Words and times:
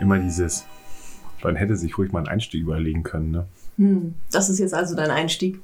Immer 0.00 0.18
dieses, 0.18 0.64
man 1.42 1.56
hätte 1.56 1.76
sich 1.76 1.98
ruhig 1.98 2.10
mal 2.10 2.20
einen 2.20 2.28
Einstieg 2.28 2.62
überlegen 2.62 3.02
können, 3.02 3.30
ne? 3.30 3.46
Hm, 3.76 4.14
das 4.32 4.48
ist 4.48 4.58
jetzt 4.58 4.72
also 4.72 4.96
dein 4.96 5.10
Einstieg. 5.10 5.60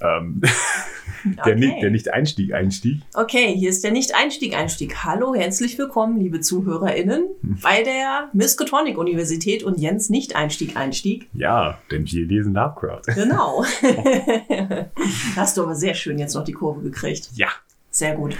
Ähm, 0.00 0.40
der, 1.24 1.54
Okay. 1.54 1.54
nicht, 1.56 1.82
der 1.82 1.90
nicht 1.90 2.08
Einstieg, 2.12 2.52
Einstieg. 2.54 3.02
Okay, 3.14 3.52
hier 3.56 3.70
ist 3.70 3.82
der 3.82 3.90
Nicht-Einstieg-Einstieg. 3.90 5.02
Hallo, 5.02 5.34
herzlich 5.34 5.76
willkommen, 5.76 6.20
liebe 6.20 6.40
ZuhörerInnen, 6.40 7.26
bei 7.62 7.82
der 7.82 8.28
Miskatonic 8.32 8.96
Universität 8.96 9.64
und 9.64 9.80
Jens 9.80 10.08
Nicht-Einstieg-Einstieg. 10.08 11.28
Ja, 11.32 11.78
denn 11.90 12.06
wir 12.08 12.26
lesen 12.26 12.54
Lovecraft. 12.54 13.02
Genau. 13.14 13.64
Hast 15.36 15.56
du 15.56 15.62
aber 15.64 15.74
sehr 15.74 15.94
schön 15.94 16.18
jetzt 16.18 16.34
noch 16.34 16.44
die 16.44 16.52
Kurve 16.52 16.82
gekriegt. 16.82 17.30
Ja. 17.34 17.48
Sehr 17.90 18.14
gut. 18.14 18.36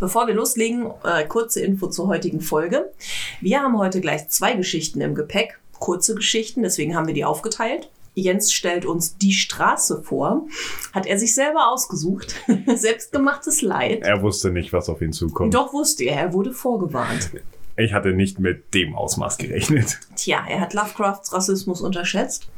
Bevor 0.00 0.26
wir 0.26 0.34
loslegen, 0.34 0.90
äh, 1.04 1.24
kurze 1.24 1.60
Info 1.60 1.88
zur 1.88 2.08
heutigen 2.08 2.40
Folge. 2.40 2.92
Wir 3.40 3.60
haben 3.62 3.78
heute 3.78 4.00
gleich 4.00 4.28
zwei 4.28 4.54
Geschichten 4.54 5.00
im 5.00 5.14
Gepäck, 5.14 5.58
kurze 5.78 6.14
Geschichten, 6.14 6.62
deswegen 6.62 6.96
haben 6.96 7.06
wir 7.06 7.14
die 7.14 7.24
aufgeteilt. 7.24 7.90
Jens 8.14 8.50
stellt 8.50 8.86
uns 8.86 9.18
die 9.18 9.32
Straße 9.32 10.02
vor. 10.02 10.46
Hat 10.92 11.04
er 11.04 11.18
sich 11.18 11.34
selber 11.34 11.68
ausgesucht. 11.68 12.34
Selbstgemachtes 12.66 13.60
Leid. 13.60 14.02
Er 14.02 14.22
wusste 14.22 14.50
nicht, 14.50 14.72
was 14.72 14.88
auf 14.88 15.02
ihn 15.02 15.12
zukommt. 15.12 15.52
Doch 15.54 15.74
wusste 15.74 16.04
er, 16.04 16.16
er 16.16 16.32
wurde 16.32 16.52
vorgewarnt. 16.52 17.30
Ich 17.76 17.92
hatte 17.92 18.14
nicht 18.14 18.38
mit 18.38 18.72
dem 18.72 18.94
Ausmaß 18.96 19.36
gerechnet. 19.36 20.00
Tja, 20.16 20.42
er 20.48 20.60
hat 20.60 20.72
Lovecrafts 20.72 21.34
Rassismus 21.34 21.82
unterschätzt, 21.82 22.48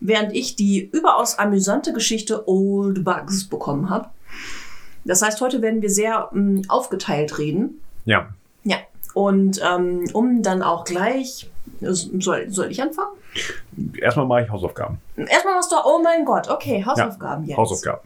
während 0.00 0.34
ich 0.34 0.56
die 0.56 0.84
überaus 0.92 1.38
amüsante 1.38 1.92
Geschichte 1.92 2.48
Old 2.48 3.04
Bugs 3.04 3.48
bekommen 3.48 3.88
habe. 3.88 4.08
Das 5.04 5.22
heißt, 5.22 5.40
heute 5.40 5.60
werden 5.62 5.82
wir 5.82 5.90
sehr 5.90 6.28
mh, 6.32 6.62
aufgeteilt 6.68 7.38
reden. 7.38 7.80
Ja, 8.04 8.28
Ja, 8.64 8.76
und 9.14 9.60
ähm, 9.64 10.04
um 10.12 10.42
dann 10.42 10.62
auch 10.62 10.84
gleich. 10.84 11.50
Soll, 11.80 12.50
soll 12.50 12.70
ich 12.70 12.80
anfangen? 12.82 13.12
erstmal 14.00 14.26
mache 14.26 14.42
ich 14.42 14.50
Hausaufgaben. 14.50 14.98
Erstmal 15.16 15.54
machst 15.54 15.72
du. 15.72 15.76
Oh 15.84 16.00
mein 16.02 16.24
Gott, 16.24 16.48
okay, 16.48 16.84
Hausaufgaben 16.84 17.44
jetzt. 17.46 17.56
Hausaufgaben. 17.56 18.00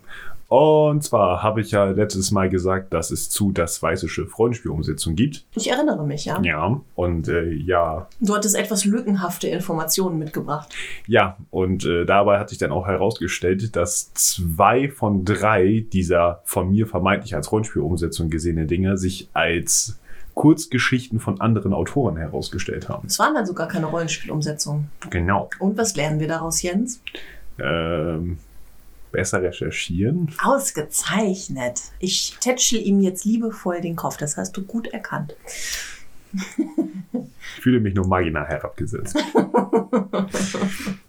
Und 0.49 1.05
zwar 1.05 1.43
habe 1.43 1.61
ich 1.61 1.73
ja 1.73 1.85
letztes 1.85 2.31
Mal 2.31 2.49
gesagt, 2.49 2.95
dass 2.95 3.11
es 3.11 3.29
zu 3.29 3.53
das 3.53 3.83
weiße 3.83 4.09
Schiff 4.09 4.39
Rollenspielumsetzung 4.39 5.15
gibt. 5.15 5.45
Ich 5.55 5.71
erinnere 5.71 6.07
mich, 6.07 6.25
ja. 6.25 6.41
Ja. 6.43 6.81
Und 6.95 7.29
äh, 7.29 7.51
ja, 7.51 8.09
Du 8.21 8.35
hattest 8.35 8.57
etwas 8.57 8.87
lückenhafte 8.87 9.49
Informationen 9.49 10.19
mitgebracht. 10.19 10.75
Ja, 11.07 11.37
und 11.51 11.85
äh, 11.85 12.07
dabei 12.07 12.39
hat 12.39 12.49
sich 12.49 12.57
dann 12.57 12.73
auch 12.73 12.87
herausgestellt, 12.87 13.77
dass 13.77 14.13
zwei 14.15 14.89
von 14.89 15.27
drei 15.27 15.85
dieser 15.93 16.41
von 16.45 16.71
mir 16.71 16.87
vermeintlich 16.87 17.35
als 17.35 17.53
Rollenspielumsetzung 17.53 18.31
gesehene 18.31 18.65
Dinge 18.65 18.97
sich 18.97 19.29
als 19.35 19.99
Kurzgeschichten 20.33 21.21
von 21.21 21.43
anderen 21.43 21.75
Autoren 21.75 22.17
herausgestellt 22.17 22.89
haben. 22.89 23.09
Es 23.09 23.19
waren 23.19 23.37
also 23.37 23.53
gar 23.53 23.69
keine 23.69 23.87
Rollenspielumsetzungen. 23.87 24.89
Genau. 25.11 25.51
Und 25.59 25.77
was 25.77 25.95
lernen 25.95 26.21
wir 26.21 26.29
daraus, 26.29 26.63
Jens? 26.63 27.03
Ähm, 27.59 28.39
besser 29.13 29.43
recherchieren. 29.43 30.31
Ausgezeichnet. 30.43 31.81
Ich 31.99 32.37
tätschel 32.41 32.81
ihm 32.81 33.01
jetzt 33.01 33.25
liebevoll 33.25 33.81
den 33.81 33.97
Kopf. 33.97 34.17
Das 34.17 34.37
hast 34.37 34.57
du 34.57 34.63
gut 34.63 34.89
erkannt. 34.89 35.35
Ich 36.33 37.63
fühle 37.63 37.81
mich 37.81 37.95
nur 37.95 38.07
marginal 38.07 38.47
herabgesetzt. 38.47 39.17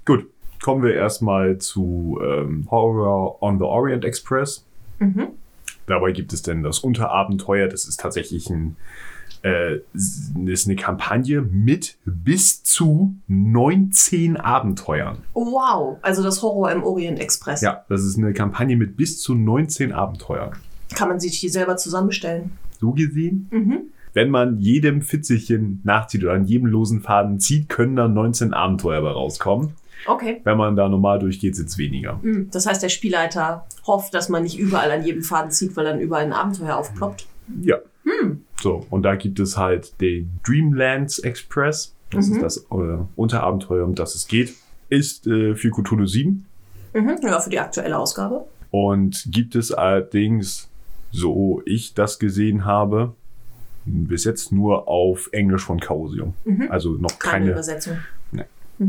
Gut, 0.06 0.28
kommen 0.62 0.84
wir 0.84 0.94
erstmal 0.94 1.58
zu 1.58 2.20
ähm, 2.24 2.68
Horror 2.72 3.42
on 3.42 3.58
the 3.58 3.66
Orient 3.66 4.06
Express. 4.06 4.66
Mhm. 5.00 5.30
Dabei 5.88 6.12
gibt 6.12 6.34
es 6.34 6.42
denn 6.42 6.64
das 6.64 6.80
Unterabenteuer. 6.80 7.68
Das 7.68 7.86
ist 7.86 8.00
tatsächlich 8.00 8.50
ein, 8.50 8.78
äh, 9.44 9.78
ist 9.94 10.68
eine 10.68 10.76
Kampagne 10.76 11.42
mit 11.42 11.98
bis 12.06 12.64
zu 12.64 13.16
19 13.28 14.38
Abenteuern. 14.38 15.20
Wow, 15.34 15.98
also 16.02 16.24
das 16.24 16.42
Horror 16.42 16.72
im 16.72 16.84
Orient 16.84 17.20
Express. 17.20 17.62
Ja, 17.62 17.86
das 17.90 18.04
ist 18.04 18.18
eine 18.18 18.34
Kampagne 18.34 18.76
mit 18.76 18.98
bis 18.98 19.22
zu 19.22 19.36
19 19.36 19.92
Abenteuern. 19.94 20.52
Kann 20.96 21.10
man 21.10 21.20
sich 21.20 21.40
die 21.40 21.50
selber 21.50 21.78
zusammenstellen? 21.78 22.52
So 22.80 22.92
gesehen, 22.92 23.48
Mhm. 23.52 23.80
wenn 24.14 24.30
man 24.30 24.58
jedem 24.60 25.02
Fitzelchen 25.02 25.82
nachzieht 25.84 26.24
oder 26.24 26.34
an 26.34 26.46
jedem 26.46 26.68
losen 26.68 27.02
Faden 27.02 27.40
zieht, 27.40 27.70
können 27.70 27.96
dann 27.96 28.14
19 28.14 28.54
Abenteuer 28.54 29.02
bei 29.02 29.12
rauskommen. 29.12 29.74
Okay. 30.08 30.40
Wenn 30.46 30.58
man 30.58 30.76
da 30.78 30.88
normal 30.88 31.20
durchgeht, 31.20 31.56
sind 31.58 31.68
es 31.70 31.78
weniger. 31.78 32.20
Mhm. 32.22 32.50
Das 32.52 32.66
heißt, 32.66 32.82
der 32.82 32.90
Spielleiter 32.90 33.66
hofft, 33.86 34.14
dass 34.14 34.30
man 34.30 34.44
nicht 34.44 34.58
überall 34.58 34.92
an 34.92 35.04
jedem 35.06 35.24
Faden 35.24 35.52
zieht, 35.52 35.76
weil 35.76 35.84
dann 35.86 36.00
überall 36.00 36.24
ein 36.24 36.34
Abenteuer 36.34 36.78
aufploppt. 36.78 37.28
Ja. 37.62 37.78
So, 38.62 38.86
und 38.90 39.04
da 39.04 39.16
gibt 39.16 39.40
es 39.40 39.58
halt 39.58 40.00
den 40.02 40.40
Dreamlands 40.46 41.20
Express. 41.20 41.94
Das 42.12 42.28
Mhm. 42.28 42.34
ist 42.36 42.42
das 42.42 42.58
äh, 42.72 42.98
Unterabenteuer, 43.16 43.86
um 43.86 43.96
das 43.96 44.16
es 44.16 44.28
geht. 44.28 44.54
Ist 44.90 45.28
äh, 45.28 45.56
für 45.56 45.70
Cthulhu 45.72 46.06
7 46.06 46.46
Mhm. 46.94 47.18
Ja, 47.22 47.40
für 47.40 47.50
die 47.52 47.60
aktuelle 47.60 47.98
Ausgabe. 47.98 48.46
und 48.72 49.28
gibt 49.32 49.56
es 49.56 49.72
allerdings, 49.72 50.68
so 51.12 51.62
ich 51.66 51.94
das 51.94 52.18
gesehen 52.20 52.66
habe, 52.66 53.14
bis 53.86 54.24
jetzt 54.24 54.52
nur 54.52 54.88
auf 54.88 55.30
Englisch 55.32 55.64
von 55.64 55.80
Chaosium. 55.80 56.34
Mhm. 56.46 56.68
Also 56.72 56.94
noch 56.94 57.18
Keine, 57.20 57.32
keine, 57.46 57.52
Übersetzung. 57.52 57.98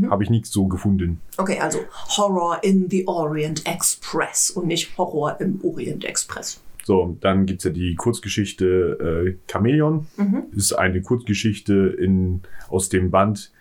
habe 0.09 0.23
ich 0.23 0.29
nichts 0.29 0.51
so 0.51 0.67
gefunden. 0.67 1.19
Okay, 1.37 1.59
also 1.59 1.79
Horror 2.17 2.63
in 2.63 2.89
the 2.89 3.05
Orient 3.07 3.65
Express 3.67 4.49
und 4.51 4.67
nicht 4.67 4.97
Horror 4.97 5.35
im 5.39 5.59
Orient 5.63 6.05
Express. 6.05 6.59
So, 6.83 7.17
dann 7.21 7.45
gibt's 7.45 7.63
ja 7.63 7.71
die 7.71 7.95
Kurzgeschichte 7.95 9.27
äh, 9.27 9.51
Chameleon. 9.51 10.07
Mhm. 10.17 10.43
Ist 10.55 10.73
eine 10.73 11.01
Kurzgeschichte 11.01 11.73
in, 11.99 12.41
aus 12.69 12.89
dem 12.89 13.11
Band 13.11 13.51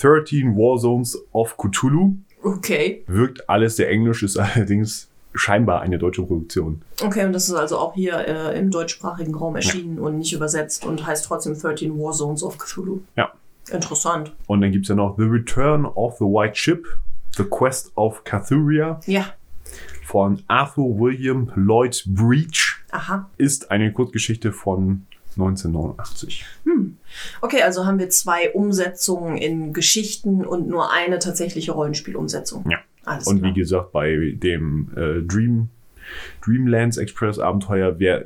13 0.00 0.56
Warzones 0.56 1.18
of 1.32 1.56
Cthulhu. 1.56 2.16
Okay. 2.42 3.04
Wirkt 3.06 3.48
alles 3.48 3.76
sehr 3.76 3.88
englisch, 3.88 4.22
ist 4.22 4.36
allerdings 4.38 5.08
scheinbar 5.34 5.80
eine 5.80 5.98
deutsche 5.98 6.22
Produktion. 6.22 6.82
Okay, 7.02 7.24
und 7.24 7.32
das 7.32 7.48
ist 7.48 7.54
also 7.54 7.78
auch 7.78 7.94
hier 7.94 8.18
äh, 8.18 8.58
im 8.58 8.70
deutschsprachigen 8.70 9.34
Raum 9.34 9.56
erschienen 9.56 9.98
und 9.98 10.18
nicht 10.18 10.32
übersetzt 10.32 10.84
und 10.84 11.06
heißt 11.06 11.24
trotzdem 11.24 11.58
13 11.58 11.98
Warzones 11.98 12.42
of 12.42 12.58
Cthulhu. 12.58 13.00
Ja. 13.16 13.32
Interessant. 13.70 14.32
Und 14.46 14.60
dann 14.60 14.72
gibt's 14.72 14.88
ja 14.88 14.94
noch 14.94 15.16
The 15.16 15.24
Return 15.24 15.86
of 15.86 16.18
the 16.18 16.24
White 16.24 16.56
Ship, 16.56 16.84
The 17.36 17.44
Quest 17.44 17.92
of 17.96 18.24
Cathuria 18.24 19.00
Ja. 19.06 19.26
Von 20.12 20.42
Arthur 20.46 21.00
William 21.00 21.50
Lloyd 21.54 22.04
Breach. 22.06 22.76
Aha. 22.90 23.30
Ist 23.38 23.70
eine 23.70 23.90
Kurzgeschichte 23.94 24.52
von 24.52 25.06
1989. 25.38 26.44
Okay, 27.40 27.62
also 27.62 27.86
haben 27.86 27.98
wir 27.98 28.10
zwei 28.10 28.50
Umsetzungen 28.52 29.38
in 29.38 29.72
Geschichten 29.72 30.44
und 30.44 30.68
nur 30.68 30.92
eine 30.92 31.18
tatsächliche 31.18 31.72
Rollenspielumsetzung. 31.72 32.68
Ja. 32.70 32.78
Alles 33.06 33.26
Und 33.26 33.38
klar. 33.38 33.50
wie 33.54 33.58
gesagt, 33.58 33.92
bei 33.92 34.34
dem 34.36 34.90
äh, 34.94 35.22
Dream, 35.22 35.70
Dreamlands 36.44 36.98
Express 36.98 37.38
Abenteuer 37.38 37.98
wer, 37.98 38.22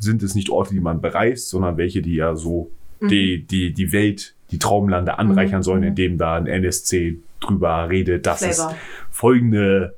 sind 0.00 0.22
es 0.22 0.34
nicht 0.34 0.48
Orte, 0.48 0.72
die 0.72 0.80
man 0.80 1.02
bereist, 1.02 1.50
sondern 1.50 1.76
welche, 1.76 2.00
die 2.00 2.14
ja 2.14 2.34
so 2.34 2.70
Mhm. 2.98 3.08
die, 3.08 3.42
die, 3.42 3.74
die 3.74 3.92
Welt, 3.92 4.34
die 4.52 4.58
Traumlande 4.58 5.18
anreichern 5.18 5.58
Mhm, 5.58 5.62
sollen, 5.64 5.80
mhm. 5.82 5.88
indem 5.88 6.16
da 6.16 6.36
ein 6.36 6.46
NSC 6.46 7.18
drüber 7.40 7.90
redet, 7.90 8.24
dass 8.24 8.38
Flavor. 8.38 8.70
es 8.70 8.76
folgende 9.10 9.94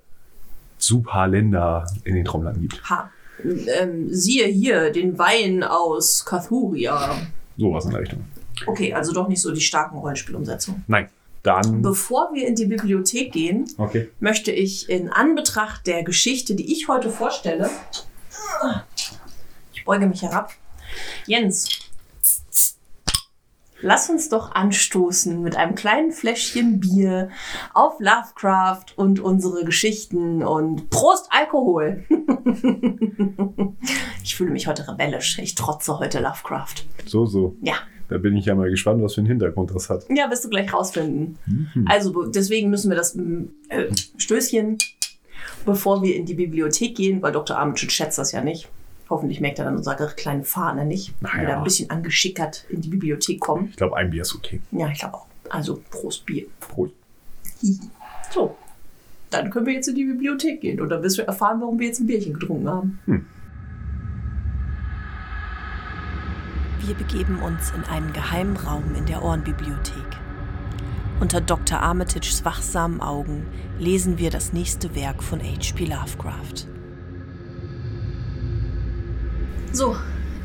super 0.79 1.27
Länder 1.29 1.87
in 2.05 2.15
den 2.15 2.25
Traumlanden 2.25 2.63
gibt. 2.63 2.89
Ha. 2.89 3.11
Ähm, 3.45 4.13
siehe 4.13 4.47
hier 4.47 4.91
den 4.91 5.19
Wein 5.19 5.63
aus 5.63 6.25
Cathuria. 6.25 7.17
Sowas 7.57 7.85
in 7.85 7.93
der 7.93 8.01
Richtung. 8.01 8.25
Okay, 8.67 8.93
also 8.93 9.13
doch 9.13 9.29
nicht 9.29 9.41
so 9.41 9.53
die 9.53 9.61
starken 9.61 9.99
Rollenspielumsetzungen. 9.99 10.85
Nein. 10.89 11.09
Dann. 11.45 11.83
Bevor 11.83 12.31
wir 12.35 12.49
in 12.49 12.57
die 12.57 12.67
Bibliothek 12.67 13.33
gehen, 13.33 13.67
Okay. 13.79 14.11
möchte 14.19 14.51
ich 14.51 14.89
in 14.89 15.09
Anbetracht 15.09 15.87
der 15.87 16.03
Geschichte, 16.03 16.57
die 16.57 16.73
ich 16.73 16.89
heute 16.89 17.11
vorstelle, 17.11 17.71
ich 19.73 19.85
beuge 19.85 20.07
mich 20.09 20.23
herab. 20.23 20.53
Jens, 21.27 21.69
lass 23.81 24.11
uns 24.11 24.29
doch 24.29 24.53
anstoßen 24.53 25.43
mit 25.43 25.57
einem 25.57 25.75
kleinen 25.75 26.13
Fläschchen 26.13 26.81
Bier 26.81 27.31
auf 27.75 28.01
Lovecraft 28.01 28.87
und 28.97 29.21
unsere 29.21 29.65
Geschichten 29.65 30.43
und 30.43 30.91
Prost 30.91 31.29
Alkohol. 31.31 32.05
ich 34.23 34.37
fühle 34.37 34.51
mich 34.51 34.67
heute 34.67 34.89
rebellisch. 34.89 35.39
Ich 35.39 35.55
trotze 35.55 35.99
heute 35.99 36.21
Lovecraft. 36.21 36.85
So, 37.07 37.27
so. 37.27 37.57
Ja. 37.61 37.75
Da 38.09 38.17
bin 38.17 38.37
ich 38.37 38.47
ja 38.47 38.55
mal 38.55 38.71
gespannt, 38.71 39.03
was 39.03 39.15
für 39.15 39.21
einen 39.21 39.29
Hintergrund 39.29 39.71
das 39.75 39.91
hat. 39.91 40.07
Ja, 40.09 40.31
wirst 40.31 40.45
du 40.45 40.49
gleich 40.49 40.73
rausfinden. 40.73 41.39
Mhm. 41.47 41.87
Also 41.87 42.25
deswegen 42.25 42.71
müssen 42.71 42.91
wir 42.91 42.97
das 42.97 43.15
mm, 43.15 43.45
äh, 43.69 43.85
Stößchen, 44.17 44.79
bevor 45.67 46.03
wir 46.03 46.17
in 46.17 46.25
die 46.25 46.35
Bibliothek 46.35 46.97
gehen, 46.97 47.21
weil 47.21 47.33
Dr. 47.33 47.59
Armitage 47.59 47.91
schätzt 47.91 48.17
das 48.17 48.33
ja 48.33 48.43
nicht. 48.43 48.71
Hoffentlich 49.11 49.41
merkt 49.41 49.59
er 49.59 49.65
dann 49.65 49.77
unsere 49.77 50.07
kleine 50.09 50.45
Fahne 50.45 50.85
nicht. 50.85 51.15
Na 51.21 51.31
Wenn 51.33 51.41
wir 51.41 51.49
ja. 51.49 51.55
da 51.55 51.59
ein 51.59 51.65
bisschen 51.65 51.91
angeschickert 51.91 52.67
in 52.69 52.83
die 52.83 52.89
Bibliothek 52.89 53.41
kommen. 53.41 53.69
Ich 53.71 53.77
glaube, 53.77 53.97
ein 53.97 54.11
Bier 54.11 54.23
ist 54.23 54.35
okay. 54.35 54.61
Ja, 54.71 54.89
ich 54.89 54.99
glaube 54.99 55.15
auch. 55.15 55.27
Also 55.49 55.83
Prost 55.91 56.27
Bier. 56.27 56.47
Prost. 56.61 56.93
So. 58.31 58.57
Dann 59.31 59.51
können 59.51 59.67
wir 59.67 59.75
jetzt 59.75 59.89
in 59.89 59.95
die 59.95 60.05
Bibliothek 60.05 60.61
gehen 60.61 60.81
und 60.81 60.89
dann 60.89 61.03
wirst 61.03 61.19
du 61.19 61.23
erfahren, 61.23 61.61
warum 61.61 61.79
wir 61.79 61.87
jetzt 61.87 62.01
ein 62.01 62.07
Bierchen 62.07 62.35
getrunken 62.35 62.69
haben. 62.69 62.99
Wir 66.81 66.95
begeben 66.95 67.39
uns 67.41 67.71
in 67.73 67.85
einen 67.85 68.13
geheimen 68.15 68.57
Raum 68.57 68.95
in 68.97 69.05
der 69.05 69.23
Ohrenbibliothek. 69.23 70.07
Unter 71.21 71.41
Dr. 71.41 71.81
Armitages 71.81 72.45
wachsamen 72.45 73.03
Augen 73.03 73.47
lesen 73.79 74.19
wir 74.19 74.31
das 74.31 74.53
nächste 74.53 74.95
Werk 74.95 75.23
von 75.23 75.41
H.P. 75.41 75.85
Lovecraft. 75.85 76.78
So, 79.73 79.97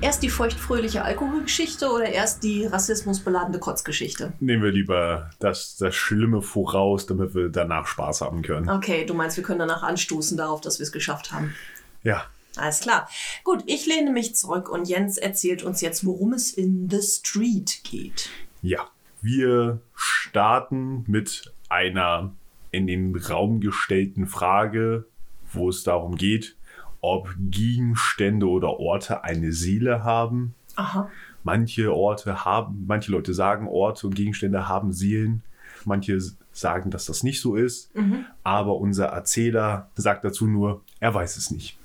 erst 0.01 0.21
die 0.21 0.29
feuchtfröhliche 0.29 1.03
Alkoholgeschichte 1.03 1.89
oder 1.89 2.05
erst 2.05 2.43
die 2.43 2.65
rassismusbeladene 2.65 3.57
Kotzgeschichte? 3.59 4.33
Nehmen 4.39 4.61
wir 4.61 4.71
lieber 4.71 5.29
das, 5.39 5.77
das 5.77 5.95
Schlimme 5.95 6.41
voraus, 6.41 7.05
damit 7.05 7.33
wir 7.33 7.49
danach 7.49 7.87
Spaß 7.87 8.21
haben 8.21 8.41
können. 8.41 8.69
Okay, 8.69 9.05
du 9.05 9.13
meinst, 9.13 9.37
wir 9.37 9.43
können 9.43 9.59
danach 9.59 9.81
anstoßen 9.81 10.37
darauf, 10.37 10.61
dass 10.61 10.79
wir 10.79 10.83
es 10.83 10.91
geschafft 10.91 11.31
haben. 11.31 11.55
Ja. 12.03 12.25
Alles 12.55 12.81
klar. 12.81 13.09
Gut, 13.43 13.63
ich 13.65 13.85
lehne 13.87 14.11
mich 14.11 14.35
zurück 14.35 14.69
und 14.69 14.87
Jens 14.87 15.17
erzählt 15.17 15.63
uns 15.63 15.81
jetzt, 15.81 16.05
worum 16.05 16.33
es 16.33 16.51
in 16.51 16.89
The 16.89 17.01
Street 17.01 17.83
geht. 17.83 18.29
Ja. 18.61 18.89
Wir 19.21 19.79
starten 19.95 21.05
mit 21.07 21.53
einer 21.69 22.33
in 22.71 22.87
den 22.87 23.15
Raum 23.15 23.61
gestellten 23.61 24.27
Frage, 24.27 25.05
wo 25.51 25.69
es 25.69 25.83
darum 25.83 26.17
geht, 26.17 26.57
ob 27.03 27.35
Gegenstände 27.38 28.47
oder 28.47 28.79
Orte 28.79 29.23
eine 29.25 29.51
Seele 29.51 30.03
haben. 30.03 30.55
Aha. 30.75 31.11
Manche 31.44 31.94
Orte 31.94 32.45
haben, 32.45 32.85
manche 32.88 33.11
Leute 33.11 33.33
sagen, 33.33 33.67
Orte 33.67 34.07
und 34.07 34.15
Gegenstände 34.15 34.69
haben 34.69 34.94
Seelen. 34.94 35.44
Manche 35.83 36.17
sagen, 36.53 36.91
dass 36.91 37.05
das 37.05 37.21
nicht 37.21 37.41
so 37.41 37.57
ist. 37.57 37.91
Aber 38.44 38.77
unser 38.77 39.07
Erzähler 39.07 39.89
sagt 39.95 40.23
dazu 40.23 40.47
nur, 40.47 40.81
er 41.01 41.13
weiß 41.13 41.35
es 41.35 41.51
nicht. 41.51 41.77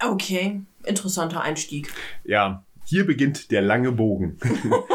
Okay, 0.00 0.62
interessanter 0.84 1.42
Einstieg. 1.42 1.92
Ja, 2.24 2.64
hier 2.84 3.04
beginnt 3.06 3.50
der 3.50 3.60
lange 3.60 3.92
Bogen, 3.92 4.38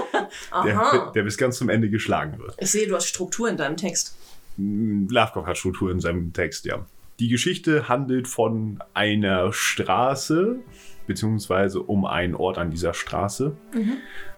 der, 0.65 1.11
der 1.13 1.21
bis 1.21 1.37
ganz 1.37 1.59
zum 1.59 1.69
Ende 1.69 1.91
geschlagen 1.91 2.39
wird. 2.39 2.55
Ich 2.59 2.71
sehe, 2.71 2.87
du 2.87 2.95
hast 2.95 3.05
Struktur 3.05 3.47
in 3.49 3.57
deinem 3.57 3.77
Text. 3.77 4.17
Lovecraft 4.57 5.45
hat 5.45 5.57
Struktur 5.59 5.91
in 5.91 5.99
seinem 5.99 6.33
Text, 6.33 6.65
ja. 6.65 6.83
Die 7.19 7.27
Geschichte 7.29 7.87
handelt 7.87 8.27
von 8.27 8.79
einer 8.93 9.53
Straße, 9.53 10.57
beziehungsweise 11.05 11.81
um 11.81 12.05
einen 12.05 12.33
Ort 12.33 12.57
an 12.57 12.71
dieser 12.71 12.93
Straße. 12.93 13.55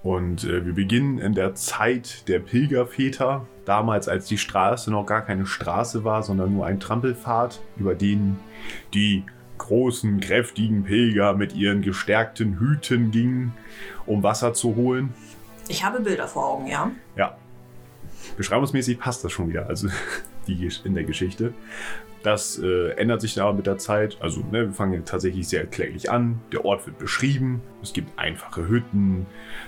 Und 0.03 0.43
äh, 0.43 0.65
wir 0.65 0.73
beginnen 0.73 1.17
in 1.17 1.33
der 1.33 1.55
Zeit 1.55 2.27
der 2.27 2.39
Pilgerväter, 2.39 3.47
damals 3.65 4.07
als 4.07 4.27
die 4.27 4.37
Straße 4.37 4.91
noch 4.91 5.05
gar 5.05 5.21
keine 5.21 5.45
Straße 5.45 6.03
war, 6.03 6.21
sondern 6.23 6.53
nur 6.53 6.65
ein 6.65 6.79
Trampelpfad, 6.79 7.61
über 7.77 7.95
den 7.95 8.37
die 8.93 9.23
großen, 9.57 10.19
kräftigen 10.19 10.83
Pilger 10.83 11.33
mit 11.33 11.55
ihren 11.55 11.81
gestärkten 11.81 12.59
Hüten 12.59 13.11
gingen, 13.11 13.53
um 14.05 14.21
Wasser 14.21 14.53
zu 14.53 14.75
holen. 14.75 15.13
Ich 15.69 15.83
habe 15.83 16.01
Bilder 16.01 16.27
vor 16.27 16.45
Augen, 16.45 16.67
ja? 16.67 16.91
Ja. 17.15 17.37
Beschreibungsmäßig 18.37 18.99
passt 18.99 19.23
das 19.23 19.31
schon 19.31 19.47
wieder, 19.49 19.67
also 19.67 19.87
die 20.47 20.69
in 20.83 20.93
der 20.95 21.03
Geschichte. 21.03 21.53
Das 22.23 22.57
äh, 22.57 22.89
ändert 22.97 23.21
sich 23.21 23.39
aber 23.39 23.53
mit 23.53 23.67
der 23.67 23.77
Zeit. 23.77 24.17
Also 24.19 24.39
ne, 24.51 24.65
wir 24.65 24.73
fangen 24.73 25.05
tatsächlich 25.05 25.47
sehr 25.47 25.67
kläglich 25.67 26.09
an. 26.09 26.41
Der 26.51 26.65
Ort 26.65 26.87
wird 26.87 26.97
beschrieben. 26.97 27.61
Es 27.83 27.93
gibt 27.93 28.17
einfache 28.17 28.67
Hütten, 28.67 29.27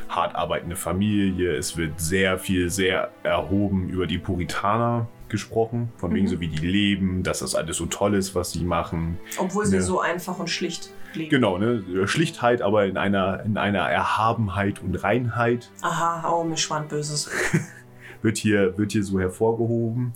hart 0.09 0.33
arbeitende 0.33 0.75
Familie. 0.75 1.55
Es 1.55 1.77
wird 1.77 1.99
sehr 2.01 2.39
viel, 2.39 2.71
sehr 2.71 3.11
erhoben 3.21 3.89
über 3.89 4.07
die 4.07 4.17
Puritaner 4.17 5.07
gesprochen. 5.29 5.91
Von 5.97 6.15
wegen 6.15 6.27
so 6.27 6.39
wie 6.39 6.47
die 6.47 6.65
leben, 6.65 7.21
dass 7.21 7.39
das 7.39 7.53
alles 7.53 7.77
so 7.77 7.85
toll 7.85 8.15
ist, 8.15 8.33
was 8.33 8.53
sie 8.53 8.63
machen. 8.63 9.19
Obwohl 9.37 9.65
sie 9.67 9.75
Ja. 9.75 9.81
so 9.83 9.99
einfach 10.01 10.39
und 10.39 10.49
schlicht 10.49 10.89
leben. 11.13 11.29
Genau, 11.29 11.59
ne? 11.59 12.07
Schlichtheit, 12.07 12.63
aber 12.63 12.85
in 12.87 12.97
einer, 12.97 13.43
in 13.43 13.57
einer 13.57 13.81
Erhabenheit 13.87 14.81
und 14.81 14.95
Reinheit. 15.03 15.69
Aha, 15.81 16.27
oh, 16.33 16.43
mir 16.43 16.57
schwand 16.57 16.89
Böses. 16.89 17.29
wird 18.23 18.37
hier, 18.37 18.75
wird 18.79 18.93
hier 18.93 19.03
so 19.03 19.19
hervorgehoben. 19.19 20.13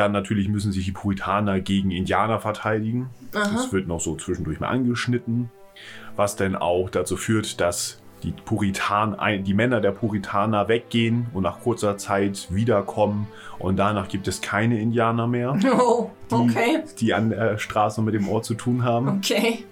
Dann 0.00 0.12
natürlich 0.12 0.48
müssen 0.48 0.72
sich 0.72 0.86
die 0.86 0.92
Puritaner 0.92 1.60
gegen 1.60 1.90
Indianer 1.90 2.40
verteidigen. 2.40 3.10
Aha. 3.34 3.50
Das 3.52 3.70
wird 3.70 3.86
noch 3.86 4.00
so 4.00 4.16
zwischendurch 4.16 4.58
mal 4.58 4.68
angeschnitten. 4.68 5.50
Was 6.16 6.36
dann 6.36 6.56
auch 6.56 6.88
dazu 6.88 7.18
führt, 7.18 7.60
dass 7.60 8.00
die 8.22 8.32
Puritan, 8.32 9.14
die 9.44 9.52
Männer 9.52 9.82
der 9.82 9.90
Puritaner 9.90 10.68
weggehen 10.68 11.26
und 11.34 11.42
nach 11.42 11.60
kurzer 11.60 11.98
Zeit 11.98 12.48
wiederkommen 12.48 13.28
und 13.58 13.76
danach 13.76 14.08
gibt 14.08 14.26
es 14.26 14.40
keine 14.40 14.80
Indianer 14.80 15.26
mehr, 15.26 15.58
Oh, 15.78 16.08
die, 16.30 16.34
okay. 16.34 16.82
die 16.98 17.12
an 17.12 17.28
der 17.28 17.58
Straße 17.58 18.00
mit 18.00 18.14
dem 18.14 18.26
Ort 18.26 18.46
zu 18.46 18.54
tun 18.54 18.84
haben. 18.84 19.06
Okay. 19.18 19.66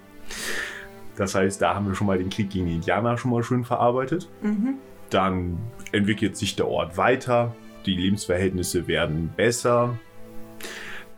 Das 1.17 1.35
heißt, 1.35 1.63
da 1.63 1.75
haben 1.75 1.87
wir 1.87 1.95
schon 1.95 2.07
mal 2.07 2.19
den 2.19 2.29
Krieg 2.29 2.51
gegen 2.51 2.67
die 2.67 2.75
Indianer 2.75 3.17
schon 3.17 3.31
mal 3.31 3.43
schön 3.43 3.65
verarbeitet. 3.65 4.29
Mhm. 4.43 4.75
Dann 5.09 5.57
entwickelt 5.91 6.37
sich 6.37 6.55
der 6.55 6.69
Ort 6.69 6.99
weiter, 6.99 7.55
die 7.87 7.95
Lebensverhältnisse 7.95 8.89
werden 8.89 9.33
besser. 9.35 9.99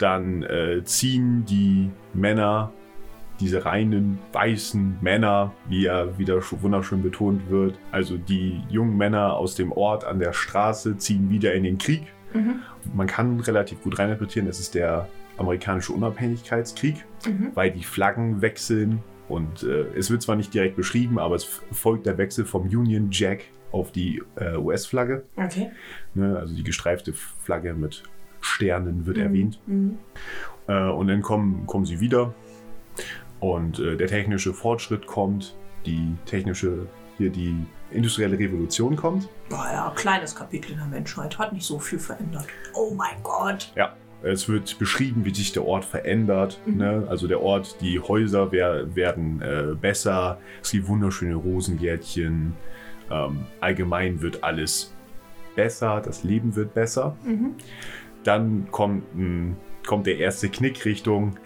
Dann 0.00 0.42
äh, 0.42 0.82
ziehen 0.84 1.44
die 1.44 1.90
Männer, 2.14 2.72
diese 3.38 3.64
reinen 3.64 4.18
weißen 4.32 4.96
Männer, 5.00 5.52
wie 5.68 5.82
ja 5.82 6.18
wieder 6.18 6.38
sch- 6.38 6.60
wunderschön 6.62 7.02
betont 7.02 7.48
wird, 7.50 7.78
also 7.92 8.16
die 8.16 8.62
jungen 8.68 8.96
Männer 8.96 9.34
aus 9.34 9.54
dem 9.54 9.72
Ort 9.72 10.04
an 10.04 10.18
der 10.18 10.32
Straße 10.32 10.96
ziehen 10.96 11.30
wieder 11.30 11.54
in 11.54 11.62
den 11.64 11.78
Krieg. 11.78 12.02
Mhm. 12.34 12.60
Man 12.94 13.06
kann 13.06 13.38
relativ 13.40 13.82
gut 13.82 13.98
reininterpretieren, 13.98 14.48
es 14.48 14.58
ist 14.58 14.74
der 14.74 15.08
amerikanische 15.36 15.92
Unabhängigkeitskrieg, 15.92 17.04
Mhm. 17.26 17.50
weil 17.54 17.70
die 17.70 17.82
Flaggen 17.84 18.40
wechseln 18.40 19.02
und 19.28 19.62
äh, 19.62 19.84
es 19.96 20.10
wird 20.10 20.22
zwar 20.22 20.36
nicht 20.36 20.52
direkt 20.54 20.76
beschrieben, 20.76 21.18
aber 21.18 21.34
es 21.36 21.44
folgt 21.72 22.06
der 22.06 22.16
Wechsel 22.18 22.44
vom 22.46 22.62
Union 22.62 23.08
Jack 23.10 23.44
auf 23.72 23.92
die 23.92 24.22
äh, 24.36 24.56
US-Flagge. 24.56 25.24
Okay. 25.36 25.70
Ne? 26.14 26.36
Also 26.38 26.54
die 26.54 26.64
gestreifte 26.64 27.12
Flagge 27.12 27.74
mit 27.74 28.02
Sternen 28.40 29.06
wird 29.06 29.18
erwähnt. 29.18 29.60
Mhm. 29.66 29.98
Äh, 30.66 30.88
und 30.88 31.08
dann 31.08 31.22
kommen, 31.22 31.66
kommen 31.66 31.86
sie 31.86 32.00
wieder 32.00 32.34
und 33.40 33.78
äh, 33.78 33.96
der 33.96 34.06
technische 34.06 34.52
Fortschritt 34.52 35.06
kommt, 35.06 35.56
die 35.86 36.14
technische, 36.26 36.86
hier 37.16 37.30
die 37.30 37.56
industrielle 37.90 38.38
Revolution 38.38 38.96
kommt. 38.96 39.28
Naja, 39.48 39.92
kleines 39.96 40.34
Kapitel 40.34 40.72
in 40.72 40.78
der 40.78 40.86
Menschheit. 40.86 41.38
Hat 41.38 41.52
nicht 41.52 41.64
so 41.64 41.78
viel 41.78 41.98
verändert. 41.98 42.46
Oh 42.74 42.92
mein 42.94 43.22
Gott. 43.22 43.72
Ja, 43.74 43.96
es 44.22 44.48
wird 44.48 44.78
beschrieben, 44.78 45.24
wie 45.24 45.34
sich 45.34 45.52
der 45.52 45.64
Ort 45.64 45.84
verändert. 45.84 46.60
Ne? 46.66 47.06
Also 47.08 47.26
der 47.26 47.40
Ort, 47.40 47.80
die 47.80 47.98
Häuser 47.98 48.52
wer, 48.52 48.94
werden 48.94 49.40
äh, 49.40 49.74
besser, 49.74 50.38
es 50.62 50.70
gibt 50.70 50.86
wunderschöne 50.86 51.34
Rosengärtchen. 51.34 52.52
Ähm, 53.10 53.46
allgemein 53.60 54.20
wird 54.20 54.44
alles 54.44 54.94
besser, 55.56 56.00
das 56.04 56.22
Leben 56.22 56.54
wird 56.54 56.74
besser. 56.74 57.16
Mhm. 57.24 57.54
Dann 58.24 58.68
kommt, 58.70 59.14
ein, 59.14 59.56
kommt 59.86 60.06
der 60.06 60.18
erste 60.18 60.48
Knick 60.48 60.84
Richtung, 60.84 61.36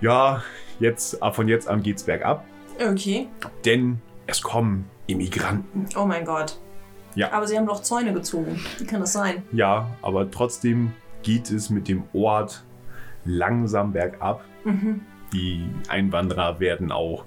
ja, 0.00 0.42
jetzt, 0.80 1.22
ab 1.22 1.36
von 1.36 1.48
jetzt 1.48 1.68
an 1.68 1.82
geht's 1.82 2.02
bergab, 2.04 2.44
Okay. 2.78 3.28
denn 3.64 4.00
es 4.26 4.42
kommen 4.42 4.86
Immigranten. 5.06 5.86
Oh 5.96 6.04
mein 6.06 6.24
Gott. 6.24 6.58
Ja. 7.14 7.32
Aber 7.32 7.46
sie 7.46 7.56
haben 7.56 7.66
doch 7.66 7.82
Zäune 7.82 8.12
gezogen. 8.12 8.58
Wie 8.78 8.84
kann 8.86 9.00
das 9.00 9.12
sein? 9.12 9.42
Ja, 9.52 9.88
aber 10.02 10.30
trotzdem 10.30 10.92
geht 11.22 11.50
es 11.50 11.70
mit 11.70 11.88
dem 11.88 12.04
Ort 12.12 12.64
langsam 13.24 13.92
bergab. 13.92 14.44
Mhm. 14.64 15.02
Die 15.32 15.68
Einwanderer 15.88 16.58
werden 16.60 16.90
auch. 16.90 17.24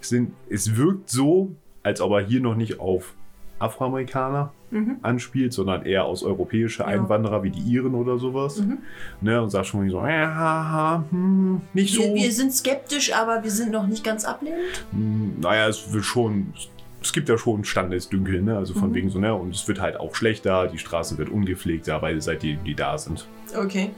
Sind, 0.00 0.32
es 0.48 0.76
wirkt 0.76 1.10
so, 1.10 1.52
als 1.82 2.00
ob 2.00 2.12
er 2.12 2.20
hier 2.20 2.40
noch 2.40 2.54
nicht 2.54 2.80
auf 2.80 3.14
Afroamerikaner 3.58 4.52
Mhm. 4.70 4.96
anspielt, 5.02 5.52
sondern 5.54 5.86
eher 5.86 6.04
aus 6.04 6.22
europäische 6.22 6.82
Ja. 6.82 6.88
Einwanderer 6.88 7.42
wie 7.42 7.50
die 7.50 7.60
Iren 7.60 7.94
oder 7.94 8.18
sowas. 8.18 8.58
Mhm. 8.60 8.78
Ne, 9.22 9.40
und 9.42 9.48
sagt 9.50 9.66
schon 9.66 9.88
so, 9.88 9.98
ja, 10.06 10.34
haha, 10.34 11.04
hm, 11.10 11.62
nicht 11.72 11.94
so. 11.94 12.02
Wir, 12.02 12.14
wir 12.14 12.32
sind 12.32 12.52
skeptisch, 12.52 13.14
aber 13.14 13.42
wir 13.42 13.50
sind 13.50 13.72
noch 13.72 13.86
nicht 13.86 14.04
ganz 14.04 14.24
ablehnend. 14.26 14.84
Hm, 14.92 15.40
Naja, 15.40 15.68
es 15.68 15.90
wird 15.92 16.04
schon. 16.04 16.52
Es 17.00 17.12
gibt 17.12 17.28
ja 17.28 17.38
schon 17.38 17.62
Standesdünkel, 17.64 18.42
ne? 18.42 18.56
Also 18.58 18.74
von 18.74 18.90
Mhm. 18.90 18.94
wegen 18.94 19.08
so, 19.10 19.18
ne? 19.20 19.32
Und 19.34 19.54
es 19.54 19.66
wird 19.68 19.80
halt 19.80 19.98
auch 20.00 20.14
schlechter, 20.16 20.66
die 20.66 20.78
Straße 20.78 21.16
wird 21.16 21.28
ungepflegter, 21.30 22.02
weil 22.02 22.20
seitdem 22.20 22.62
die 22.64 22.74
da 22.74 22.98
sind. 22.98 23.26
Okay. 23.56 23.90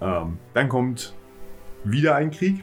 Ähm, 0.00 0.38
dann 0.54 0.68
kommt 0.68 1.12
wieder 1.84 2.14
ein 2.14 2.30
Krieg. 2.30 2.62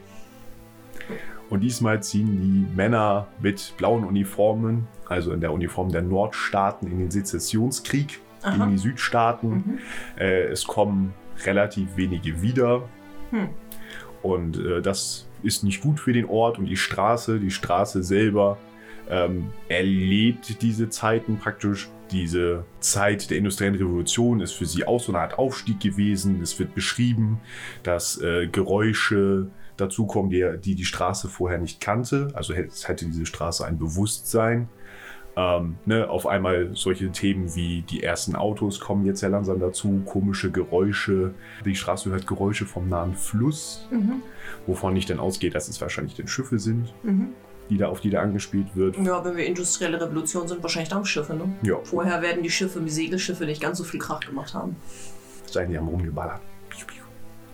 Und 1.49 1.59
diesmal 1.59 2.01
ziehen 2.01 2.41
die 2.41 2.75
Männer 2.75 3.27
mit 3.41 3.73
blauen 3.77 4.03
Uniformen 4.05 4.87
also 5.07 5.31
in 5.31 5.41
der 5.41 5.51
Uniform 5.51 5.91
der 5.91 6.01
Nordstaaten 6.01 6.89
in 6.91 7.00
den 7.00 7.12
Sezessionskrieg 7.12 8.19
Aha. 8.41 8.51
gegen 8.55 8.71
die 8.71 8.77
Südstaaten. 8.77 9.50
Mhm. 9.50 9.79
Äh, 10.17 10.43
es 10.45 10.65
kommen 10.65 11.13
relativ 11.45 11.95
wenige 11.95 12.41
wieder. 12.41 12.83
Hm. 13.31 13.50
Und 14.21 14.57
äh, 14.57 14.81
das 14.81 15.27
ist 15.43 15.63
nicht 15.63 15.81
gut 15.81 16.00
für 16.00 16.13
den 16.13 16.25
Ort 16.25 16.57
und 16.57 16.65
die 16.65 16.77
Straße. 16.77 17.39
Die 17.39 17.51
Straße 17.51 18.03
selber 18.03 18.57
ähm, 19.09 19.51
erlebt 19.67 20.62
diese 20.62 20.89
Zeiten 20.89 21.38
praktisch. 21.38 21.89
Diese 22.12 22.65
Zeit 22.81 23.31
der 23.31 23.38
industriellen 23.39 23.74
Revolution 23.75 24.39
ist 24.39 24.51
für 24.53 24.67
sie 24.67 24.85
auch 24.85 25.00
so 25.00 25.12
eine 25.12 25.21
Art 25.21 25.39
Aufstieg 25.39 25.79
gewesen. 25.79 26.39
Es 26.41 26.57
wird 26.59 26.75
beschrieben, 26.75 27.39
dass 27.81 28.21
äh, 28.21 28.45
Geräusche 28.47 29.47
dazukommen, 29.75 30.29
die, 30.29 30.45
die 30.63 30.75
die 30.75 30.85
Straße 30.85 31.27
vorher 31.27 31.57
nicht 31.57 31.81
kannte. 31.81 32.29
Also 32.35 32.53
hätte- 32.53 32.69
es 32.69 32.88
hätte 32.88 33.05
diese 33.05 33.25
Straße 33.25 33.65
ein 33.65 33.79
Bewusstsein. 33.79 34.69
Ähm, 35.37 35.75
ne, 35.85 36.09
auf 36.09 36.27
einmal 36.27 36.69
solche 36.75 37.11
Themen 37.11 37.53
wie 37.55 37.81
die 37.81 38.03
ersten 38.03 38.35
Autos 38.35 38.79
kommen 38.79 39.05
jetzt 39.05 39.19
sehr 39.19 39.29
langsam 39.29 39.59
dazu, 39.59 40.01
komische 40.05 40.49
Geräusche. 40.49 41.33
Die 41.65 41.75
Straße 41.75 42.09
hört 42.09 42.25
Geräusche 42.25 42.65
vom 42.65 42.87
nahen 42.87 43.15
Fluss, 43.15 43.87
Mhm. 43.91 44.21
wovon 44.65 44.93
nicht 44.93 45.09
dann 45.09 45.19
ausgeht, 45.19 45.53
dass 45.53 45.67
es 45.67 45.81
wahrscheinlich 45.81 46.15
denn 46.15 46.27
Schiffe 46.29 46.57
sind, 46.57 46.93
Mhm. 47.03 47.29
die 47.69 47.77
da, 47.77 47.87
auf 47.89 47.99
die 47.99 48.09
da 48.11 48.21
angespielt 48.21 48.75
wird. 48.75 48.95
Ja, 48.97 49.25
wenn 49.25 49.35
wir 49.35 49.45
industrielle 49.45 49.99
Revolution 49.99 50.47
sind, 50.47 50.63
wahrscheinlich 50.63 50.89
Dampfschiffe, 50.89 51.33
ne? 51.33 51.53
Ja, 51.63 51.79
Vorher 51.83 52.21
werden 52.21 52.41
die 52.41 52.49
Schiffe, 52.49 52.79
die 52.79 52.89
Segelschiffe 52.91 53.45
nicht 53.45 53.61
ganz 53.61 53.77
so 53.77 53.83
viel 53.83 53.99
Krach 53.99 54.21
gemacht 54.21 54.53
haben. 54.53 54.75
sein, 55.51 55.69
die 55.69 55.77
haben 55.77 55.87
rumgeballert. 55.87 56.41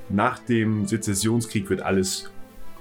Nach 0.10 0.40
dem 0.40 0.86
Sezessionskrieg 0.88 1.70
wird 1.70 1.82
alles 1.82 2.30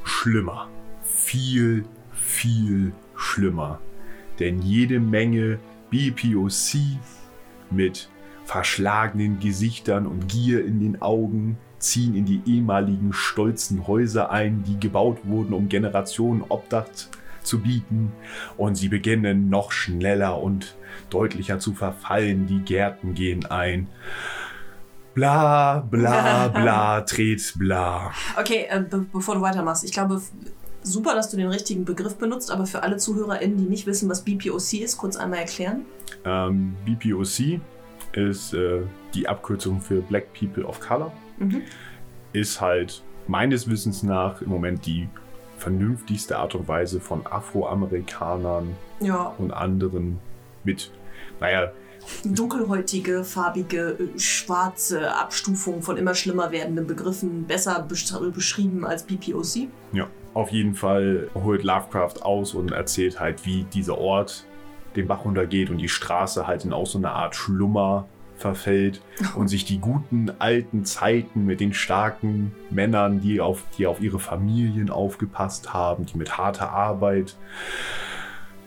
schlimmer. 0.04 0.68
Viel, 1.02 1.84
viel 2.12 2.92
schlimmer. 3.16 3.80
Denn 4.40 4.62
jede 4.62 4.98
Menge 4.98 5.58
BPOC 5.90 6.98
mit 7.70 8.08
verschlagenen 8.44 9.38
Gesichtern 9.38 10.06
und 10.06 10.26
Gier 10.26 10.64
in 10.64 10.80
den 10.80 11.00
Augen 11.00 11.56
ziehen 11.78 12.14
in 12.14 12.24
die 12.24 12.42
ehemaligen 12.46 13.12
stolzen 13.12 13.86
Häuser 13.86 14.30
ein, 14.30 14.64
die 14.64 14.78
gebaut 14.80 15.18
wurden, 15.24 15.54
um 15.54 15.68
Generationen 15.68 16.42
Obdach 16.48 16.86
zu 17.42 17.60
bieten. 17.60 18.12
Und 18.56 18.74
sie 18.74 18.88
beginnen 18.88 19.48
noch 19.48 19.72
schneller 19.72 20.42
und 20.42 20.76
deutlicher 21.10 21.58
zu 21.58 21.74
verfallen. 21.74 22.46
Die 22.46 22.60
Gärten 22.60 23.14
gehen 23.14 23.46
ein. 23.46 23.88
Bla, 25.14 25.80
bla, 25.80 26.48
bla, 26.54 27.00
dreht 27.02 27.54
bla. 27.56 28.12
Okay, 28.38 28.66
äh, 28.68 28.80
be 28.80 29.06
bevor 29.12 29.34
du 29.36 29.40
weitermachst, 29.40 29.84
ich 29.84 29.92
glaube, 29.92 30.20
super, 30.82 31.14
dass 31.14 31.30
du 31.30 31.36
den 31.36 31.48
richtigen 31.48 31.84
Begriff 31.84 32.16
benutzt, 32.16 32.50
aber 32.50 32.66
für 32.66 32.82
alle 32.82 32.96
ZuhörerInnen, 32.96 33.56
die 33.56 33.64
nicht 33.64 33.86
wissen, 33.86 34.08
was 34.08 34.22
BPOC 34.22 34.74
ist, 34.74 34.96
kurz 34.96 35.16
einmal 35.16 35.40
erklären. 35.40 35.84
Ähm, 36.24 36.74
BPOC 36.84 37.60
ist 38.12 38.54
äh, 38.54 38.82
die 39.14 39.28
Abkürzung 39.28 39.80
für 39.80 40.00
Black 40.00 40.32
People 40.32 40.64
of 40.64 40.80
Color. 40.80 41.12
Mhm. 41.38 41.62
Ist 42.32 42.60
halt 42.60 43.02
meines 43.26 43.68
Wissens 43.68 44.02
nach 44.02 44.42
im 44.42 44.48
Moment 44.48 44.86
die 44.86 45.08
vernünftigste 45.56 46.38
Art 46.38 46.54
und 46.54 46.66
Weise 46.68 47.00
von 47.00 47.26
Afroamerikanern 47.26 48.74
Ja, 49.00 49.34
und 49.38 49.52
anderen 49.52 50.18
mit, 50.64 50.90
naja, 51.38 51.70
dunkelhäutige, 52.24 53.24
farbige, 53.24 53.96
äh, 53.98 54.18
schwarze 54.18 55.14
Abstufung 55.14 55.82
von 55.82 55.96
immer 55.96 56.14
schlimmer 56.14 56.50
werdenden 56.50 56.86
Begriffen 56.86 57.44
besser 57.46 57.86
besch- 57.88 58.30
beschrieben 58.30 58.84
als 58.86 59.02
BPOC. 59.04 59.68
Ja, 59.92 60.06
auf 60.34 60.50
jeden 60.50 60.74
Fall 60.74 61.28
holt 61.34 61.62
Lovecraft 61.64 62.22
aus 62.22 62.54
und 62.54 62.72
erzählt 62.72 63.20
halt, 63.20 63.44
wie 63.46 63.64
dieser 63.64 63.98
Ort 63.98 64.44
den 64.96 65.06
Bach 65.06 65.24
runtergeht 65.24 65.70
und 65.70 65.78
die 65.78 65.88
Straße 65.88 66.46
halt 66.46 66.64
in 66.64 66.72
auch 66.72 66.86
so 66.86 66.98
eine 66.98 67.10
Art 67.10 67.34
Schlummer 67.34 68.06
verfällt 68.36 69.00
und 69.36 69.48
sich 69.48 69.64
die 69.64 69.78
guten 69.78 70.32
alten 70.38 70.84
Zeiten 70.84 71.44
mit 71.46 71.60
den 71.60 71.74
starken 71.74 72.52
Männern, 72.70 73.20
die 73.20 73.40
auf, 73.40 73.64
die 73.76 73.86
auf 73.86 74.00
ihre 74.00 74.18
Familien 74.18 74.90
aufgepasst 74.90 75.72
haben, 75.74 76.06
die 76.06 76.16
mit 76.16 76.38
harter 76.38 76.70
Arbeit 76.70 77.36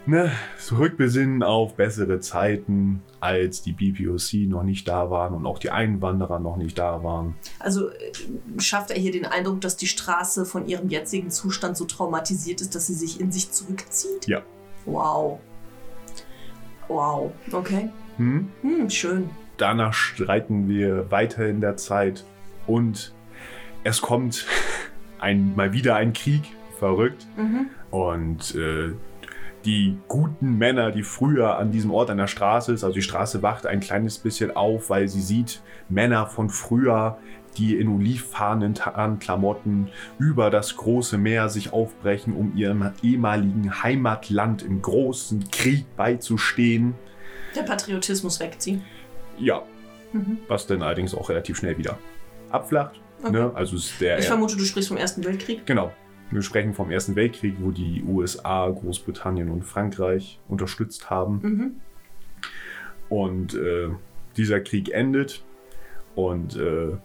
ne, 0.05 0.31
zurückbesinnen 0.59 1.43
auf 1.43 1.75
bessere 1.75 2.19
Zeiten, 2.19 3.01
als 3.19 3.61
die 3.61 3.71
BPOC 3.71 4.49
noch 4.49 4.63
nicht 4.63 4.87
da 4.87 5.09
waren 5.09 5.33
und 5.33 5.45
auch 5.45 5.59
die 5.59 5.69
Einwanderer 5.69 6.39
noch 6.39 6.57
nicht 6.57 6.77
da 6.77 7.03
waren. 7.03 7.35
Also 7.59 7.89
äh, 7.89 7.93
schafft 8.57 8.91
er 8.91 8.99
hier 8.99 9.11
den 9.11 9.25
Eindruck, 9.25 9.61
dass 9.61 9.77
die 9.77 9.87
Straße 9.87 10.45
von 10.45 10.67
ihrem 10.67 10.89
jetzigen 10.89 11.29
Zustand 11.31 11.77
so 11.77 11.85
traumatisiert 11.85 12.61
ist, 12.61 12.75
dass 12.75 12.87
sie 12.87 12.93
sich 12.93 13.19
in 13.19 13.31
sich 13.31 13.51
zurückzieht? 13.51 14.27
Ja. 14.27 14.41
Wow. 14.85 15.39
Wow. 16.87 17.31
Okay. 17.51 17.89
Hm? 18.17 18.49
Hm, 18.61 18.89
schön. 18.89 19.29
danach 19.57 19.93
streiten 19.93 20.67
wir 20.67 21.09
weiter 21.09 21.47
in 21.47 21.61
der 21.61 21.77
Zeit 21.77 22.25
und 22.67 23.13
es 23.83 24.01
kommt 24.01 24.45
ein, 25.19 25.55
mal 25.55 25.73
wieder 25.73 25.95
ein 25.95 26.13
Krieg, 26.13 26.43
verrückt. 26.77 27.25
Mhm. 27.37 27.69
Und 27.91 28.55
äh, 28.55 28.93
die 29.65 29.97
guten 30.07 30.57
Männer, 30.57 30.91
die 30.91 31.03
früher 31.03 31.57
an 31.57 31.71
diesem 31.71 31.91
Ort 31.91 32.09
an 32.09 32.17
der 32.17 32.27
Straße 32.27 32.73
ist, 32.73 32.83
also 32.83 32.93
die 32.93 33.01
Straße 33.01 33.41
wacht 33.41 33.65
ein 33.65 33.79
kleines 33.79 34.17
bisschen 34.17 34.55
auf, 34.55 34.89
weil 34.89 35.07
sie 35.07 35.21
sieht 35.21 35.61
Männer 35.89 36.27
von 36.27 36.49
früher, 36.49 37.17
die 37.57 37.75
in 37.77 37.87
olivfarbenen 37.87 38.73
Tarnklamotten 38.73 39.89
über 40.19 40.49
das 40.49 40.75
große 40.75 41.17
Meer 41.17 41.49
sich 41.49 41.71
aufbrechen, 41.71 42.33
um 42.35 42.55
ihrem 42.57 42.91
ehemaligen 43.03 43.83
Heimatland 43.83 44.63
im 44.63 44.81
großen 44.81 45.49
Krieg 45.51 45.85
beizustehen. 45.95 46.95
Der 47.55 47.61
Patriotismus 47.63 48.39
wegziehen. 48.39 48.81
Ja, 49.37 49.61
Mhm. 50.13 50.39
was 50.47 50.67
dann 50.67 50.81
allerdings 50.83 51.15
auch 51.15 51.29
relativ 51.29 51.57
schnell 51.57 51.77
wieder 51.77 51.97
abflacht. 52.51 52.99
Okay. 53.23 53.31
Ne? 53.31 53.51
Also 53.55 53.75
ist 53.77 53.93
der 54.01 54.19
Ich 54.19 54.27
vermute, 54.27 54.55
du 54.57 54.63
sprichst 54.63 54.89
vom 54.89 54.97
Ersten 54.97 55.23
Weltkrieg. 55.23 55.65
genau. 55.65 55.91
Wir 56.31 56.41
sprechen 56.41 56.73
vom 56.73 56.89
Ersten 56.89 57.15
Weltkrieg, 57.15 57.55
wo 57.59 57.71
die 57.71 58.03
USA, 58.07 58.69
Großbritannien 58.69 59.49
und 59.49 59.63
Frankreich 59.63 60.39
unterstützt 60.47 61.09
haben. 61.09 61.39
Mhm. 61.41 61.71
Und 63.09 63.53
äh, 63.53 63.89
dieser 64.35 64.59
Krieg 64.59 64.89
endet 64.91 65.43
und 66.15 66.55
äh, 66.55 66.97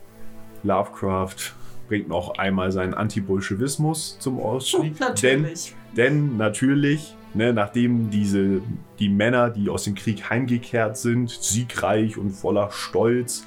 Lovecraft 0.63 1.55
bringt 1.89 2.09
noch 2.09 2.39
einmal 2.39 2.71
seinen 2.71 2.95
Anti-Bolschewismus 2.95 4.19
zum 4.19 4.41
Ausstieg. 4.41 4.97
denn, 5.23 5.43
Natürlich. 5.43 5.75
denn 5.97 6.37
natürlich, 6.37 7.17
ne, 7.35 7.53
nachdem 7.53 8.11
diese, 8.11 8.61
die 8.99 9.09
Männer, 9.09 9.51
die 9.51 9.69
aus 9.69 9.85
dem 9.85 9.95
Krieg 9.95 10.29
heimgekehrt 10.29 10.97
sind, 10.97 11.31
siegreich 11.31 12.19
und 12.19 12.31
voller 12.31 12.71
Stolz, 12.71 13.45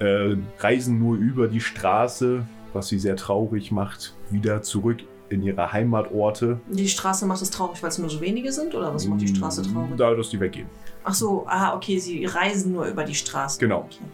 äh, 0.00 0.36
reisen 0.58 0.98
nur 0.98 1.16
über 1.16 1.48
die 1.48 1.60
Straße, 1.60 2.44
was 2.72 2.88
sie 2.88 2.98
sehr 2.98 3.16
traurig 3.16 3.70
macht, 3.70 4.15
wieder 4.30 4.62
zurück 4.62 4.98
in 5.28 5.42
ihre 5.42 5.72
Heimatorte. 5.72 6.60
Die 6.68 6.88
Straße 6.88 7.26
macht 7.26 7.42
es 7.42 7.50
traurig, 7.50 7.82
weil 7.82 7.90
es 7.90 7.98
nur 7.98 8.08
so 8.08 8.20
wenige 8.20 8.52
sind? 8.52 8.74
Oder 8.74 8.94
was 8.94 9.06
macht 9.06 9.20
die 9.20 9.28
Straße 9.28 9.62
traurig? 9.62 9.96
Da, 9.96 10.14
dass 10.14 10.30
die 10.30 10.40
weggehen. 10.40 10.68
Ach 11.04 11.14
so, 11.14 11.44
ah, 11.46 11.74
okay, 11.74 11.98
sie 11.98 12.24
reisen 12.24 12.72
nur 12.72 12.86
über 12.86 13.04
die 13.04 13.14
Straße. 13.14 13.58
Genau. 13.58 13.80
Okay. 13.80 14.04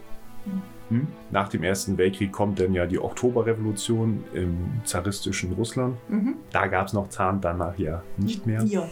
Hm? 0.89 1.07
Nach 1.31 1.47
dem 1.47 1.63
Ersten 1.63 1.97
Weltkrieg 1.97 2.31
kommt 2.31 2.59
dann 2.59 2.73
ja 2.73 2.85
die 2.85 2.99
Oktoberrevolution 2.99 4.23
im 4.33 4.57
zaristischen 4.83 5.53
Russland. 5.53 5.97
Mhm. 6.09 6.35
Da 6.51 6.67
gab 6.67 6.87
es 6.87 6.93
noch 6.93 7.09
Zahn, 7.09 7.41
danach 7.41 7.77
ja 7.77 8.03
nicht 8.17 8.45
mehr. 8.45 8.63
Ja. 8.63 8.87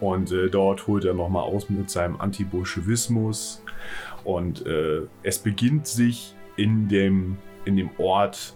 Und 0.00 0.32
äh, 0.32 0.48
dort 0.48 0.86
holt 0.86 1.04
er 1.04 1.14
nochmal 1.14 1.44
aus 1.44 1.70
mit 1.70 1.88
seinem 1.90 2.20
Antibolschewismus. 2.20 3.62
Und 4.24 4.66
äh, 4.66 5.02
es 5.22 5.38
beginnt 5.38 5.86
sich 5.86 6.34
in 6.56 6.88
dem, 6.88 7.38
in 7.64 7.76
dem 7.76 7.90
Ort 7.98 8.54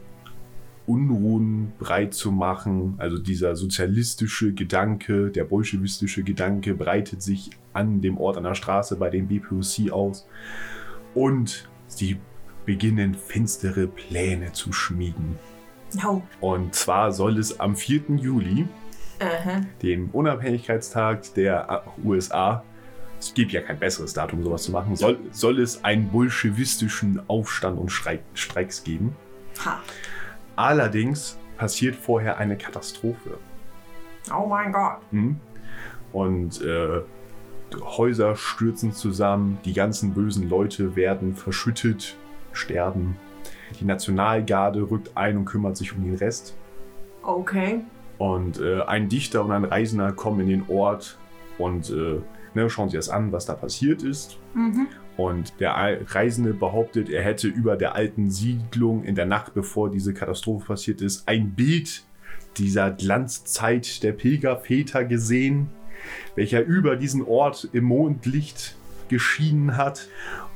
Unruhen 0.86 1.72
breit 1.78 2.14
zu 2.14 2.30
machen. 2.30 2.94
Also 2.98 3.18
dieser 3.18 3.56
sozialistische 3.56 4.52
Gedanke, 4.52 5.30
der 5.30 5.44
bolschewistische 5.44 6.22
Gedanke 6.22 6.74
breitet 6.74 7.22
sich 7.22 7.50
an 7.72 8.00
dem 8.00 8.18
Ort 8.18 8.36
an 8.36 8.44
der 8.44 8.54
Straße 8.54 8.96
bei 8.96 9.10
den 9.10 9.28
BPOC 9.28 9.90
aus. 9.90 10.26
Und 11.14 11.68
sie 11.88 12.18
beginnen 12.64 13.14
finstere 13.14 13.86
Pläne 13.86 14.52
zu 14.52 14.72
schmieden. 14.72 15.38
Oh. 16.04 16.20
Und 16.40 16.74
zwar 16.74 17.12
soll 17.12 17.38
es 17.38 17.58
am 17.60 17.76
4. 17.76 18.16
Juli 18.16 18.66
Aha. 19.20 19.62
dem 19.82 20.10
Unabhängigkeitstag 20.10 21.34
der 21.34 21.84
USA, 22.04 22.62
es 23.18 23.32
gibt 23.32 23.52
ja 23.52 23.62
kein 23.62 23.78
besseres 23.78 24.12
Datum, 24.12 24.42
sowas 24.42 24.64
zu 24.64 24.72
machen, 24.72 24.94
soll, 24.96 25.18
soll 25.30 25.60
es 25.60 25.84
einen 25.84 26.08
bolschewistischen 26.10 27.22
Aufstand 27.28 27.78
und 27.78 27.90
Streik, 27.90 28.20
Streiks 28.34 28.84
geben. 28.84 29.16
Ha. 29.64 29.80
Allerdings 30.56 31.38
passiert 31.56 31.94
vorher 31.94 32.38
eine 32.38 32.56
Katastrophe. 32.56 33.38
Oh 34.34 34.46
mein 34.46 34.72
Gott. 34.72 34.98
Hm? 35.10 35.38
Und 36.12 36.62
äh, 36.62 37.02
Häuser 37.74 38.36
stürzen 38.36 38.92
zusammen, 38.92 39.58
die 39.64 39.72
ganzen 39.72 40.14
bösen 40.14 40.48
Leute 40.48 40.96
werden 40.96 41.34
verschüttet, 41.34 42.16
sterben. 42.52 43.16
Die 43.80 43.84
Nationalgarde 43.84 44.90
rückt 44.90 45.12
ein 45.14 45.36
und 45.36 45.44
kümmert 45.44 45.76
sich 45.76 45.94
um 45.94 46.04
den 46.04 46.14
Rest. 46.14 46.56
Okay. 47.22 47.80
Und 48.18 48.60
äh, 48.60 48.82
ein 48.82 49.08
Dichter 49.08 49.44
und 49.44 49.52
ein 49.52 49.64
Reisender 49.64 50.12
kommen 50.12 50.40
in 50.40 50.48
den 50.48 50.64
Ort 50.68 51.18
und 51.58 51.90
äh, 51.90 52.20
ne, 52.54 52.70
schauen 52.70 52.88
sich 52.88 52.98
das 52.98 53.08
an, 53.08 53.32
was 53.32 53.46
da 53.46 53.54
passiert 53.54 54.02
ist. 54.02 54.38
Und 55.16 55.60
der 55.60 55.98
Reisende 56.14 56.52
behauptet, 56.52 57.08
er 57.08 57.22
hätte 57.22 57.48
über 57.48 57.76
der 57.76 57.94
alten 57.94 58.30
Siedlung 58.30 59.04
in 59.04 59.14
der 59.14 59.26
Nacht, 59.26 59.54
bevor 59.54 59.90
diese 59.90 60.12
Katastrophe 60.12 60.66
passiert 60.66 61.00
ist, 61.00 61.26
ein 61.26 61.52
Bild 61.52 62.02
dieser 62.58 62.90
Glanzzeit 62.90 64.02
der 64.02 64.12
Pilgerväter 64.12 65.04
gesehen, 65.04 65.68
welcher 66.34 66.62
über 66.62 66.96
diesen 66.96 67.22
Ort 67.22 67.68
im 67.72 67.84
Mondlicht 67.84 68.76
geschienen 69.08 69.76
hat. 69.76 70.08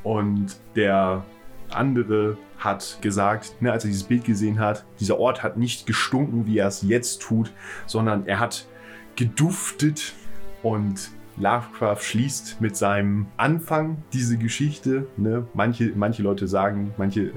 Und 0.03 0.57
der 0.75 1.25
andere 1.69 2.37
hat 2.57 2.99
gesagt, 3.01 3.61
ne, 3.61 3.71
als 3.71 3.83
er 3.83 3.89
dieses 3.89 4.03
Bild 4.03 4.25
gesehen 4.25 4.59
hat, 4.59 4.85
dieser 4.99 5.19
Ort 5.19 5.41
hat 5.41 5.57
nicht 5.57 5.87
gestunken, 5.87 6.45
wie 6.45 6.59
er 6.59 6.67
es 6.67 6.83
jetzt 6.83 7.21
tut, 7.21 7.51
sondern 7.87 8.27
er 8.27 8.39
hat 8.39 8.67
geduftet 9.15 10.13
und 10.61 11.09
Lovecraft 11.37 12.01
schließt 12.01 12.61
mit 12.61 12.75
seinem 12.75 13.27
Anfang 13.37 14.03
diese 14.13 14.37
Geschichte. 14.37 15.07
Ne? 15.17 15.47
Manche, 15.53 15.91
manche 15.95 16.23
Leute 16.23 16.47
sagen, 16.47 16.93
manche 16.97 17.21
äh, 17.21 17.33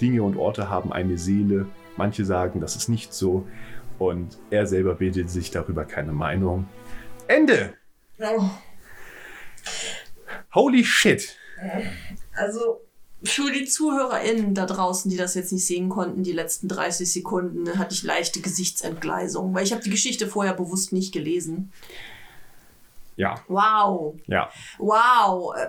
Dinge 0.00 0.22
und 0.22 0.36
Orte 0.36 0.70
haben 0.70 0.92
eine 0.92 1.18
Seele, 1.18 1.66
manche 1.96 2.24
sagen, 2.24 2.60
das 2.60 2.76
ist 2.76 2.88
nicht 2.88 3.12
so. 3.12 3.46
Und 3.98 4.38
er 4.50 4.66
selber 4.66 4.94
bildet 4.94 5.30
sich 5.30 5.50
darüber 5.50 5.84
keine 5.84 6.12
Meinung. 6.12 6.66
Ende! 7.26 7.74
Oh. 8.20 8.44
Holy 10.54 10.84
shit! 10.84 11.36
Also 12.36 12.80
für 13.22 13.50
die 13.50 13.64
ZuhörerInnen 13.64 14.54
da 14.54 14.66
draußen, 14.66 15.10
die 15.10 15.16
das 15.16 15.34
jetzt 15.34 15.52
nicht 15.52 15.66
sehen 15.66 15.88
konnten, 15.88 16.22
die 16.22 16.32
letzten 16.32 16.68
30 16.68 17.12
Sekunden 17.12 17.78
hatte 17.78 17.94
ich 17.94 18.04
leichte 18.04 18.40
Gesichtsentgleisung, 18.40 19.54
weil 19.54 19.64
ich 19.64 19.72
habe 19.72 19.82
die 19.82 19.90
Geschichte 19.90 20.28
vorher 20.28 20.54
bewusst 20.54 20.92
nicht 20.92 21.12
gelesen. 21.12 21.72
Ja, 23.18 23.34
Wow, 23.48 24.14
ja. 24.26 24.48
wow. 24.78 25.54
Äh, 25.56 25.68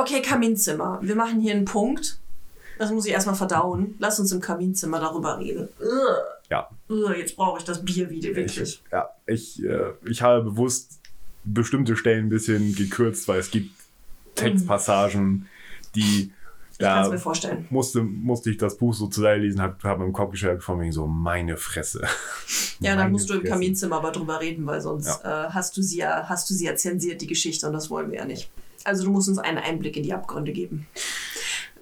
Okay, 0.00 0.22
Kaminzimmer. 0.22 0.98
Wir 1.02 1.16
machen 1.16 1.40
hier 1.40 1.52
einen 1.54 1.64
Punkt. 1.66 2.18
Das 2.78 2.90
muss 2.90 3.04
ich 3.06 3.12
erstmal 3.12 3.34
verdauen. 3.34 3.94
Lass 3.98 4.18
uns 4.18 4.32
im 4.32 4.40
Kaminzimmer 4.40 5.00
darüber 5.00 5.38
reden. 5.38 5.68
Ugh. 5.80 6.16
Ja, 6.50 6.68
Ugh, 6.88 7.12
Jetzt 7.16 7.36
brauche 7.36 7.58
ich 7.58 7.64
das 7.64 7.84
Bier 7.84 8.10
wieder, 8.10 8.28
wirklich. 8.34 8.60
ich, 8.60 8.82
ja, 8.92 9.08
ich, 9.26 9.62
äh, 9.64 9.90
ich 10.08 10.22
habe 10.22 10.42
bewusst 10.44 11.00
bestimmte 11.44 11.96
Stellen 11.96 12.26
ein 12.26 12.28
bisschen 12.30 12.74
gekürzt, 12.74 13.26
weil 13.28 13.38
es 13.40 13.50
gibt 13.50 13.70
Textpassagen, 14.34 15.48
die 15.94 16.32
da 16.84 17.08
mir 17.08 17.18
vorstellen. 17.18 17.66
musste, 17.70 18.02
musste 18.02 18.50
ich 18.50 18.56
das 18.56 18.76
Buch 18.76 18.94
so 18.94 19.06
zu 19.06 19.20
Seite 19.20 19.40
lesen, 19.40 19.60
habe 19.60 19.76
hab 19.82 20.00
im 20.00 20.12
Kopf 20.12 20.32
gestellt, 20.32 20.62
von 20.62 20.80
wegen 20.80 20.92
so, 20.92 21.06
meine 21.06 21.56
Fresse. 21.56 22.06
Ja, 22.80 22.90
dann 22.90 22.98
Meine 22.98 23.12
musst 23.12 23.30
du 23.30 23.34
im 23.34 23.40
Fresse. 23.40 23.52
Kaminzimmer 23.52 23.96
aber 23.96 24.10
drüber 24.10 24.40
reden, 24.40 24.66
weil 24.66 24.80
sonst 24.80 25.24
äh, 25.24 25.28
hast, 25.28 25.76
du 25.76 25.82
sie 25.82 25.98
ja, 25.98 26.28
hast 26.28 26.50
du 26.50 26.54
sie 26.54 26.66
ja 26.66 26.74
zensiert, 26.74 27.22
die 27.22 27.26
Geschichte, 27.26 27.66
und 27.66 27.72
das 27.72 27.88
wollen 27.88 28.10
wir 28.10 28.18
ja 28.18 28.24
nicht. 28.24 28.50
Also 28.82 29.04
du 29.04 29.10
musst 29.10 29.28
uns 29.28 29.38
einen 29.38 29.58
Einblick 29.58 29.96
in 29.96 30.02
die 30.02 30.12
Abgründe 30.12 30.52
geben. 30.52 30.86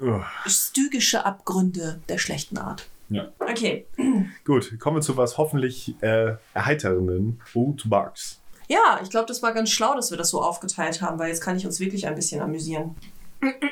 Ugh. 0.00 0.22
Stygische 0.46 1.24
Abgründe 1.24 2.00
der 2.08 2.18
schlechten 2.18 2.58
Art. 2.58 2.88
Ja. 3.08 3.28
Okay. 3.38 3.86
Gut, 4.44 4.78
kommen 4.78 4.98
wir 4.98 5.00
zu 5.00 5.16
was 5.16 5.38
hoffentlich 5.38 5.94
äh, 6.02 6.34
erheiternden 6.54 7.40
Old 7.54 7.88
Bugs. 7.88 8.40
Ja, 8.68 9.00
ich 9.02 9.10
glaube, 9.10 9.26
das 9.26 9.42
war 9.42 9.52
ganz 9.52 9.70
schlau, 9.70 9.94
dass 9.94 10.10
wir 10.10 10.18
das 10.18 10.30
so 10.30 10.40
aufgeteilt 10.40 11.02
haben, 11.02 11.18
weil 11.18 11.28
jetzt 11.28 11.42
kann 11.42 11.56
ich 11.56 11.66
uns 11.66 11.78
wirklich 11.78 12.06
ein 12.06 12.14
bisschen 12.14 12.40
amüsieren. 12.40 12.94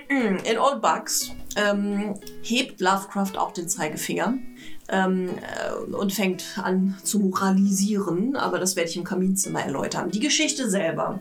In 0.08 0.58
Old 0.58 0.82
Bugs 0.82 1.32
ähm, 1.56 2.18
hebt 2.42 2.80
Lovecraft 2.80 3.38
auch 3.38 3.52
den 3.52 3.68
Zeigefinger 3.68 4.34
ähm, 4.90 5.28
äh, 5.28 5.94
und 5.94 6.12
fängt 6.12 6.58
an 6.62 6.96
zu 7.02 7.20
moralisieren, 7.20 8.36
aber 8.36 8.58
das 8.58 8.76
werde 8.76 8.90
ich 8.90 8.96
im 8.96 9.04
Kaminzimmer 9.04 9.62
erläutern. 9.62 10.10
Die 10.10 10.20
Geschichte 10.20 10.68
selber. 10.68 11.20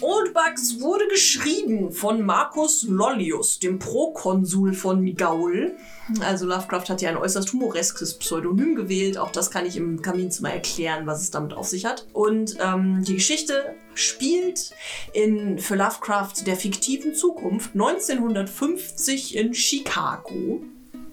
Old 0.00 0.32
Bugs 0.32 0.80
wurde 0.80 1.08
geschrieben 1.08 1.90
von 1.90 2.22
Marcus 2.22 2.84
Lollius, 2.84 3.58
dem 3.58 3.80
Prokonsul 3.80 4.72
von 4.72 5.16
Gaul. 5.16 5.74
Also 6.20 6.46
Lovecraft 6.46 6.88
hat 6.88 7.02
ja 7.02 7.10
ein 7.10 7.16
äußerst 7.16 7.52
humoreskes 7.52 8.14
Pseudonym 8.14 8.76
gewählt. 8.76 9.18
Auch 9.18 9.32
das 9.32 9.50
kann 9.50 9.66
ich 9.66 9.76
im 9.76 10.00
Kaminzimmer 10.00 10.52
erklären, 10.52 11.06
was 11.06 11.20
es 11.20 11.32
damit 11.32 11.52
auf 11.52 11.66
sich 11.66 11.84
hat. 11.84 12.06
Und 12.12 12.56
ähm, 12.60 13.02
die 13.04 13.14
Geschichte 13.14 13.74
spielt 13.94 14.70
in 15.12 15.58
für 15.58 15.74
Lovecraft 15.74 16.46
der 16.46 16.56
fiktiven 16.56 17.14
Zukunft 17.14 17.74
1950 17.74 19.36
in 19.36 19.52
Chicago. 19.52 20.62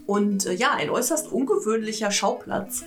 Und 0.06 0.46
äh, 0.46 0.54
ja, 0.54 0.74
ein 0.74 0.90
äußerst 0.90 1.32
ungewöhnlicher 1.32 2.12
Schauplatz. 2.12 2.84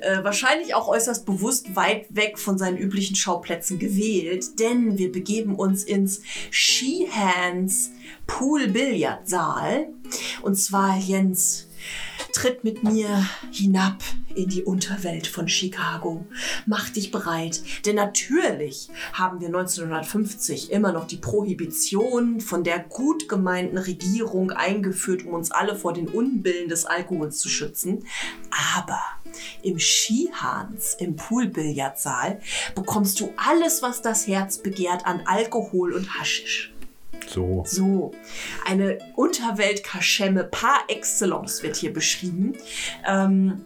Äh, 0.00 0.22
wahrscheinlich 0.24 0.74
auch 0.74 0.88
äußerst 0.88 1.24
bewusst 1.24 1.76
weit 1.76 2.06
weg 2.10 2.38
von 2.38 2.58
seinen 2.58 2.76
üblichen 2.76 3.16
Schauplätzen 3.16 3.78
gewählt, 3.78 4.58
denn 4.58 4.98
wir 4.98 5.12
begeben 5.12 5.54
uns 5.54 5.84
ins 5.84 6.22
Sheehan's 6.50 7.90
Pool 8.26 8.68
Billardsaal. 8.68 9.88
Und 10.42 10.56
zwar 10.56 10.98
Jens 10.98 11.68
tritt 12.32 12.64
mit 12.64 12.82
mir 12.82 13.28
hinab 13.50 14.02
in 14.34 14.48
die 14.48 14.62
Unterwelt 14.62 15.26
von 15.26 15.48
Chicago. 15.48 16.26
Mach 16.66 16.88
dich 16.88 17.10
bereit, 17.10 17.62
denn 17.84 17.96
natürlich 17.96 18.88
haben 19.12 19.40
wir 19.40 19.48
1950 19.48 20.72
immer 20.72 20.92
noch 20.92 21.06
die 21.06 21.16
Prohibition 21.16 22.40
von 22.40 22.64
der 22.64 22.78
gut 22.78 23.28
gemeinten 23.28 23.78
Regierung 23.78 24.50
eingeführt, 24.50 25.24
um 25.24 25.34
uns 25.34 25.50
alle 25.50 25.76
vor 25.76 25.92
den 25.92 26.08
Unbillen 26.08 26.68
des 26.68 26.86
Alkohols 26.86 27.38
zu 27.38 27.48
schützen. 27.48 28.06
Aber 28.76 29.00
im 29.62 29.78
Skihans, 29.78 30.96
im 30.98 31.16
Poolbillardsaal, 31.16 32.40
bekommst 32.74 33.20
du 33.20 33.32
alles, 33.36 33.82
was 33.82 34.02
das 34.02 34.26
Herz 34.26 34.58
begehrt 34.58 35.06
an 35.06 35.22
Alkohol 35.26 35.92
und 35.92 36.18
Haschisch. 36.18 36.72
So. 37.26 37.62
So, 37.66 38.12
eine 38.64 38.98
Unterweltkaschemme 39.14 40.44
par 40.44 40.84
excellence 40.88 41.62
wird 41.62 41.76
hier 41.76 41.92
beschrieben. 41.92 42.54
Ähm, 43.06 43.64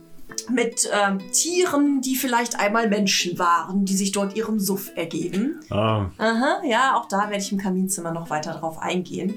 mit 0.49 0.89
ähm, 0.93 1.19
Tieren, 1.33 2.01
die 2.01 2.17
vielleicht 2.17 2.59
einmal 2.59 2.89
Menschen 2.89 3.39
waren, 3.39 3.85
die 3.85 3.97
sich 3.97 4.13
dort 4.13 4.37
ihrem 4.37 4.61
Suff 4.61 4.93
ergeben. 4.95 5.61
Ah, 5.71 6.11
Aha, 6.19 6.63
ja, 6.65 6.97
auch 6.97 7.07
da 7.07 7.31
werde 7.31 7.43
ich 7.43 7.53
im 7.53 7.59
Kaminzimmer 7.59 8.13
noch 8.13 8.31
weiter 8.31 8.55
drauf 8.55 8.79
eingehen. 8.79 9.35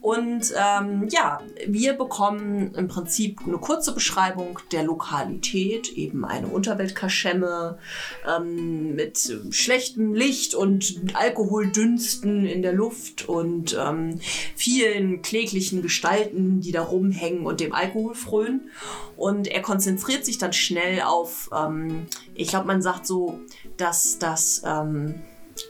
Und 0.00 0.52
ähm, 0.56 1.08
ja, 1.10 1.40
wir 1.66 1.94
bekommen 1.94 2.74
im 2.74 2.88
Prinzip 2.88 3.40
eine 3.46 3.58
kurze 3.58 3.92
Beschreibung 3.92 4.58
der 4.72 4.84
Lokalität, 4.84 5.92
eben 5.92 6.24
eine 6.24 6.48
Unterweltkaschemme 6.48 7.78
ähm, 8.26 8.94
mit 8.94 9.38
schlechtem 9.50 10.14
Licht 10.14 10.54
und 10.54 11.02
Alkoholdünsten 11.14 12.46
in 12.46 12.62
der 12.62 12.72
Luft 12.72 13.28
und 13.28 13.76
ähm, 13.78 14.20
vielen 14.56 15.22
kläglichen 15.22 15.82
Gestalten, 15.82 16.60
die 16.60 16.72
da 16.72 16.82
rumhängen 16.82 17.46
und 17.46 17.60
dem 17.60 17.72
Alkohol 17.72 18.14
frönen. 18.14 18.70
Und 19.16 19.48
er 19.48 19.62
konzentriert 19.62 20.24
sich 20.24 20.37
dann 20.38 20.52
schnell 20.52 21.02
auf, 21.02 21.50
ähm, 21.54 22.06
ich 22.34 22.48
glaube, 22.48 22.66
man 22.66 22.82
sagt 22.82 23.06
so, 23.06 23.40
dass 23.76 24.18
das, 24.18 24.62
ähm, 24.64 25.22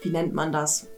wie 0.03 0.11
nennt 0.11 0.35
man 0.35 0.53
das? 0.53 0.89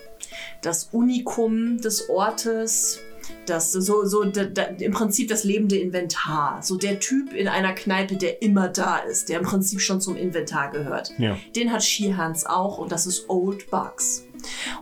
Das 0.63 0.91
Unikum 0.93 1.79
des 1.79 2.09
Ortes, 2.09 3.01
das 3.47 3.73
so, 3.73 4.05
so 4.05 4.25
da, 4.25 4.45
da, 4.45 4.63
im 4.63 4.93
Prinzip 4.93 5.29
das 5.29 5.45
lebende 5.45 5.77
Inventar. 5.77 6.63
So 6.63 6.77
der 6.77 7.01
Typ 7.01 7.33
in 7.33 7.49
einer 7.49 7.73
Kneipe, 7.73 8.17
der 8.17 8.43
immer 8.43 8.69
da 8.69 8.99
ist, 8.99 9.29
der 9.29 9.39
im 9.39 9.45
Prinzip 9.45 9.81
schon 9.81 10.01
zum 10.01 10.17
Inventar 10.17 10.71
gehört. 10.71 11.13
ja. 11.19 11.37
Den 11.57 11.73
hat 11.73 11.83
Sheehans 11.83 12.47
auch 12.47 12.79
und 12.79 12.93
das 12.93 13.07
ist 13.07 13.29
Old 13.29 13.71
Bugs. 13.71 14.27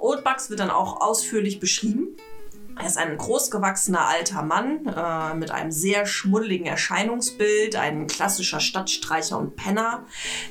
Old 0.01 0.25
Bugs 0.25 0.51
wird 0.51 0.61
dann 0.61 0.71
auch 0.71 1.01
ausführlich 1.01 1.61
beschrieben. 1.61 2.17
Er 2.81 2.87
ist 2.87 2.97
ein 2.97 3.17
großgewachsener 3.17 4.07
alter 4.07 4.43
Mann 4.43 4.87
äh, 4.87 5.35
mit 5.35 5.51
einem 5.51 5.73
sehr 5.73 6.07
schmuddeligen 6.07 6.67
Erscheinungsbild, 6.67 7.75
ein 7.75 8.07
klassischer 8.07 8.61
Stadtstreicher 8.61 9.37
und 9.37 9.57
Penner, 9.57 10.05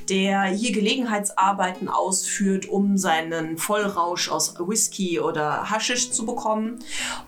der 0.08 0.42
hier 0.42 0.72
Gelegenheitsarbeiten 0.72 1.88
ausführt, 1.88 2.68
um 2.68 2.98
seinen 2.98 3.56
Vollrausch 3.56 4.30
aus 4.30 4.56
Whisky 4.58 5.20
oder 5.20 5.70
Haschisch 5.70 6.10
zu 6.10 6.26
bekommen. 6.26 6.78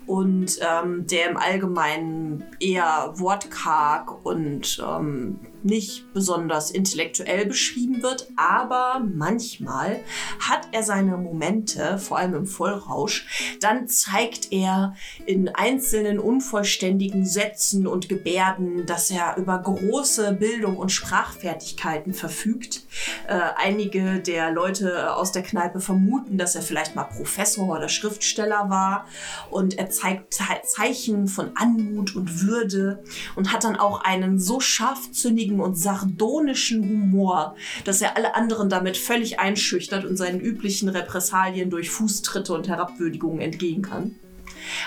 Und 0.06 0.58
ähm, 0.60 1.06
der 1.06 1.30
im 1.30 1.36
Allgemeinen 1.38 2.44
eher 2.60 3.14
wortkarg 3.16 4.24
und 4.24 4.84
ähm, 4.86 5.40
nicht 5.62 6.12
besonders 6.12 6.70
intellektuell 6.70 7.46
beschrieben 7.46 8.02
wird, 8.02 8.28
aber 8.36 9.02
manchmal 9.14 10.00
hat 10.40 10.68
er 10.72 10.82
seine 10.82 11.16
Momente, 11.16 11.98
vor 11.98 12.18
allem 12.18 12.34
im 12.34 12.46
Vollrausch, 12.46 13.56
dann 13.60 13.88
zeigt 13.88 14.52
er 14.52 14.94
in 15.26 15.48
einzelnen 15.48 16.18
unvollständigen 16.18 17.26
Sätzen 17.26 17.86
und 17.86 18.08
Gebärden, 18.08 18.86
dass 18.86 19.10
er 19.10 19.36
über 19.36 19.58
große 19.58 20.32
Bildung 20.32 20.76
und 20.76 20.90
Sprachfertigkeiten 20.90 22.14
verfügt. 22.14 22.82
Äh, 23.28 23.38
einige 23.56 24.20
der 24.20 24.50
Leute 24.50 25.14
aus 25.14 25.32
der 25.32 25.42
Kneipe 25.42 25.80
vermuten, 25.80 26.38
dass 26.38 26.54
er 26.54 26.62
vielleicht 26.62 26.96
mal 26.96 27.04
Professor 27.04 27.68
oder 27.68 27.88
Schriftsteller 27.88 28.70
war 28.70 29.06
und 29.50 29.78
er 29.78 29.90
zeigt 29.90 30.34
Ze- 30.34 30.62
Zeichen 30.64 31.28
von 31.28 31.50
Anmut 31.54 32.16
und 32.16 32.42
Würde 32.42 33.02
und 33.36 33.52
hat 33.52 33.64
dann 33.64 33.76
auch 33.76 34.02
einen 34.02 34.38
so 34.38 34.60
scharfzündigen 34.60 35.49
witzigen 35.50 35.60
und 35.60 35.76
sardonischen 35.76 36.88
Humor, 36.88 37.56
dass 37.84 38.00
er 38.00 38.16
alle 38.16 38.34
anderen 38.34 38.68
damit 38.68 38.96
völlig 38.96 39.38
einschüchtert 39.38 40.04
und 40.04 40.16
seinen 40.16 40.40
üblichen 40.40 40.88
Repressalien 40.88 41.70
durch 41.70 41.90
Fußtritte 41.90 42.52
und 42.54 42.68
Herabwürdigungen 42.68 43.40
entgehen 43.40 43.82
kann. 43.82 44.14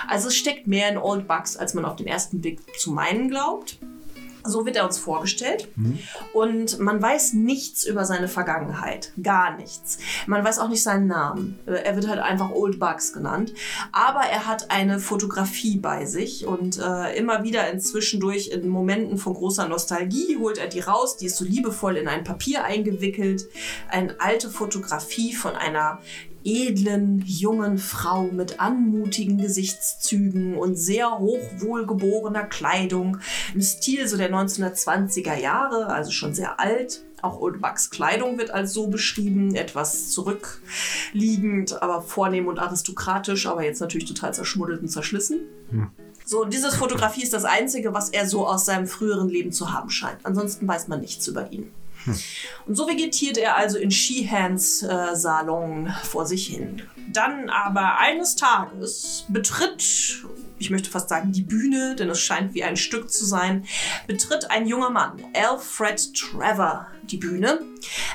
Also 0.08 0.30
es 0.30 0.36
steckt 0.36 0.68
mehr 0.68 0.90
in 0.90 0.98
Old 0.98 1.28
Bugs, 1.28 1.58
als 1.58 1.74
man 1.74 1.86
auf 1.86 1.96
den 1.96 2.08
ersten 2.08 2.42
Blick 2.42 2.60
zu 2.78 2.92
meinen 2.92 3.30
glaubt. 3.30 3.78
So 4.44 4.66
wird 4.66 4.76
er 4.76 4.86
uns 4.86 4.98
vorgestellt. 4.98 5.70
Und 6.34 6.80
man 6.80 7.02
weiß 7.02 7.34
nichts 7.34 7.86
über 7.86 8.06
seine 8.06 8.28
Vergangenheit. 8.28 9.12
Gar 9.22 9.58
nichts. 9.58 10.00
Man 10.28 10.44
weiß 10.44 10.60
auch 10.60 10.70
nicht 10.70 10.84
seinen 10.84 11.08
Namen. 11.08 11.60
Er 11.66 11.96
wird 11.96 12.08
halt 12.08 12.20
einfach 12.20 12.52
Old 12.52 12.80
Bugs 12.80 13.14
genannt. 13.14 13.54
Aber 13.92 14.22
er 14.22 14.46
hat 14.46 14.72
eine 14.72 15.00
Fotografie 15.00 15.78
bei 15.78 16.06
sich 16.06 16.46
und 16.46 16.80
äh, 16.80 17.18
immer 17.18 17.44
wieder 17.44 17.70
inzwischen 17.72 18.20
durch 18.20 18.50
in 18.50 18.68
Momenten 18.68 19.18
von 19.18 19.34
großer 19.34 19.68
Nostalgie 19.68 20.38
holt 20.38 20.58
er 20.58 20.68
die 20.68 20.82
raus. 20.82 21.18
Die 21.18 21.28
ist 21.28 21.38
so 21.38 21.46
liebevoll 21.46 21.98
in 21.98 22.08
ein 22.08 22.24
Papier 22.24 22.64
eingewickelt. 22.64 23.46
Eine 23.90 24.20
alte 24.20 24.50
Fotografie 24.50 25.34
von 25.34 25.56
einer 25.56 26.00
edlen, 26.44 27.24
jungen 27.26 27.78
Frau 27.78 28.24
mit 28.24 28.60
anmutigen 28.60 29.38
Gesichtszügen 29.38 30.58
und 30.58 30.76
sehr 30.76 31.20
hochwohlgeborener 31.20 32.44
Kleidung 32.44 33.18
im 33.54 33.62
Stil 33.62 34.08
so 34.08 34.18
der 34.18 34.32
1920er 34.32 35.36
Jahre, 35.36 35.88
also 35.88 36.12
schon 36.12 36.34
sehr 36.34 36.60
alt. 36.60 37.04
Auch 37.22 37.40
Old 37.40 37.62
Bucks 37.62 37.90
Kleidung 37.90 38.38
wird 38.38 38.52
als 38.52 38.74
so 38.74 38.88
beschrieben, 38.88 39.56
etwas 39.56 40.10
zurückliegend, 40.12 41.82
aber 41.82 42.02
vornehm 42.02 42.48
und 42.48 42.60
aristokratisch, 42.60 43.48
aber 43.48 43.64
jetzt 43.64 43.80
natürlich 43.80 44.08
total 44.08 44.34
zerschmuddelt 44.34 44.82
und 44.82 44.90
zerschlissen. 44.90 45.40
So, 46.26 46.42
und 46.44 46.54
diese 46.54 46.72
Fotografie 46.72 47.24
ist 47.24 47.34
das 47.34 47.46
Einzige, 47.46 47.94
was 47.94 48.10
er 48.10 48.28
so 48.28 48.48
aus 48.48 48.66
seinem 48.66 48.88
früheren 48.88 49.30
Leben 49.30 49.52
zu 49.52 49.72
haben 49.74 49.90
scheint. 49.90 50.20
Ansonsten 50.24 50.68
weiß 50.68 50.88
man 50.90 51.02
nichts 51.02 51.28
über 51.28 51.52
ihn. 51.52 51.72
Und 52.66 52.76
so 52.76 52.88
vegetiert 52.88 53.38
er 53.38 53.58
also 53.58 53.78
in 53.78 53.92
Shehans 53.92 54.84
äh, 54.84 55.16
Salon 55.16 55.94
vor 56.04 56.26
sich 56.26 56.48
hin. 56.48 56.82
Dann 57.12 57.50
aber 57.50 58.00
eines 58.00 58.36
Tages 58.36 59.26
betritt, 59.28 60.24
ich 60.60 60.70
möchte 60.70 60.90
fast 60.90 61.10
sagen 61.10 61.32
die 61.32 61.42
Bühne, 61.42 61.96
denn 61.96 62.10
es 62.10 62.22
scheint 62.22 62.54
wie 62.54 62.64
ein 62.64 62.78
Stück 62.78 63.12
zu 63.12 63.26
sein, 63.26 63.66
betritt 64.08 64.50
ein 64.50 64.68
junger 64.68 64.90
Mann, 64.90 65.24
Alfred 65.34 66.14
Trevor, 66.14 66.88
die 67.04 67.18
Bühne. 67.18 67.60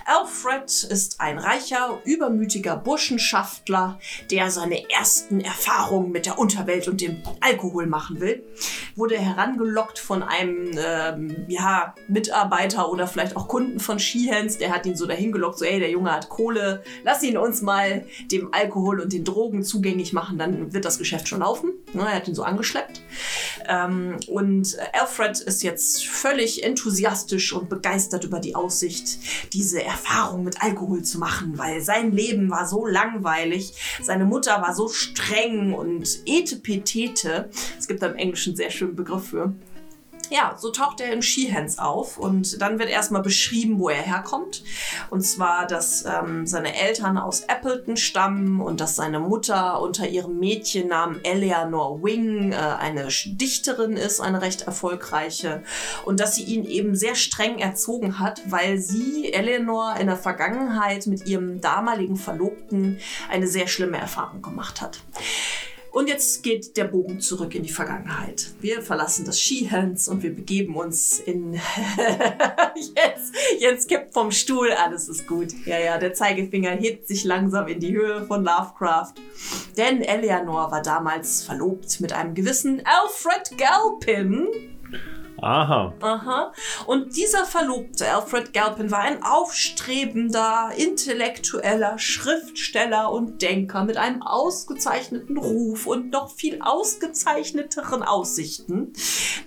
Alfred 0.04 0.84
ist 0.84 1.20
ein 1.20 1.38
reicher, 1.38 2.00
übermütiger 2.04 2.76
Burschenschaftler, 2.76 3.98
der 4.30 4.50
seine 4.50 4.90
ersten 4.90 5.40
Erfahrungen 5.40 6.10
mit 6.10 6.26
der 6.26 6.38
Unterwelt 6.38 6.88
und 6.88 7.00
dem 7.00 7.22
Alkohol 7.40 7.86
machen 7.86 8.20
will. 8.20 8.42
Wurde 8.96 9.18
herangelockt 9.18 9.98
von 9.98 10.22
einem 10.22 10.70
ähm, 10.78 11.44
ja, 11.48 11.94
Mitarbeiter 12.08 12.90
oder 12.90 13.06
vielleicht 13.06 13.36
auch 13.36 13.48
Kunden 13.48 13.80
von 13.80 13.98
Shehans. 13.98 14.58
Der 14.58 14.70
hat 14.70 14.86
ihn 14.86 14.96
so 14.96 15.06
dahin 15.06 15.32
gelockt, 15.32 15.58
so 15.58 15.64
ey, 15.64 15.78
der 15.78 15.90
Junge 15.90 16.12
hat 16.12 16.28
Kohle, 16.28 16.82
lass 17.04 17.22
ihn 17.22 17.36
uns 17.36 17.60
mal 17.62 18.06
dem 18.30 18.52
Alkohol 18.52 19.00
und 19.00 19.12
den 19.12 19.24
Drogen 19.24 19.62
zugänglich 19.62 20.12
machen, 20.12 20.38
dann 20.38 20.72
wird 20.72 20.84
das 20.84 20.98
Geschäft 20.98 21.28
schon 21.28 21.40
laufen. 21.40 21.72
Ne, 21.92 22.02
er 22.02 22.16
hat 22.16 22.28
ihn 22.28 22.34
so 22.34 22.42
angeschleppt. 22.42 23.02
Ähm, 23.68 24.16
und 24.28 24.76
Alfred 24.92 25.40
ist 25.40 25.62
jetzt 25.62 26.06
völlig 26.06 26.64
enthusiastisch 26.64 27.52
und 27.52 27.68
begeistert 27.68 28.24
über 28.24 28.40
die 28.40 28.54
Aussicht, 28.54 28.77
diese 29.52 29.82
Erfahrung 29.82 30.44
mit 30.44 30.62
Alkohol 30.62 31.02
zu 31.02 31.18
machen, 31.18 31.58
weil 31.58 31.80
sein 31.80 32.12
Leben 32.12 32.50
war 32.50 32.66
so 32.66 32.86
langweilig, 32.86 33.72
seine 34.02 34.24
Mutter 34.24 34.60
war 34.62 34.74
so 34.74 34.88
streng 34.88 35.72
und 35.72 36.20
etepetete. 36.26 37.50
Es 37.78 37.88
gibt 37.88 38.02
da 38.02 38.08
im 38.08 38.16
Englischen 38.16 38.50
einen 38.50 38.56
sehr 38.56 38.70
schönen 38.70 38.96
Begriff 38.96 39.28
für. 39.28 39.54
Ja, 40.30 40.56
so 40.58 40.70
taucht 40.70 41.00
er 41.00 41.12
in 41.12 41.22
Shehans 41.22 41.78
auf 41.78 42.18
und 42.18 42.60
dann 42.60 42.78
wird 42.78 42.90
erstmal 42.90 43.22
beschrieben, 43.22 43.78
wo 43.78 43.88
er 43.88 44.02
herkommt. 44.02 44.62
Und 45.10 45.22
zwar, 45.22 45.66
dass 45.66 46.04
ähm, 46.04 46.46
seine 46.46 46.78
Eltern 46.78 47.16
aus 47.16 47.42
Appleton 47.42 47.96
stammen 47.96 48.60
und 48.60 48.80
dass 48.80 48.96
seine 48.96 49.20
Mutter 49.20 49.80
unter 49.80 50.06
ihrem 50.06 50.38
Mädchennamen 50.38 51.24
Eleanor 51.24 52.02
Wing 52.02 52.52
äh, 52.52 52.56
eine 52.56 53.08
Dichterin 53.08 53.96
ist, 53.96 54.20
eine 54.20 54.42
recht 54.42 54.62
erfolgreiche. 54.62 55.62
Und 56.04 56.20
dass 56.20 56.34
sie 56.34 56.44
ihn 56.44 56.64
eben 56.64 56.94
sehr 56.94 57.14
streng 57.14 57.58
erzogen 57.58 58.18
hat, 58.18 58.42
weil 58.46 58.78
sie, 58.78 59.32
Eleanor, 59.32 59.96
in 59.98 60.08
der 60.08 60.16
Vergangenheit 60.16 61.06
mit 61.06 61.26
ihrem 61.26 61.60
damaligen 61.60 62.16
Verlobten 62.16 62.98
eine 63.30 63.46
sehr 63.46 63.66
schlimme 63.66 63.98
Erfahrung 63.98 64.42
gemacht 64.42 64.82
hat. 64.82 64.98
Und 65.92 66.08
jetzt 66.08 66.42
geht 66.42 66.76
der 66.76 66.84
Bogen 66.84 67.20
zurück 67.20 67.54
in 67.54 67.62
die 67.62 67.72
Vergangenheit. 67.72 68.50
Wir 68.60 68.82
verlassen 68.82 69.24
das 69.24 69.40
Skihans 69.40 70.08
und 70.08 70.22
wir 70.22 70.34
begeben 70.34 70.76
uns 70.76 71.18
in. 71.18 71.54
Jens, 72.74 73.32
Jens 73.58 73.86
kippt 73.86 74.12
vom 74.12 74.30
Stuhl. 74.30 74.70
Alles 74.72 75.08
ist 75.08 75.26
gut. 75.26 75.48
Ja, 75.64 75.78
ja, 75.78 75.98
der 75.98 76.14
Zeigefinger 76.14 76.70
hebt 76.70 77.08
sich 77.08 77.24
langsam 77.24 77.68
in 77.68 77.80
die 77.80 77.92
Höhe 77.92 78.26
von 78.26 78.44
Lovecraft. 78.44 79.14
Denn 79.76 80.02
Eleanor 80.02 80.70
war 80.70 80.82
damals 80.82 81.42
verlobt 81.42 82.00
mit 82.00 82.12
einem 82.12 82.34
gewissen 82.34 82.82
Alfred 82.84 83.58
Galpin. 83.58 84.48
Aha. 85.40 85.94
Aha. 86.00 86.52
Und 86.86 87.16
dieser 87.16 87.44
Verlobte, 87.44 88.10
Alfred 88.10 88.52
Galpin, 88.52 88.90
war 88.90 89.00
ein 89.00 89.22
aufstrebender, 89.22 90.70
intellektueller 90.76 91.98
Schriftsteller 91.98 93.12
und 93.12 93.40
Denker 93.42 93.84
mit 93.84 93.96
einem 93.96 94.22
ausgezeichneten 94.22 95.38
Ruf 95.38 95.86
und 95.86 96.10
noch 96.10 96.32
viel 96.32 96.60
ausgezeichneteren 96.60 98.02
Aussichten, 98.02 98.92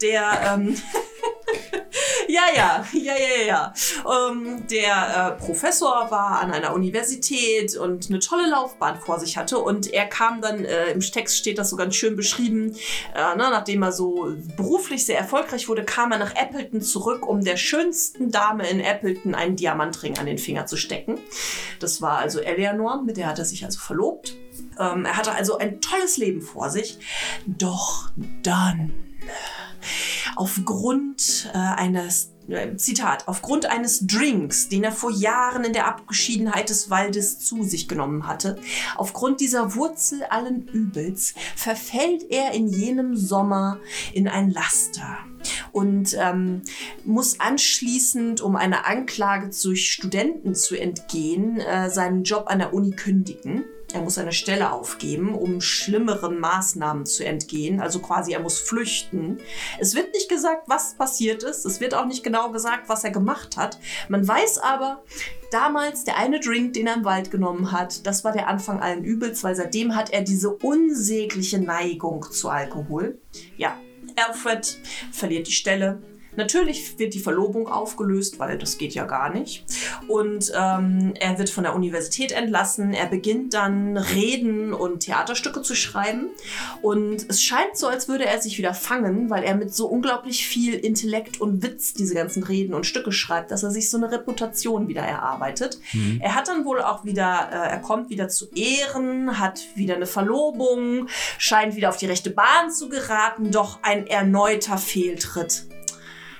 der, 0.01 0.53
ähm, 0.53 0.75
ja, 2.27 2.41
ja, 2.55 2.85
ja, 2.93 3.13
ja, 3.13 3.45
ja. 3.45 3.73
Ähm, 4.05 4.67
der 4.67 5.37
äh, 5.39 5.43
Professor 5.43 6.09
war 6.09 6.39
an 6.39 6.51
einer 6.51 6.73
Universität 6.73 7.75
und 7.75 8.09
eine 8.09 8.19
tolle 8.19 8.49
Laufbahn 8.49 8.99
vor 8.99 9.19
sich 9.19 9.37
hatte. 9.37 9.57
Und 9.59 9.91
er 9.91 10.05
kam 10.05 10.41
dann, 10.41 10.65
äh, 10.65 10.91
im 10.91 11.01
Text 11.01 11.37
steht 11.37 11.57
das 11.57 11.69
so 11.69 11.75
ganz 11.75 11.95
schön 11.95 12.15
beschrieben, 12.15 12.75
äh, 13.15 13.35
ne, 13.35 13.49
nachdem 13.51 13.83
er 13.83 13.91
so 13.91 14.33
beruflich 14.55 15.05
sehr 15.05 15.17
erfolgreich 15.17 15.67
wurde, 15.67 15.83
kam 15.83 16.11
er 16.11 16.19
nach 16.19 16.35
Appleton 16.35 16.81
zurück, 16.81 17.27
um 17.27 17.43
der 17.43 17.57
schönsten 17.57 18.31
Dame 18.31 18.67
in 18.69 18.79
Appleton 18.79 19.35
einen 19.35 19.55
Diamantring 19.55 20.17
an 20.17 20.25
den 20.25 20.37
Finger 20.37 20.65
zu 20.65 20.77
stecken. 20.77 21.19
Das 21.79 22.01
war 22.01 22.17
also 22.17 22.39
Eleanor, 22.39 23.01
mit 23.03 23.17
der 23.17 23.27
hat 23.27 23.39
er 23.39 23.45
sich 23.45 23.65
also 23.65 23.79
verlobt. 23.79 24.35
Ähm, 24.79 25.05
er 25.05 25.17
hatte 25.17 25.33
also 25.33 25.57
ein 25.57 25.81
tolles 25.81 26.17
Leben 26.17 26.41
vor 26.41 26.69
sich. 26.69 26.97
Doch 27.45 28.11
dann 28.43 29.10
aufgrund 30.35 31.49
äh, 31.53 31.57
eines 31.57 32.31
äh, 32.47 32.75
Zitat, 32.75 33.27
aufgrund 33.27 33.65
eines 33.65 34.05
Drinks, 34.07 34.69
den 34.69 34.83
er 34.83 34.91
vor 34.91 35.11
Jahren 35.11 35.63
in 35.63 35.73
der 35.73 35.87
Abgeschiedenheit 35.87 36.69
des 36.69 36.89
Waldes 36.89 37.39
zu 37.39 37.63
sich 37.63 37.87
genommen 37.87 38.27
hatte, 38.27 38.57
aufgrund 38.95 39.39
dieser 39.39 39.75
Wurzel 39.75 40.23
allen 40.23 40.67
Übels, 40.67 41.33
verfällt 41.55 42.23
er 42.29 42.51
in 42.51 42.67
jenem 42.67 43.15
Sommer 43.15 43.79
in 44.13 44.27
ein 44.27 44.51
Laster 44.51 45.19
und 45.71 46.15
ähm, 46.19 46.61
muss 47.05 47.39
anschließend, 47.39 48.41
um 48.41 48.55
einer 48.55 48.85
Anklage 48.87 49.49
durch 49.63 49.91
Studenten 49.91 50.55
zu 50.55 50.75
entgehen, 50.75 51.59
äh, 51.59 51.89
seinen 51.89 52.23
Job 52.23 52.45
an 52.47 52.59
der 52.59 52.73
Uni 52.73 52.91
kündigen. 52.91 53.65
Er 53.93 54.01
muss 54.01 54.15
seine 54.15 54.31
Stelle 54.31 54.71
aufgeben, 54.71 55.35
um 55.35 55.61
schlimmeren 55.61 56.39
Maßnahmen 56.39 57.05
zu 57.05 57.25
entgehen. 57.25 57.81
Also 57.81 57.99
quasi, 57.99 58.33
er 58.33 58.39
muss 58.39 58.59
flüchten. 58.59 59.39
Es 59.79 59.95
wird 59.95 60.13
nicht 60.13 60.29
gesagt, 60.29 60.63
was 60.67 60.95
passiert 60.95 61.43
ist. 61.43 61.65
Es 61.65 61.79
wird 61.79 61.93
auch 61.93 62.05
nicht 62.05 62.23
genau 62.23 62.51
gesagt, 62.51 62.89
was 62.89 63.03
er 63.03 63.11
gemacht 63.11 63.57
hat. 63.57 63.79
Man 64.09 64.27
weiß 64.27 64.59
aber, 64.59 65.03
damals 65.51 66.03
der 66.03 66.17
eine 66.17 66.39
Drink, 66.39 66.73
den 66.73 66.87
er 66.87 66.95
im 66.95 67.05
Wald 67.05 67.31
genommen 67.31 67.71
hat, 67.71 68.05
das 68.07 68.23
war 68.23 68.31
der 68.31 68.47
Anfang 68.47 68.79
allen 68.79 69.03
Übels, 69.03 69.43
weil 69.43 69.55
seitdem 69.55 69.95
hat 69.95 70.11
er 70.11 70.21
diese 70.21 70.49
unsägliche 70.51 71.59
Neigung 71.59 72.25
zu 72.31 72.49
Alkohol. 72.49 73.19
Ja, 73.57 73.77
Alfred 74.15 74.77
verliert 75.11 75.47
die 75.47 75.51
Stelle. 75.51 76.01
Natürlich 76.35 76.97
wird 76.97 77.13
die 77.13 77.19
Verlobung 77.19 77.67
aufgelöst, 77.67 78.39
weil 78.39 78.57
das 78.57 78.77
geht 78.77 78.93
ja 78.93 79.05
gar 79.05 79.33
nicht. 79.33 79.65
Und 80.07 80.51
ähm, 80.55 81.13
er 81.19 81.37
wird 81.37 81.49
von 81.49 81.63
der 81.63 81.75
Universität 81.75 82.31
entlassen. 82.31 82.93
Er 82.93 83.07
beginnt 83.07 83.53
dann 83.53 83.97
Reden 83.97 84.73
und 84.73 85.01
Theaterstücke 85.01 85.61
zu 85.61 85.75
schreiben. 85.75 86.29
Und 86.81 87.25
es 87.29 87.43
scheint 87.43 87.75
so, 87.75 87.87
als 87.87 88.07
würde 88.07 88.25
er 88.25 88.41
sich 88.41 88.57
wieder 88.57 88.73
fangen, 88.73 89.29
weil 89.29 89.43
er 89.43 89.55
mit 89.55 89.73
so 89.73 89.87
unglaublich 89.87 90.47
viel 90.47 90.73
Intellekt 90.75 91.41
und 91.41 91.63
Witz 91.63 91.93
diese 91.93 92.15
ganzen 92.15 92.43
Reden 92.43 92.73
und 92.73 92.85
Stücke 92.85 93.11
schreibt, 93.11 93.51
dass 93.51 93.63
er 93.63 93.71
sich 93.71 93.89
so 93.89 93.97
eine 93.97 94.11
Reputation 94.11 94.87
wieder 94.87 95.01
erarbeitet. 95.01 95.79
Er 96.19 96.35
hat 96.35 96.47
dann 96.47 96.65
wohl 96.65 96.81
auch 96.81 97.05
wieder, 97.05 97.49
äh, 97.51 97.71
er 97.71 97.79
kommt 97.79 98.09
wieder 98.09 98.29
zu 98.29 98.47
Ehren, 98.55 99.39
hat 99.39 99.61
wieder 99.75 99.95
eine 99.95 100.05
Verlobung, 100.05 101.07
scheint 101.37 101.75
wieder 101.75 101.89
auf 101.89 101.97
die 101.97 102.05
rechte 102.05 102.29
Bahn 102.29 102.71
zu 102.71 102.89
geraten, 102.89 103.51
doch 103.51 103.79
ein 103.81 104.07
erneuter 104.07 104.77
Fehltritt 104.77 105.70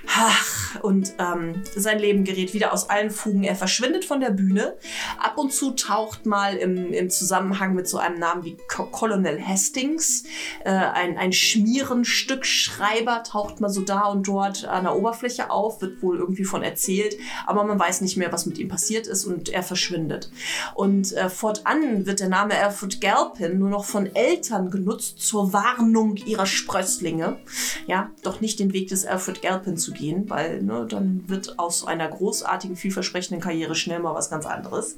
Ach, 0.07 0.81
und 0.81 1.13
ähm, 1.19 1.61
sein 1.75 1.99
Leben 1.99 2.23
gerät 2.23 2.53
wieder 2.53 2.73
aus 2.73 2.89
allen 2.89 3.11
Fugen. 3.11 3.43
Er 3.43 3.55
verschwindet 3.55 4.05
von 4.05 4.19
der 4.19 4.31
Bühne. 4.31 4.77
Ab 5.19 5.37
und 5.37 5.53
zu 5.53 5.71
taucht 5.71 6.25
mal 6.25 6.55
im, 6.55 6.91
im 6.93 7.09
Zusammenhang 7.09 7.75
mit 7.75 7.87
so 7.87 7.97
einem 7.97 8.19
Namen 8.19 8.43
wie 8.43 8.57
Co 8.67 8.85
Colonel 8.85 9.45
Hastings, 9.45 10.23
äh, 10.63 10.69
ein, 10.71 11.17
ein 11.17 11.33
Schmierenstückschreiber, 11.33 13.23
taucht 13.23 13.61
mal 13.61 13.69
so 13.69 13.81
da 13.81 14.05
und 14.05 14.27
dort 14.27 14.65
an 14.65 14.83
der 14.83 14.95
Oberfläche 14.95 15.49
auf, 15.49 15.81
wird 15.81 16.01
wohl 16.01 16.17
irgendwie 16.17 16.45
von 16.45 16.63
erzählt, 16.63 17.15
aber 17.45 17.63
man 17.63 17.79
weiß 17.79 18.01
nicht 18.01 18.17
mehr, 18.17 18.31
was 18.31 18.45
mit 18.45 18.57
ihm 18.57 18.69
passiert 18.69 19.07
ist 19.07 19.25
und 19.25 19.49
er 19.49 19.63
verschwindet. 19.63 20.31
Und 20.75 21.13
äh, 21.13 21.29
fortan 21.29 22.05
wird 22.05 22.19
der 22.19 22.29
Name 22.29 22.57
Alfred 22.57 23.01
Galpin 23.01 23.59
nur 23.59 23.69
noch 23.69 23.85
von 23.85 24.13
Eltern 24.15 24.71
genutzt 24.71 25.19
zur 25.19 25.53
Warnung 25.53 26.15
ihrer 26.17 26.45
Sprösslinge. 26.45 27.39
Ja, 27.87 28.11
doch 28.23 28.41
nicht 28.41 28.59
den 28.59 28.73
Weg 28.73 28.89
des 28.89 29.05
Alfred 29.05 29.41
Galpin 29.41 29.77
zu 29.77 29.90
gehen, 29.91 30.29
weil 30.29 30.61
ne, 30.61 30.85
dann 30.89 31.23
wird 31.27 31.59
aus 31.59 31.85
einer 31.85 32.07
großartigen, 32.07 32.75
vielversprechenden 32.75 33.41
Karriere 33.41 33.75
schnell 33.75 33.99
mal 33.99 34.15
was 34.15 34.29
ganz 34.29 34.45
anderes. 34.45 34.97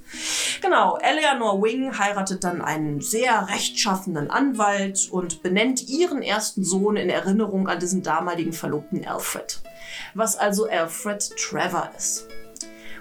Genau, 0.61 0.97
Eleanor 0.97 1.61
Wing 1.61 1.97
heiratet 1.97 2.43
dann 2.43 2.61
einen 2.61 3.01
sehr 3.01 3.49
rechtschaffenen 3.49 4.29
Anwalt 4.29 5.09
und 5.11 5.43
benennt 5.43 5.89
ihren 5.89 6.21
ersten 6.21 6.63
Sohn 6.63 6.95
in 6.95 7.09
Erinnerung 7.09 7.67
an 7.67 7.79
diesen 7.79 8.03
damaligen 8.03 8.53
Verlobten 8.53 9.05
Alfred. 9.05 9.61
Was 10.13 10.35
also 10.35 10.67
Alfred 10.67 11.35
Trevor 11.37 11.89
ist. 11.97 12.27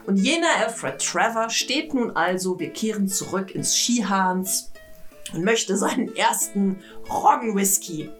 Und 0.06 0.16
jener 0.16 0.48
Alfred 0.58 1.00
Trevor 1.00 1.50
steht 1.50 1.94
nun 1.94 2.16
also, 2.16 2.58
wir 2.58 2.70
kehren 2.70 3.08
zurück 3.08 3.54
ins 3.54 3.76
Skihans 3.76 4.72
und 5.32 5.44
möchte 5.44 5.76
seinen 5.76 6.14
ersten 6.16 6.82
Roggenwhisky 7.08 8.10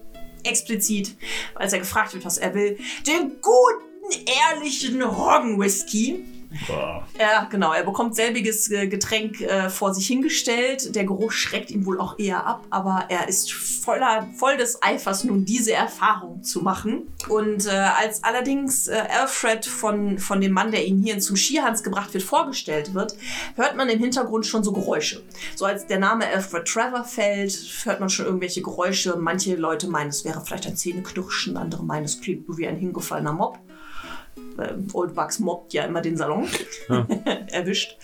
explizit, 0.43 1.15
als 1.55 1.73
er 1.73 1.79
gefragt 1.79 2.13
wird, 2.13 2.25
was 2.25 2.37
er 2.37 2.53
will, 2.53 2.77
den 3.07 3.41
guten, 3.41 4.25
ehrlichen 4.25 5.01
Roggenwhisky. 5.01 6.25
Boah. 6.67 7.07
Ja, 7.19 7.47
genau. 7.49 7.73
Er 7.73 7.83
bekommt 7.83 8.15
selbiges 8.15 8.69
äh, 8.69 8.87
Getränk 8.87 9.41
äh, 9.41 9.69
vor 9.69 9.93
sich 9.93 10.07
hingestellt. 10.07 10.95
Der 10.95 11.05
Geruch 11.05 11.31
schreckt 11.31 11.71
ihn 11.71 11.85
wohl 11.85 11.99
auch 11.99 12.19
eher 12.19 12.45
ab, 12.45 12.65
aber 12.69 13.05
er 13.09 13.27
ist 13.27 13.51
voller, 13.51 14.27
voll 14.37 14.57
des 14.57 14.81
Eifers, 14.83 15.23
nun 15.23 15.45
diese 15.45 15.73
Erfahrung 15.73 16.43
zu 16.43 16.61
machen. 16.61 17.07
Und 17.29 17.65
äh, 17.65 17.69
als 17.69 18.23
allerdings 18.23 18.87
äh, 18.87 19.03
Alfred 19.19 19.65
von, 19.65 20.19
von 20.19 20.41
dem 20.41 20.51
Mann, 20.51 20.71
der 20.71 20.85
ihn 20.85 21.01
hier 21.01 21.19
zum 21.19 21.35
Skihans 21.35 21.83
gebracht 21.83 22.13
wird, 22.13 22.23
vorgestellt 22.23 22.93
wird, 22.93 23.15
hört 23.55 23.75
man 23.75 23.89
im 23.89 23.99
Hintergrund 23.99 24.45
schon 24.45 24.63
so 24.63 24.71
Geräusche. 24.71 25.23
So 25.55 25.65
als 25.65 25.87
der 25.87 25.99
Name 25.99 26.27
Alfred 26.27 26.65
Trevor 26.65 27.03
fällt, 27.03 27.57
hört 27.83 27.99
man 27.99 28.09
schon 28.09 28.25
irgendwelche 28.25 28.61
Geräusche. 28.61 29.15
Manche 29.17 29.55
Leute 29.55 29.87
meinen, 29.87 30.09
es 30.09 30.23
wäre 30.23 30.41
vielleicht 30.45 30.67
ein 30.67 30.75
Zähneknirschen, 30.75 31.57
andere 31.57 31.83
meinen, 31.83 32.05
es 32.05 32.21
klingt 32.21 32.45
wie 32.57 32.67
ein 32.67 32.77
hingefallener 32.77 33.33
Mob. 33.33 33.59
Äh, 34.57 34.73
Old 34.93 35.15
Bugs 35.15 35.39
mobbt 35.39 35.73
ja 35.73 35.83
immer 35.85 36.01
den 36.01 36.17
Salon. 36.17 36.47
Erwischt. 37.51 37.97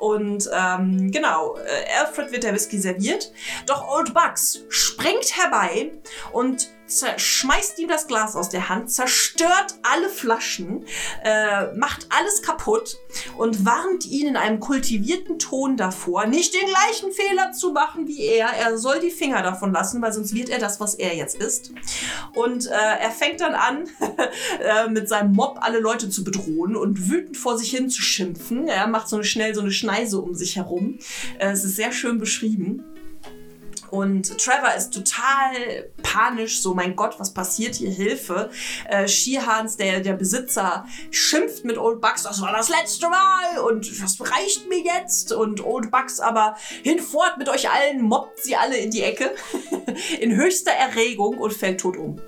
Und 0.00 0.48
ähm, 0.52 1.10
genau, 1.10 1.56
äh, 1.56 2.00
Alfred 2.00 2.32
wird 2.32 2.44
der 2.44 2.54
Whisky 2.54 2.78
serviert. 2.78 3.32
Doch 3.66 3.88
Old 3.88 4.14
Bugs 4.14 4.64
springt 4.68 5.36
herbei 5.36 5.92
und 6.32 6.68
schmeißt 7.16 7.78
ihm 7.78 7.88
das 7.88 8.06
Glas 8.06 8.36
aus 8.36 8.48
der 8.48 8.68
Hand, 8.68 8.90
zerstört 8.90 9.74
alle 9.82 10.08
Flaschen, 10.08 10.84
äh, 11.24 11.72
macht 11.74 12.06
alles 12.10 12.42
kaputt 12.42 12.98
und 13.38 13.64
warnt 13.64 14.06
ihn 14.06 14.28
in 14.28 14.36
einem 14.36 14.60
kultivierten 14.60 15.38
Ton 15.38 15.76
davor, 15.76 16.26
nicht 16.26 16.54
den 16.54 16.68
gleichen 16.68 17.12
Fehler 17.12 17.52
zu 17.52 17.72
machen 17.72 18.06
wie 18.06 18.22
er. 18.22 18.48
Er 18.48 18.78
soll 18.78 19.00
die 19.00 19.10
Finger 19.10 19.42
davon 19.42 19.72
lassen, 19.72 20.02
weil 20.02 20.12
sonst 20.12 20.34
wird 20.34 20.48
er 20.48 20.58
das, 20.58 20.80
was 20.80 20.94
er 20.94 21.14
jetzt 21.14 21.36
ist. 21.36 21.72
Und 22.34 22.66
äh, 22.66 22.70
er 22.70 23.10
fängt 23.10 23.40
dann 23.40 23.54
an, 23.54 23.88
äh, 24.60 24.88
mit 24.88 25.08
seinem 25.08 25.32
Mob 25.32 25.58
alle 25.60 25.80
Leute 25.80 26.08
zu 26.10 26.24
bedrohen 26.24 26.76
und 26.76 27.10
wütend 27.10 27.36
vor 27.36 27.58
sich 27.58 27.70
hin 27.70 27.88
zu 27.88 28.02
schimpfen. 28.02 28.68
Er 28.68 28.86
macht 28.86 29.08
so 29.08 29.16
eine, 29.16 29.24
schnell 29.24 29.54
so 29.54 29.60
eine 29.60 29.72
Schneise 29.72 30.20
um 30.20 30.34
sich 30.34 30.56
herum. 30.56 30.98
Äh, 31.38 31.50
es 31.50 31.64
ist 31.64 31.76
sehr 31.76 31.92
schön 31.92 32.18
beschrieben. 32.18 32.84
Und 33.92 34.38
Trevor 34.38 34.74
ist 34.74 34.94
total 34.94 35.90
panisch, 36.02 36.62
so 36.62 36.72
mein 36.72 36.96
Gott, 36.96 37.20
was 37.20 37.34
passiert 37.34 37.74
hier? 37.74 37.90
Hilfe. 37.90 38.48
Äh, 38.88 39.06
Sheehans, 39.06 39.76
der, 39.76 40.00
der 40.00 40.14
Besitzer, 40.14 40.86
schimpft 41.10 41.66
mit 41.66 41.76
Old 41.76 42.00
Bucks, 42.00 42.22
das 42.22 42.40
war 42.40 42.52
das 42.52 42.70
letzte 42.70 43.10
Mal 43.10 43.58
und 43.68 44.02
das 44.02 44.18
reicht 44.18 44.66
mir 44.70 44.78
jetzt. 44.78 45.32
Und 45.32 45.62
Old 45.62 45.90
Bucks 45.90 46.20
aber 46.20 46.56
hinfort 46.82 47.36
mit 47.36 47.50
euch 47.50 47.70
allen, 47.70 48.00
mobbt 48.00 48.42
sie 48.42 48.56
alle 48.56 48.78
in 48.78 48.90
die 48.90 49.02
Ecke 49.02 49.34
in 50.20 50.36
höchster 50.36 50.72
Erregung 50.72 51.36
und 51.36 51.52
fällt 51.52 51.80
tot 51.80 51.98
um. 51.98 52.18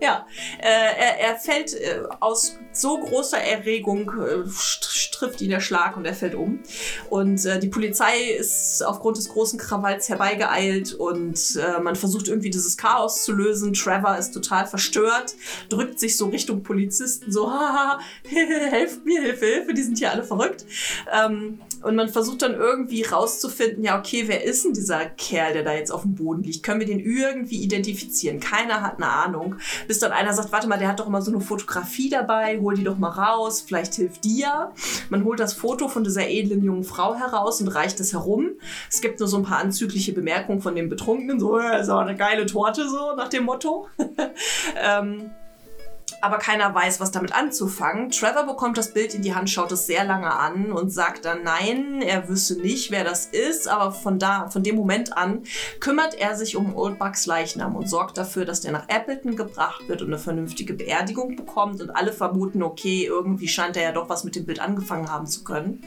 Ja, 0.00 0.26
äh, 0.58 0.66
er, 0.66 1.20
er 1.20 1.36
fällt 1.36 1.74
äh, 1.74 2.02
aus 2.20 2.58
so 2.72 2.98
großer 2.98 3.38
Erregung, 3.38 4.10
äh, 4.20 4.48
trifft 5.12 5.40
ihn 5.40 5.50
der 5.50 5.60
Schlag 5.60 5.96
und 5.96 6.04
er 6.04 6.14
fällt 6.14 6.34
um. 6.34 6.60
Und 7.08 7.44
äh, 7.46 7.58
die 7.58 7.68
Polizei 7.68 8.32
ist 8.38 8.84
aufgrund 8.84 9.16
des 9.16 9.28
großen 9.28 9.58
Krawalls 9.58 10.08
herbeigeeilt 10.08 10.94
und 10.94 11.38
äh, 11.56 11.80
man 11.80 11.96
versucht 11.96 12.28
irgendwie 12.28 12.50
dieses 12.50 12.76
Chaos 12.76 13.24
zu 13.24 13.32
lösen. 13.32 13.72
Trevor 13.72 14.16
ist 14.18 14.32
total 14.32 14.66
verstört, 14.66 15.34
drückt 15.68 16.00
sich 16.00 16.16
so 16.16 16.26
Richtung 16.28 16.62
Polizisten, 16.62 17.30
so, 17.30 17.50
haha, 17.50 18.00
helft 18.24 19.04
mir, 19.04 19.22
Hilfe, 19.22 19.46
Hilfe, 19.46 19.74
die 19.74 19.82
sind 19.82 19.98
hier 19.98 20.10
alle 20.10 20.24
verrückt. 20.24 20.64
Ähm, 21.12 21.60
und 21.84 21.96
man 21.96 22.08
versucht 22.08 22.42
dann 22.42 22.54
irgendwie 22.54 23.02
rauszufinden, 23.02 23.84
ja, 23.84 23.98
okay, 23.98 24.24
wer 24.26 24.42
ist 24.42 24.64
denn 24.64 24.72
dieser 24.72 25.04
Kerl, 25.04 25.52
der 25.52 25.62
da 25.62 25.74
jetzt 25.74 25.90
auf 25.90 26.02
dem 26.02 26.14
Boden 26.14 26.42
liegt? 26.42 26.62
Können 26.62 26.80
wir 26.80 26.86
den 26.86 27.00
irgendwie 27.00 27.62
identifizieren? 27.62 28.40
Keiner 28.40 28.80
hat 28.82 28.96
eine 28.96 29.08
Ahnung. 29.08 29.56
Bis 29.86 29.98
dann 29.98 30.12
einer 30.12 30.32
sagt, 30.32 30.50
warte 30.50 30.66
mal, 30.66 30.78
der 30.78 30.88
hat 30.88 31.00
doch 31.00 31.06
immer 31.06 31.20
so 31.20 31.30
eine 31.30 31.40
Fotografie 31.40 32.08
dabei, 32.08 32.58
hol 32.58 32.74
die 32.74 32.84
doch 32.84 32.96
mal 32.96 33.10
raus, 33.10 33.62
vielleicht 33.66 33.94
hilft 33.94 34.24
ja. 34.24 34.72
Man 35.10 35.24
holt 35.24 35.40
das 35.40 35.52
Foto 35.52 35.88
von 35.88 36.04
dieser 36.04 36.26
edlen 36.26 36.64
jungen 36.64 36.84
Frau 36.84 37.14
heraus 37.14 37.60
und 37.60 37.68
reicht 37.68 38.00
es 38.00 38.12
herum. 38.12 38.52
Es 38.90 39.00
gibt 39.00 39.20
nur 39.20 39.28
so 39.28 39.36
ein 39.36 39.44
paar 39.44 39.58
anzügliche 39.58 40.12
Bemerkungen 40.12 40.62
von 40.62 40.74
dem 40.74 40.88
Betrunkenen, 40.88 41.38
so, 41.38 41.58
ja, 41.58 41.76
ist 41.76 41.88
aber 41.88 42.02
eine 42.02 42.16
geile 42.16 42.46
Torte, 42.46 42.88
so 42.88 43.14
nach 43.14 43.28
dem 43.28 43.44
Motto. 43.44 43.88
ähm, 44.82 45.30
aber 46.24 46.38
keiner 46.38 46.74
weiß, 46.74 47.00
was 47.00 47.10
damit 47.10 47.34
anzufangen. 47.34 48.10
Trevor 48.10 48.46
bekommt 48.46 48.78
das 48.78 48.94
Bild 48.94 49.14
in 49.14 49.20
die 49.20 49.34
Hand, 49.34 49.50
schaut 49.50 49.70
es 49.72 49.86
sehr 49.86 50.04
lange 50.04 50.32
an 50.32 50.72
und 50.72 50.90
sagt 50.90 51.26
dann 51.26 51.42
nein, 51.42 52.00
er 52.00 52.30
wüsste 52.30 52.54
nicht, 52.54 52.90
wer 52.90 53.04
das 53.04 53.26
ist, 53.26 53.68
aber 53.68 53.92
von 53.92 54.18
da, 54.18 54.48
von 54.48 54.62
dem 54.62 54.74
Moment 54.74 55.16
an 55.18 55.42
kümmert 55.80 56.14
er 56.14 56.34
sich 56.34 56.56
um 56.56 56.74
Old 56.74 56.98
Bucks 56.98 57.26
Leichnam 57.26 57.76
und 57.76 57.90
sorgt 57.90 58.16
dafür, 58.16 58.46
dass 58.46 58.62
der 58.62 58.72
nach 58.72 58.88
Appleton 58.88 59.36
gebracht 59.36 59.86
wird 59.86 60.00
und 60.00 60.08
eine 60.08 60.18
vernünftige 60.18 60.72
Beerdigung 60.72 61.36
bekommt 61.36 61.82
und 61.82 61.90
alle 61.90 62.12
vermuten, 62.12 62.62
okay, 62.62 63.04
irgendwie 63.04 63.48
scheint 63.48 63.76
er 63.76 63.82
ja 63.82 63.92
doch 63.92 64.08
was 64.08 64.24
mit 64.24 64.34
dem 64.34 64.46
Bild 64.46 64.60
angefangen 64.60 65.12
haben 65.12 65.26
zu 65.26 65.44
können. 65.44 65.82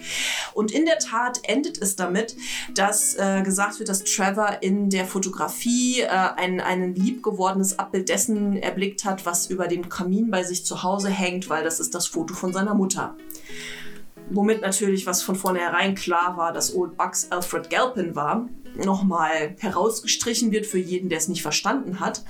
Und 0.54 0.72
in 0.72 0.86
der 0.86 1.00
Tat 1.00 1.40
endet 1.44 1.82
es 1.82 1.96
damit, 1.96 2.36
dass 2.76 3.16
äh, 3.16 3.42
gesagt 3.42 3.80
wird, 3.80 3.90
dass 3.90 4.04
Trevor 4.04 4.58
in 4.62 4.92
der 4.92 5.06
Fotografie 5.06 6.02
äh, 6.02 6.08
ein, 6.08 6.62
ein 6.62 6.94
liebgewordenes 6.94 7.80
Abbild 7.80 8.10
dessen 8.10 8.56
erblickt 8.58 9.04
hat, 9.04 9.26
was 9.26 9.50
über 9.50 9.68
dem 9.68 9.90
Kamin 9.90 10.27
bei 10.32 10.44
sich 10.44 10.66
zu 10.66 10.84
Hause 10.84 11.10
hängt, 11.10 11.50
weil 11.50 11.64
das 11.64 11.80
ist 11.80 11.96
das 11.96 12.08
Foto 12.08 12.34
von 12.34 12.54
seiner 12.54 12.74
Mutter. 12.74 13.16
Womit 14.30 14.62
natürlich, 14.62 15.06
was 15.06 15.24
von 15.24 15.36
vornherein 15.36 15.96
klar 15.96 16.36
war, 16.38 16.52
dass 16.52 16.76
Old 16.76 16.98
Bucks 16.98 17.32
Alfred 17.32 17.70
Galpin 17.70 18.16
war, 18.16 18.48
nochmal 18.84 19.56
herausgestrichen 19.60 20.52
wird 20.52 20.66
für 20.66 20.78
jeden, 20.78 21.10
der 21.10 21.18
es 21.18 21.28
nicht 21.28 21.42
verstanden 21.42 22.00
hat. 22.00 22.24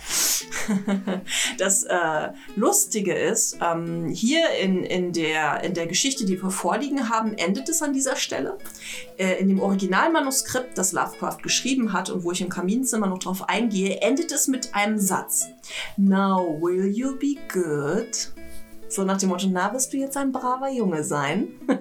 das 1.57 1.83
äh, 1.83 2.29
Lustige 2.55 3.13
ist, 3.13 3.57
ähm, 3.61 4.07
hier 4.09 4.49
in, 4.61 4.83
in, 4.83 5.13
der, 5.13 5.63
in 5.63 5.73
der 5.73 5.87
Geschichte, 5.87 6.25
die 6.25 6.41
wir 6.41 6.49
vorliegen 6.49 7.09
haben, 7.09 7.33
endet 7.37 7.69
es 7.69 7.81
an 7.81 7.93
dieser 7.93 8.15
Stelle. 8.15 8.57
Äh, 9.17 9.39
in 9.39 9.49
dem 9.49 9.59
Originalmanuskript, 9.59 10.77
das 10.77 10.91
Lovecraft 10.91 11.39
geschrieben 11.41 11.93
hat 11.93 12.09
und 12.09 12.23
wo 12.23 12.31
ich 12.31 12.41
im 12.41 12.49
Kaminzimmer 12.49 13.07
noch 13.07 13.19
drauf 13.19 13.49
eingehe, 13.49 14.01
endet 14.01 14.31
es 14.31 14.47
mit 14.47 14.73
einem 14.73 14.99
Satz. 14.99 15.47
Now 15.97 16.57
will 16.61 16.87
you 16.87 17.17
be 17.17 17.35
good? 17.51 18.36
So 18.89 19.03
nach 19.03 19.17
dem 19.17 19.29
Motto, 19.29 19.47
na, 19.49 19.73
wirst 19.73 19.93
du 19.93 19.97
jetzt 19.97 20.17
ein 20.17 20.31
braver 20.31 20.71
Junge 20.71 21.03
sein? 21.03 21.47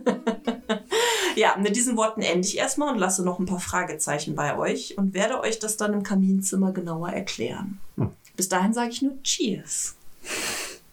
ja, 1.37 1.57
mit 1.57 1.77
diesen 1.77 1.97
Worten 1.97 2.21
ende 2.21 2.47
ich 2.47 2.59
erstmal 2.59 2.93
und 2.93 2.99
lasse 2.99 3.25
noch 3.25 3.39
ein 3.39 3.47
paar 3.47 3.61
Fragezeichen 3.61 4.35
bei 4.35 4.59
euch 4.59 4.99
und 4.99 5.15
werde 5.15 5.41
euch 5.41 5.59
das 5.59 5.77
dann 5.77 5.93
im 5.93 6.03
Kaminzimmer 6.03 6.73
genauer 6.73 7.11
erklären. 7.11 7.79
Hm. 7.97 8.11
Bis 8.37 8.49
dahin 8.49 8.73
sage 8.73 8.91
ich 8.91 9.03
nur 9.03 9.23
Cheers. 9.23 9.95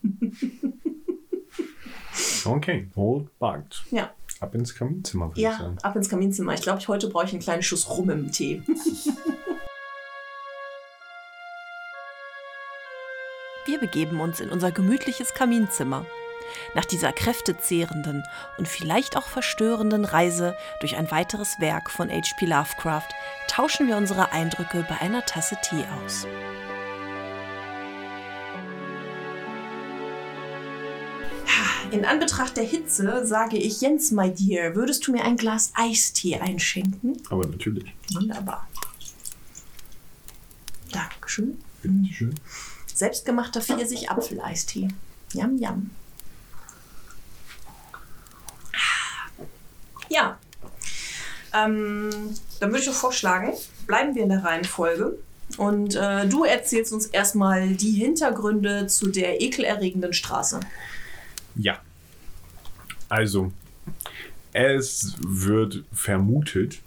okay, 2.45 2.87
old 2.95 3.27
bugged. 3.39 3.83
Ja. 3.91 4.11
Ab 4.39 4.55
ins 4.55 4.75
Kaminzimmer, 4.75 5.29
würde 5.29 5.41
ja, 5.41 5.51
ich 5.51 5.57
sagen. 5.57 5.77
ab 5.81 5.95
ins 5.95 6.09
Kaminzimmer. 6.09 6.53
Ich 6.53 6.61
glaube, 6.61 6.85
heute 6.87 7.09
brauche 7.09 7.25
ich 7.25 7.31
einen 7.31 7.41
kleinen 7.41 7.63
Schuss 7.63 7.89
rum 7.89 8.09
im 8.09 8.31
Tee. 8.31 8.61
Wir 13.65 13.79
begeben 13.79 14.19
uns 14.19 14.41
in 14.41 14.49
unser 14.49 14.71
gemütliches 14.71 15.33
Kaminzimmer. 15.33 16.05
Nach 16.75 16.83
dieser 16.83 17.13
kräftezehrenden 17.13 18.23
und 18.57 18.67
vielleicht 18.67 19.15
auch 19.15 19.27
verstörenden 19.27 20.03
Reise 20.03 20.55
durch 20.81 20.97
ein 20.97 21.09
weiteres 21.09 21.59
Werk 21.59 21.89
von 21.89 22.09
H.P. 22.09 22.45
Lovecraft 22.45 23.07
tauschen 23.47 23.87
wir 23.87 23.95
unsere 23.95 24.33
Eindrücke 24.33 24.85
bei 24.87 24.99
einer 24.99 25.25
Tasse 25.25 25.57
Tee 25.63 25.85
aus. 26.03 26.27
In 31.91 32.05
Anbetracht 32.05 32.57
der 32.57 32.65
Hitze 32.65 33.25
sage 33.25 33.57
ich, 33.57 33.79
Jens, 33.79 34.11
my 34.11 34.29
dear, 34.33 34.75
würdest 34.75 35.07
du 35.07 35.11
mir 35.13 35.23
ein 35.23 35.37
Glas 35.37 35.71
Eistee 35.75 36.37
einschenken? 36.37 37.21
Aber 37.29 37.47
natürlich. 37.47 37.93
Wunderbar. 38.13 38.67
Dankeschön. 40.91 41.59
Bitteschön. 41.81 42.35
Selbstgemachter 43.03 43.59
Pfirsich-Apfeleistee. 43.59 44.87
Yum, 45.33 45.57
yum. 45.57 45.91
Ja. 50.07 50.39
Ähm, 51.53 52.09
dann 52.61 52.69
würde 52.69 52.79
ich 52.79 52.85
doch 52.85 52.93
vorschlagen, 52.93 53.51
bleiben 53.87 54.15
wir 54.15 54.23
in 54.23 54.29
der 54.29 54.45
Reihenfolge. 54.45 55.17
Und 55.57 55.95
äh, 55.95 56.29
du 56.29 56.45
erzählst 56.45 56.93
uns 56.93 57.07
erstmal 57.07 57.71
die 57.71 57.91
Hintergründe 57.91 58.87
zu 58.87 59.07
der 59.09 59.41
ekelerregenden 59.41 60.13
Straße. 60.13 60.61
Ja. 61.55 61.81
Also, 63.09 63.51
es 64.53 65.17
wird 65.19 65.83
vermutet, 65.91 66.79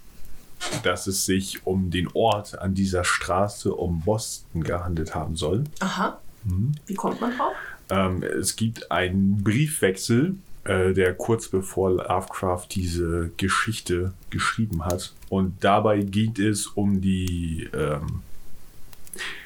dass 0.83 1.07
es 1.07 1.27
sich 1.27 1.67
um 1.67 1.91
den 1.91 2.09
Ort 2.15 2.59
an 2.59 2.75
dieser 2.75 3.05
Straße 3.05 3.73
um 3.75 4.01
Boston 4.01 4.63
gehandelt 4.63 5.15
haben 5.15 5.37
soll. 5.37 5.65
Aha. 5.81 6.19
Wie 6.87 6.95
kommt 6.95 7.21
man 7.21 7.37
drauf? 7.37 7.55
Ähm, 7.91 8.23
es 8.23 8.57
gibt 8.57 8.91
einen 8.91 9.43
Briefwechsel, 9.43 10.37
äh, 10.65 10.93
der 10.93 11.15
kurz 11.15 11.49
bevor 11.49 11.93
Lovecraft 11.93 12.67
diese 12.71 13.31
Geschichte 13.37 14.13
geschrieben 14.31 14.85
hat. 14.85 15.13
Und 15.29 15.63
dabei 15.63 16.01
geht 16.01 16.39
es 16.39 16.67
um 16.67 17.01
die. 17.01 17.69
Ähm, 17.75 18.23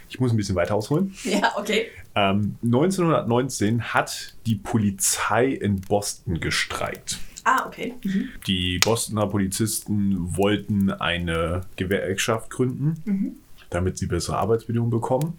ich 0.09 0.19
muss 0.19 0.33
ein 0.33 0.37
bisschen 0.37 0.57
weiter 0.57 0.75
ausholen. 0.75 1.15
Ja, 1.25 1.53
okay. 1.57 1.87
Ähm, 2.15 2.57
1919 2.65 3.95
hat 3.95 4.35
die 4.47 4.57
Polizei 4.57 5.47
in 5.47 5.81
Boston 5.81 6.41
gestreikt. 6.41 7.19
Ah, 7.45 7.67
okay. 7.67 7.95
Mhm. 8.05 8.29
Die 8.47 8.79
Bostoner 8.79 9.27
Polizisten 9.27 10.37
wollten 10.37 10.91
eine 10.91 11.63
Gewerkschaft 11.77 12.51
gründen, 12.51 13.41
damit 13.71 13.99
sie 13.99 14.07
bessere 14.07 14.37
Arbeitsbedingungen 14.39 14.91
bekommen. 14.91 15.39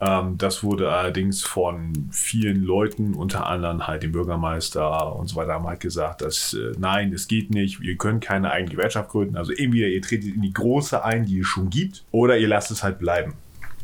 Ähm, 0.00 0.38
das 0.38 0.62
wurde 0.62 0.90
allerdings 0.90 1.42
von 1.42 2.08
vielen 2.12 2.62
Leuten, 2.62 3.14
unter 3.14 3.46
anderem 3.46 3.86
halt 3.86 4.02
dem 4.04 4.12
Bürgermeister 4.12 5.16
und 5.16 5.26
so 5.26 5.36
weiter, 5.36 5.54
haben 5.54 5.66
halt 5.66 5.80
gesagt, 5.80 6.22
dass 6.22 6.54
äh, 6.54 6.72
nein, 6.78 7.12
es 7.12 7.26
geht 7.26 7.50
nicht, 7.50 7.80
ihr 7.80 7.96
könnt 7.96 8.22
keine 8.24 8.50
eigene 8.50 8.70
Gewerkschaft 8.70 9.10
gründen. 9.10 9.36
Also 9.36 9.52
entweder 9.52 9.88
ihr 9.88 10.00
tretet 10.00 10.34
in 10.34 10.42
die 10.42 10.52
große 10.52 11.04
ein, 11.04 11.26
die 11.26 11.40
es 11.40 11.46
schon 11.46 11.68
gibt, 11.68 12.04
oder 12.12 12.38
ihr 12.38 12.48
lasst 12.48 12.70
es 12.70 12.82
halt 12.82 12.98
bleiben. 12.98 13.34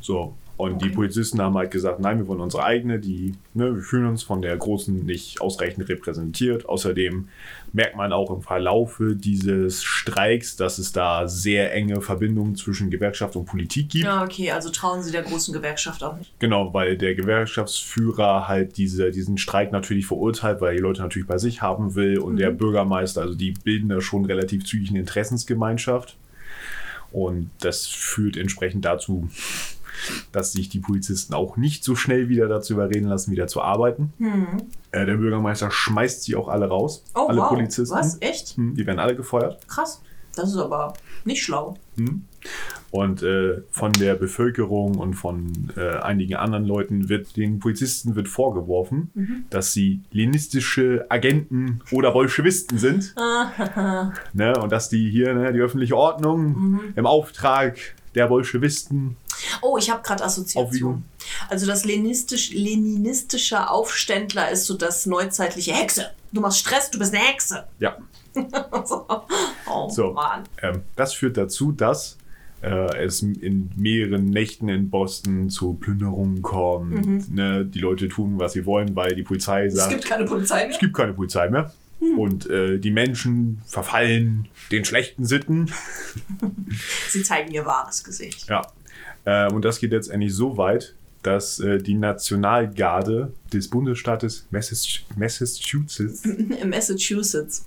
So. 0.01 0.37
Und 0.57 0.83
die 0.83 0.87
Okay. 0.87 0.95
Polizisten 0.95 1.41
haben 1.41 1.57
halt 1.57 1.73
gesagt, 1.73 1.99
nein, 1.99 2.19
wir 2.19 2.29
wollen 2.29 2.41
unsere 2.41 2.63
eigene, 2.63 3.01
die, 3.01 3.35
ne, 3.55 3.75
wir 3.75 3.83
fühlen 3.83 4.07
uns 4.07 4.23
von 4.23 4.41
der 4.41 4.57
großen 4.57 5.05
nicht 5.05 5.41
ausreichend 5.41 5.89
repräsentiert. 5.89 6.69
Außerdem 6.69 7.29
merkt 7.73 7.97
man 7.97 8.13
auch 8.13 8.31
im 8.31 8.41
Verlaufe 8.41 9.17
dieses 9.17 9.83
Streiks, 9.83 10.55
dass 10.55 10.79
es 10.79 10.93
da 10.93 11.27
sehr 11.27 11.75
enge 11.75 12.01
Verbindungen 12.01 12.55
zwischen 12.55 12.89
Gewerkschaft 12.89 13.35
und 13.35 13.47
Politik 13.47 13.89
gibt. 13.89 14.05
Ja, 14.05 14.23
okay, 14.23 14.53
also 14.53 14.71
trauen 14.71 15.03
sie 15.03 15.11
der 15.11 15.23
großen 15.23 15.53
Gewerkschaft 15.53 16.05
auch 16.05 16.17
nicht. 16.17 16.33
Genau, 16.39 16.73
weil 16.73 16.97
der 16.97 17.17
Gewerkschaftsführer 17.17 18.47
halt 18.47 18.77
diese, 18.77 19.11
diesen 19.11 19.39
Streik 19.39 19.73
natürlich 19.73 20.07
verurteilt, 20.07 20.61
weil 20.61 20.75
er 20.75 20.77
die 20.77 20.83
Leute 20.83 21.03
natürlich 21.03 21.27
bei 21.27 21.39
sich 21.39 21.63
haben 21.63 21.97
will 21.97 22.19
und 22.19 22.37
der 22.37 22.51
Bürgermeister, 22.51 23.23
also 23.23 23.35
die 23.35 23.51
bilden 23.51 23.89
da 23.89 24.01
schon 24.01 24.25
relativ 24.25 24.65
zügig 24.65 24.91
eine 24.91 25.01
Interessensgemeinschaft. 25.01 26.17
Und 27.11 27.51
das 27.61 27.87
führt 27.87 28.37
entsprechend 28.37 28.85
dazu, 28.85 29.29
dass 30.33 30.53
sich 30.53 30.69
die 30.69 30.81
Polizisten 30.81 31.35
auch 31.35 31.57
nicht 31.57 31.85
so 31.85 31.95
schnell 31.97 32.29
wieder 32.29 32.49
dazu 32.49 32.75
überreden 32.75 33.09
lassen, 33.09 33.33
wieder 33.33 33.47
zu 33.47 33.63
arbeiten. 33.63 34.13
Äh, 34.91 35.07
der 35.07 35.17
Bürgermeister 35.17 35.71
schmeißt 35.71 36.23
sie 36.25 36.37
auch 36.37 36.49
alle 36.49 36.69
raus. 36.69 37.05
Oh, 37.15 37.27
alle 37.29 37.41
wow. 37.41 37.49
Polizisten. 37.49 37.95
Was? 37.97 38.21
Echt? 38.21 38.57
Hm, 38.57 38.75
Die 38.75 38.87
werden 38.87 38.99
alle 38.99 39.17
gefeuert. 39.17 39.67
Krass. 39.69 40.01
Das 40.37 40.51
ist 40.51 40.57
aber 40.59 40.95
nicht 41.25 41.43
schlau. 41.45 41.77
Und 42.91 43.23
äh, 43.23 43.63
von 43.71 43.93
der 43.93 44.15
Bevölkerung 44.15 44.97
und 44.97 45.15
von 45.15 45.53
äh, 45.77 45.99
einigen 45.99 46.35
anderen 46.35 46.65
Leuten 46.65 47.09
wird 47.09 47.37
den 47.37 47.61
Polizisten 47.61 48.17
wird 48.17 48.29
vorgeworfen, 48.29 49.45
dass 49.51 49.73
sie 49.73 50.01
leninistische 50.11 51.07
Agenten 51.09 51.83
oder 51.93 52.11
Bolschewisten 52.13 52.79
sind. 52.79 53.15
ne? 54.33 54.59
Und 54.61 54.73
dass 54.73 54.89
die 54.89 55.09
hier 55.11 55.35
ne, 55.35 55.53
die 55.53 55.61
öffentliche 55.61 55.97
Ordnung 55.97 56.81
im 56.97 57.07
Auftrag 57.07 57.79
der 58.15 58.27
Bolschewisten. 58.29 59.17
Oh, 59.63 59.77
ich 59.79 59.91
habe 59.91 60.03
gerade 60.03 60.25
Assoziation. 60.25 61.05
Also 61.49 61.67
das 61.67 61.85
leninistisch, 61.85 62.53
leninistische 62.53 63.71
Aufständler 63.71 64.51
ist 64.51 64.67
so 64.67 64.75
das 64.77 65.07
neuzeitliche 65.07 65.73
Hexe. 65.73 66.11
Du 66.33 66.41
machst 66.41 66.59
Stress, 66.59 66.91
du 66.91 66.99
bist 66.99 67.15
eine 67.15 67.25
Hexe. 67.25 67.65
Ja, 67.79 67.97
so. 68.85 69.07
Oh 69.71 69.89
So. 69.89 70.13
Mann. 70.13 70.43
ähm, 70.63 70.83
das 70.97 71.15
führt 71.15 71.37
dazu, 71.37 71.71
dass 71.73 72.19
äh, 72.63 72.97
es 73.05 73.23
in 73.23 73.71
mehreren 73.77 74.27
Nächten 74.27 74.69
in 74.69 74.91
Boston 74.91 75.51
zu 75.51 75.75
Plünderungen 75.75 76.43
kommt. 76.43 77.33
Ne? 77.33 77.65
Die 77.65 77.79
Leute 77.79 78.09
tun, 78.09 78.39
was 78.39 78.55
sie 78.55 78.67
wollen, 78.67 78.97
weil 78.97 79.15
die 79.15 79.23
Polizei 79.23 79.67
Es 79.67 79.75
sagt, 79.77 79.91
gibt 79.91 80.07
keine 80.07 80.25
Polizei 80.25 80.65
mehr. 80.65 80.71
es 80.75 80.79
gibt 80.79 80.95
keine 80.95 81.13
Polizei 81.13 81.49
mehr. 81.49 81.73
Und 82.19 82.51
äh, 82.51 82.79
die 82.79 82.91
Menschen 82.91 83.63
verfallen 83.67 84.49
den 84.71 84.85
schlechten 84.85 85.25
Sitten. 85.25 85.71
Sie 87.09 87.23
zeigen 87.23 87.51
ihr 87.53 87.65
wahres 87.65 88.05
Gesicht. 88.05 88.47
Ja. 88.49 88.63
Äh, 89.25 89.53
und 89.53 89.65
das 89.65 89.79
geht 89.79 89.91
letztendlich 89.91 90.35
so 90.35 90.57
weit, 90.57 90.95
dass 91.23 91.59
äh, 91.61 91.79
die 91.79 91.95
Nationalgarde 91.95 93.33
des 93.53 93.69
Bundesstaates 93.69 94.47
Massach- 94.51 95.01
Massachusetts. 95.17 96.23
Massachusetts. 96.67 97.65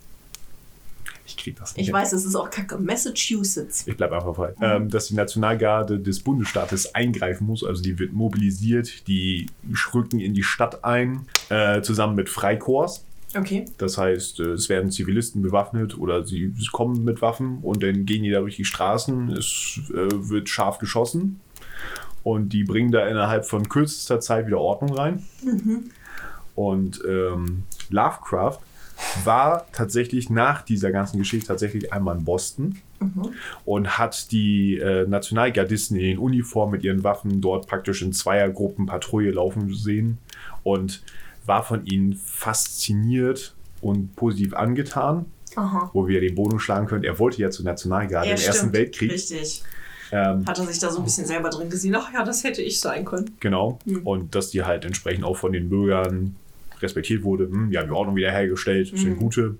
Ich 1.25 1.35
krieg 1.35 1.57
das 1.57 1.75
nicht. 1.75 1.87
Ich 1.87 1.93
weiß, 1.93 2.13
es 2.13 2.23
ist 2.23 2.35
auch 2.35 2.49
kacke. 2.49 2.77
Massachusetts. 2.77 3.85
Ich 3.85 3.97
bleibe 3.97 4.15
einfach 4.15 4.35
frei. 4.35 4.53
Ähm, 4.61 4.89
dass 4.89 5.07
die 5.07 5.15
Nationalgarde 5.15 5.99
des 5.99 6.21
Bundesstaates 6.21 6.95
eingreifen 6.95 7.45
muss. 7.45 7.65
Also 7.65 7.83
die 7.83 7.99
wird 7.99 8.13
mobilisiert, 8.13 9.07
die 9.07 9.47
rücken 9.93 10.21
in 10.21 10.33
die 10.33 10.43
Stadt 10.43 10.85
ein, 10.85 11.25
äh, 11.49 11.81
zusammen 11.81 12.15
mit 12.15 12.29
Freikorps. 12.29 13.03
Okay. 13.35 13.65
Das 13.77 13.97
heißt, 13.97 14.39
äh, 14.39 14.51
es 14.51 14.69
werden 14.69 14.89
Zivilisten 14.89 15.41
bewaffnet 15.41 15.97
oder 15.97 16.25
sie 16.25 16.53
kommen 16.71 17.03
mit 17.03 17.21
Waffen 17.21 17.57
und 17.61 17.83
dann 17.83 18.05
gehen 18.05 18.23
die 18.23 18.29
da 18.31 18.39
durch 18.39 18.55
die 18.55 18.63
Straßen. 18.63 19.29
Es 19.31 19.81
äh, 19.89 20.29
wird 20.29 20.47
scharf 20.47 20.77
geschossen 20.77 21.41
und 22.27 22.49
die 22.49 22.65
bringen 22.65 22.91
da 22.91 23.07
innerhalb 23.07 23.45
von 23.45 23.69
kürzester 23.69 24.19
Zeit 24.19 24.47
wieder 24.47 24.59
Ordnung 24.59 24.93
rein. 24.93 25.23
Und 26.55 27.01
ähm, 27.07 27.63
Lovecraft 27.89 28.59
war 29.23 29.65
tatsächlich 29.71 30.29
nach 30.29 30.61
dieser 30.61 30.91
ganzen 30.91 31.19
Geschichte 31.19 31.47
tatsächlich 31.47 31.93
einmal 31.93 32.17
in 32.17 32.25
Boston 32.25 32.75
und 33.63 33.97
hat 33.97 34.33
die 34.33 34.77
äh, 34.77 35.07
Nationalgardisten 35.07 35.95
in 35.95 36.03
den 36.03 36.17
Uniformen 36.17 36.73
mit 36.73 36.83
ihren 36.83 37.05
Waffen 37.05 37.39
dort 37.39 37.65
praktisch 37.65 38.01
in 38.01 38.11
Zweiergruppen 38.11 38.87
Patrouille 38.87 39.31
laufen 39.31 39.73
sehen 39.73 40.17
und 40.63 41.03
war 41.45 41.63
von 41.63 41.85
ihnen 41.85 42.15
fasziniert 42.15 43.55
und 43.79 44.17
positiv 44.17 44.53
angetan, 44.53 45.27
Aha. 45.55 45.91
wo 45.93 46.09
wir 46.09 46.19
den 46.19 46.35
Boden 46.35 46.59
schlagen 46.59 46.87
können. 46.87 47.05
Er 47.05 47.19
wollte 47.19 47.41
ja 47.41 47.51
zur 47.51 47.63
Nationalgarde 47.63 48.27
Ja, 48.27 48.35
im 48.35 48.41
Ersten 48.41 48.53
stimmt. 48.53 48.73
Weltkrieg. 48.73 49.11
Richtig. 49.13 49.63
Ähm, 50.11 50.45
Hat 50.45 50.57
er 50.59 50.65
sich 50.65 50.79
da 50.79 50.89
so 50.89 50.99
ein 50.99 51.03
bisschen 51.03 51.25
selber 51.25 51.49
drin 51.49 51.69
gesehen? 51.69 51.95
Ach 51.95 52.11
ja, 52.13 52.23
das 52.23 52.43
hätte 52.43 52.61
ich 52.61 52.79
sein 52.79 53.03
können. 53.05 53.35
Genau. 53.39 53.79
Mhm. 53.85 54.01
Und 54.07 54.35
dass 54.35 54.49
die 54.51 54.63
halt 54.63 54.85
entsprechend 54.85 55.23
auch 55.25 55.35
von 55.37 55.51
den 55.51 55.69
Bürgern 55.69 56.35
respektiert 56.81 57.23
wurde. 57.23 57.45
Hm, 57.45 57.71
wir 57.71 57.79
haben 57.79 57.87
die 57.87 57.93
Ordnung 57.93 58.15
wiederhergestellt, 58.15 58.93
Mhm. 58.93 58.97
sind 58.97 59.17
gute. 59.17 59.55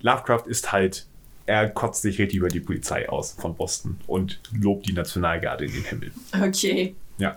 Lovecraft 0.00 0.44
ist 0.46 0.72
halt, 0.72 1.06
er 1.46 1.68
kotzt 1.68 2.02
sich 2.02 2.18
richtig 2.18 2.38
über 2.38 2.48
die 2.48 2.60
Polizei 2.60 3.08
aus 3.08 3.32
von 3.32 3.54
Boston 3.54 3.98
und 4.06 4.40
lobt 4.58 4.86
die 4.88 4.92
Nationalgarde 4.92 5.64
in 5.66 5.72
den 5.72 5.84
Himmel. 5.84 6.12
Okay. 6.40 6.94
Ja. 7.18 7.36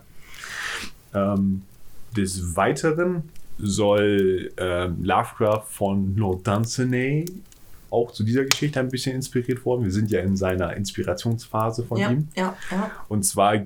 Ähm, 1.14 1.64
des 2.16 2.56
Weiteren 2.56 3.24
soll 3.58 4.52
ähm, 4.58 5.04
Lovecraft 5.04 5.66
von 5.70 6.16
Lord 6.16 6.46
Dunsany 6.48 7.26
auch 7.96 8.12
zu 8.12 8.24
dieser 8.24 8.44
Geschichte 8.46 8.80
ein 8.80 8.90
bisschen 8.90 9.16
inspiriert 9.16 9.66
worden. 9.66 9.84
Wir 9.86 9.92
sind 9.92 10.12
ja 10.12 10.20
in 10.20 10.36
seiner 10.38 10.76
Inspirationsphase 10.76 11.84
von 11.84 11.98
Ja, 11.98 12.12
ihm. 12.12 12.28
ja, 12.36 12.56
ja. 12.72 12.92
Und 13.08 13.24
zwar 13.24 13.62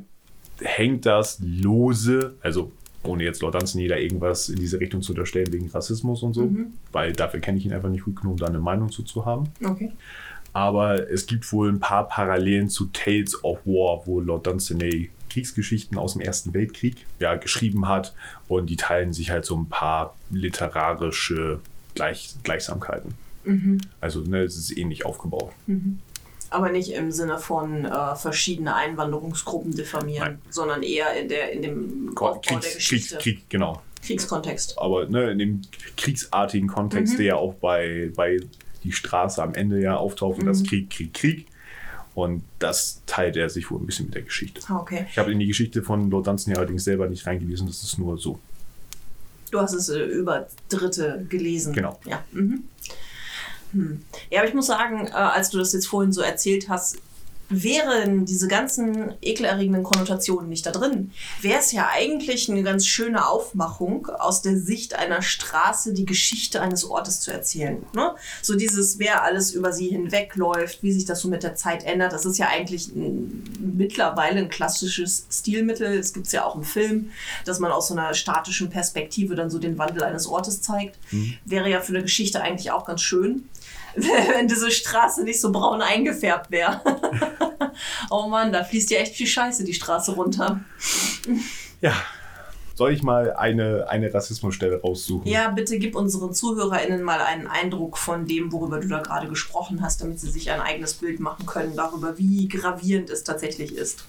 hängt 0.62 1.06
das 1.06 1.40
lose, 1.42 2.36
also 2.42 2.72
ohne 3.04 3.24
jetzt 3.24 3.42
Lord 3.42 3.56
Dunsany 3.56 3.88
da 3.88 3.96
irgendwas 3.96 4.50
in 4.50 4.58
diese 4.58 4.80
Richtung 4.80 5.02
zu 5.02 5.14
unterstellen 5.14 5.52
wegen 5.54 5.70
Rassismus 5.70 6.22
und 6.22 6.34
so, 6.34 6.44
Mhm. 6.44 6.74
weil 6.92 7.14
dafür 7.14 7.40
kenne 7.40 7.58
ich 7.58 7.66
ihn 7.66 7.74
einfach 7.74 7.90
nicht 7.90 8.04
gut 8.06 8.18
genug, 8.18 8.34
um 8.34 8.38
da 8.40 8.48
eine 8.48 8.60
Meinung 8.60 8.92
zu, 8.92 9.04
zu 9.04 9.26
haben. 9.26 9.46
Okay. 9.66 9.92
Aber 10.52 11.10
es 11.10 11.26
gibt 11.28 11.52
wohl 11.54 11.70
ein 11.72 11.80
paar 11.80 12.08
Parallelen 12.08 12.70
zu 12.70 12.88
Tales 12.88 13.44
of 13.44 13.60
War, 13.66 14.02
wo 14.06 14.20
Lord 14.20 14.48
Dunsany 14.48 15.10
Kriegsgeschichten 15.30 15.98
aus 15.98 16.14
dem 16.14 16.22
Ersten 16.22 16.54
Weltkrieg 16.56 17.06
ja, 17.20 17.36
geschrieben 17.36 17.88
hat 17.88 18.14
und 18.48 18.68
die 18.70 18.76
teilen 18.78 19.14
sich 19.14 19.30
halt 19.32 19.46
so 19.46 19.56
ein 19.56 19.68
paar 19.70 20.16
literarische 20.32 21.60
Gleich 21.96 22.36
Gleichsamkeiten. 22.44 23.14
Mhm. 23.44 23.80
Also 24.02 24.22
ne, 24.22 24.44
es 24.44 24.56
ist 24.58 24.76
ähnlich 24.78 25.06
aufgebaut. 25.06 25.52
Aber 26.52 26.70
nicht 26.72 26.92
im 26.92 27.12
Sinne 27.12 27.38
von 27.38 27.86
äh, 27.86 28.16
verschiedene 28.16 28.76
Einwanderungsgruppen 28.76 29.76
diffamieren, 29.76 30.28
Nein. 30.34 30.42
sondern 30.50 30.82
eher 30.84 31.14
in, 31.20 31.30
der, 31.30 31.52
in 31.52 31.62
dem 31.62 32.10
Aufbau 32.18 32.32
der 32.32 32.40
Kriegs, 32.42 32.64
Kriegs, 32.66 32.76
Geschichte. 32.76 33.18
Krieg, 33.18 33.50
genau. 33.50 33.82
Kriegskontext. 34.04 34.78
aber 34.80 35.08
ne, 35.08 35.30
in 35.32 35.40
dem 35.40 35.62
kriegsartigen 35.98 36.68
Kontext, 36.68 37.14
Mhm. 37.14 37.18
der 37.18 37.26
ja 37.26 37.36
auch 37.36 37.54
bei, 37.56 38.12
bei 38.16 38.40
die 38.84 38.92
Straße 38.94 39.44
am 39.44 39.54
Ende 39.54 39.82
ja 39.82 39.98
auftaucht 39.98 40.40
und 40.40 40.46
das 40.46 40.62
Mhm. 40.62 40.66
Krieg, 40.68 40.90
Krieg, 40.90 41.14
Krieg. 41.14 41.46
Und 42.16 42.44
das 42.58 43.02
teilt 43.06 43.36
er 43.38 43.50
sich 43.50 43.70
wohl 43.70 43.80
ein 43.80 43.86
bisschen 43.86 44.06
mit 44.08 44.16
der 44.16 44.24
Geschichte. 44.24 44.62
Ah, 44.68 44.78
okay. 44.80 45.06
Ich 45.12 45.18
habe 45.18 45.32
in 45.32 45.40
die 45.40 45.48
Geschichte 45.48 45.84
von 45.84 46.10
Lord 46.10 46.28
Dunstan 46.28 46.54
ja 46.54 46.58
allerdings 46.60 46.84
selber 46.84 47.08
nicht 47.08 47.26
reingelesen, 47.28 47.68
das 47.68 47.84
ist 47.84 47.98
nur 48.00 48.18
so. 48.18 48.40
Du 49.52 49.60
hast 49.60 49.74
es 49.74 49.90
äh, 49.90 50.00
über 50.00 50.48
Dritte 50.70 51.26
gelesen. 51.30 51.74
Genau. 51.74 52.00
Ja. 52.06 52.24
Mhm. 52.32 52.64
Hm. 53.72 54.02
Ja, 54.30 54.40
aber 54.40 54.48
ich 54.48 54.56
muss 54.56 54.68
sagen, 54.68 55.08
äh, 55.08 55.12
als 55.12 55.50
du 55.50 55.58
das 55.58 55.74
jetzt 55.74 55.88
vorhin 55.88 56.12
so 56.12 56.22
erzählt 56.22 56.70
hast, 56.70 56.98
wären 57.50 58.26
diese 58.26 58.48
ganzen 58.48 59.14
ekelerregenden 59.22 59.84
Konnotationen 59.84 60.50
nicht 60.50 60.66
da 60.66 60.72
drin, 60.72 61.12
wäre 61.42 61.60
es 61.60 61.72
ja 61.72 61.90
eigentlich 61.92 62.50
eine 62.50 62.62
ganz 62.64 62.86
schöne 62.86 63.28
Aufmachung, 63.28 64.08
aus 64.08 64.42
der 64.42 64.58
Sicht 64.58 64.94
einer 64.94 65.22
Straße 65.22 65.94
die 65.94 66.06
Geschichte 66.06 66.62
eines 66.62 66.86
Ortes 66.86 67.22
zu 67.22 67.32
erzählen. 67.32 67.84
Ne? 67.94 68.14
So 68.42 68.56
dieses, 68.56 69.00
wer 69.00 69.24
alles 69.24 69.52
über 69.52 69.74
sie 69.74 69.90
hinwegläuft, 69.90 70.84
wie 70.84 70.92
sich 70.92 71.06
das 71.06 71.22
so 71.22 71.28
mit 71.28 71.42
der 71.42 71.56
Zeit 71.56 71.84
ändert, 71.84 72.14
das 72.14 72.26
ist 72.26 72.38
ja 72.38 72.48
eigentlich 72.50 72.90
ein, 72.96 73.44
mittlerweile 73.60 74.40
ein 74.40 74.50
klassisches 74.50 75.26
Stilmittel. 75.32 75.98
Es 75.98 76.14
gibt 76.14 76.28
es 76.28 76.34
ja 76.34 76.46
auch 76.46 76.56
im 76.56 76.64
Film, 76.64 77.10
dass 77.46 77.60
man 77.60 77.72
aus 77.72 77.88
so 77.88 77.96
einer 77.96 78.14
statischen 78.14 78.70
Perspektive 78.70 79.36
dann 79.36 79.50
so 79.50 79.58
den 79.58 79.78
Wandel 79.80 80.04
eines 80.04 80.28
Ortes 80.28 80.62
zeigt. 80.62 81.00
Wäre 81.46 81.70
ja 81.70 81.82
für 81.82 81.94
eine 81.94 82.04
Geschichte 82.04 82.42
eigentlich 82.42 82.72
auch 82.72 82.86
ganz 82.86 83.02
schön, 83.02 83.50
wenn 83.96 84.48
diese 84.48 84.72
Straße 84.72 85.24
nicht 85.24 85.42
so 85.42 85.52
braun 85.52 85.82
eingefärbt 85.82 86.52
wäre. 86.52 86.82
oh 88.10 88.28
Mann, 88.28 88.52
da 88.52 88.64
fließt 88.64 88.92
ja 88.92 89.00
echt 89.00 89.16
viel 89.16 89.28
Scheiße 89.28 89.64
die 89.64 89.74
Straße 89.74 90.14
runter. 90.14 90.62
Ja. 91.82 91.94
Soll 92.76 92.94
ich 92.94 93.04
mal 93.04 93.34
eine, 93.34 93.90
eine 93.90 94.14
Rassismusstelle 94.14 94.80
raussuchen? 94.80 95.30
Ja, 95.30 95.50
bitte 95.50 95.80
gib 95.80 95.98
unseren 95.98 96.34
ZuhörerInnen 96.34 97.04
mal 97.04 97.20
einen 97.20 97.46
Eindruck 97.46 97.98
von 97.98 98.26
dem, 98.26 98.54
worüber 98.54 98.80
du 98.80 98.88
da 98.88 99.02
gerade 99.02 99.28
gesprochen 99.28 99.82
hast, 99.82 100.02
damit 100.02 100.22
sie 100.22 100.30
sich 100.30 100.50
ein 100.50 100.62
eigenes 100.62 100.94
Bild 100.94 101.20
machen 101.20 101.46
können 101.46 101.76
darüber, 101.76 102.18
wie 102.18 102.48
gravierend 102.48 103.10
es 103.10 103.26
tatsächlich 103.26 103.76
ist. 103.76 104.06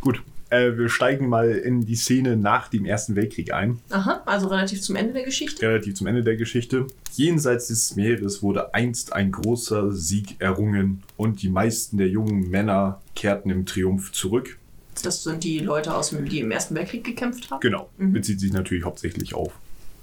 Gut, 0.00 0.22
äh, 0.52 0.76
wir 0.76 0.88
steigen 0.88 1.28
mal 1.28 1.50
in 1.50 1.86
die 1.86 1.96
Szene 1.96 2.36
nach 2.36 2.68
dem 2.68 2.84
Ersten 2.84 3.16
Weltkrieg 3.16 3.52
ein. 3.52 3.80
Aha, 3.90 4.22
also 4.26 4.48
relativ 4.48 4.82
zum 4.82 4.96
Ende 4.96 5.14
der 5.14 5.24
Geschichte. 5.24 5.66
relativ 5.66 5.94
zum 5.94 6.06
Ende 6.06 6.22
der 6.22 6.36
Geschichte. 6.36 6.86
Jenseits 7.14 7.68
des 7.68 7.96
Meeres 7.96 8.42
wurde 8.42 8.74
einst 8.74 9.12
ein 9.12 9.32
großer 9.32 9.92
Sieg 9.92 10.40
errungen 10.40 11.02
und 11.16 11.42
die 11.42 11.48
meisten 11.48 11.96
der 11.96 12.08
jungen 12.08 12.50
Männer 12.50 13.00
kehrten 13.14 13.50
im 13.50 13.66
Triumph 13.66 14.12
zurück. 14.12 14.58
Das 15.02 15.22
sind 15.22 15.42
die 15.42 15.58
Leute, 15.58 15.94
aus 15.94 16.10
dem, 16.10 16.28
die 16.28 16.40
im 16.40 16.50
Ersten 16.50 16.74
Weltkrieg 16.74 17.02
gekämpft 17.02 17.50
haben. 17.50 17.60
Genau, 17.60 17.88
bezieht 17.96 18.40
sich 18.40 18.52
natürlich 18.52 18.84
hauptsächlich 18.84 19.34
auf 19.34 19.52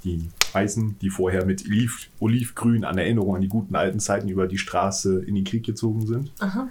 die 0.03 0.29
Weißen, 0.51 0.97
die 0.99 1.09
vorher 1.09 1.45
mit 1.45 1.65
Oliv, 1.67 2.09
Olivgrün 2.19 2.83
an 2.83 2.97
Erinnerung 2.97 3.35
an 3.35 3.41
die 3.41 3.47
guten 3.47 3.75
alten 3.75 3.99
Zeiten 3.99 4.29
über 4.29 4.47
die 4.47 4.57
Straße 4.57 5.23
in 5.23 5.35
den 5.35 5.43
Krieg 5.43 5.65
gezogen 5.65 6.05
sind. 6.07 6.31
Aha. 6.39 6.69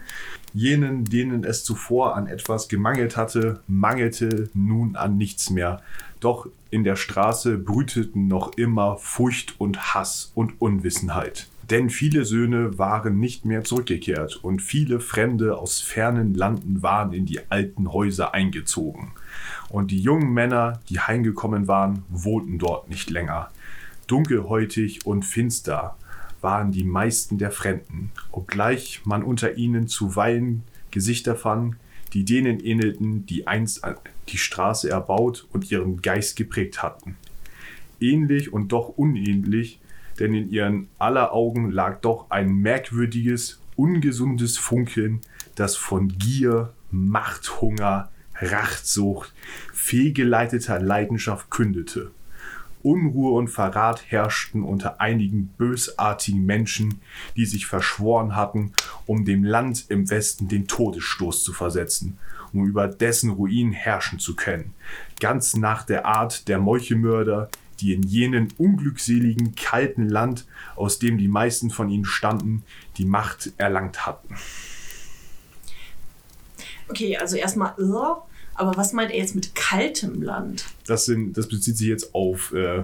Jenen, 0.52 1.04
denen 1.04 1.44
es 1.44 1.64
zuvor 1.64 2.16
an 2.16 2.26
etwas 2.26 2.68
gemangelt 2.68 3.16
hatte, 3.16 3.60
mangelte 3.66 4.50
nun 4.54 4.96
an 4.96 5.16
nichts 5.16 5.50
mehr. 5.50 5.82
Doch 6.20 6.48
in 6.70 6.84
der 6.84 6.96
Straße 6.96 7.58
brüteten 7.58 8.26
noch 8.28 8.56
immer 8.56 8.96
Furcht 8.96 9.54
und 9.60 9.94
Hass 9.94 10.32
und 10.34 10.60
Unwissenheit. 10.60 11.48
Denn 11.70 11.90
viele 11.90 12.24
Söhne 12.24 12.78
waren 12.78 13.20
nicht 13.20 13.44
mehr 13.44 13.62
zurückgekehrt 13.62 14.36
und 14.42 14.62
viele 14.62 15.00
Fremde 15.00 15.58
aus 15.58 15.80
fernen 15.80 16.34
Landen 16.34 16.82
waren 16.82 17.12
in 17.12 17.26
die 17.26 17.40
alten 17.50 17.92
Häuser 17.92 18.32
eingezogen. 18.32 19.12
Und 19.68 19.90
die 19.90 20.00
jungen 20.00 20.32
Männer, 20.32 20.80
die 20.88 21.00
heimgekommen 21.00 21.68
waren, 21.68 22.04
wohnten 22.08 22.58
dort 22.58 22.88
nicht 22.88 23.10
länger. 23.10 23.50
Dunkelhäutig 24.06 25.04
und 25.04 25.24
finster 25.24 25.96
waren 26.40 26.72
die 26.72 26.84
meisten 26.84 27.38
der 27.38 27.50
Fremden, 27.50 28.10
obgleich 28.30 29.02
man 29.04 29.22
unter 29.22 29.56
ihnen 29.56 29.88
zuweilen 29.88 30.62
Gesichter 30.90 31.36
fand, 31.36 31.76
die 32.12 32.24
denen 32.24 32.60
ähnelten, 32.60 33.26
die 33.26 33.46
einst 33.46 33.82
die 34.28 34.38
Straße 34.38 34.88
erbaut 34.88 35.46
und 35.52 35.70
ihren 35.70 36.00
Geist 36.00 36.36
geprägt 36.36 36.82
hatten. 36.82 37.16
Ähnlich 38.00 38.52
und 38.52 38.72
doch 38.72 38.88
unähnlich, 38.96 39.80
denn 40.18 40.34
in 40.34 40.50
ihren 40.50 40.88
aller 40.98 41.32
Augen 41.32 41.70
lag 41.70 42.00
doch 42.00 42.30
ein 42.30 42.54
merkwürdiges, 42.54 43.60
ungesundes 43.76 44.56
Funkeln, 44.56 45.20
das 45.54 45.76
von 45.76 46.08
Gier, 46.08 46.72
Machthunger, 46.90 48.10
Rachsucht, 48.40 49.32
fehlgeleiteter 49.72 50.78
Leidenschaft 50.80 51.50
kündete. 51.50 52.10
Unruhe 52.82 53.32
und 53.32 53.48
Verrat 53.48 54.04
herrschten 54.06 54.62
unter 54.62 55.00
einigen 55.00 55.48
bösartigen 55.58 56.46
Menschen, 56.46 57.00
die 57.36 57.44
sich 57.44 57.66
verschworen 57.66 58.36
hatten, 58.36 58.72
um 59.06 59.24
dem 59.24 59.42
Land 59.42 59.86
im 59.88 60.08
Westen 60.10 60.48
den 60.48 60.68
Todesstoß 60.68 61.42
zu 61.42 61.52
versetzen, 61.52 62.18
um 62.52 62.66
über 62.66 62.86
dessen 62.86 63.30
Ruin 63.30 63.72
herrschen 63.72 64.18
zu 64.18 64.36
können, 64.36 64.74
ganz 65.20 65.56
nach 65.56 65.82
der 65.82 66.06
Art 66.06 66.48
der 66.48 66.58
Meuchelmörder, 66.58 67.50
die 67.80 67.92
in 67.92 68.02
jenem 68.02 68.48
unglückseligen, 68.58 69.54
kalten 69.54 70.08
Land, 70.08 70.46
aus 70.76 70.98
dem 70.98 71.18
die 71.18 71.28
meisten 71.28 71.70
von 71.70 71.90
ihnen 71.90 72.04
stammten, 72.04 72.64
die 72.96 73.04
Macht 73.04 73.52
erlangt 73.56 74.06
hatten. 74.06 74.34
Okay, 76.88 77.16
also 77.16 77.36
erstmal, 77.36 77.74
äh, 77.78 78.27
aber 78.58 78.76
was 78.76 78.92
meint 78.92 79.10
er 79.10 79.18
jetzt 79.18 79.34
mit 79.34 79.54
kaltem 79.54 80.22
Land? 80.22 80.64
Das, 80.86 81.04
sind, 81.06 81.36
das 81.36 81.48
bezieht 81.48 81.76
sich 81.76 81.88
jetzt 81.88 82.14
auf 82.14 82.52
äh, 82.52 82.82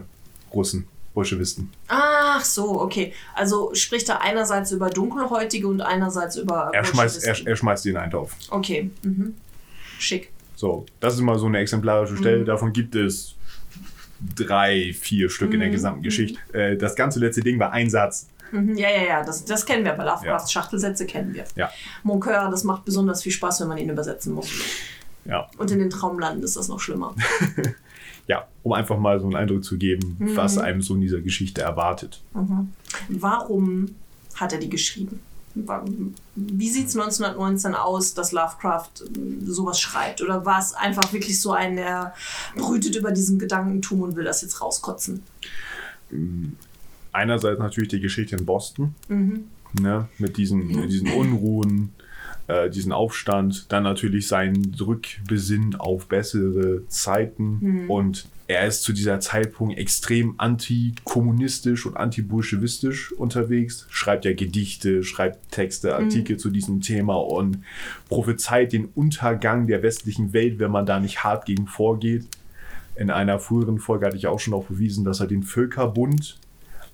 Russen, 0.52 0.86
Bolschewisten. 1.14 1.70
Ach 1.88 2.44
so, 2.44 2.80
okay. 2.80 3.12
Also 3.34 3.74
spricht 3.74 4.08
er 4.08 4.20
einerseits 4.22 4.72
über 4.72 4.90
Dunkelhäutige 4.90 5.66
und 5.68 5.80
einerseits 5.80 6.36
über. 6.36 6.70
Er 6.72 6.84
schmeißt, 6.84 7.24
er, 7.24 7.46
er 7.46 7.56
schmeißt 7.56 7.84
den 7.84 7.96
Eintopf. 7.96 8.34
Okay, 8.50 8.90
mhm. 9.02 9.34
schick. 9.98 10.30
So, 10.56 10.86
das 11.00 11.14
ist 11.14 11.20
mal 11.20 11.38
so 11.38 11.46
eine 11.46 11.58
exemplarische 11.58 12.16
Stelle. 12.16 12.40
Mhm. 12.40 12.46
Davon 12.46 12.72
gibt 12.72 12.94
es 12.94 13.34
drei, 14.36 14.94
vier 14.98 15.28
Stück 15.28 15.52
in 15.52 15.60
der 15.60 15.68
Mhm. 15.68 15.72
gesamten 15.72 16.02
Geschichte. 16.02 16.38
Äh, 16.52 16.76
das 16.76 16.94
ganze 16.96 17.18
letzte 17.18 17.42
Ding 17.42 17.58
war 17.58 17.72
ein 17.72 17.90
Satz. 17.90 18.28
Mhm, 18.52 18.76
ja, 18.76 18.88
ja, 18.88 19.02
ja, 19.02 19.24
das, 19.24 19.44
das 19.44 19.66
kennen 19.66 19.84
wir. 19.84 19.92
Bei 19.94 20.04
Lovecrafts 20.04 20.52
Ja. 20.54 20.60
Schachtelsätze 20.62 21.06
kennen 21.06 21.34
wir. 21.34 21.44
Ja. 21.56 21.70
Moncoeur, 22.04 22.48
das 22.50 22.62
macht 22.64 22.84
besonders 22.84 23.22
viel 23.22 23.32
Spaß, 23.32 23.60
wenn 23.62 23.68
man 23.68 23.78
ihn 23.78 23.90
übersetzen 23.90 24.32
muss. 24.32 24.48
Ja. 25.24 25.48
Und 25.58 25.70
in 25.70 25.78
den 25.78 25.90
Traumlanden 25.90 26.42
ist 26.44 26.56
das 26.56 26.68
noch 26.68 26.80
schlimmer. 26.80 27.14
ja, 28.28 28.46
um 28.62 28.72
einfach 28.72 28.98
mal 28.98 29.18
so 29.20 29.26
einen 29.26 29.36
Eindruck 29.36 29.64
zu 29.64 29.76
geben, 29.78 30.16
Mhm. 30.18 30.36
was 30.36 30.58
einem 30.58 30.82
so 30.82 30.94
in 30.94 31.00
dieser 31.00 31.20
Geschichte 31.20 31.62
erwartet. 31.62 32.22
Warum 33.08 33.94
hat 34.34 34.52
er 34.52 34.58
die 34.58 34.68
geschrieben? 34.68 35.20
Wie 36.34 36.68
sieht 36.68 36.88
es 36.88 36.96
1919 36.96 37.74
aus, 37.76 38.12
dass 38.14 38.32
Lovecraft 38.32 38.88
äh, 39.02 39.44
sowas 39.46 39.80
schreibt? 39.80 40.20
Oder 40.20 40.44
war 40.44 40.58
es 40.58 40.74
einfach 40.74 41.12
wirklich 41.12 41.40
so 41.40 41.52
ein, 41.52 41.76
der 41.76 42.12
brütet 42.56 42.96
über 42.96 43.12
diesen 43.12 43.38
Gedankentum 43.38 44.02
und 44.02 44.16
will 44.16 44.24
das 44.24 44.42
jetzt 44.42 44.60
rauskotzen? 44.60 45.22
Einerseits 47.12 47.60
natürlich 47.60 47.88
die 47.90 48.00
Geschichte 48.00 48.36
in 48.36 48.44
Boston, 48.44 48.94
Mhm. 49.08 49.44
ne, 49.80 50.08
mit 50.18 50.36
diesen, 50.36 50.66
mit 50.66 50.90
diesen 50.90 51.12
Unruhen, 51.12 51.92
äh, 52.48 52.68
diesen 52.70 52.92
Aufstand, 52.92 53.66
dann 53.72 53.82
natürlich 53.82 54.28
sein 54.28 54.74
Rückbesinnen 54.80 55.76
auf 55.76 56.06
bessere 56.08 56.86
Zeiten 56.88 57.58
Mhm. 57.60 57.90
und 57.90 58.26
er 58.46 58.66
ist 58.66 58.82
zu 58.82 58.92
dieser 58.92 59.20
Zeitpunkt 59.20 59.78
extrem 59.78 60.34
antikommunistisch 60.36 61.86
und 61.86 61.96
antibolschewistisch 61.96 63.12
unterwegs, 63.12 63.86
schreibt 63.88 64.26
ja 64.26 64.34
Gedichte, 64.34 65.02
schreibt 65.02 65.50
Texte, 65.50 65.96
Artikel 65.96 66.36
zu 66.36 66.50
diesem 66.50 66.82
Thema 66.82 67.14
und 67.14 67.60
prophezeit 68.10 68.74
den 68.74 68.86
Untergang 68.94 69.66
der 69.66 69.82
westlichen 69.82 70.34
Welt, 70.34 70.58
wenn 70.58 70.70
man 70.70 70.84
da 70.84 71.00
nicht 71.00 71.24
hart 71.24 71.46
gegen 71.46 71.66
vorgeht. 71.66 72.26
In 72.96 73.10
einer 73.10 73.38
früheren 73.38 73.78
Folge 73.78 74.06
hatte 74.06 74.16
ich 74.16 74.26
auch 74.26 74.38
schon 74.38 74.52
darauf 74.52 74.68
bewiesen, 74.68 75.04
dass 75.06 75.20
er 75.20 75.26
den 75.26 75.42
Völkerbund 75.42 76.38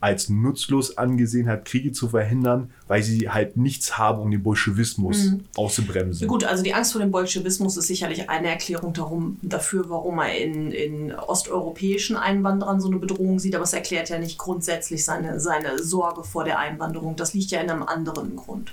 als 0.00 0.30
nutzlos 0.30 0.96
angesehen 0.96 1.48
hat, 1.48 1.66
Kriege 1.66 1.92
zu 1.92 2.08
verhindern, 2.08 2.70
weil 2.88 3.02
sie 3.02 3.28
halt 3.28 3.56
nichts 3.58 3.98
haben, 3.98 4.22
um 4.22 4.30
den 4.30 4.42
Bolschewismus 4.42 5.24
Mhm. 5.26 5.40
auszubremsen. 5.56 6.26
Gut, 6.26 6.44
also 6.44 6.62
die 6.62 6.72
Angst 6.72 6.92
vor 6.92 7.00
dem 7.00 7.10
Bolschewismus 7.10 7.76
ist 7.76 7.86
sicherlich 7.86 8.30
eine 8.30 8.48
Erklärung 8.48 8.92
darum, 8.94 9.38
dafür, 9.42 9.90
warum 9.90 10.18
er 10.18 10.38
in, 10.38 10.72
in 10.72 11.12
osteuropäischen 11.14 12.16
Einwanderern 12.16 12.80
so 12.80 12.88
eine 12.88 12.98
Bedrohung 12.98 13.38
sieht, 13.38 13.54
aber 13.54 13.64
es 13.64 13.72
erklärt 13.74 14.08
ja 14.08 14.18
nicht 14.18 14.38
grundsätzlich 14.38 15.04
seine, 15.04 15.38
seine 15.38 15.78
Sorge 15.82 16.24
vor 16.24 16.44
der 16.44 16.58
Einwanderung. 16.58 17.16
Das 17.16 17.34
liegt 17.34 17.50
ja 17.50 17.60
in 17.60 17.70
einem 17.70 17.82
anderen 17.82 18.36
Grund. 18.36 18.72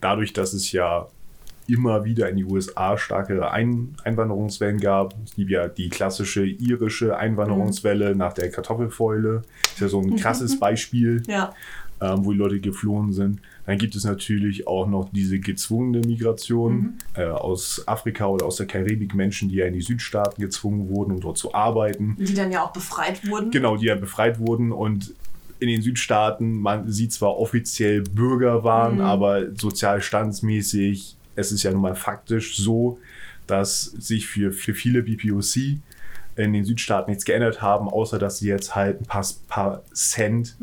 Dadurch, 0.00 0.32
dass 0.32 0.52
es 0.54 0.72
ja 0.72 1.08
immer 1.68 2.04
wieder 2.04 2.28
in 2.28 2.36
die 2.36 2.44
USA 2.44 2.96
starke 2.96 3.50
Ein 3.50 3.94
Einwanderungswellen 4.02 4.80
gab. 4.80 5.14
Es 5.24 5.34
gibt 5.36 5.50
ja 5.50 5.68
die 5.68 5.88
klassische 5.88 6.44
irische 6.44 7.16
Einwanderungswelle 7.16 8.16
nach 8.16 8.32
der 8.32 8.50
Kartoffelfäule. 8.50 9.42
Ist 9.72 9.80
ja 9.80 9.88
so 9.88 10.00
ein 10.00 10.16
krasses 10.16 10.58
Beispiel. 10.58 11.22
Ja. 11.28 11.54
ähm, 12.00 12.24
wo 12.24 12.32
die 12.32 12.38
Leute 12.38 12.60
geflohen 12.60 13.12
sind. 13.12 13.40
Dann 13.66 13.76
gibt 13.76 13.94
es 13.96 14.04
natürlich 14.04 14.66
auch 14.66 14.86
noch 14.86 15.10
diese 15.12 15.40
gezwungene 15.40 16.06
Migration 16.06 16.94
äh, 17.14 17.24
aus 17.24 17.82
Afrika 17.86 18.26
oder 18.26 18.46
aus 18.46 18.56
der 18.56 18.66
Karibik, 18.66 19.14
Menschen, 19.14 19.50
die 19.50 19.56
ja 19.56 19.66
in 19.66 19.74
die 19.74 19.82
Südstaaten 19.82 20.40
gezwungen 20.40 20.88
wurden, 20.88 21.12
um 21.12 21.20
dort 21.20 21.36
zu 21.36 21.52
arbeiten. 21.52 22.16
Die 22.18 22.34
dann 22.34 22.50
ja 22.50 22.64
auch 22.64 22.72
befreit 22.72 23.28
wurden. 23.28 23.50
Genau, 23.50 23.76
die 23.76 23.86
ja 23.86 23.94
befreit 23.94 24.38
wurden 24.38 24.72
und 24.72 25.12
in 25.60 25.68
den 25.68 25.82
Südstaaten, 25.82 26.60
man 26.60 26.90
sie 26.90 27.08
zwar 27.08 27.36
offiziell 27.36 28.02
Bürger 28.02 28.64
waren, 28.64 29.00
aber 29.00 29.54
sozial 29.54 30.00
standsmäßig, 30.00 31.17
es 31.38 31.52
ist 31.52 31.62
ja 31.62 31.70
nun 31.70 31.82
mal 31.82 31.94
faktisch 31.94 32.56
so, 32.56 32.98
dass 33.46 33.84
sich 33.84 34.26
für, 34.26 34.52
für 34.52 34.74
viele 34.74 35.02
BPOC 35.02 35.78
in 36.38 36.52
den 36.52 36.64
Südstaaten 36.64 37.10
nichts 37.10 37.24
geändert 37.24 37.60
haben, 37.60 37.88
außer 37.88 38.18
dass 38.18 38.38
sie 38.38 38.48
jetzt 38.48 38.74
halt 38.74 39.00
ein 39.00 39.04
paar, 39.06 39.26
paar 39.48 39.82
Cent 39.92 40.56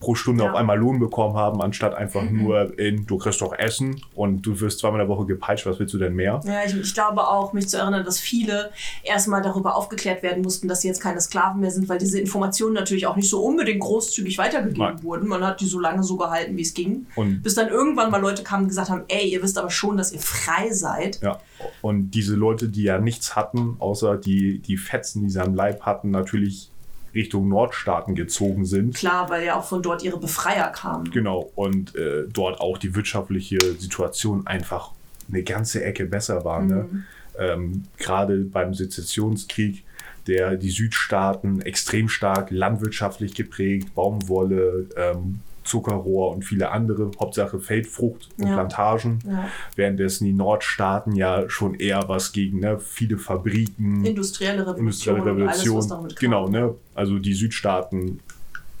pro 0.00 0.14
Stunde 0.14 0.44
Ja. 0.44 0.50
auf 0.50 0.56
einmal 0.56 0.78
Lohn 0.78 0.98
bekommen 0.98 1.36
haben, 1.36 1.60
anstatt 1.60 1.94
einfach 1.94 2.22
nur 2.30 2.78
in, 2.78 3.06
du 3.06 3.18
kriegst 3.18 3.40
doch 3.42 3.52
Essen 3.52 4.00
und 4.14 4.42
du 4.42 4.60
wirst 4.60 4.78
zweimal 4.78 5.00
in 5.00 5.08
der 5.08 5.16
Woche 5.16 5.26
gepeitscht, 5.26 5.66
was 5.66 5.78
willst 5.78 5.92
du 5.94 5.98
denn 5.98 6.14
mehr? 6.14 6.40
Ja, 6.44 6.60
ich, 6.64 6.74
ich 6.78 6.94
glaube 6.94 7.26
auch, 7.26 7.52
mich 7.52 7.68
zu 7.68 7.76
erinnern, 7.78 8.04
dass 8.04 8.18
viele 8.20 8.70
erstmal 9.02 9.42
darüber 9.42 9.74
aufgeklärt 9.76 10.22
werden 10.22 10.42
mussten, 10.42 10.68
dass 10.68 10.80
sie 10.80 10.88
jetzt 10.88 11.00
keine 11.02 11.20
Sklaven 11.20 11.60
mehr 11.60 11.70
sind, 11.72 11.88
weil 11.88 11.98
diese 11.98 12.20
Informationen 12.20 12.74
natürlich 12.74 13.06
auch 13.06 13.16
nicht 13.16 13.28
so 13.28 13.42
unbedingt 13.44 13.80
großzügig 13.80 14.38
weitergegeben 14.38 14.78
Nein. 14.94 15.02
wurden. 15.02 15.28
Man 15.28 15.44
hat 15.44 15.60
die 15.60 15.66
so 15.66 15.80
lange 15.80 16.02
so 16.04 16.16
gehalten, 16.16 16.56
wie 16.56 16.62
es 16.62 16.72
ging. 16.72 17.06
Und- 17.16 17.42
Bis 17.42 17.54
dann 17.54 17.68
irgendwann 17.68 18.10
mal 18.10 18.20
Leute 18.20 18.42
kamen 18.44 18.62
und 18.62 18.68
gesagt 18.68 18.90
haben, 18.90 19.02
ey, 19.08 19.28
ihr 19.28 19.42
wisst 19.42 19.58
aber 19.58 19.70
schon, 19.70 19.96
dass 19.96 20.12
ihr 20.12 20.20
frei 20.20 20.70
seid. 20.70 21.20
Ja, 21.22 21.38
und 21.82 22.10
diese 22.10 22.34
Leute, 22.34 22.68
die 22.68 22.82
ja 22.82 22.98
nichts 22.98 23.36
hatten, 23.36 23.76
außer 23.78 24.16
die, 24.16 24.58
die 24.58 24.76
Fetzen, 24.76 25.22
die 25.22 25.30
sie 25.30 25.42
am 25.42 25.54
Leib 25.54 25.82
hatten, 25.82 26.10
natürlich 26.10 26.70
Richtung 27.14 27.48
Nordstaaten 27.48 28.14
gezogen 28.14 28.66
sind. 28.66 28.94
Klar, 28.94 29.30
weil 29.30 29.44
ja 29.44 29.58
auch 29.58 29.64
von 29.64 29.82
dort 29.82 30.02
ihre 30.04 30.20
Befreier 30.20 30.68
kamen. 30.68 31.10
Genau, 31.10 31.50
und 31.54 31.96
äh, 31.96 32.24
dort 32.30 32.60
auch 32.60 32.78
die 32.78 32.94
wirtschaftliche 32.94 33.58
Situation 33.78 34.46
einfach 34.46 34.90
eine 35.28 35.42
ganze 35.42 35.82
Ecke 35.82 36.04
besser 36.04 36.44
war. 36.44 36.62
Ne? 36.62 37.04
Ähm, 37.38 37.84
Gerade 37.98 38.38
beim 38.44 38.74
Sezessionskrieg, 38.74 39.82
der 40.26 40.56
die 40.56 40.70
Südstaaten 40.70 41.62
extrem 41.62 42.08
stark 42.08 42.50
landwirtschaftlich 42.50 43.34
geprägt, 43.34 43.94
Baumwolle, 43.94 44.86
ähm, 44.96 45.40
Zuckerrohr 45.66 46.30
und 46.32 46.44
viele 46.44 46.70
andere, 46.70 47.10
Hauptsache 47.20 47.60
Feldfrucht 47.60 48.28
und 48.38 48.46
Ja. 48.48 48.54
Plantagen, 48.54 49.18
Ja. 49.28 49.48
währenddessen 49.74 50.24
die 50.24 50.32
Nordstaaten 50.32 51.14
ja 51.14 51.48
schon 51.48 51.74
eher 51.74 52.04
was 52.08 52.32
gegen 52.32 52.60
ne? 52.60 52.78
viele 52.80 53.18
Fabriken, 53.18 54.04
Industrielle 54.04 54.60
Revolution, 54.62 54.78
industrielle 54.86 55.20
Revolution. 55.26 55.48
alles, 55.48 55.74
was 55.74 55.88
damit 55.88 56.16
kam. 56.16 56.20
genau, 56.20 56.48
ne? 56.48 56.74
Also 56.94 57.18
die 57.18 57.34
Südstaaten 57.34 58.20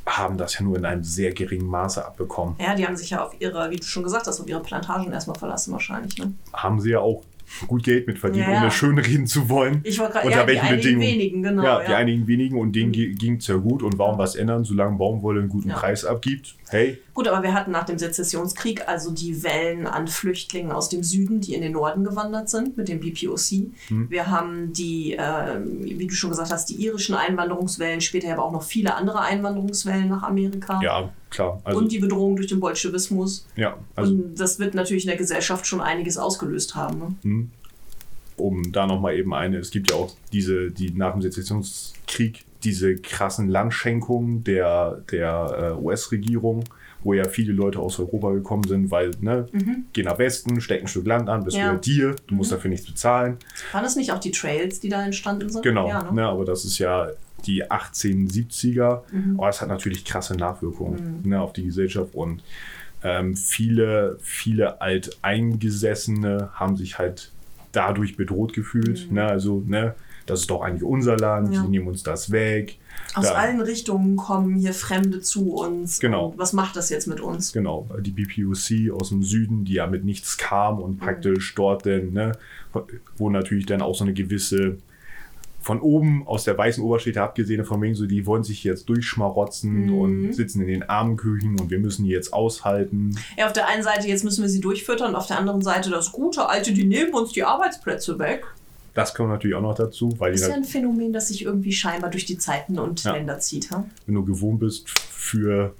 haben 0.06 0.38
das 0.38 0.54
ja 0.58 0.62
nur 0.64 0.76
in 0.78 0.84
einem 0.84 1.02
sehr 1.02 1.32
geringen 1.32 1.66
Maße 1.66 2.04
abbekommen. 2.04 2.54
Ja, 2.60 2.74
die 2.76 2.86
haben 2.86 2.96
sich 2.96 3.10
ja 3.10 3.24
auf 3.24 3.34
ihre, 3.40 3.70
wie 3.70 3.76
du 3.76 3.82
schon 3.82 4.04
gesagt 4.04 4.26
hast, 4.28 4.40
auf 4.40 4.48
ihre 4.48 4.60
Plantagen 4.62 5.12
erstmal 5.12 5.36
verlassen 5.36 5.72
wahrscheinlich. 5.72 6.16
Ne? 6.18 6.32
Haben 6.52 6.80
sie 6.80 6.90
ja 6.90 7.00
auch 7.00 7.24
gut 7.68 7.82
Geld 7.84 8.06
mit 8.06 8.18
verdient, 8.18 8.46
Ja, 8.48 8.58
ohne 8.60 8.70
schön 8.70 8.98
reden 8.98 9.26
zu 9.26 9.48
wollen. 9.48 9.80
Ich 9.84 9.98
wollte 9.98 10.14
gerade, 10.14 10.30
ja, 10.30 10.44
die 10.44 10.58
einigen 10.58 10.76
Bedingungen? 10.76 11.06
wenigen, 11.08 11.42
genau. 11.42 11.62
ja, 11.64 11.80
Ja, 11.82 11.86
die 11.88 11.94
einigen 11.94 12.26
wenigen 12.26 12.58
und 12.58 12.74
denen 12.74 12.92
ging 12.92 13.36
es 13.36 13.46
ja 13.48 13.56
gut. 13.56 13.82
Und 13.82 13.98
warum 13.98 14.16
was 14.18 14.34
ändern, 14.36 14.64
solange 14.64 14.96
Baumwolle 14.96 15.40
einen 15.40 15.48
guten 15.48 15.70
Ja. 15.70 15.76
Preis 15.76 16.04
abgibt? 16.04 16.54
Hey, 16.68 16.98
Gut, 17.14 17.28
aber 17.28 17.42
wir 17.42 17.54
hatten 17.54 17.70
nach 17.70 17.84
dem 17.84 17.98
Sezessionskrieg 17.98 18.88
also 18.88 19.10
die 19.10 19.42
Wellen 19.42 19.86
an 19.86 20.08
Flüchtlingen 20.08 20.72
aus 20.72 20.88
dem 20.88 21.02
Süden, 21.02 21.40
die 21.40 21.54
in 21.54 21.62
den 21.62 21.72
Norden 21.72 22.04
gewandert 22.04 22.50
sind 22.50 22.76
mit 22.76 22.88
dem 22.88 23.00
BPOC. 23.00 23.70
Hm. 23.88 24.10
Wir 24.10 24.26
haben 24.30 24.72
die, 24.72 25.14
äh, 25.14 25.60
wie 25.64 26.06
du 26.06 26.14
schon 26.14 26.30
gesagt 26.30 26.50
hast, 26.50 26.68
die 26.68 26.74
irischen 26.74 27.14
Einwanderungswellen, 27.14 28.00
später 28.00 28.32
aber 28.32 28.44
auch 28.44 28.52
noch 28.52 28.64
viele 28.64 28.94
andere 28.94 29.20
Einwanderungswellen 29.20 30.08
nach 30.08 30.24
Amerika. 30.24 30.80
ja, 30.82 31.12
klar. 31.30 31.60
Also, 31.64 31.78
und 31.78 31.92
die 31.92 32.00
Bedrohung 32.00 32.36
durch 32.36 32.48
den 32.48 32.60
Bolschewismus. 32.60 33.46
ja, 33.56 33.78
also 33.94 34.12
und 34.12 34.34
das 34.34 34.58
wird 34.58 34.74
natürlich 34.74 35.04
in 35.04 35.08
der 35.08 35.18
Gesellschaft 35.18 35.66
schon 35.66 35.80
einiges 35.80 36.18
ausgelöst 36.18 36.74
haben. 36.74 37.18
Ne? 37.22 37.48
um 38.36 38.70
da 38.72 38.86
nochmal 38.86 39.16
eben 39.16 39.32
eine, 39.32 39.58
es 39.58 39.70
gibt 39.70 39.90
ja 39.90 39.96
auch 39.96 40.14
diese, 40.32 40.70
die 40.70 40.90
nach 40.90 41.12
dem 41.12 41.22
Sezessionskrieg, 41.22 42.44
diese 42.64 42.96
krassen 42.96 43.48
Landschenkungen 43.48 44.44
der, 44.44 45.02
der 45.10 45.74
äh, 45.78 45.82
US-Regierung, 45.82 46.64
wo 47.02 47.12
ja 47.14 47.28
viele 47.28 47.52
Leute 47.52 47.78
aus 47.78 47.98
Europa 48.00 48.32
gekommen 48.32 48.64
sind, 48.64 48.90
weil, 48.90 49.12
ne, 49.20 49.46
geh 49.92 50.02
nach 50.02 50.18
Westen, 50.18 50.60
steck 50.60 50.82
ein 50.82 50.88
Stück 50.88 51.06
Land 51.06 51.28
an, 51.28 51.44
bist 51.44 51.56
Mhm. 51.56 51.62
Ja. 51.62 51.72
Mhm. 51.74 51.80
dir, 51.82 52.16
du 52.26 52.34
musst 52.34 52.50
dafür 52.52 52.68
nichts 52.70 52.86
bezahlen. 52.86 53.36
Waren 53.72 53.84
das 53.84 53.94
nicht 53.96 54.10
auch 54.12 54.18
die 54.18 54.32
Trails, 54.32 54.80
die 54.80 54.88
da 54.88 55.04
entstanden 55.04 55.48
sind? 55.50 55.62
Genau, 55.62 55.88
Ja, 55.88 56.02
ne? 56.02 56.12
ne, 56.14 56.26
aber 56.26 56.44
das 56.44 56.64
ist 56.64 56.78
ja 56.78 57.10
die 57.46 57.64
1870er. 57.64 59.02
Mhm. 59.12 59.38
Aber 59.38 59.48
es 59.48 59.60
hat 59.60 59.68
natürlich 59.68 60.04
krasse 60.04 60.34
Nachwirkungen 60.36 61.20
ne, 61.24 61.40
auf 61.40 61.52
die 61.52 61.64
Gesellschaft 61.64 62.14
und 62.14 62.42
ähm, 63.04 63.36
viele, 63.36 64.18
viele 64.20 64.80
Alteingesessene 64.80 66.50
haben 66.54 66.76
sich 66.76 66.98
halt 66.98 67.30
dadurch 67.72 68.16
bedroht 68.16 68.52
gefühlt. 68.52 69.10
Ne, 69.12 69.24
also, 69.26 69.62
ne, 69.66 69.94
das 70.26 70.40
ist 70.40 70.50
doch 70.50 70.62
eigentlich 70.62 70.82
unser 70.82 71.16
Land, 71.16 71.48
Mhm. 71.48 71.54
Ja. 71.54 71.62
sie 71.62 71.68
nehmen 71.68 71.88
uns 71.88 72.02
das 72.02 72.30
weg. 72.30 72.78
Aus 73.14 73.26
Da- 73.26 73.32
allen 73.34 73.60
Richtungen 73.60 74.16
kommen 74.16 74.56
hier 74.56 74.74
Fremde 74.74 75.20
zu 75.20 75.52
uns. 75.54 76.00
Genau. 76.00 76.28
Und 76.28 76.38
was 76.38 76.52
macht 76.52 76.76
das 76.76 76.90
jetzt 76.90 77.06
mit 77.06 77.20
uns? 77.20 77.52
Genau, 77.52 77.86
die 78.00 78.10
BPOC 78.10 78.90
aus 78.92 79.08
dem 79.10 79.22
Süden, 79.22 79.64
die 79.64 79.74
ja 79.74 79.86
mit 79.86 80.04
nichts 80.04 80.36
kam 80.36 80.76
Mhm. 80.76 80.82
und 80.82 80.98
praktisch 80.98 81.54
dort 81.54 81.86
dann, 81.86 82.12
ne, 82.12 82.32
wo 83.16 83.30
natürlich 83.30 83.66
dann 83.66 83.80
auch 83.82 83.94
so 83.94 84.04
eine 84.04 84.12
gewisse 84.12 84.76
von 85.60 85.80
oben 85.80 86.24
aus 86.28 86.44
der 86.44 86.56
weißen 86.56 86.80
Oberstädte 86.84 87.20
abgesehene 87.20 87.64
von 87.64 87.82
wegen 87.82 87.96
so, 87.96 88.06
die 88.06 88.24
wollen 88.24 88.44
sich 88.44 88.62
jetzt 88.62 88.88
durchschmarotzen 88.88 89.86
Mhm. 89.86 89.94
und 89.98 90.32
sitzen 90.32 90.60
in 90.62 90.68
den 90.68 90.82
Armenküchen 90.88 91.58
und 91.58 91.70
wir 91.70 91.80
müssen 91.80 92.04
die 92.04 92.10
jetzt 92.10 92.32
aushalten. 92.32 93.16
Ja, 93.36 93.46
auf 93.46 93.52
der 93.52 93.66
einen 93.66 93.82
Seite, 93.82 94.06
jetzt 94.06 94.22
müssen 94.22 94.42
wir 94.42 94.48
sie 94.48 94.60
durchfüttern, 94.60 95.16
auf 95.16 95.26
der 95.26 95.38
anderen 95.40 95.62
Seite 95.62 95.90
das 95.90 96.12
gute 96.12 96.48
Alte, 96.48 96.72
die 96.72 96.84
nehmen 96.84 97.14
uns 97.14 97.32
die 97.32 97.42
Arbeitsplätze 97.42 98.16
weg. 98.20 98.44
Das 98.96 99.14
kommt 99.14 99.28
natürlich 99.28 99.54
auch 99.54 99.62
noch 99.62 99.74
dazu, 99.76 100.12
weil 100.18 100.32
Ist 100.34 100.40
ja 100.40 100.48
halt, 100.48 100.56
ein 100.56 100.64
Phänomen, 100.64 101.12
das 101.12 101.28
sich 101.28 101.44
irgendwie 101.44 101.72
scheinbar 101.72 102.10
durch 102.10 102.24
die 102.24 102.38
Zeiten 102.38 102.78
und 102.78 103.04
Ja. 103.04 103.12
Länder 103.12 103.38
zieht. 103.38 103.70
Ha? 103.70 103.84
wenn 104.06 104.14
du 104.16 104.24
gewohnt 104.24 104.58
bist, 104.58 104.88
für 104.90 105.74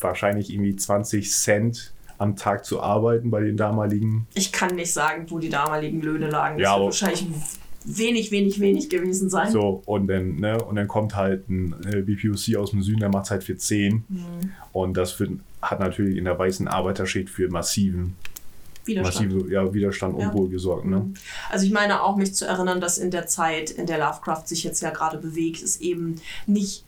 wahrscheinlich 0.00 0.52
irgendwie 0.52 0.76
20 0.76 1.30
Cent 1.32 1.92
am 2.18 2.36
Tag 2.36 2.64
zu 2.64 2.80
arbeiten 2.82 3.30
bei 3.30 3.40
den 3.40 3.56
damaligen 3.56 4.26
Ich 4.34 4.52
kann 4.52 4.74
nicht 4.76 4.92
sagen, 4.92 5.26
wo 5.30 5.38
die 5.38 5.48
damaligen 5.48 6.00
Löhne 6.02 6.28
lagen. 6.28 6.58
Ja, 6.58 6.64
das 6.64 6.72
aber- 6.72 6.84
wird 6.84 7.02
wahrscheinlich 7.02 7.26
wenig, 7.86 8.30
wenig, 8.30 8.60
wenig 8.60 8.88
gewesen 8.90 9.28
sein. 9.30 9.50
So, 9.50 9.82
und 9.86 10.06
dann, 10.08 10.36
ne, 10.36 10.62
und 10.62 10.76
dann 10.76 10.88
kommt 10.88 11.14
halt 11.16 11.48
ein 11.48 11.74
äh, 11.92 12.00
BPOC 12.02 12.56
aus 12.56 12.70
dem 12.70 12.82
Süden, 12.82 13.00
der 13.00 13.10
macht 13.10 13.30
halt 13.30 13.44
für 13.44 13.56
10. 13.56 14.04
Mhm. 14.08 14.24
Und 14.72 14.96
das 14.96 15.18
wird, 15.20 15.32
hat 15.60 15.80
natürlich 15.80 16.16
in 16.16 16.24
der 16.24 16.38
weißen 16.38 16.66
Arbeiterschicht 16.68 17.28
für 17.30 17.48
massiven, 17.48 18.16
Widerstand. 18.84 19.30
massiven 19.32 19.50
ja, 19.50 19.72
Widerstand 19.72 20.14
und 20.14 20.20
Ja. 20.20 20.28
Unruhe 20.28 20.48
gesorgt. 20.48 20.84
Ne? 20.86 21.12
Also 21.50 21.66
ich 21.66 21.72
meine 21.72 22.02
auch, 22.02 22.16
mich 22.16 22.34
zu 22.34 22.46
erinnern, 22.46 22.80
dass 22.80 22.98
in 22.98 23.10
der 23.10 23.26
Zeit, 23.26 23.70
in 23.70 23.86
der 23.86 23.98
Lovecraft 23.98 24.42
sich 24.46 24.64
jetzt 24.64 24.82
ja 24.82 24.90
gerade 24.90 25.18
bewegt, 25.18 25.62
es 25.62 25.80
eben 25.80 26.20
nicht 26.46 26.84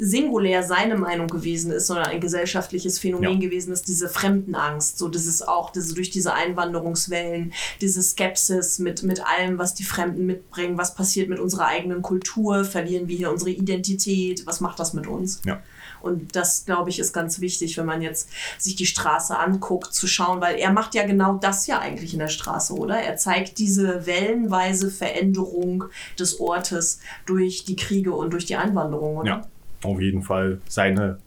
singulär 0.00 0.62
seine 0.62 0.96
Meinung 0.96 1.26
gewesen 1.26 1.72
ist, 1.72 1.88
sondern 1.88 2.06
ein 2.06 2.20
gesellschaftliches 2.20 2.98
Phänomen 3.00 3.40
Ja. 3.40 3.48
gewesen 3.48 3.72
ist, 3.72 3.88
diese 3.88 4.08
Fremdenangst. 4.08 4.96
So, 4.96 5.08
das 5.08 5.26
ist 5.26 5.46
auch 5.46 5.70
diese, 5.70 5.94
durch 5.94 6.10
diese 6.10 6.32
Einwanderungswellen, 6.34 7.52
diese 7.80 8.02
Skepsis 8.02 8.78
mit, 8.78 9.02
mit 9.02 9.26
allem, 9.26 9.58
was 9.58 9.74
die 9.74 9.82
Fremden 9.82 10.24
mitbringen, 10.26 10.78
was 10.78 10.94
passiert 10.94 11.28
mit 11.28 11.40
unserer 11.40 11.66
eigenen 11.66 12.02
Kultur, 12.02 12.64
verlieren 12.64 13.08
wir 13.08 13.16
hier 13.16 13.30
unsere 13.32 13.50
Identität, 13.50 14.46
was 14.46 14.60
macht 14.60 14.78
das 14.78 14.94
mit 14.94 15.08
uns? 15.08 15.40
Ja. 15.44 15.60
Und 16.00 16.34
das, 16.36 16.64
glaube 16.64 16.90
ich, 16.90 16.98
ist 16.98 17.12
ganz 17.12 17.40
wichtig, 17.40 17.76
wenn 17.78 17.86
man 17.86 18.02
jetzt 18.02 18.28
sich 18.58 18.76
die 18.76 18.86
Straße 18.86 19.38
anguckt, 19.38 19.92
zu 19.94 20.06
schauen, 20.06 20.40
weil 20.40 20.56
er 20.56 20.72
macht 20.72 20.94
ja 20.94 21.06
genau 21.06 21.34
das 21.34 21.66
ja 21.66 21.78
eigentlich 21.80 22.12
in 22.12 22.18
der 22.20 22.28
Straße, 22.28 22.74
oder? 22.74 22.96
Er 22.98 23.16
zeigt 23.16 23.58
diese 23.58 24.06
wellenweise 24.06 24.90
Veränderung 24.90 25.84
des 26.18 26.40
Ortes 26.40 27.00
durch 27.26 27.64
die 27.64 27.76
Kriege 27.76 28.12
und 28.12 28.32
durch 28.32 28.46
die 28.46 28.56
Einwanderung, 28.56 29.16
oder? 29.18 29.28
Ja, 29.28 29.46
auf 29.82 30.00
jeden 30.00 30.22
Fall. 30.22 30.60
Seine 30.68 31.18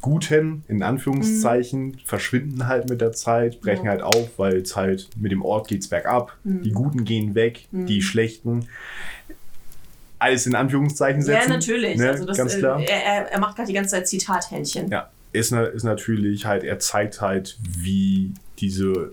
Guten, 0.00 0.62
in 0.68 0.82
Anführungszeichen, 0.82 1.98
verschwinden 2.04 2.68
halt 2.68 2.88
mit 2.88 3.00
der 3.00 3.12
Zeit, 3.12 3.60
brechen 3.60 3.80
Mhm. 3.80 3.86
Ja. 3.86 3.90
halt 3.92 4.02
auf, 4.02 4.30
weil 4.38 4.58
es 4.58 4.76
halt 4.76 5.08
mit 5.16 5.32
dem 5.32 5.42
Ort 5.42 5.66
geht's 5.68 5.88
bergab. 5.88 6.36
Mhm. 6.44 6.62
Die 6.62 6.70
Guten 6.70 7.04
gehen 7.04 7.34
weg, 7.34 7.66
Mhm. 7.72 7.86
die 7.86 8.00
Schlechten. 8.02 8.68
Alles 10.18 10.46
in 10.46 10.54
Anführungszeichen 10.54 11.22
setzen. 11.22 11.48
Ja, 11.48 11.56
natürlich. 11.56 11.96
Ne? 11.96 12.10
also 12.10 12.24
das, 12.24 12.36
Ganz 12.36 12.54
äh, 12.54 12.58
klar. 12.58 12.80
Er, 12.80 13.30
er, 13.30 13.40
macht 13.40 13.56
gerade 13.56 13.68
die 13.68 13.74
ganze 13.74 13.90
Zeit 13.90 14.08
Zitathändchen. 14.08 14.90
Ja, 14.90 15.10
ist, 15.32 15.52
ist 15.52 15.84
natürlich 15.84 16.46
halt, 16.46 16.64
er 16.64 16.78
zeigt 16.78 17.20
halt, 17.20 17.58
wie 17.60 18.32
diese 18.58 19.12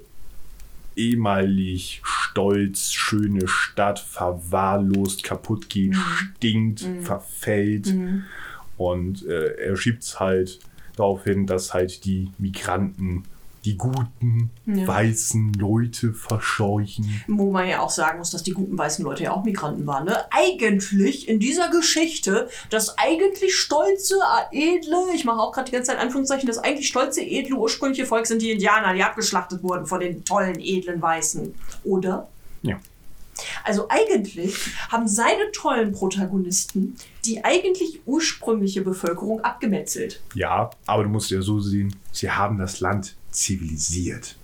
ehemalig 0.95 2.01
stolz, 2.03 2.91
schöne 2.93 3.47
Stadt 3.47 3.99
verwahrlost, 3.99 5.23
kaputt 5.23 5.69
geht, 5.69 5.95
stinkt, 5.95 6.85
verfällt. 7.01 7.87
Mhm. 7.87 8.23
Und 8.77 9.25
äh, 9.27 9.55
er 9.55 9.77
schiebt 9.77 10.03
es 10.03 10.19
halt 10.19 10.59
darauf 10.95 11.23
hin, 11.23 11.45
dass 11.45 11.73
halt 11.73 12.05
die 12.05 12.31
Migranten 12.37 13.23
die 13.65 13.77
guten, 13.77 14.51
Ja. 14.65 14.87
weißen 14.87 15.53
Leute 15.53 16.13
verscheuchen. 16.13 17.23
Wo 17.27 17.51
man 17.51 17.67
ja 17.67 17.79
auch 17.81 17.89
sagen 17.89 18.19
muss, 18.19 18.31
dass 18.31 18.43
die 18.43 18.51
guten 18.51 18.77
weißen 18.77 19.03
Leute 19.03 19.23
ja 19.23 19.31
auch 19.31 19.43
Migranten 19.43 19.85
waren. 19.87 20.05
Ne? 20.05 20.17
Eigentlich 20.31 21.27
in 21.27 21.39
dieser 21.39 21.69
Geschichte 21.69 22.47
das 22.69 22.97
eigentlich 22.97 23.55
stolze, 23.55 24.15
edle, 24.51 24.97
ich 25.15 25.25
mache 25.25 25.39
auch 25.39 25.51
gerade 25.51 25.65
die 25.65 25.71
ganze 25.71 25.91
Zeit 25.91 25.99
Anführungszeichen, 25.99 26.47
das 26.47 26.59
eigentlich 26.59 26.87
stolze, 26.87 27.21
edle, 27.21 27.55
ursprüngliche 27.55 28.05
Volk 28.05 28.27
sind 28.27 28.41
die 28.41 28.51
Indianer, 28.51 28.93
die 28.93 29.03
abgeschlachtet 29.03 29.63
wurden 29.63 29.85
von 29.87 29.99
den 29.99 30.23
tollen, 30.23 30.59
edlen 30.59 31.01
Weißen. 31.01 31.53
Oder? 31.83 32.27
Ja. 32.61 32.79
Also 33.63 33.87
eigentlich 33.89 34.55
haben 34.89 35.07
seine 35.07 35.51
tollen 35.51 35.91
Protagonisten 35.91 36.95
die 37.25 37.43
eigentlich 37.43 38.01
ursprüngliche 38.05 38.81
Bevölkerung 38.81 39.43
abgemetzelt. 39.43 40.21
Ja, 40.35 40.69
aber 40.85 41.03
du 41.03 41.09
musst 41.09 41.31
ja 41.31 41.41
so 41.41 41.59
sehen, 41.59 41.95
sie 42.11 42.29
haben 42.29 42.57
das 42.57 42.79
Land 42.79 43.15
zivilisiert. 43.35 44.35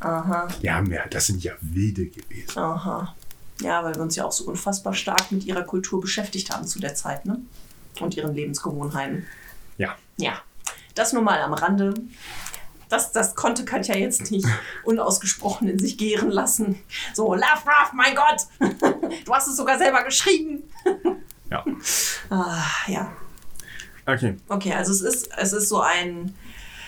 Aha, 0.00 0.48
Die 0.62 0.70
haben 0.70 0.90
ja, 0.92 1.06
das 1.08 1.26
sind 1.26 1.42
ja 1.42 1.52
Wilde 1.60 2.06
gewesen. 2.06 2.58
aha. 2.58 3.14
Ja, 3.62 3.82
weil 3.82 3.94
wir 3.94 4.02
uns 4.02 4.14
ja 4.16 4.24
auch 4.26 4.32
so 4.32 4.44
unfassbar 4.44 4.92
stark 4.92 5.32
mit 5.32 5.44
ihrer 5.44 5.62
Kultur 5.62 6.00
beschäftigt 6.00 6.50
haben 6.50 6.66
zu 6.66 6.78
der 6.78 6.94
Zeit, 6.94 7.24
ne? 7.24 7.40
Und 8.00 8.14
ihren 8.14 8.34
Lebensgewohnheiten. 8.34 9.24
Ja. 9.78 9.96
Ja, 10.18 10.42
das 10.94 11.14
nur 11.14 11.22
mal 11.22 11.40
am 11.40 11.54
Rande. 11.54 11.94
Das, 12.90 13.12
das 13.12 13.34
konnte 13.34 13.64
Katja 13.64 13.96
jetzt 13.96 14.30
nicht 14.30 14.46
unausgesprochen 14.84 15.68
in 15.68 15.78
sich 15.78 15.96
gären 15.96 16.30
lassen. 16.30 16.78
So, 17.14 17.32
Lovecraft, 17.34 17.92
mein 17.94 18.14
Gott! 18.14 18.46
Du 19.24 19.34
hast 19.34 19.48
es 19.48 19.56
sogar 19.56 19.78
selber 19.78 20.04
geschrieben. 20.04 20.62
Ja. 21.50 21.64
Ah, 22.30 22.62
ja. 22.88 23.10
Okay. 24.04 24.36
Okay, 24.48 24.72
also 24.74 24.92
es 24.92 25.00
ist, 25.00 25.30
es 25.36 25.52
ist 25.52 25.68
so 25.68 25.80
ein 25.80 26.34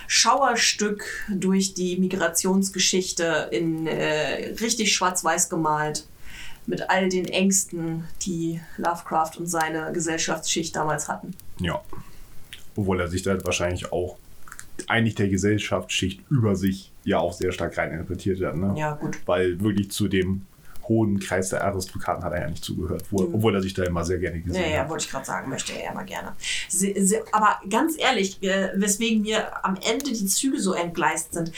Schauerstück 0.09 1.05
durch 1.29 1.75
die 1.75 1.99
Migrationsgeschichte 1.99 3.51
in 3.53 3.87
äh, 3.87 4.55
richtig 4.61 4.95
schwarz-weiß 4.95 5.51
gemalt. 5.51 6.07
Mit 6.67 6.91
all 6.91 7.09
den 7.09 7.27
Ängsten, 7.27 8.05
die 8.23 8.61
Lovecraft 8.79 9.33
und 9.39 9.47
seine 9.47 9.93
Gesellschaftsschicht 9.93 10.75
damals 10.75 11.09
hatten. 11.09 11.35
Ja. 11.61 11.83
Obwohl 12.75 13.01
er 13.01 13.09
sich 13.09 13.23
da 13.23 13.43
wahrscheinlich 13.45 13.93
auch 13.93 14.17
eigentlich 14.87 15.15
der 15.15 15.29
Gesellschaftsschicht 15.29 16.23
über 16.31 16.57
sich 16.57 16.91
ja 17.05 17.19
auch 17.19 17.33
sehr 17.33 17.53
stark 17.53 17.77
reininterpretiert 17.77 18.43
hat. 18.43 18.57
Ne? 18.57 18.75
Ja, 18.77 18.95
gut. 18.95 19.19
Weil 19.27 19.61
wirklich 19.61 19.91
zu 19.91 20.09
dem 20.09 20.47
hohen 20.89 21.21
Kreis 21.21 21.51
der 21.51 21.65
Aristokraten 21.65 22.25
hat 22.25 22.33
er 22.33 22.41
ja 22.43 22.49
nicht 22.51 22.65
zugehört, 22.65 23.05
wo, 23.11 23.23
Mhm. 23.23 23.35
obwohl 23.35 23.55
er 23.55 23.63
sich 23.63 23.75
da 23.75 23.85
immer 23.85 24.05
sehr 24.05 24.19
gerne 24.19 24.41
gesehen 24.41 24.63
Ja, 24.63 24.69
ja, 24.69 24.79
hat. 24.81 24.89
wollte 24.91 25.05
ich 25.05 25.11
gerade 25.11 25.27
sagen, 25.27 25.49
möchte 25.51 25.73
er 25.73 25.85
ja 25.85 25.93
mal 25.93 26.05
gerne. 26.05 26.33
Se, 26.69 26.95
se, 27.05 27.23
aber 27.33 27.61
ganz 27.69 27.95
ehrlich, 27.99 28.43
äh, 28.43 28.71
weswegen 28.77 29.23
mir 29.23 29.65
am 29.65 29.77
Ende 29.77 30.13
die 30.13 30.27
Züge 30.27 30.61
so 30.61 30.73
entgleist 30.73 31.35
sind, 31.35 31.53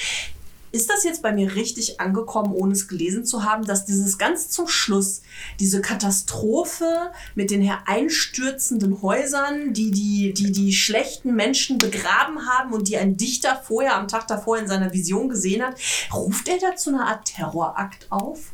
ist 0.72 0.88
das 0.88 1.02
jetzt 1.02 1.20
bei 1.22 1.32
mir 1.32 1.56
richtig 1.56 2.00
angekommen, 2.00 2.52
ohne 2.52 2.74
es 2.74 2.86
gelesen 2.86 3.24
zu 3.24 3.42
haben, 3.42 3.64
dass 3.64 3.86
dieses 3.86 4.18
ganz 4.18 4.50
zum 4.50 4.68
Schluss, 4.68 5.22
diese 5.58 5.80
Katastrophe 5.80 7.10
mit 7.34 7.50
den 7.50 7.60
hereinstürzenden 7.60 9.02
Häusern, 9.02 9.72
die 9.72 9.90
die, 9.90 10.32
die 10.32 10.52
die 10.52 10.72
schlechten 10.72 11.34
Menschen 11.34 11.78
begraben 11.78 12.46
haben 12.48 12.72
und 12.72 12.86
die 12.86 12.96
ein 12.98 13.16
Dichter 13.16 13.60
vorher 13.66 13.96
am 13.96 14.06
Tag 14.06 14.28
davor 14.28 14.58
in 14.58 14.68
seiner 14.68 14.92
Vision 14.92 15.28
gesehen 15.28 15.62
hat, 15.62 15.74
ruft 16.14 16.48
er 16.48 16.58
da 16.58 16.76
zu 16.76 16.90
einer 16.90 17.06
Art 17.06 17.24
Terrorakt 17.26 18.06
auf? 18.10 18.52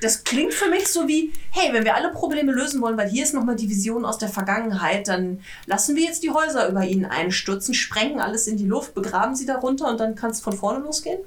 Das 0.00 0.24
klingt 0.24 0.54
für 0.54 0.68
mich 0.70 0.88
so 0.88 1.06
wie, 1.08 1.32
hey, 1.50 1.72
wenn 1.72 1.84
wir 1.84 1.94
alle 1.94 2.10
Probleme 2.10 2.52
lösen 2.52 2.80
wollen, 2.80 2.96
weil 2.96 3.08
hier 3.10 3.22
ist 3.22 3.34
nochmal 3.34 3.56
die 3.56 3.68
Vision 3.68 4.04
aus 4.04 4.18
der 4.18 4.28
Vergangenheit, 4.28 5.08
dann 5.08 5.40
lassen 5.66 5.94
wir 5.96 6.04
jetzt 6.04 6.22
die 6.22 6.30
Häuser 6.30 6.68
über 6.68 6.84
ihnen 6.84 7.04
einstürzen, 7.04 7.74
sprengen 7.74 8.20
alles 8.20 8.46
in 8.46 8.56
die 8.56 8.66
Luft, 8.66 8.94
begraben 8.94 9.34
sie 9.34 9.46
darunter 9.46 9.88
und 9.90 10.00
dann 10.00 10.14
kann 10.14 10.30
es 10.30 10.40
von 10.40 10.54
vorne 10.54 10.80
losgehen? 10.84 11.20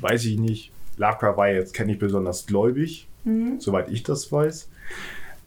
Weiß 0.00 0.24
ich 0.24 0.38
nicht. 0.38 0.72
Lovecraft 0.96 1.36
war 1.36 1.48
jetzt 1.48 1.78
nicht 1.78 1.98
besonders 1.98 2.46
gläubig, 2.46 3.08
Mhm. 3.24 3.60
soweit 3.60 3.88
ich 3.88 4.02
das 4.02 4.32
weiß. 4.32 4.68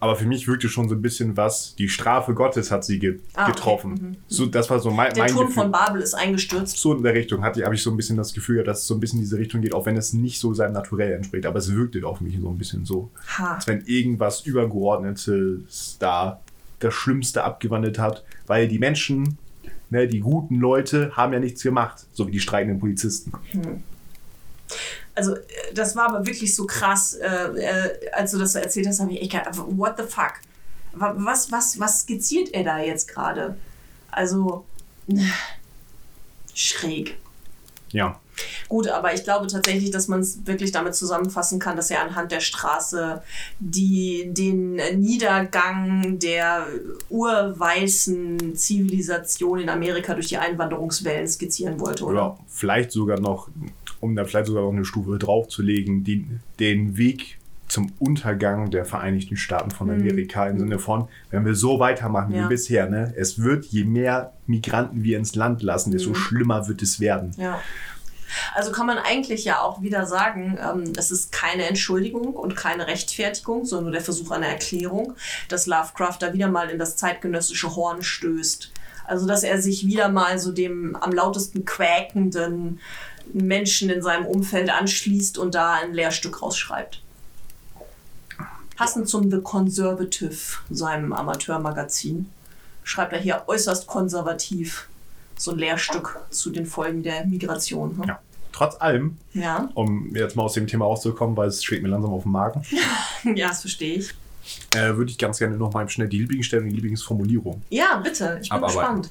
Aber 0.06 0.16
für 0.16 0.26
mich 0.26 0.46
wirkte 0.46 0.68
schon 0.68 0.88
so 0.88 0.94
ein 0.94 1.02
bisschen 1.02 1.36
was, 1.36 1.74
die 1.74 1.88
Strafe 1.88 2.32
Gottes 2.32 2.70
hat 2.70 2.84
sie 2.84 2.98
ge 3.00 3.18
Ah, 3.34 3.42
okay. 3.44 3.52
getroffen. 3.52 3.90
Mhm. 3.92 4.16
So, 4.28 4.46
das 4.46 4.70
war 4.70 4.78
so 4.78 4.90
mein, 4.90 5.12
Der 5.14 5.24
mein 5.24 5.32
Turm 5.32 5.46
Gefühl. 5.48 5.62
von 5.64 5.72
Babel 5.72 6.00
ist 6.00 6.14
eingestürzt. 6.14 6.76
so 6.78 6.94
in 6.94 7.02
der 7.02 7.14
Richtung 7.14 7.42
hatte 7.42 7.64
habe 7.64 7.74
ich 7.74 7.82
so 7.82 7.90
ein 7.90 7.96
bisschen 7.96 8.16
das 8.16 8.32
Gefühl, 8.32 8.62
dass 8.62 8.80
es 8.82 8.86
so 8.86 8.94
ein 8.94 9.00
bisschen 9.00 9.18
in 9.18 9.24
diese 9.24 9.36
Richtung 9.38 9.62
geht, 9.62 9.74
auch 9.74 9.84
wenn 9.86 9.96
es 9.96 10.12
nicht 10.12 10.38
so 10.38 10.54
seinem 10.54 10.74
Naturell 10.74 11.12
entspricht. 11.12 11.44
Aber 11.46 11.58
es 11.58 11.74
wirkte 11.74 12.06
auf 12.06 12.20
mich 12.20 12.38
so 12.40 12.48
ein 12.48 12.56
bisschen 12.58 12.84
so, 12.84 13.10
Ha. 13.38 13.54
als 13.56 13.66
wenn 13.66 13.82
irgendwas 13.86 14.42
Übergeordnetes 14.46 15.96
da 15.98 16.40
das 16.78 16.94
Schlimmste 16.94 17.42
abgewandelt 17.44 17.98
hat, 17.98 18.22
weil 18.46 18.68
die 18.68 18.78
Menschen, 18.78 19.38
ne, 19.90 20.06
die 20.06 20.20
guten 20.20 20.56
Leute, 20.60 21.12
haben 21.16 21.32
ja 21.32 21.40
nichts 21.40 21.62
gemacht, 21.62 22.06
so 22.12 22.26
wie 22.26 22.32
die 22.32 22.40
streitenden 22.40 22.78
Polizisten. 22.78 23.32
Also, 25.16 25.34
äh, 25.34 25.40
das 25.74 25.96
war 25.96 26.08
aber 26.10 26.24
wirklich 26.26 26.54
so 26.54 26.66
krass. 26.66 27.14
Äh, 27.14 27.26
äh, 27.26 28.10
als 28.12 28.30
du 28.30 28.38
das 28.38 28.52
so 28.52 28.60
erzählt 28.60 28.86
hast, 28.86 29.00
habe 29.00 29.12
ich 29.12 29.20
echt 29.22 29.32
gedacht, 29.32 29.56
what 29.56 29.94
the 29.98 30.04
fuck? 30.04 30.34
Wa- 30.92 31.14
Was, 31.16 31.50
was, 31.50 31.80
was 31.80 32.02
skizziert 32.02 32.54
er 32.54 32.62
da 32.62 32.78
jetzt 32.78 33.08
gerade? 33.08 33.56
Also, 34.10 34.64
schräg. 36.54 37.16
Ja, 37.92 38.20
Gut, 38.68 38.88
aber 38.88 39.14
ich 39.14 39.24
glaube 39.24 39.46
tatsächlich, 39.46 39.90
dass 39.90 40.08
man 40.08 40.20
es 40.20 40.44
wirklich 40.44 40.70
damit 40.70 40.94
zusammenfassen 40.94 41.58
kann, 41.58 41.74
dass 41.76 41.90
er 41.90 42.02
anhand 42.02 42.32
der 42.32 42.40
Straße 42.40 43.22
die, 43.60 44.28
den 44.34 44.74
Niedergang 45.00 46.18
der 46.18 46.66
urweißen 47.08 48.54
Zivilisation 48.54 49.60
in 49.60 49.68
Amerika 49.70 50.12
durch 50.12 50.26
die 50.28 50.36
Einwanderungswellen 50.36 51.26
skizzieren 51.26 51.80
wollte, 51.80 52.04
oder? 52.04 52.32
oder 52.34 52.38
vielleicht 52.48 52.92
sogar 52.92 53.18
noch, 53.20 53.48
um 54.00 54.16
da 54.16 54.24
vielleicht 54.24 54.46
sogar 54.46 54.62
noch 54.62 54.72
eine 54.72 54.84
Stufe 54.84 55.18
draufzulegen, 55.18 56.04
den, 56.04 56.40
den 56.58 56.96
Weg 56.96 57.38
zum 57.68 57.92
Untergang 57.98 58.70
der 58.70 58.84
Vereinigten 58.84 59.36
Staaten 59.36 59.70
von 59.70 59.90
Amerika 59.90 60.46
im 60.46 60.58
Sinne 60.58 60.78
von, 60.78 61.08
wenn 61.30 61.44
wir 61.44 61.54
so 61.54 61.80
weitermachen 61.80 62.32
Ja. 62.32 62.44
wie 62.44 62.48
bisher, 62.48 62.88
ne, 62.88 63.12
es 63.16 63.42
wird, 63.42 63.64
je 63.66 63.84
mehr 63.84 64.32
Migranten 64.46 65.02
wir 65.02 65.18
ins 65.18 65.34
Land 65.34 65.62
lassen, 65.62 65.90
desto 65.90 66.14
schlimmer 66.14 66.68
wird 66.68 66.82
es 66.82 67.00
werden. 67.00 67.32
Ja. 67.36 67.60
Also 68.54 68.72
kann 68.72 68.86
man 68.86 68.98
eigentlich 68.98 69.44
ja 69.44 69.60
auch 69.60 69.82
wieder 69.82 70.06
sagen, 70.06 70.58
ähm, 70.60 70.92
es 70.96 71.10
ist 71.10 71.32
keine 71.32 71.64
Entschuldigung 71.64 72.34
und 72.34 72.56
keine 72.56 72.86
Rechtfertigung, 72.86 73.64
sondern 73.64 73.84
nur 73.84 73.92
der 73.92 74.00
Versuch 74.00 74.30
einer 74.30 74.46
Erklärung, 74.46 75.14
dass 75.48 75.66
Lovecraft 75.66 76.18
da 76.20 76.32
wieder 76.32 76.48
mal 76.48 76.70
in 76.70 76.78
das 76.78 76.96
zeitgenössische 76.96 77.74
Horn 77.74 78.02
stößt. 78.02 78.72
Also 79.06 79.26
dass 79.26 79.44
er 79.44 79.62
sich 79.62 79.86
wieder 79.86 80.08
mal 80.08 80.38
so 80.38 80.52
dem 80.52 80.96
am 80.96 81.12
lautesten 81.12 81.64
quäkenden 81.64 82.80
Menschen 83.32 83.90
in 83.90 84.02
seinem 84.02 84.26
Umfeld 84.26 84.70
anschließt 84.70 85.38
und 85.38 85.54
da 85.54 85.74
ein 85.74 85.92
Lehrstück 85.94 86.42
rausschreibt. 86.42 87.02
Passend 88.76 89.08
zum 89.08 89.30
The 89.30 89.38
Conservative, 89.42 90.36
seinem 90.70 91.12
Amateurmagazin, 91.12 92.28
schreibt 92.84 93.12
er 93.14 93.18
hier 93.20 93.44
äußerst 93.46 93.86
konservativ 93.86 94.88
so 95.38 95.52
ein 95.52 95.58
Lehrstück 95.58 96.18
zu 96.30 96.50
den 96.50 96.66
Folgen 96.66 97.02
der 97.02 97.26
Migration. 97.26 97.96
Ne? 97.98 98.04
Ja. 98.08 98.20
Trotz 98.52 98.80
allem, 98.80 99.18
Ja. 99.34 99.68
um 99.74 100.14
jetzt 100.14 100.34
mal 100.36 100.42
aus 100.44 100.54
dem 100.54 100.66
Thema 100.66 100.84
rauszukommen, 100.86 101.36
weil 101.36 101.48
es 101.48 101.62
steht 101.62 101.82
mir 101.82 101.88
langsam 101.88 102.12
auf 102.12 102.22
dem 102.22 102.32
Magen, 102.32 102.62
ja, 103.34 103.48
das 103.48 103.60
verstehe 103.62 103.96
ich. 103.98 104.10
äh, 104.74 104.94
würde 104.96 105.10
ich 105.10 105.18
ganz 105.18 105.38
gerne 105.38 105.56
noch 105.56 105.72
mal 105.72 105.88
schnell 105.88 106.08
die 106.08 106.18
Lieblingsstelle 106.20 106.62
und 106.62 106.68
die 106.70 106.74
Lieblingsformulierung. 106.76 107.62
Ja, 107.70 107.96
bitte, 107.96 108.38
ich 108.42 108.48
bin 108.48 108.56
Abarbeiten. 108.58 109.02
gespannt. 109.02 109.10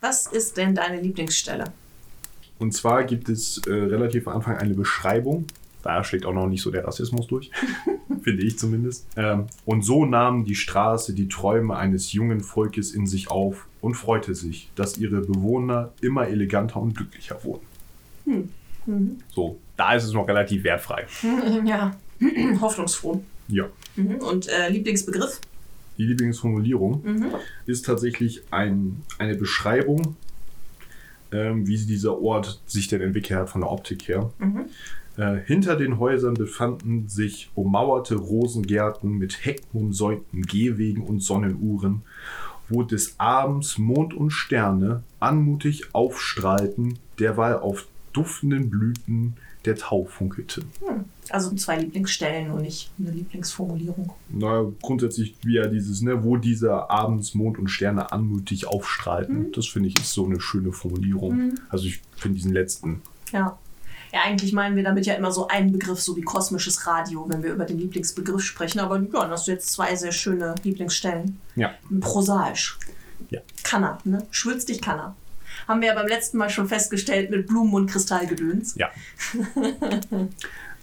Was 0.00 0.26
ist 0.26 0.56
denn 0.56 0.74
deine 0.74 1.00
Lieblingsstelle? 1.00 1.64
Und 2.62 2.72
zwar 2.72 3.02
gibt 3.02 3.28
es 3.28 3.60
äh, 3.66 3.72
relativ 3.72 4.28
am 4.28 4.36
Anfang 4.36 4.56
eine 4.56 4.74
Beschreibung. 4.74 5.46
Da 5.82 6.04
schlägt 6.04 6.24
auch 6.26 6.32
noch 6.32 6.46
nicht 6.46 6.62
so 6.62 6.70
der 6.70 6.84
Rassismus 6.84 7.26
durch, 7.26 7.50
finde 8.22 8.44
ich 8.44 8.56
zumindest. 8.56 9.04
Ähm, 9.16 9.46
und 9.64 9.84
so 9.84 10.04
nahm 10.06 10.44
die 10.44 10.54
Straße 10.54 11.12
die 11.12 11.26
Träume 11.26 11.76
eines 11.76 12.12
jungen 12.12 12.40
Volkes 12.40 12.92
in 12.92 13.08
sich 13.08 13.32
auf 13.32 13.66
und 13.80 13.94
freute 13.94 14.36
sich, 14.36 14.70
dass 14.76 14.96
ihre 14.96 15.22
Bewohner 15.22 15.90
immer 16.00 16.28
eleganter 16.28 16.80
und 16.80 16.96
glücklicher 16.96 17.42
wurden. 17.42 17.66
Mhm. 18.26 19.18
So, 19.34 19.58
da 19.76 19.94
ist 19.94 20.04
es 20.04 20.12
noch 20.12 20.28
relativ 20.28 20.62
wertfrei. 20.62 21.06
Ja, 21.64 21.96
hoffnungsfroh. 22.60 23.24
Ja. 23.48 23.66
Mhm. 23.96 24.14
Und 24.16 24.48
äh, 24.48 24.68
Lieblingsbegriff? 24.68 25.40
Die 25.98 26.04
Lieblingsformulierung 26.04 27.02
Mhm. 27.04 27.26
ist 27.66 27.86
tatsächlich 27.86 28.42
ein, 28.52 29.02
eine 29.18 29.34
Beschreibung, 29.34 30.16
ähm, 31.32 31.66
wie 31.66 31.76
dieser 31.76 32.20
Ort 32.20 32.60
sich 32.66 32.88
denn 32.88 33.00
entwickelt 33.00 33.40
hat 33.40 33.50
von 33.50 33.62
der 33.62 33.70
Optik 33.70 34.08
her. 34.08 34.30
Mhm. 34.38 34.66
Äh, 35.16 35.36
hinter 35.44 35.76
den 35.76 35.98
Häusern 35.98 36.34
befanden 36.34 37.08
sich 37.08 37.50
ummauerte 37.54 38.16
Rosengärten 38.16 39.18
mit 39.18 39.44
heckenumsäumten 39.44 40.42
Gehwegen 40.42 41.02
und 41.02 41.20
Sonnenuhren, 41.20 42.02
wo 42.68 42.82
des 42.82 43.18
Abends 43.18 43.76
Mond 43.78 44.14
und 44.14 44.30
Sterne 44.30 45.02
anmutig 45.20 45.94
aufstrahlten, 45.94 46.98
derweil 47.18 47.56
auf 47.56 47.86
duftenden 48.12 48.70
Blüten 48.70 49.34
der 49.64 49.76
Tau 49.76 50.04
funkelte. 50.04 50.62
Also 51.30 51.54
zwei 51.54 51.78
Lieblingsstellen 51.78 52.50
und 52.50 52.62
nicht 52.62 52.90
eine 52.98 53.10
Lieblingsformulierung. 53.10 54.12
Na, 54.28 54.66
grundsätzlich 54.82 55.36
wie 55.44 55.54
ja 55.54 55.66
dieses, 55.66 56.02
ne, 56.02 56.24
wo 56.24 56.36
dieser 56.36 56.90
abends 56.90 57.34
Mond 57.34 57.58
und 57.58 57.68
Sterne 57.68 58.12
anmutig 58.12 58.66
aufstrahlten. 58.66 59.52
Das 59.52 59.66
finde 59.66 59.88
ich 59.88 59.98
ist 59.98 60.12
so 60.12 60.26
eine 60.26 60.40
schöne 60.40 60.72
Formulierung. 60.72 61.36
Mhm. 61.36 61.54
Also 61.68 61.86
ich 61.86 62.00
finde 62.16 62.36
diesen 62.36 62.52
letzten 62.52 63.02
Ja. 63.32 63.58
Ja, 64.12 64.20
eigentlich 64.26 64.52
meinen 64.52 64.76
wir 64.76 64.82
damit 64.82 65.06
ja 65.06 65.14
immer 65.14 65.32
so 65.32 65.48
einen 65.48 65.72
Begriff, 65.72 65.98
so 65.98 66.14
wie 66.16 66.20
kosmisches 66.20 66.86
Radio, 66.86 67.24
wenn 67.28 67.42
wir 67.42 67.50
über 67.54 67.64
den 67.64 67.78
Lieblingsbegriff 67.78 68.42
sprechen. 68.42 68.78
Aber 68.80 69.00
ja, 69.00 69.06
dann 69.10 69.30
hast 69.30 69.46
du 69.46 69.52
jetzt 69.52 69.72
zwei 69.72 69.96
sehr 69.96 70.12
schöne 70.12 70.54
Lieblingsstellen. 70.62 71.38
Ja. 71.56 71.70
Prosaisch. 72.00 72.78
Ja. 73.30 73.40
Kann 73.62 73.84
er, 73.84 73.98
ne? 74.04 74.26
Schwülst 74.30 74.68
dich 74.68 74.82
kann 74.82 74.98
er. 74.98 75.16
Haben 75.68 75.80
wir 75.80 75.88
ja 75.88 75.94
beim 75.94 76.08
letzten 76.08 76.38
Mal 76.38 76.50
schon 76.50 76.68
festgestellt 76.68 77.30
mit 77.30 77.46
Blumen 77.46 77.72
und 77.74 77.86
Kristallgedöns. 77.90 78.74
Ja. 78.76 78.90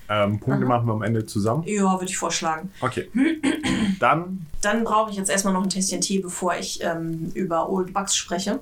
ähm, 0.09 0.39
Punkte 0.39 0.65
machen 0.65 0.87
wir 0.87 0.93
am 0.93 1.01
Ende 1.01 1.25
zusammen. 1.25 1.63
Ja, 1.65 1.93
würde 1.93 2.05
ich 2.05 2.17
vorschlagen. 2.17 2.71
Okay. 2.81 3.09
Dann 3.99 4.45
Dann 4.61 4.83
brauche 4.83 5.11
ich 5.11 5.17
jetzt 5.17 5.29
erstmal 5.29 5.53
noch 5.53 5.63
ein 5.63 5.69
Tässchen 5.69 6.01
Tee, 6.01 6.19
bevor 6.19 6.55
ich 6.55 6.83
ähm, 6.83 7.31
über 7.33 7.69
Old 7.69 7.93
Bucks 7.93 8.15
spreche. 8.15 8.59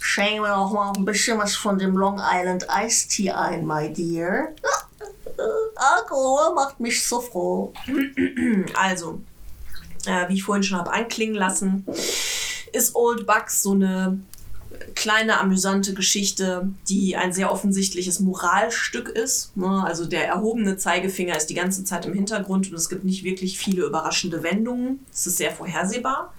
Schenken 0.00 0.42
wir 0.42 0.56
noch 0.56 0.72
mal 0.72 0.92
ein 0.96 1.04
bisschen 1.04 1.38
was 1.38 1.54
von 1.54 1.78
dem 1.78 1.96
Long 1.96 2.20
Island 2.20 2.66
Iced 2.70 3.10
Tea 3.10 3.32
ein, 3.32 3.66
my 3.66 3.92
dear. 3.92 4.48
Alkohol 5.76 6.54
macht 6.54 6.80
mich 6.80 7.04
so 7.04 7.20
froh. 7.20 7.72
Also, 8.74 9.20
äh, 10.06 10.28
wie 10.28 10.34
ich 10.34 10.42
vorhin 10.42 10.62
schon 10.62 10.78
habe 10.78 10.92
anklingen 10.92 11.34
lassen, 11.34 11.86
ist 12.72 12.94
Old 12.94 13.26
Bucks 13.26 13.62
so 13.62 13.72
eine 13.72 14.20
kleine 14.94 15.40
amüsante 15.40 15.94
Geschichte, 15.94 16.68
die 16.88 17.16
ein 17.16 17.32
sehr 17.32 17.52
offensichtliches 17.52 18.20
Moralstück 18.20 19.08
ist. 19.08 19.56
Ne? 19.56 19.84
Also 19.84 20.06
der 20.06 20.26
erhobene 20.26 20.76
Zeigefinger 20.76 21.36
ist 21.36 21.46
die 21.46 21.54
ganze 21.54 21.84
Zeit 21.84 22.06
im 22.06 22.14
Hintergrund 22.14 22.70
und 22.70 22.76
es 22.76 22.88
gibt 22.88 23.04
nicht 23.04 23.24
wirklich 23.24 23.58
viele 23.58 23.84
überraschende 23.84 24.42
Wendungen. 24.42 25.00
Es 25.12 25.26
ist 25.26 25.38
sehr 25.38 25.52
vorhersehbar. 25.52 26.32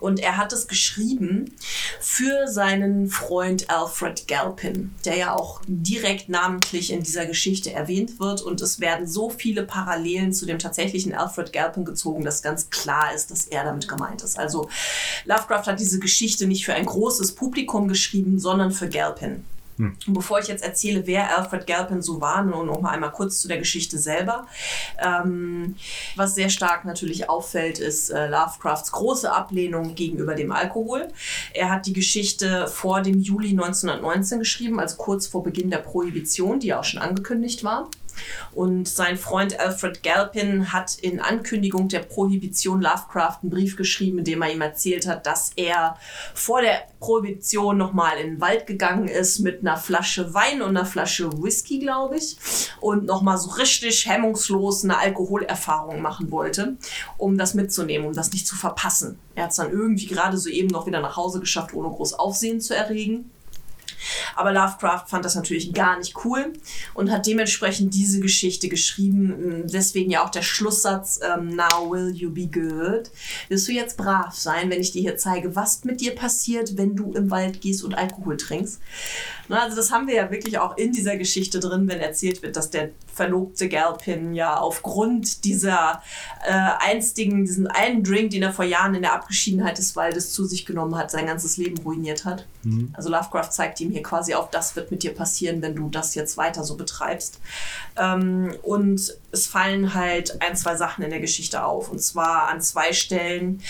Und 0.00 0.18
er 0.20 0.36
hat 0.36 0.52
es 0.52 0.66
geschrieben 0.66 1.54
für 2.00 2.48
seinen 2.48 3.08
Freund 3.08 3.70
Alfred 3.70 4.26
Galpin, 4.26 4.94
der 5.04 5.16
ja 5.16 5.36
auch 5.36 5.60
direkt 5.66 6.28
namentlich 6.28 6.92
in 6.92 7.02
dieser 7.02 7.26
Geschichte 7.26 7.72
erwähnt 7.72 8.18
wird. 8.18 8.42
Und 8.42 8.60
es 8.60 8.80
werden 8.80 9.06
so 9.06 9.30
viele 9.30 9.62
Parallelen 9.62 10.32
zu 10.32 10.46
dem 10.46 10.58
tatsächlichen 10.58 11.14
Alfred 11.14 11.52
Galpin 11.52 11.84
gezogen, 11.84 12.24
dass 12.24 12.42
ganz 12.42 12.70
klar 12.70 13.14
ist, 13.14 13.30
dass 13.30 13.46
er 13.46 13.64
damit 13.64 13.88
gemeint 13.88 14.22
ist. 14.22 14.38
Also 14.38 14.68
Lovecraft 15.24 15.66
hat 15.66 15.80
diese 15.80 16.00
Geschichte 16.00 16.46
nicht 16.46 16.64
für 16.64 16.74
ein 16.74 16.86
großes 16.86 17.34
Publikum 17.34 17.88
geschrieben, 17.88 18.38
sondern 18.38 18.72
für 18.72 18.88
Galpin. 18.88 19.44
Und 20.06 20.14
bevor 20.14 20.38
ich 20.38 20.48
jetzt 20.48 20.62
erzähle, 20.62 21.06
wer 21.06 21.36
Alfred 21.36 21.66
Galpin 21.66 22.02
so 22.02 22.20
war, 22.20 22.42
nur 22.42 22.64
noch 22.64 22.80
mal 22.80 22.90
einmal 22.90 23.12
kurz 23.12 23.38
zu 23.38 23.48
der 23.48 23.58
Geschichte 23.58 23.98
selber. 23.98 24.46
Ähm, 24.98 25.76
was 26.16 26.34
sehr 26.34 26.50
stark 26.50 26.84
natürlich 26.84 27.28
auffällt, 27.28 27.78
ist 27.78 28.10
äh, 28.10 28.28
Lovecrafts 28.28 28.92
große 28.92 29.30
Ablehnung 29.30 29.94
gegenüber 29.94 30.34
dem 30.34 30.52
Alkohol. 30.52 31.08
Er 31.54 31.70
hat 31.70 31.86
die 31.86 31.92
Geschichte 31.92 32.66
vor 32.68 33.02
dem 33.02 33.20
Juli 33.20 33.50
1919 33.50 34.38
geschrieben, 34.38 34.80
also 34.80 34.96
kurz 34.96 35.26
vor 35.26 35.42
Beginn 35.42 35.70
der 35.70 35.78
Prohibition, 35.78 36.60
die 36.60 36.68
ja 36.68 36.80
auch 36.80 36.84
schon 36.84 37.00
angekündigt 37.00 37.64
war. 37.64 37.88
Und 38.52 38.88
sein 38.88 39.16
Freund 39.16 39.58
Alfred 39.58 40.02
Galpin 40.02 40.72
hat 40.72 40.96
in 40.98 41.20
Ankündigung 41.20 41.88
der 41.88 42.00
Prohibition 42.00 42.80
Lovecraft 42.80 43.38
einen 43.42 43.50
Brief 43.50 43.76
geschrieben, 43.76 44.18
in 44.18 44.24
dem 44.24 44.42
er 44.42 44.52
ihm 44.52 44.60
erzählt 44.60 45.06
hat, 45.06 45.26
dass 45.26 45.52
er 45.56 45.96
vor 46.34 46.60
der 46.60 46.82
Prohibition 46.98 47.78
nochmal 47.78 48.18
in 48.18 48.32
den 48.32 48.40
Wald 48.40 48.66
gegangen 48.66 49.08
ist 49.08 49.38
mit 49.38 49.60
einer 49.60 49.76
Flasche 49.76 50.34
Wein 50.34 50.62
und 50.62 50.76
einer 50.76 50.86
Flasche 50.86 51.30
Whisky, 51.42 51.78
glaube 51.78 52.16
ich, 52.16 52.36
und 52.80 53.06
nochmal 53.06 53.38
so 53.38 53.50
richtig 53.50 54.06
hemmungslos 54.06 54.84
eine 54.84 54.98
Alkoholerfahrung 54.98 56.02
machen 56.02 56.30
wollte, 56.30 56.76
um 57.16 57.38
das 57.38 57.54
mitzunehmen, 57.54 58.06
um 58.06 58.12
das 58.12 58.32
nicht 58.32 58.46
zu 58.46 58.56
verpassen. 58.56 59.18
Er 59.34 59.44
hat 59.44 59.50
es 59.50 59.56
dann 59.56 59.70
irgendwie 59.70 60.06
gerade 60.06 60.36
soeben 60.36 60.68
noch 60.68 60.86
wieder 60.86 61.00
nach 61.00 61.16
Hause 61.16 61.40
geschafft, 61.40 61.72
ohne 61.72 61.88
groß 61.88 62.14
Aufsehen 62.14 62.60
zu 62.60 62.76
erregen. 62.76 63.30
Aber 64.36 64.52
Lovecraft 64.52 65.04
fand 65.08 65.24
das 65.24 65.34
natürlich 65.34 65.72
gar 65.72 65.98
nicht 65.98 66.14
cool 66.24 66.52
und 66.94 67.10
hat 67.10 67.26
dementsprechend 67.26 67.94
diese 67.94 68.20
Geschichte 68.20 68.68
geschrieben. 68.68 69.64
Deswegen 69.66 70.10
ja 70.10 70.24
auch 70.24 70.30
der 70.30 70.42
Schlusssatz, 70.42 71.20
ähm, 71.22 71.56
Now 71.56 71.90
will 71.90 72.14
you 72.14 72.30
be 72.30 72.46
good. 72.46 73.10
Wirst 73.48 73.68
du 73.68 73.72
jetzt 73.72 73.96
brav 73.96 74.34
sein, 74.34 74.70
wenn 74.70 74.80
ich 74.80 74.92
dir 74.92 75.02
hier 75.02 75.16
zeige, 75.16 75.56
was 75.56 75.84
mit 75.84 76.00
dir 76.00 76.14
passiert, 76.14 76.76
wenn 76.76 76.96
du 76.96 77.12
im 77.12 77.30
Wald 77.30 77.60
gehst 77.60 77.84
und 77.84 77.94
Alkohol 77.94 78.36
trinkst? 78.36 78.80
Na, 79.48 79.62
also 79.62 79.76
das 79.76 79.90
haben 79.90 80.06
wir 80.06 80.14
ja 80.14 80.30
wirklich 80.30 80.58
auch 80.58 80.76
in 80.76 80.92
dieser 80.92 81.16
Geschichte 81.16 81.58
drin, 81.58 81.88
wenn 81.88 81.98
erzählt 81.98 82.42
wird, 82.42 82.56
dass 82.56 82.70
der 82.70 82.90
verlobte 83.12 83.68
Galpin 83.68 84.32
ja 84.32 84.56
aufgrund 84.56 85.44
dieser 85.44 86.02
äh, 86.46 86.52
einstigen, 86.52 87.44
diesen 87.44 87.66
einen 87.66 88.04
Drink, 88.04 88.30
den 88.30 88.42
er 88.42 88.52
vor 88.52 88.64
Jahren 88.64 88.94
in 88.94 89.02
der 89.02 89.12
Abgeschiedenheit 89.12 89.78
des 89.78 89.96
Waldes 89.96 90.32
zu 90.32 90.44
sich 90.44 90.66
genommen 90.66 90.96
hat, 90.96 91.10
sein 91.10 91.26
ganzes 91.26 91.56
Leben 91.56 91.78
ruiniert 91.78 92.24
hat. 92.24 92.46
Also 92.92 93.10
Lovecraft 93.10 93.50
zeigt 93.50 93.80
ihm 93.80 93.89
hier 93.90 94.02
quasi 94.02 94.34
auf, 94.34 94.50
das 94.50 94.76
wird 94.76 94.90
mit 94.90 95.02
dir 95.02 95.14
passieren, 95.14 95.62
wenn 95.62 95.74
du 95.74 95.88
das 95.88 96.14
jetzt 96.14 96.36
weiter 96.36 96.64
so 96.64 96.76
betreibst. 96.76 97.40
Ähm, 98.00 98.54
und 98.62 99.14
es 99.32 99.46
fallen 99.46 99.94
halt 99.94 100.42
ein, 100.42 100.56
zwei 100.56 100.74
Sachen 100.74 101.04
in 101.04 101.10
der 101.10 101.20
Geschichte 101.20 101.64
auf. 101.64 101.90
Und 101.90 102.00
zwar 102.00 102.48
an 102.48 102.60
zwei 102.60 102.92
Stellen 102.92 103.60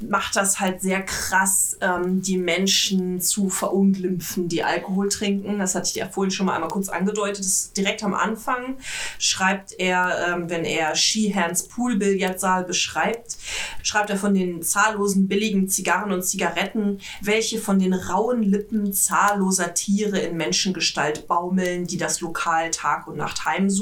macht 0.00 0.36
das 0.36 0.60
halt 0.60 0.80
sehr 0.80 1.02
krass, 1.02 1.76
ähm, 1.80 2.22
die 2.22 2.36
Menschen 2.36 3.20
zu 3.20 3.48
verunglimpfen, 3.48 4.48
die 4.48 4.62
Alkohol 4.62 5.08
trinken. 5.08 5.58
Das 5.58 5.74
hatte 5.74 5.88
ich 5.88 5.96
ja 5.96 6.08
vorhin 6.08 6.30
schon 6.30 6.46
mal 6.46 6.54
einmal 6.54 6.70
kurz 6.70 6.88
angedeutet. 6.88 7.46
Direkt 7.76 8.04
am 8.04 8.14
Anfang 8.14 8.76
schreibt 9.18 9.74
er, 9.78 10.28
ähm, 10.28 10.50
wenn 10.50 10.64
er 10.64 10.94
Sheehans 10.94 11.64
Poolbillardsaal 11.64 12.64
beschreibt, 12.64 13.38
schreibt 13.82 14.10
er 14.10 14.18
von 14.18 14.34
den 14.34 14.62
zahllosen 14.62 15.26
billigen 15.26 15.68
Zigarren 15.68 16.12
und 16.12 16.22
Zigaretten, 16.22 17.00
welche 17.22 17.58
von 17.58 17.80
den 17.80 17.94
rauen 17.94 18.42
Lippen 18.42 18.92
zahlloser 18.92 19.74
Tiere 19.74 20.18
in 20.18 20.36
Menschengestalt 20.36 21.26
baumeln, 21.26 21.86
die 21.86 21.96
das 21.96 22.20
Lokal 22.20 22.70
Tag 22.70 23.08
und 23.08 23.16
Nacht 23.16 23.44
heimsuchen. 23.44 23.77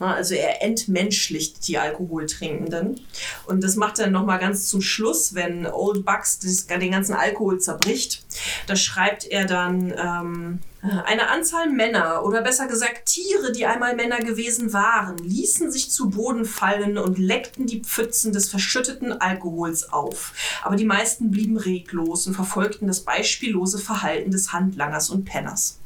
Na, 0.00 0.14
Also 0.14 0.34
er 0.34 0.62
entmenschlicht 0.62 1.68
die 1.68 1.78
Alkoholtrinkenden. 1.78 3.00
Und 3.46 3.62
das 3.62 3.76
macht 3.76 3.98
er 3.98 4.08
nochmal 4.08 4.38
ganz 4.38 4.68
zum 4.68 4.80
Schluss, 4.80 5.34
wenn 5.34 5.66
Old 5.66 6.04
Bucks 6.04 6.38
den 6.38 6.90
ganzen 6.90 7.14
Alkohol 7.14 7.60
zerbricht. 7.60 8.24
Da 8.66 8.76
schreibt 8.76 9.24
er 9.24 9.44
dann, 9.44 9.94
ähm, 9.96 10.58
eine 10.82 11.30
Anzahl 11.30 11.70
Männer 11.70 12.24
oder 12.24 12.42
besser 12.42 12.66
gesagt 12.66 13.06
Tiere, 13.06 13.52
die 13.52 13.64
einmal 13.64 13.96
Männer 13.96 14.18
gewesen 14.18 14.74
waren, 14.74 15.16
ließen 15.16 15.72
sich 15.72 15.90
zu 15.90 16.10
Boden 16.10 16.44
fallen 16.44 16.98
und 16.98 17.18
leckten 17.18 17.66
die 17.66 17.80
Pfützen 17.80 18.32
des 18.32 18.50
verschütteten 18.50 19.12
Alkohols 19.12 19.90
auf. 19.92 20.34
Aber 20.62 20.76
die 20.76 20.84
meisten 20.84 21.30
blieben 21.30 21.56
reglos 21.56 22.26
und 22.26 22.34
verfolgten 22.34 22.86
das 22.86 23.00
beispiellose 23.00 23.78
Verhalten 23.78 24.30
des 24.30 24.52
Handlangers 24.52 25.08
und 25.08 25.24
Penners. 25.24 25.78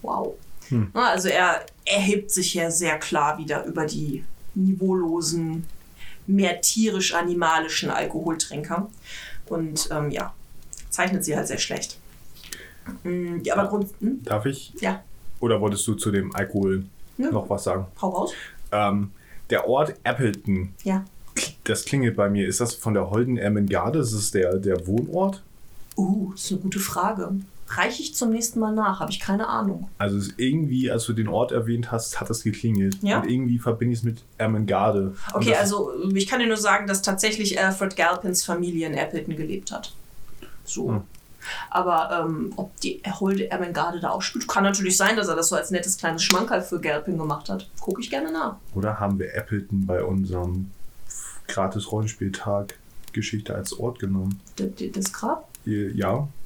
Wow. 0.00 0.34
Na, 0.94 1.10
Also 1.10 1.28
er 1.28 1.66
erhebt 1.84 2.30
sich 2.30 2.52
hier 2.52 2.70
sehr 2.70 2.98
klar 2.98 3.38
wieder 3.38 3.64
über 3.64 3.84
die 3.86 4.24
niveaulosen, 4.54 5.66
mehr 6.26 6.60
tierisch-animalischen 6.60 7.90
Alkoholtrinker. 7.90 8.88
Und 9.46 9.88
ähm, 9.92 10.10
ja, 10.10 10.32
zeichnet 10.90 11.24
sie 11.24 11.36
halt 11.36 11.46
sehr 11.48 11.58
schlecht. 11.58 11.98
Mm, 13.02 13.38
Ja, 13.42 13.56
aber 13.56 13.68
Grund, 13.68 13.90
hm? 14.00 14.22
darf 14.24 14.46
ich? 14.46 14.72
ja, 14.80 15.02
Oder 15.40 15.60
wolltest 15.60 15.86
du 15.86 15.94
zu 15.94 16.10
dem 16.10 16.34
Alkohol 16.34 16.84
Ja. 17.18 17.30
noch 17.30 17.48
was 17.50 17.64
sagen? 17.64 17.86
hau 18.00 18.08
raus. 18.10 18.32
Ähm, 18.72 19.10
der 19.50 19.68
Ort 19.68 19.94
Appleton, 20.04 20.74
Ja. 20.84 21.04
das 21.64 21.84
klingelt 21.84 22.16
bei 22.16 22.30
mir. 22.30 22.46
Ist 22.48 22.60
das 22.60 22.74
von 22.74 22.94
der 22.94 23.10
Holden 23.10 23.36
Ermengarde? 23.36 23.98
Ist 23.98 24.12
es 24.12 24.30
der, 24.30 24.56
der 24.56 24.86
Wohnort? 24.86 25.42
Uh, 25.96 26.32
das 26.32 26.44
ist 26.44 26.52
eine 26.52 26.60
gute 26.60 26.80
Frage. 26.80 27.32
Reiche 27.68 28.02
ich 28.02 28.14
zum 28.14 28.30
nächsten 28.30 28.60
Mal 28.60 28.74
nach, 28.74 29.00
habe 29.00 29.10
ich 29.10 29.20
keine 29.20 29.48
Ahnung. 29.48 29.88
Also 29.98 30.18
es 30.18 30.28
ist 30.28 30.34
irgendwie, 30.38 30.90
als 30.90 31.04
du 31.06 31.12
den 31.12 31.28
Ort 31.28 31.50
erwähnt 31.50 31.90
hast, 31.90 32.20
hat 32.20 32.28
das 32.28 32.42
geklingelt. 32.42 32.98
Ja? 33.02 33.20
Und 33.20 33.30
irgendwie 33.30 33.58
verbinde 33.58 33.94
ich 33.94 34.00
es 34.00 34.04
mit 34.04 34.22
Ermengarde. 34.36 35.14
Okay, 35.32 35.54
also 35.54 35.92
ich 36.14 36.26
kann 36.26 36.40
dir 36.40 36.46
nur 36.46 36.58
sagen, 36.58 36.86
dass 36.86 37.02
tatsächlich 37.02 37.58
Alfred 37.58 37.96
Galpins 37.96 38.44
Familie 38.44 38.86
in 38.86 38.94
Appleton 38.94 39.36
gelebt 39.36 39.72
hat. 39.72 39.92
So. 40.64 40.90
Hm. 40.90 41.02
Aber 41.70 42.24
ähm, 42.24 42.52
ob 42.56 42.78
die 42.80 43.02
Holde 43.20 43.50
Ermengarde 43.50 44.00
da 44.00 44.10
auch 44.10 44.22
spielt, 44.22 44.48
kann 44.48 44.62
natürlich 44.62 44.96
sein, 44.96 45.16
dass 45.16 45.28
er 45.28 45.36
das 45.36 45.48
so 45.48 45.56
als 45.56 45.70
nettes 45.70 45.96
kleines 45.96 46.22
Schmankerl 46.22 46.62
für 46.62 46.80
Galpin 46.80 47.18
gemacht 47.18 47.48
hat. 47.48 47.68
Gucke 47.80 48.00
ich 48.00 48.10
gerne 48.10 48.32
nach. 48.32 48.56
Oder 48.74 48.98
haben 48.98 49.18
wir 49.18 49.34
Appleton 49.34 49.86
bei 49.86 50.02
unserem 50.02 50.70
gratis 51.48 51.90
Rollenspieltag 51.92 52.78
Geschichte 53.12 53.54
als 53.54 53.78
Ort 53.78 53.98
genommen? 53.98 54.40
Das, 54.56 54.68
das 54.92 55.12
Grab? 55.12 55.48
Ja, 55.64 55.88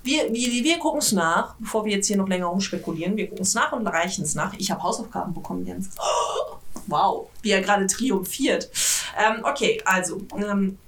Wir, 0.05 0.33
wir, 0.33 0.65
wir 0.65 0.79
gucken 0.79 1.01
es 1.01 1.13
nach, 1.13 1.55
bevor 1.59 1.85
wir 1.85 1.93
jetzt 1.93 2.07
hier 2.07 2.17
noch 2.17 2.29
länger 2.29 2.47
rumspekulieren. 2.47 3.17
Wir 3.17 3.29
gucken 3.29 3.43
es 3.43 3.55
nach 3.55 3.73
und 3.73 3.87
reichen 3.87 4.25
es 4.25 4.35
nach. 4.35 4.55
Ich 4.57 4.71
habe 4.71 4.83
Hausaufgaben 4.83 5.35
bekommen, 5.35 5.67
Jens. 5.67 5.91
Wow, 6.91 7.29
wie 7.43 7.51
er 7.51 7.61
gerade 7.61 7.87
triumphiert. 7.87 8.71
Ähm, 9.19 9.45
okay, 9.45 9.79
also, 9.85 10.23
ähm, 10.35 10.79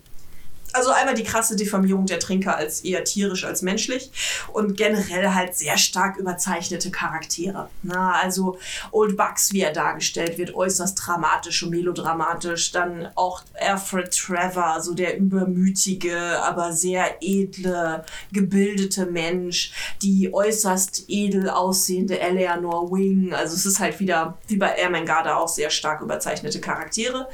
Also 0.72 0.90
einmal 0.90 1.14
die 1.14 1.24
krasse 1.24 1.56
Diffamierung 1.56 2.06
der 2.06 2.20
Trinker 2.20 2.56
als 2.56 2.80
eher 2.80 3.02
tierisch 3.04 3.44
als 3.44 3.62
menschlich 3.62 4.10
und 4.52 4.76
generell 4.76 5.34
halt 5.34 5.56
sehr 5.56 5.76
stark 5.76 6.16
überzeichnete 6.16 6.90
Charaktere. 6.90 7.68
Na, 7.82 8.12
also 8.12 8.58
Old 8.92 9.16
Bucks, 9.16 9.52
wie 9.52 9.62
er 9.62 9.72
dargestellt 9.72 10.38
wird, 10.38 10.54
äußerst 10.54 11.00
dramatisch 11.04 11.62
und 11.62 11.70
melodramatisch. 11.70 12.70
Dann 12.72 13.08
auch 13.16 13.42
Alfred 13.60 14.12
Trevor, 14.12 14.80
so 14.80 14.94
der 14.94 15.16
übermütige, 15.18 16.40
aber 16.42 16.72
sehr 16.72 17.16
edle, 17.20 18.04
gebildete 18.32 19.06
Mensch. 19.06 19.72
Die 20.02 20.32
äußerst 20.32 21.04
edel 21.08 21.50
aussehende 21.50 22.20
Eleanor 22.20 22.90
Wing. 22.92 23.34
Also 23.34 23.54
es 23.54 23.66
ist 23.66 23.80
halt 23.80 23.98
wieder, 23.98 24.38
wie 24.46 24.56
bei 24.56 24.68
Ermengarde, 24.68 25.36
auch 25.36 25.48
sehr 25.48 25.70
stark 25.70 26.00
überzeichnete 26.00 26.60
Charaktere. 26.60 27.28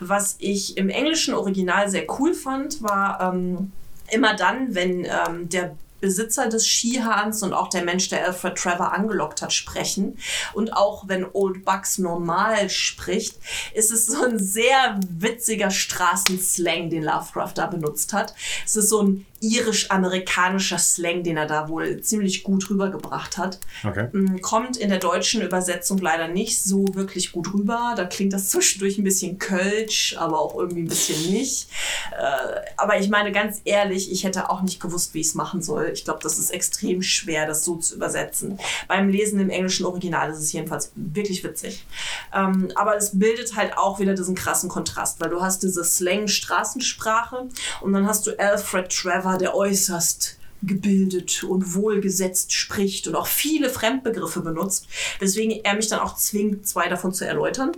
Was 0.00 0.36
ich 0.38 0.76
im 0.76 0.88
englischen 0.88 1.34
Original 1.34 1.88
sehr 1.88 2.04
cool 2.18 2.34
fand, 2.34 2.81
war 2.82 3.20
ähm, 3.20 3.72
immer 4.10 4.34
dann, 4.34 4.74
wenn 4.74 5.04
ähm, 5.04 5.48
der 5.48 5.76
Besitzer 6.02 6.48
des 6.48 6.66
Skihahns 6.66 7.42
und 7.42 7.54
auch 7.54 7.68
der 7.68 7.84
Mensch, 7.84 8.08
der 8.08 8.26
Alfred 8.26 8.56
Trevor 8.56 8.92
angelockt 8.92 9.40
hat, 9.40 9.52
sprechen. 9.52 10.18
Und 10.52 10.72
auch 10.76 11.06
wenn 11.06 11.24
Old 11.32 11.64
Bucks 11.64 11.96
normal 11.96 12.68
spricht, 12.68 13.38
ist 13.72 13.92
es 13.92 14.06
so 14.06 14.24
ein 14.24 14.38
sehr 14.38 14.98
witziger 15.08 15.70
Straßenslang, 15.70 16.90
den 16.90 17.04
Lovecraft 17.04 17.52
da 17.54 17.68
benutzt 17.68 18.12
hat. 18.12 18.34
Es 18.66 18.74
ist 18.74 18.88
so 18.88 19.02
ein 19.02 19.26
irisch-amerikanischer 19.42 20.78
Slang, 20.78 21.24
den 21.24 21.36
er 21.36 21.46
da 21.46 21.68
wohl 21.68 22.00
ziemlich 22.00 22.44
gut 22.44 22.70
rübergebracht 22.70 23.36
hat. 23.38 23.58
Okay. 23.84 24.08
Mm, 24.12 24.40
Kommt 24.40 24.76
in 24.76 24.88
der 24.88 24.98
deutschen 24.98 25.42
Übersetzung 25.42 25.98
leider 25.98 26.28
nicht 26.28 26.62
so 26.62 26.86
wirklich 26.94 27.32
gut 27.32 27.52
rüber. 27.52 27.94
Da 27.96 28.04
klingt 28.04 28.32
das 28.32 28.48
zwischendurch 28.50 28.98
ein 28.98 29.04
bisschen 29.04 29.38
kölsch, 29.38 30.16
aber 30.16 30.40
auch 30.40 30.56
irgendwie 30.56 30.82
ein 30.82 30.88
bisschen 30.88 31.32
nicht. 31.32 31.68
Äh, 32.12 32.60
aber 32.76 32.98
ich 32.98 33.08
meine 33.08 33.32
ganz 33.32 33.60
ehrlich, 33.64 34.12
ich 34.12 34.24
hätte 34.24 34.48
auch 34.48 34.62
nicht 34.62 34.80
gewusst, 34.80 35.12
wie 35.14 35.20
ich 35.20 35.26
es 35.28 35.34
machen 35.34 35.60
soll. 35.60 35.90
Ich 35.92 36.04
glaube, 36.04 36.20
das 36.22 36.38
ist 36.38 36.50
extrem 36.50 37.02
schwer, 37.02 37.46
das 37.46 37.64
so 37.64 37.76
zu 37.76 37.96
übersetzen. 37.96 38.58
Beim 38.86 39.08
Lesen 39.08 39.40
im 39.40 39.50
englischen 39.50 39.86
Original 39.86 40.30
ist 40.30 40.38
es 40.38 40.52
jedenfalls 40.52 40.92
wirklich 40.94 41.42
witzig. 41.42 41.84
Ähm, 42.32 42.70
aber 42.76 42.96
es 42.96 43.18
bildet 43.18 43.56
halt 43.56 43.76
auch 43.76 43.98
wieder 43.98 44.14
diesen 44.14 44.34
krassen 44.34 44.68
Kontrast, 44.68 45.20
weil 45.20 45.30
du 45.30 45.40
hast 45.40 45.62
diese 45.62 45.82
Slang-Straßensprache 45.84 47.48
und 47.80 47.92
dann 47.92 48.06
hast 48.06 48.26
du 48.26 48.38
Alfred 48.38 48.88
Trevor, 48.90 49.31
der 49.38 49.54
äußerst 49.54 50.38
gebildet 50.62 51.44
und 51.44 51.74
wohlgesetzt 51.74 52.52
spricht 52.52 53.08
und 53.08 53.16
auch 53.16 53.26
viele 53.26 53.68
Fremdbegriffe 53.68 54.40
benutzt, 54.40 54.86
weswegen 55.18 55.64
er 55.64 55.74
mich 55.74 55.88
dann 55.88 56.00
auch 56.00 56.16
zwingt, 56.16 56.66
zwei 56.66 56.88
davon 56.88 57.12
zu 57.12 57.26
erläutern. 57.26 57.72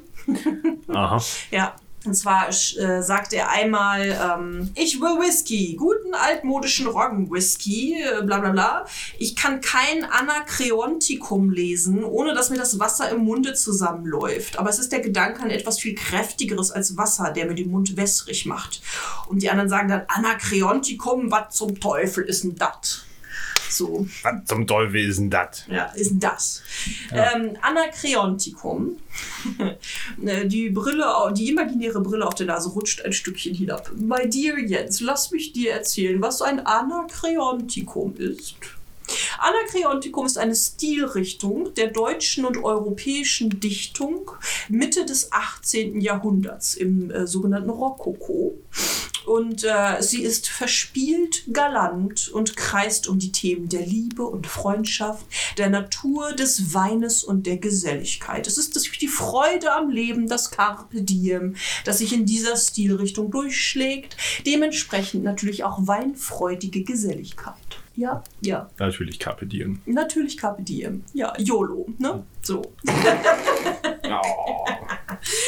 Aha. 0.88 1.22
Ja. 1.50 1.76
Und 2.04 2.14
zwar 2.14 2.48
äh, 2.48 3.02
sagt 3.02 3.32
er 3.32 3.50
einmal, 3.50 4.02
ähm, 4.02 4.70
ich 4.74 5.00
will 5.00 5.20
Whisky, 5.20 5.74
guten 5.78 6.14
altmodischen 6.14 6.86
Roggen-Whisky, 6.86 8.02
äh, 8.02 8.22
bla 8.22 8.40
bla 8.40 8.50
bla. 8.50 8.86
Ich 9.18 9.36
kann 9.36 9.60
kein 9.60 10.04
Anakreontikum 10.04 11.50
lesen, 11.50 12.04
ohne 12.04 12.34
dass 12.34 12.50
mir 12.50 12.58
das 12.58 12.78
Wasser 12.78 13.08
im 13.10 13.24
Munde 13.24 13.54
zusammenläuft. 13.54 14.58
Aber 14.58 14.68
es 14.68 14.78
ist 14.78 14.92
der 14.92 15.00
Gedanke 15.00 15.42
an 15.42 15.50
etwas 15.50 15.80
viel 15.80 15.94
kräftigeres 15.94 16.70
als 16.70 16.96
Wasser, 16.96 17.30
der 17.30 17.46
mir 17.46 17.54
den 17.54 17.70
Mund 17.70 17.96
wässrig 17.96 18.44
macht. 18.44 18.82
Und 19.28 19.42
die 19.42 19.48
anderen 19.48 19.70
sagen 19.70 19.88
dann, 19.88 20.02
Anakreontikum, 20.08 21.30
was 21.30 21.54
zum 21.54 21.80
Teufel 21.80 22.24
ist 22.24 22.44
denn 22.44 22.56
das? 22.56 23.04
So. 23.74 24.06
Was 24.22 24.44
zum 24.46 24.66
Teufel 24.66 25.08
ist 25.08 25.18
denn 25.18 25.30
das? 25.30 25.64
Ja, 25.68 25.86
ist 25.94 26.14
das. 26.20 26.62
Ähm, 27.12 27.56
Anakreontikum. 27.60 28.96
Die 30.16 30.70
Brille, 30.70 31.06
die 31.34 31.50
imaginäre 31.50 32.00
Brille 32.00 32.26
auf 32.26 32.34
der 32.34 32.46
Nase 32.46 32.70
rutscht 32.70 33.02
ein 33.02 33.12
Stückchen 33.12 33.54
hinab. 33.54 33.90
My 33.96 34.28
dear 34.28 34.58
Jens, 34.58 35.00
lass 35.00 35.30
mich 35.30 35.52
dir 35.52 35.72
erzählen, 35.72 36.20
was 36.20 36.42
ein 36.42 36.64
Anakreontikum 36.64 38.16
ist. 38.16 38.56
Anakreontikum 39.38 40.26
ist 40.26 40.38
eine 40.38 40.54
Stilrichtung 40.54 41.74
der 41.74 41.88
deutschen 41.88 42.44
und 42.44 42.62
europäischen 42.62 43.60
Dichtung 43.60 44.30
Mitte 44.68 45.04
des 45.04 45.32
18. 45.32 46.00
Jahrhunderts 46.00 46.74
im 46.74 47.10
äh, 47.10 47.26
sogenannten 47.26 47.70
Rokoko. 47.70 48.58
Und 49.26 49.64
äh, 49.64 50.02
sie 50.02 50.22
ist 50.22 50.48
verspielt, 50.48 51.44
galant 51.52 52.28
und 52.28 52.56
kreist 52.56 53.08
um 53.08 53.18
die 53.18 53.32
Themen 53.32 53.68
der 53.68 53.86
Liebe 53.86 54.24
und 54.24 54.46
Freundschaft, 54.46 55.24
der 55.56 55.70
Natur, 55.70 56.32
des 56.32 56.74
Weines 56.74 57.24
und 57.24 57.46
der 57.46 57.56
Geselligkeit. 57.56 58.46
Es 58.46 58.58
ist 58.58 58.74
die 59.00 59.08
Freude 59.08 59.72
am 59.72 59.88
Leben, 59.88 60.28
das 60.28 60.50
Carpe 60.50 61.02
Diem, 61.02 61.56
das 61.84 61.98
sich 61.98 62.12
in 62.12 62.26
dieser 62.26 62.56
Stilrichtung 62.56 63.30
durchschlägt. 63.30 64.16
Dementsprechend 64.46 65.24
natürlich 65.24 65.64
auch 65.64 65.86
weinfreudige 65.86 66.84
Geselligkeit. 66.84 67.83
Ja, 67.96 68.22
ja. 68.40 68.68
Natürlich 68.78 69.18
Carpe 69.18 69.46
Diem. 69.46 69.80
Natürlich 69.86 70.36
Carpe 70.36 70.62
Diem. 70.62 71.04
Ja, 71.12 71.32
YOLO, 71.38 71.86
ne? 71.98 72.24
So. 72.44 72.62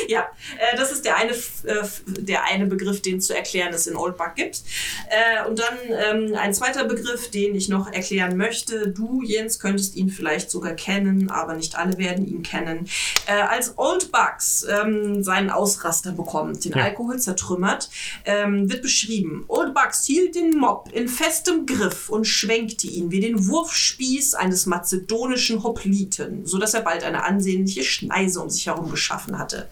Ja, 0.09 0.29
äh, 0.59 0.77
das 0.77 0.93
ist 0.93 1.05
der 1.05 1.17
eine, 1.17 1.33
äh, 1.33 1.85
der 2.07 2.45
eine 2.45 2.67
Begriff, 2.67 3.03
den 3.03 3.21
zu 3.21 3.35
erklären 3.37 3.75
es 3.75 3.87
in 3.87 3.97
Old 3.97 4.17
Buck 4.17 4.35
gibt. 4.35 4.63
Äh, 5.11 5.47
und 5.49 5.59
dann 5.59 5.77
ähm, 5.91 6.35
ein 6.37 6.55
zweiter 6.55 6.85
Begriff, 6.85 7.31
den 7.31 7.55
ich 7.55 7.69
noch 7.69 7.93
erklären 7.93 8.37
möchte. 8.37 8.89
Du, 8.89 9.23
Jens, 9.23 9.59
könntest 9.59 9.97
ihn 9.97 10.09
vielleicht 10.09 10.51
sogar 10.51 10.73
kennen, 10.73 11.31
aber 11.31 11.55
nicht 11.55 11.77
alle 11.77 11.99
werden 11.99 12.27
ihn 12.27 12.43
kennen. 12.43 12.89
Äh, 13.27 13.33
als 13.33 13.75
Old 13.77 14.11
Bucks 14.13 14.67
ähm, 14.69 15.23
seinen 15.23 15.51
Ausraster 15.51 16.13
bekommt, 16.13 16.65
den 16.65 16.73
Ja. 16.73 16.85
Alkohol 16.85 17.19
zertrümmert, 17.19 17.91
ähm, 18.25 18.71
wird 18.71 18.83
beschrieben. 18.83 19.45
Old 19.49 19.75
Bucks 19.75 20.07
hielt 20.07 20.35
den 20.35 20.57
Mob 20.57 20.91
in 20.93 21.09
festem 21.09 21.67
Griff 21.67 22.09
und 22.09 22.25
schwenkte 22.25 22.87
ihn 22.87 23.11
wie 23.11 23.21
den 23.21 23.49
Wurfspieß 23.49 24.35
eines 24.35 24.67
mazedonischen 24.67 25.63
Hopliten, 25.63 26.47
sodass 26.47 26.75
er 26.75 26.83
bald 26.87 27.03
eine 27.03 27.25
ansehnliche 27.25 27.83
Schneise 27.83 28.41
um 28.41 28.49
sich 28.49 28.69
herum 28.69 28.89
geschaffen 28.89 29.39
hatte. 29.39 29.69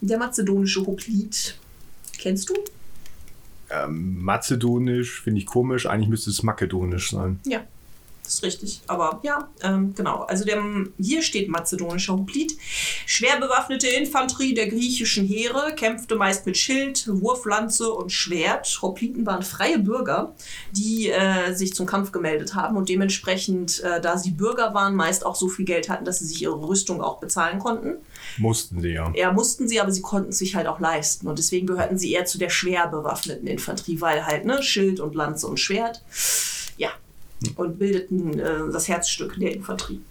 Der 0.00 0.16
mazedonische 0.16 0.86
Hoplit. 0.86 1.58
Kennst 2.18 2.48
du? 2.48 2.54
Ähm, 3.68 4.22
Mazedonisch 4.22 5.22
finde 5.22 5.40
ich 5.40 5.46
komisch. 5.46 5.86
Eigentlich 5.86 6.08
müsste 6.08 6.30
es 6.30 6.44
makedonisch 6.44 7.10
sein. 7.10 7.40
Ja, 7.44 7.64
ist 8.34 8.42
richtig. 8.42 8.80
Aber 8.86 9.20
ja, 9.22 9.48
ähm, 9.62 9.94
genau. 9.94 10.22
Also 10.22 10.44
der, 10.44 10.62
hier 10.98 11.22
steht 11.22 11.48
mazedonischer 11.48 12.14
Hoplit. 12.14 12.56
Schwer 13.06 13.38
bewaffnete 13.38 13.88
Infanterie 13.88 14.54
der 14.54 14.68
griechischen 14.68 15.26
Heere 15.26 15.74
kämpfte 15.74 16.16
meist 16.16 16.46
mit 16.46 16.56
Schild, 16.56 17.08
Wurflanze 17.08 17.92
und 17.92 18.10
Schwert. 18.10 18.78
Hopliten 18.82 19.26
waren 19.26 19.42
freie 19.42 19.78
Bürger, 19.78 20.34
die 20.72 21.10
äh, 21.10 21.52
sich 21.54 21.74
zum 21.74 21.86
Kampf 21.86 22.12
gemeldet 22.12 22.54
haben 22.54 22.76
und 22.76 22.88
dementsprechend, 22.88 23.80
äh, 23.80 24.00
da 24.00 24.16
sie 24.16 24.30
Bürger 24.30 24.74
waren, 24.74 24.94
meist 24.94 25.26
auch 25.26 25.34
so 25.34 25.48
viel 25.48 25.64
Geld 25.64 25.88
hatten, 25.88 26.04
dass 26.04 26.20
sie 26.20 26.26
sich 26.26 26.42
ihre 26.42 26.66
Rüstung 26.66 27.02
auch 27.02 27.20
bezahlen 27.20 27.58
konnten. 27.58 27.96
Mussten 28.38 28.80
sie 28.80 28.90
ja. 28.90 29.12
Ja, 29.14 29.32
mussten 29.32 29.68
sie, 29.68 29.80
aber 29.80 29.92
sie 29.92 30.02
konnten 30.02 30.30
es 30.30 30.38
sich 30.38 30.54
halt 30.54 30.66
auch 30.66 30.80
leisten. 30.80 31.26
Und 31.28 31.38
deswegen 31.38 31.66
gehörten 31.66 31.98
sie 31.98 32.12
eher 32.12 32.24
zu 32.24 32.38
der 32.38 32.50
schwer 32.50 32.86
bewaffneten 32.86 33.46
Infanterie, 33.46 34.00
weil 34.00 34.26
halt, 34.26 34.44
ne, 34.44 34.62
Schild 34.62 35.00
und 35.00 35.14
Lanze 35.14 35.46
und 35.46 35.58
Schwert. 35.58 36.02
Und 37.56 37.78
bildeten 37.78 38.38
äh, 38.38 38.70
das 38.72 38.88
Herzstück 38.88 39.38
der 39.38 39.54
Infanterie. 39.54 40.02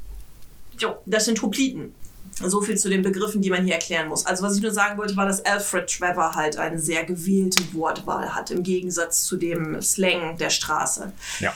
Jo, 0.79 0.97
das 1.05 1.25
sind 1.25 1.41
Hopliten. 1.41 1.93
So 2.41 2.61
viel 2.61 2.77
zu 2.77 2.89
den 2.89 3.01
Begriffen, 3.01 3.41
die 3.41 3.49
man 3.49 3.65
hier 3.65 3.73
erklären 3.73 4.07
muss. 4.07 4.25
Also, 4.25 4.43
was 4.43 4.55
ich 4.55 4.61
nur 4.61 4.71
sagen 4.71 4.97
wollte, 4.97 5.15
war, 5.17 5.25
dass 5.25 5.43
Alfred 5.43 5.89
Trevor 5.89 6.35
halt 6.35 6.57
eine 6.57 6.79
sehr 6.79 7.03
gewählte 7.03 7.61
Wortwahl 7.73 8.33
hat, 8.33 8.49
im 8.49 8.63
Gegensatz 8.63 9.23
zu 9.23 9.35
dem 9.35 9.81
Slang 9.81 10.37
der 10.37 10.49
Straße. 10.49 11.11
Ja. 11.39 11.53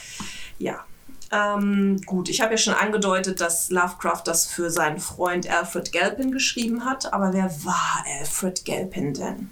Ja. 0.60 0.86
Ähm, 1.34 2.00
gut, 2.06 2.30
ich 2.30 2.42
habe 2.42 2.52
ja 2.52 2.58
schon 2.58 2.76
angedeutet, 2.76 3.42
dass 3.42 3.72
Lovecraft 3.72 4.22
das 4.26 4.46
für 4.46 4.70
seinen 4.70 5.00
Freund 5.00 5.50
Alfred 5.50 5.92
Galpin 5.92 6.32
geschrieben 6.32 6.86
hat, 6.86 7.12
aber 7.12 7.34
wer 7.34 7.50
war 7.66 8.06
Alfred 8.20 8.64
Galpin 8.66 9.14
denn? 9.16 9.50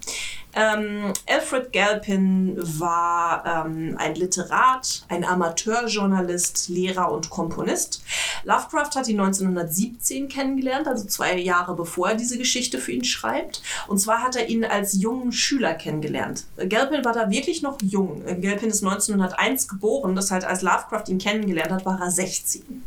Ähm, 0.54 1.14
Alfred 1.28 1.72
Galpin 1.72 2.58
war 2.58 3.66
ähm, 3.66 3.96
ein 3.98 4.16
Literat, 4.16 5.06
ein 5.08 5.24
Amateurjournalist, 5.24 6.70
Lehrer 6.70 7.12
und 7.12 7.30
Komponist. 7.30 8.04
Lovecraft 8.44 8.96
hat 8.96 9.08
ihn 9.08 9.20
1917 9.20 10.28
kennengelernt, 10.28 10.88
also 10.88 11.06
zwei 11.06 11.38
Jahre 11.38 11.76
bevor 11.76 12.10
er 12.10 12.16
diese 12.16 12.38
Geschichte 12.38 12.80
für 12.80 12.92
ihn 12.92 13.06
schreibt. 13.06 13.62
Und 13.88 14.00
zwar 14.00 14.22
hat 14.22 14.36
er 14.36 14.50
ihn 14.50 14.66
als 14.66 15.02
jungen 15.02 15.32
Schüler 15.32 15.74
kennengelernt. 15.74 16.46
Galpin 16.68 17.06
war 17.06 17.14
da 17.14 17.30
wirklich 17.30 17.62
noch 17.62 17.78
jung. 17.82 18.24
Galpin 18.42 18.70
ist 18.70 18.84
1901 18.84 19.68
geboren, 19.70 20.16
das 20.16 20.32
heißt, 20.32 20.46
als 20.46 20.62
Lovecraft 20.62 21.08
ihn 21.08 21.18
kennengelernt 21.18 21.71
hat, 21.72 21.86
war 21.86 22.00
er 22.00 22.12
16. 22.12 22.84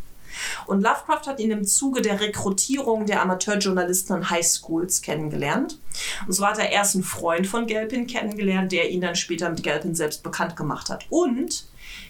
Und 0.67 0.83
Lovecraft 0.83 1.27
hat 1.27 1.39
ihn 1.41 1.53
im 1.53 1.65
Zuge 1.65 2.03
der 2.03 2.21
Rekrutierung 2.21 3.07
der 3.07 3.23
Amateurjournalisten 3.23 4.17
an 4.17 4.31
Highschools 4.31 5.01
kennengelernt. 5.01 5.79
Und 6.27 6.33
so 6.33 6.45
hat 6.45 6.59
er 6.59 6.71
erst 6.71 6.95
einen 6.97 7.05
Freund 7.05 7.47
von 7.47 7.67
Galpin 7.69 8.07
kennengelernt, 8.09 8.73
der 8.73 8.91
ihn 8.91 9.01
dann 9.01 9.15
später 9.15 9.49
mit 9.49 9.63
Galpin 9.63 9.95
selbst 9.95 10.23
bekannt 10.25 10.57
gemacht 10.57 10.91
hat. 10.91 11.07
Und 11.09 11.67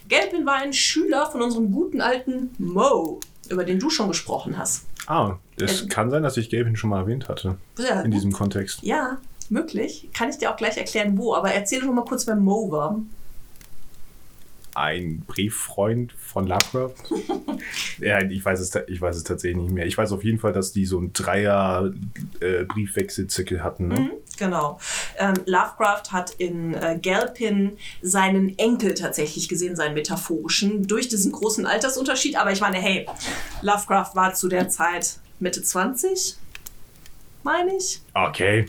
Galpin 0.09 0.47
war 0.47 0.55
ein 0.57 0.73
Schüler 0.73 1.31
von 1.31 1.43
unserem 1.43 1.71
guten 1.71 2.01
alten 2.01 2.51
Mo, 2.59 3.21
über 3.51 3.65
den 3.65 3.79
du 3.79 3.91
schon 3.91 4.09
gesprochen 4.09 4.57
hast. 4.57 4.85
Ah, 5.07 5.37
es 5.61 5.83
Äh, 5.83 5.87
kann 5.89 6.11
sein, 6.11 6.23
dass 6.23 6.39
ich 6.39 6.49
Gavin 6.49 6.77
schon 6.77 6.89
mal 6.91 7.01
erwähnt 7.01 7.29
hatte. 7.29 7.57
Ja, 7.79 8.01
In 8.01 8.11
diesem 8.11 8.33
Kontext. 8.33 8.83
ja, 8.83 9.19
Möglich. 9.51 10.09
Kann 10.15 10.31
ich 10.31 10.39
dir 10.39 10.51
auch 10.51 10.57
gleich 10.57 10.79
erklären, 10.79 11.19
wo. 11.19 11.35
Aber 11.35 11.53
erzähl 11.53 11.83
doch 11.83 11.93
mal 11.93 12.07
kurz, 12.07 12.27
wer 12.27 12.35
Mo 12.35 12.71
war. 12.71 12.99
Ein 14.75 15.23
Brieffreund 15.27 16.13
von 16.13 16.47
Lovecraft. 16.47 16.95
ja, 18.01 18.23
ich 18.23 18.45
weiß, 18.45 18.61
es, 18.61 18.75
ich 18.89 19.01
weiß 19.01 19.17
es 19.17 19.25
tatsächlich 19.25 19.63
nicht 19.63 19.73
mehr. 19.73 19.87
Ich 19.87 19.97
weiß 19.97 20.13
auf 20.13 20.25
jeden 20.25 20.39
Fall, 20.39 20.53
dass 20.53 20.73
die 20.73 20.85
so 20.85 20.99
einen 20.99 21.13
Dreier 21.13 21.93
äh, 22.41 22.65
hatten. 23.61 23.89
Ne? 23.89 24.01
Mhm, 24.01 24.11
genau. 24.37 24.79
Ähm, 25.19 25.35
Lovecraft 25.47 26.13
hat 26.13 26.33
in 26.39 26.75
äh, 26.75 26.99
Galpin 27.01 27.77
seinen 28.03 28.59
Enkel 28.59 28.95
tatsächlich 28.95 29.49
gesehen, 29.49 29.77
seinen 29.77 29.95
metaphorischen, 29.95 30.87
durch 30.87 31.09
diesen 31.09 31.33
großen 31.33 31.67
Altersunterschied. 31.67 32.37
Aber 32.37 32.53
ich 32.53 32.61
meine, 32.61 32.79
hey, 32.79 33.07
Lovecraft 33.63 34.15
war 34.15 34.35
zu 34.35 34.49
der 34.49 34.69
Zeit 34.69 35.19
Mitte 35.41 35.63
20, 35.63 36.37
meine 37.43 37.77
ich. 37.77 38.01
Okay. 38.15 38.67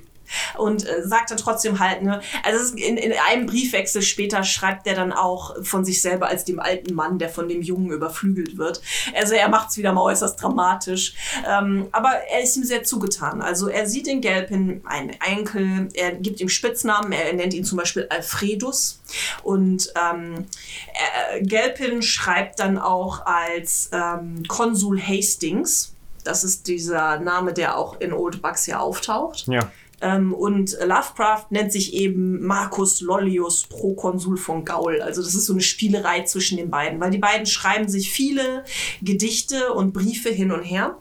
Und 0.58 0.88
äh, 0.88 1.04
sagt 1.04 1.32
dann 1.32 1.38
trotzdem 1.38 1.80
halt, 1.80 2.02
ne, 2.02 2.22
also 2.44 2.76
in, 2.76 2.98
in 2.98 3.14
einem 3.30 3.46
Briefwechsel 3.46 4.02
später 4.02 4.44
schreibt 4.44 4.88
er 4.88 4.96
dann 4.96 5.12
auch 5.12 5.56
von 5.64 5.86
sich 5.86 6.02
selber 6.02 6.28
als 6.28 6.46
dem 6.46 6.60
alten 6.60 6.94
Mann, 6.94 7.20
der 7.20 7.30
von 7.30 7.48
dem 7.48 7.62
Jungen 7.62 7.92
überflügelt 7.92 8.58
wird. 8.58 8.82
Also 9.16 9.34
er 9.34 9.50
macht 9.50 9.70
es 9.70 9.78
wieder 9.78 9.94
mal 9.94 10.02
äußerst 10.02 10.42
dramatisch. 10.42 11.14
Ähm, 11.48 11.88
aber 11.92 12.12
er 12.32 12.44
ist 12.44 12.56
ihm 12.56 12.64
sehr 12.64 12.84
zugetan. 12.84 13.42
Also 13.42 13.68
er 13.68 13.88
sieht 13.88 14.08
in 14.08 14.22
Gelpin 14.22 14.82
einen 14.86 15.12
Enkel, 15.26 15.90
er 15.94 16.14
gibt 16.14 16.40
ihm 16.40 16.50
Spitznamen, 16.50 17.12
er 17.12 17.34
nennt 17.34 17.54
ihn 17.54 17.66
zum 17.66 17.78
Beispiel 17.78 18.08
Alfredus. 18.10 19.02
Und 19.44 19.92
ähm, 19.96 20.46
er, 20.94 21.42
Gelpin 21.42 22.02
schreibt 22.02 22.60
dann 22.60 22.78
auch 22.78 23.26
als 23.26 23.90
ähm, 23.92 24.44
Konsul 24.48 25.02
Hastings. 25.02 25.94
Das 26.24 26.44
ist 26.44 26.68
dieser 26.68 27.20
Name, 27.20 27.54
der 27.54 27.78
auch 27.78 28.00
in 28.00 28.12
Old 28.12 28.42
Bucks 28.42 28.66
ja 28.66 28.80
auftaucht. 28.80 29.46
Ja. 29.48 29.72
Ähm, 30.02 30.34
und 30.34 30.78
Lovecraft 30.84 31.48
nennt 31.50 31.72
sich 31.72 31.94
eben 31.94 32.46
Marcus 32.46 33.02
Lollius, 33.02 33.68
Prokonsul 33.68 34.38
von 34.38 34.66
Gaul. 34.66 35.02
Also 35.02 35.22
das 35.22 35.36
ist 35.36 35.46
so 35.46 35.54
eine 35.54 35.62
Spielerei 35.62 36.24
zwischen 36.24 36.58
den 36.58 36.70
beiden, 36.70 37.00
weil 37.00 37.12
die 37.12 37.18
beiden 37.18 37.46
schreiben 37.46 37.88
sich 37.88 38.12
viele 38.12 38.64
Gedichte 39.02 39.74
und 39.74 39.94
Briefe 39.94 40.30
hin 40.30 40.52
und 40.52 40.64
her 40.64 40.98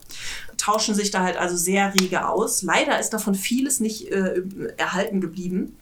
tauschen 0.56 0.94
sich 0.94 1.10
da 1.10 1.22
halt 1.22 1.36
also 1.36 1.56
sehr 1.56 1.94
rege 1.94 2.28
aus. 2.28 2.62
Leider 2.62 2.98
ist 2.98 3.10
davon 3.10 3.34
vieles 3.34 3.80
nicht 3.80 4.10
äh, 4.10 4.42
erhalten 4.76 5.20
geblieben. 5.20 5.76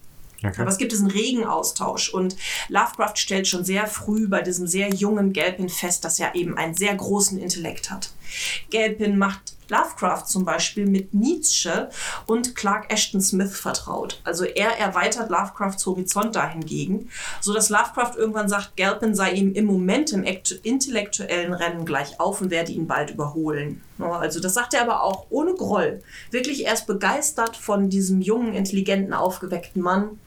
Okay. 0.44 0.60
Aber 0.60 0.70
es 0.70 0.78
gibt 0.78 0.90
diesen 0.90 1.08
regen 1.08 1.44
Austausch 1.44 2.12
und 2.12 2.36
Lovecraft 2.68 3.16
stellt 3.16 3.46
schon 3.46 3.64
sehr 3.64 3.86
früh 3.86 4.26
bei 4.26 4.42
diesem 4.42 4.66
sehr 4.66 4.88
jungen 4.92 5.32
Gelpin 5.32 5.68
fest, 5.68 6.04
dass 6.04 6.18
er 6.18 6.34
eben 6.34 6.56
einen 6.56 6.74
sehr 6.74 6.94
großen 6.94 7.38
Intellekt 7.38 7.90
hat. 7.90 8.10
Gelpin 8.70 9.18
macht 9.18 9.51
Lovecraft 9.72 10.26
zum 10.26 10.44
Beispiel 10.44 10.86
mit 10.86 11.14
Nietzsche 11.14 11.88
und 12.26 12.54
Clark 12.54 12.92
Ashton 12.92 13.20
Smith 13.20 13.58
vertraut. 13.58 14.20
Also 14.24 14.44
er 14.44 14.78
erweitert 14.78 15.30
Lovecrafts 15.30 15.86
Horizont 15.86 16.36
dahingegen, 16.36 17.10
sodass 17.40 17.70
Lovecraft 17.70 18.16
irgendwann 18.16 18.48
sagt, 18.48 18.76
Galpin 18.76 19.14
sei 19.14 19.32
ihm 19.32 19.54
im 19.54 19.64
Moment 19.64 20.12
im 20.12 20.24
intellektuellen 20.24 21.54
Rennen 21.54 21.84
gleich 21.84 22.20
auf 22.20 22.40
und 22.40 22.50
werde 22.50 22.72
ihn 22.72 22.86
bald 22.86 23.10
überholen. 23.10 23.82
Also 23.98 24.40
das 24.40 24.54
sagt 24.54 24.74
er 24.74 24.82
aber 24.82 25.02
auch 25.02 25.26
ohne 25.30 25.54
Groll. 25.54 26.02
Wirklich, 26.30 26.66
er 26.66 26.74
ist 26.74 26.86
begeistert 26.86 27.56
von 27.56 27.88
diesem 27.88 28.20
jungen, 28.20 28.54
intelligenten, 28.54 29.14
aufgeweckten 29.14 29.82
Mann 29.82 30.18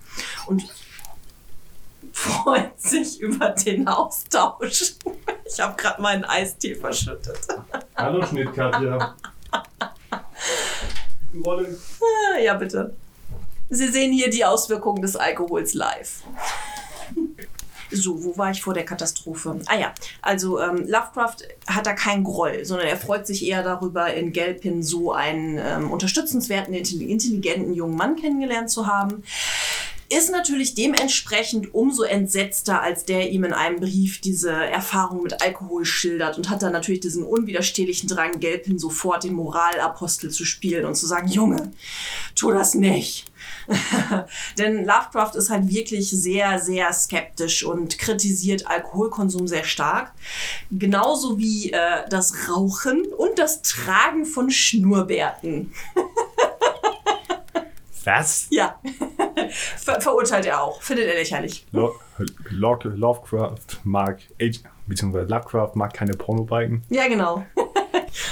und 0.48 0.64
freut 2.12 2.80
sich 2.80 3.20
über 3.20 3.50
den 3.50 3.88
Austausch. 3.88 4.93
Ich 5.48 5.60
habe 5.60 5.80
gerade 5.80 6.02
meinen 6.02 6.26
Eistee 6.26 6.74
verschüttet. 6.74 7.38
Hallo 7.96 8.26
Schnittkatja. 8.26 9.16
Rolle. 11.45 11.78
Ah, 12.36 12.39
Ja, 12.39 12.53
bitte. 12.56 12.95
Sie 13.70 13.88
sehen 13.88 14.12
hier 14.14 14.30
die 14.30 14.45
Auswirkungen 14.45 15.01
des 15.01 15.16
Alkohols 15.16 15.74
live. 15.74 16.22
So, 17.91 18.24
wo 18.24 18.38
war 18.38 18.51
ich 18.51 18.62
vor 18.62 18.74
der 18.74 18.84
Katastrophe? 18.86 19.60
Ah 19.68 19.78
ja, 19.78 19.93
also 20.22 20.60
ähm, 20.60 20.86
Lovecraft 20.88 21.38
hat 21.68 21.86
da 21.86 21.93
keinen 21.93 22.24
Groll, 22.24 22.66
sondern 22.66 22.88
er 22.88 22.97
freut 22.97 23.26
sich 23.28 23.45
eher 23.47 23.64
darüber, 23.64 24.12
in 24.14 24.34
Gelpin 24.34 24.84
so 24.84 25.14
einen 25.14 25.58
ähm, 25.60 25.91
unterstützenswerten, 25.91 26.74
intelli- 26.74 27.08
intelligenten 27.08 27.74
jungen 27.74 27.95
Mann 27.95 28.16
kennengelernt 28.16 28.70
zu 28.70 28.88
haben. 28.88 29.24
Ist 30.16 30.32
natürlich 30.32 30.76
dementsprechend 30.76 31.74
umso 31.74 32.03
entsetzter, 32.03 32.82
als 32.82 33.03
der 33.03 33.32
ihm 33.32 33.43
in 33.43 33.51
einem 33.51 33.82
Brief 33.82 34.22
diese 34.22 34.51
Erfahrung 34.51 35.24
mit 35.24 35.41
Alkohol 35.41 35.84
schildert 35.84 36.38
und 36.38 36.49
hat 36.49 36.61
dann 36.61 36.72
natürlich 36.72 37.01
diesen 37.01 37.26
unwiderstehlichen 37.26 38.07
Drang, 38.07 38.39
Gelpin 38.39 38.80
sofort 38.80 39.26
den 39.26 39.34
Moralapostel 39.34 40.32
zu 40.32 40.45
spielen 40.45 40.86
und 40.86 40.95
zu 40.95 41.05
sagen, 41.05 41.28
Junge, 41.28 41.74
tu 42.34 42.51
das 42.51 42.76
nicht. 42.76 43.26
Denn 44.57 44.86
Lovecraft 44.86 45.36
ist 45.36 45.49
halt 45.49 45.68
wirklich 45.68 46.09
sehr, 46.09 46.59
sehr 46.59 46.93
skeptisch 46.93 47.66
und 47.66 47.99
kritisiert 47.99 48.68
Alkoholkonsum 48.68 49.49
sehr 49.49 49.66
stark. 49.66 50.13
Genauso 50.72 51.38
wie 51.38 51.74
äh, 51.74 52.07
das 52.09 52.49
Rauchen 52.49 53.05
und 53.18 53.38
das 53.38 53.63
Tragen 53.63 54.26
von 54.26 54.49
Schnurrbärten. 54.49 55.74
Was? 58.06 58.47
Ja, 58.49 58.80
Ver 59.78 59.99
verurteilt 59.99 60.45
er 60.45 60.62
auch. 60.62 60.82
Findet 60.82 61.08
er 61.08 61.16
lächerlich. 61.16 61.66
Lo 61.72 61.95
Lo 62.49 62.80
Lovecraft 62.84 63.82
mag, 63.84 64.20
beziehungsweise 64.88 65.28
Lovecraft 65.28 65.72
mag 65.76 65.93
keine 65.93 66.14
Pornobalken. 66.14 66.84
Ja, 66.89 67.08
genau. 67.08 67.45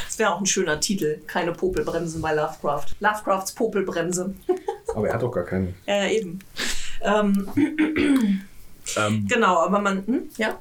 Das 0.06 0.20
wäre 0.20 0.32
auch 0.32 0.40
ein 0.40 0.46
schöner 0.46 0.80
Titel. 0.80 1.20
Keine 1.26 1.52
Popelbremsen 1.52 2.22
bei 2.22 2.34
Lovecraft. 2.34 2.86
Lovecrafts 3.00 3.52
Popelbremse. 3.52 4.34
Aber 4.96 5.08
er 5.08 5.16
hat 5.16 5.24
doch 5.24 5.32
gar 5.32 5.44
keine. 5.44 5.74
Ja, 5.88 6.08
eben. 6.08 6.40
Ähm, 7.02 7.50
Ähm, 8.98 9.28
genau, 9.28 9.58
aber 9.60 9.80
man, 9.80 10.06
hm, 10.06 10.24
ja. 10.38 10.60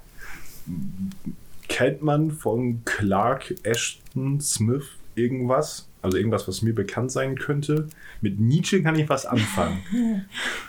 kennt 1.68 2.02
man 2.02 2.30
von 2.30 2.82
Clark 2.84 3.54
Ashton 3.62 4.40
Smith 4.40 4.86
irgendwas? 5.14 5.88
Also 6.02 6.16
irgendwas, 6.16 6.48
was 6.48 6.62
mir 6.62 6.74
bekannt 6.74 7.12
sein 7.12 7.36
könnte? 7.36 7.86
Mit 8.20 8.40
Nietzsche 8.40 8.82
kann 8.82 8.96
ich 8.96 9.08
was 9.08 9.24
anfangen. 9.24 9.82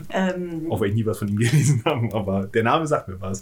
Ähm, 0.09 0.67
Auch 0.69 0.81
wenn 0.81 0.89
ich 0.89 0.95
nie 0.95 1.05
was 1.05 1.19
von 1.19 1.27
ihm 1.27 1.37
gelesen 1.37 1.81
habe, 1.85 2.13
aber 2.13 2.43
der 2.45 2.63
Name 2.63 2.85
sagt 2.85 3.07
mir 3.07 3.19
was. 3.19 3.41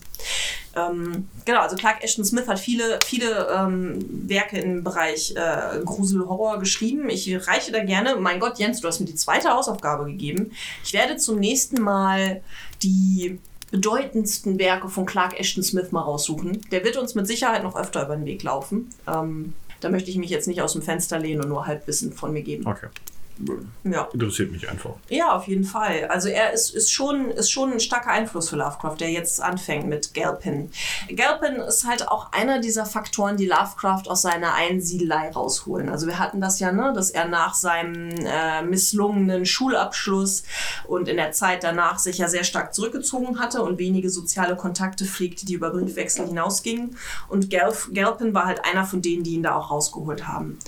Ähm, 0.76 1.28
genau, 1.44 1.62
also 1.62 1.76
Clark 1.76 2.04
Ashton 2.04 2.24
Smith 2.24 2.48
hat 2.48 2.60
viele, 2.60 3.00
viele 3.04 3.48
ähm, 3.54 4.30
Werke 4.30 4.60
im 4.60 4.84
Bereich 4.84 5.34
äh, 5.36 5.80
Grusel-Horror 5.84 6.60
geschrieben. 6.60 7.10
Ich 7.10 7.30
reiche 7.48 7.72
da 7.72 7.84
gerne, 7.84 8.16
mein 8.18 8.40
Gott, 8.40 8.60
Jens, 8.60 8.80
du 8.80 8.88
hast 8.88 9.00
mir 9.00 9.06
die 9.06 9.16
zweite 9.16 9.50
Hausaufgabe 9.50 10.06
gegeben. 10.06 10.52
Ich 10.84 10.94
werde 10.94 11.18
zum 11.18 11.40
nächsten 11.40 11.82
Mal 11.82 12.42
die 12.84 13.40
bedeutendsten 13.72 14.60
Werke 14.60 14.90
von 14.90 15.06
Clark 15.06 15.40
Ashton 15.40 15.64
Smith 15.64 15.92
mal 15.92 16.02
raussuchen. 16.02 16.62
Der 16.72 16.84
wird 16.84 16.98
uns 16.98 17.16
mit 17.16 17.26
Sicherheit 17.26 17.64
noch 17.64 17.76
öfter 17.76 18.06
über 18.06 18.16
den 18.16 18.26
Weg 18.26 18.44
laufen. 18.44 18.90
Ähm, 19.08 19.54
da 19.82 19.90
möchte 19.90 20.10
ich 20.10 20.18
mich 20.18 20.30
jetzt 20.30 20.48
nicht 20.48 20.62
aus 20.62 20.74
dem 20.74 20.82
Fenster 20.82 21.20
lehnen 21.20 21.42
und 21.42 21.50
nur 21.50 21.68
Halbwissen 21.68 22.14
von 22.14 22.32
mir 22.32 22.44
geben. 22.44 22.66
Okay. 22.66 22.88
Ja. 23.84 24.08
Interessiert 24.14 24.52
mich 24.52 24.70
einfach. 24.70 24.92
Ja, 25.10 25.36
auf 25.36 25.48
jeden 25.48 25.64
Fall. 25.64 26.06
Also 26.10 26.30
er 26.30 26.54
ist, 26.54 26.74
ist, 26.76 26.92
schon, 26.92 27.32
ist 27.32 27.52
schon 27.52 27.74
ein 27.74 27.80
starker 27.80 28.12
Einfluss 28.12 28.50
für 28.50 28.56
Lovecraft, 28.56 28.98
der 29.00 29.12
jetzt 29.12 29.42
anfängt 29.42 29.88
mit 29.88 30.14
Galpin. 30.14 30.72
Galpin 31.16 31.56
ist 31.56 31.86
halt 31.88 32.08
auch 32.08 32.32
einer 32.32 32.60
dieser 32.60 32.86
Faktoren, 32.86 33.38
die 33.38 33.48
Lovecraft 33.48 34.04
aus 34.08 34.22
seiner 34.22 34.54
Einsiedelei 34.54 35.30
rausholen. 35.32 35.90
Also 35.90 36.08
wir 36.08 36.20
hatten 36.20 36.42
das 36.42 36.60
ja, 36.60 36.72
ne, 36.72 36.94
dass 36.94 37.10
er 37.10 37.28
nach 37.28 37.54
seinem 37.54 38.10
äh, 38.26 38.62
misslungenen 38.64 39.46
Schulabschluss 39.46 40.44
und 40.88 41.08
in 41.08 41.18
der 41.18 41.32
Zeit 41.32 41.64
danach 41.64 42.00
sich 42.00 42.18
ja 42.18 42.28
sehr 42.28 42.44
stark 42.44 42.74
zurückgezogen 42.74 43.40
hatte 43.40 43.62
und 43.62 43.80
wenige 43.80 44.10
soziale 44.10 44.56
Kontakte 44.56 45.06
pflegte, 45.06 45.46
die 45.46 45.54
über 45.54 45.72
Briefwechsel 45.72 46.28
hinausgingen. 46.28 46.98
Und 47.28 47.50
Galpin 47.50 48.34
war 48.34 48.46
halt 48.46 48.64
einer 48.66 48.86
von 48.86 49.02
denen, 49.02 49.24
die 49.24 49.36
ihn 49.36 49.44
da 49.44 49.56
auch 49.56 49.72
rausgeholt 49.72 50.28
haben. 50.28 50.60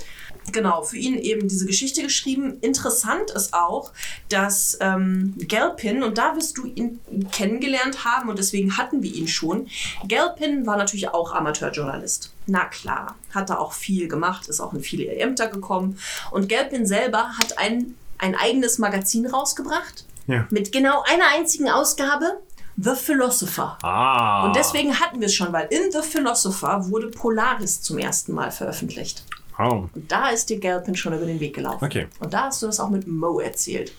Genau, 0.52 0.84
für 0.84 0.98
ihn 0.98 1.16
eben 1.18 1.48
diese 1.48 1.66
Geschichte 1.66 2.04
geschrieben. 2.04 2.58
Interessant 2.62 3.32
ist 3.32 3.54
auch, 3.54 3.91
dass 4.30 4.78
ähm, 4.82 5.34
Galpin, 5.48 6.04
und 6.04 6.18
da 6.18 6.36
wirst 6.36 6.58
du 6.58 6.66
ihn 6.66 7.00
kennengelernt 7.32 8.04
haben 8.06 8.30
und 8.30 8.38
deswegen 8.38 8.78
hatten 8.78 9.02
wir 9.02 9.14
ihn 9.14 9.28
schon, 9.28 9.68
Galpin 10.08 10.66
war 10.66 10.78
natürlich 10.78 11.10
auch 11.10 11.34
Amateurjournalist. 11.34 12.32
Na 12.46 12.66
klar, 12.66 13.16
hat 13.34 13.50
er 13.50 13.60
auch 13.60 13.74
viel 13.74 14.08
gemacht, 14.08 14.48
ist 14.48 14.60
auch 14.60 14.74
in 14.74 14.82
viele 14.82 15.06
Ämter 15.16 15.48
gekommen. 15.48 15.98
Und 16.32 16.50
Galpin 16.50 16.86
selber 16.86 17.30
hat 17.38 17.58
ein, 17.58 17.96
ein 18.18 18.36
eigenes 18.36 18.78
Magazin 18.80 19.26
rausgebracht 19.26 20.06
Ja. 20.28 20.46
mit 20.50 20.72
genau 20.72 21.04
einer 21.04 21.28
einzigen 21.34 21.70
Ausgabe. 21.70 22.39
The 22.76 22.96
Philosopher. 22.96 23.78
Ah. 23.84 24.46
Und 24.48 24.56
deswegen 24.56 25.00
hatten 25.00 25.20
wir 25.20 25.28
es 25.28 25.36
schon, 25.36 25.54
weil 25.54 25.68
in 25.70 25.91
The 25.91 26.02
Philosopher 26.02 26.89
wurde 26.89 27.10
Polaris 27.10 27.82
zum 27.84 28.00
ersten 28.00 28.34
Mal 28.34 28.50
veröffentlicht. 28.52 29.24
Oh. 29.60 29.88
Und 29.93 30.12
da 30.12 30.30
ist 30.30 30.49
dir 30.49 30.60
Galpin 30.60 30.95
schon 30.95 31.14
über 31.14 31.26
den 31.26 31.39
Weg 31.39 31.56
gelaufen. 31.56 31.84
Okay. 31.86 32.08
Und 32.20 32.34
da 32.34 32.45
hast 32.45 32.62
du 32.62 32.68
das 32.68 32.80
auch 32.80 32.89
mit 32.89 33.08
Mo 33.08 33.39
erzählt. 33.39 33.93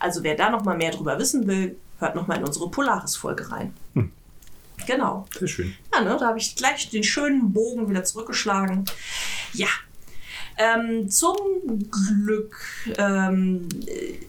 Also 0.00 0.22
wer 0.22 0.34
da 0.34 0.50
noch 0.50 0.64
mal 0.64 0.76
mehr 0.76 0.90
drüber 0.90 1.18
wissen 1.18 1.46
will, 1.46 1.76
hört 1.98 2.14
noch 2.14 2.26
mal 2.26 2.36
in 2.36 2.44
unsere 2.44 2.70
Polaris-Folge 2.70 3.50
rein. 3.50 3.74
Hm. 3.94 4.10
Genau. 4.86 5.26
Sehr 5.38 5.48
schön. 5.48 5.74
Ja, 5.94 6.00
ne, 6.00 6.16
da 6.18 6.28
habe 6.28 6.38
ich 6.38 6.56
gleich 6.56 6.90
den 6.90 7.04
schönen 7.04 7.52
Bogen 7.52 7.88
wieder 7.88 8.04
zurückgeschlagen. 8.04 8.84
Ja. 9.52 9.68
Ähm, 10.58 11.08
zum 11.08 11.36
Glück 11.90 12.56
ähm, 12.98 13.68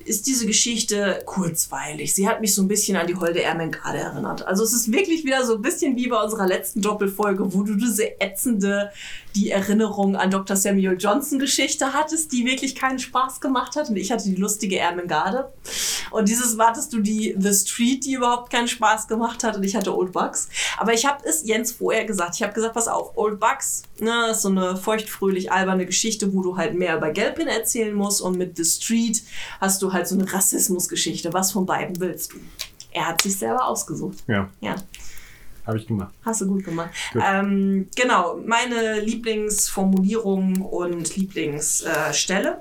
ist 0.05 0.25
diese 0.25 0.45
Geschichte 0.45 1.21
kurzweilig. 1.25 2.15
Sie 2.15 2.27
hat 2.27 2.39
mich 2.39 2.55
so 2.55 2.61
ein 2.61 2.67
bisschen 2.67 2.95
an 2.95 3.07
die 3.07 3.15
Holde 3.15 3.43
Ermengarde 3.43 3.99
erinnert. 3.99 4.47
Also 4.47 4.63
es 4.63 4.73
ist 4.73 4.91
wirklich 4.91 5.25
wieder 5.25 5.45
so 5.45 5.55
ein 5.55 5.61
bisschen 5.61 5.97
wie 5.97 6.07
bei 6.07 6.21
unserer 6.21 6.47
letzten 6.47 6.81
Doppelfolge, 6.81 7.53
wo 7.53 7.63
du 7.63 7.75
diese 7.75 8.21
ätzende, 8.21 8.91
die 9.35 9.49
Erinnerung 9.49 10.15
an 10.15 10.31
Dr. 10.31 10.55
Samuel 10.55 10.97
Johnson 10.99 11.39
Geschichte 11.39 11.93
hattest, 11.93 12.31
die 12.31 12.45
wirklich 12.45 12.75
keinen 12.75 12.99
Spaß 12.99 13.41
gemacht 13.41 13.75
hat. 13.75 13.89
Und 13.89 13.95
ich 13.95 14.11
hatte 14.11 14.25
die 14.25 14.35
lustige 14.35 14.77
Ermengarde. 14.77 15.51
Und 16.11 16.29
dieses 16.29 16.55
Mal 16.55 16.67
hattest 16.67 16.93
du 16.93 16.99
die 16.99 17.35
The 17.37 17.53
Street, 17.53 18.05
die 18.05 18.13
überhaupt 18.13 18.51
keinen 18.51 18.67
Spaß 18.67 19.07
gemacht 19.07 19.43
hat. 19.43 19.57
Und 19.57 19.63
ich 19.63 19.75
hatte 19.75 19.95
Old 19.95 20.11
Bucks. 20.11 20.49
Aber 20.77 20.93
ich 20.93 21.05
habe 21.05 21.23
es 21.27 21.45
Jens 21.45 21.71
vorher 21.71 22.05
gesagt. 22.05 22.35
Ich 22.35 22.43
habe 22.43 22.53
gesagt, 22.53 22.73
pass 22.73 22.87
auf, 22.87 23.17
Old 23.17 23.39
Bucks, 23.39 23.83
ne, 23.99 24.29
ist 24.31 24.41
so 24.41 24.49
eine 24.49 24.77
feuchtfröhlich 24.77 25.51
alberne 25.51 25.85
Geschichte, 25.85 26.33
wo 26.33 26.41
du 26.41 26.57
halt 26.57 26.75
mehr 26.75 26.97
über 26.97 27.09
Gelpin 27.11 27.47
erzählen 27.47 27.93
musst. 27.93 28.21
Und 28.21 28.37
mit 28.37 28.57
The 28.57 28.65
Street 28.65 29.23
hast 29.59 29.81
du 29.81 29.93
halt 29.93 30.07
so 30.07 30.15
eine 30.15 30.31
Rassismusgeschichte. 30.31 31.33
Was 31.33 31.51
von 31.51 31.65
beiden 31.65 31.99
willst 31.99 32.33
du? 32.33 32.37
Er 32.91 33.07
hat 33.07 33.21
sich 33.23 33.37
selber 33.37 33.65
ausgesucht. 33.65 34.19
Ja, 34.27 34.49
Ja, 34.61 34.75
habe 35.65 35.77
ich 35.77 35.87
gemacht. 35.87 36.13
hast 36.23 36.41
du 36.41 36.47
gut 36.47 36.63
gemacht. 36.63 36.89
Gut. 37.13 37.21
Ähm, 37.25 37.87
genau, 37.95 38.37
meine 38.45 38.99
Lieblingsformulierung 38.99 40.61
und 40.61 41.15
Lieblingsstelle 41.15 42.59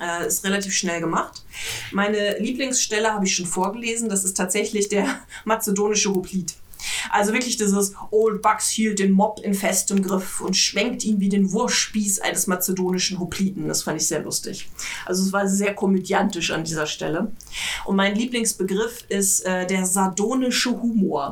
äh, 0.00 0.26
ist 0.26 0.44
relativ 0.44 0.74
schnell 0.74 1.00
gemacht. 1.00 1.44
Meine 1.92 2.38
Lieblingsstelle 2.38 3.12
habe 3.12 3.24
ich 3.24 3.34
schon 3.34 3.46
vorgelesen. 3.46 4.08
Das 4.08 4.24
ist 4.24 4.36
tatsächlich 4.36 4.88
der 4.88 5.06
mazedonische 5.44 6.14
Hoplite. 6.14 6.54
Also 7.10 7.32
wirklich 7.32 7.56
dieses 7.56 7.94
Old 8.10 8.42
Bucks 8.42 8.68
hielt 8.68 8.98
den 8.98 9.12
Mob 9.12 9.40
in 9.42 9.54
festem 9.54 10.02
Griff 10.02 10.40
und 10.40 10.56
schwenkt 10.56 11.04
ihn 11.04 11.20
wie 11.20 11.28
den 11.28 11.52
Wurfspieß 11.52 12.20
eines 12.20 12.46
mazedonischen 12.46 13.18
Hopliten. 13.18 13.68
Das 13.68 13.82
fand 13.82 14.00
ich 14.00 14.06
sehr 14.06 14.22
lustig. 14.22 14.68
Also 15.04 15.24
es 15.24 15.32
war 15.32 15.48
sehr 15.48 15.74
komödiantisch 15.74 16.50
an 16.50 16.64
dieser 16.64 16.86
Stelle. 16.86 17.32
Und 17.84 17.96
mein 17.96 18.14
Lieblingsbegriff 18.14 19.04
ist 19.08 19.44
äh, 19.46 19.66
der 19.66 19.86
sardonische 19.86 20.70
Humor. 20.70 21.30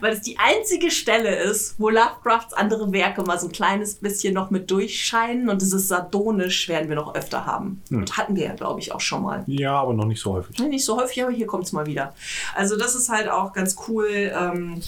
Weil 0.00 0.12
es 0.12 0.20
die 0.20 0.38
einzige 0.38 0.90
Stelle 0.90 1.34
ist, 1.36 1.74
wo 1.78 1.88
Lovecrafts 1.90 2.52
andere 2.54 2.92
Werke 2.92 3.22
mal 3.22 3.38
so 3.38 3.46
ein 3.46 3.52
kleines 3.52 3.96
bisschen 3.96 4.34
noch 4.34 4.50
mit 4.50 4.70
durchscheinen 4.70 5.48
und 5.48 5.60
dieses 5.62 5.88
sardonisch 5.88 6.68
werden 6.68 6.88
wir 6.88 6.96
noch 6.96 7.14
öfter 7.14 7.46
haben. 7.46 7.82
Und 7.90 8.16
hatten 8.16 8.36
wir 8.36 8.44
ja, 8.44 8.54
glaube 8.54 8.80
ich, 8.80 8.92
auch 8.92 9.00
schon 9.00 9.22
mal. 9.22 9.44
Ja, 9.46 9.74
aber 9.80 9.94
noch 9.94 10.06
nicht 10.06 10.20
so 10.20 10.32
häufig. 10.32 10.58
Nee, 10.58 10.68
Nicht 10.68 10.84
so 10.84 11.00
häufig, 11.00 11.22
aber 11.22 11.32
hier 11.32 11.46
kommt 11.46 11.64
es 11.64 11.72
mal 11.72 11.86
wieder. 11.86 12.14
Also 12.54 12.76
das 12.76 12.94
ist 12.94 13.08
halt 13.08 13.28
auch 13.28 13.52
ganz 13.52 13.76
cool, 13.88 14.32
ähm, 14.34 14.80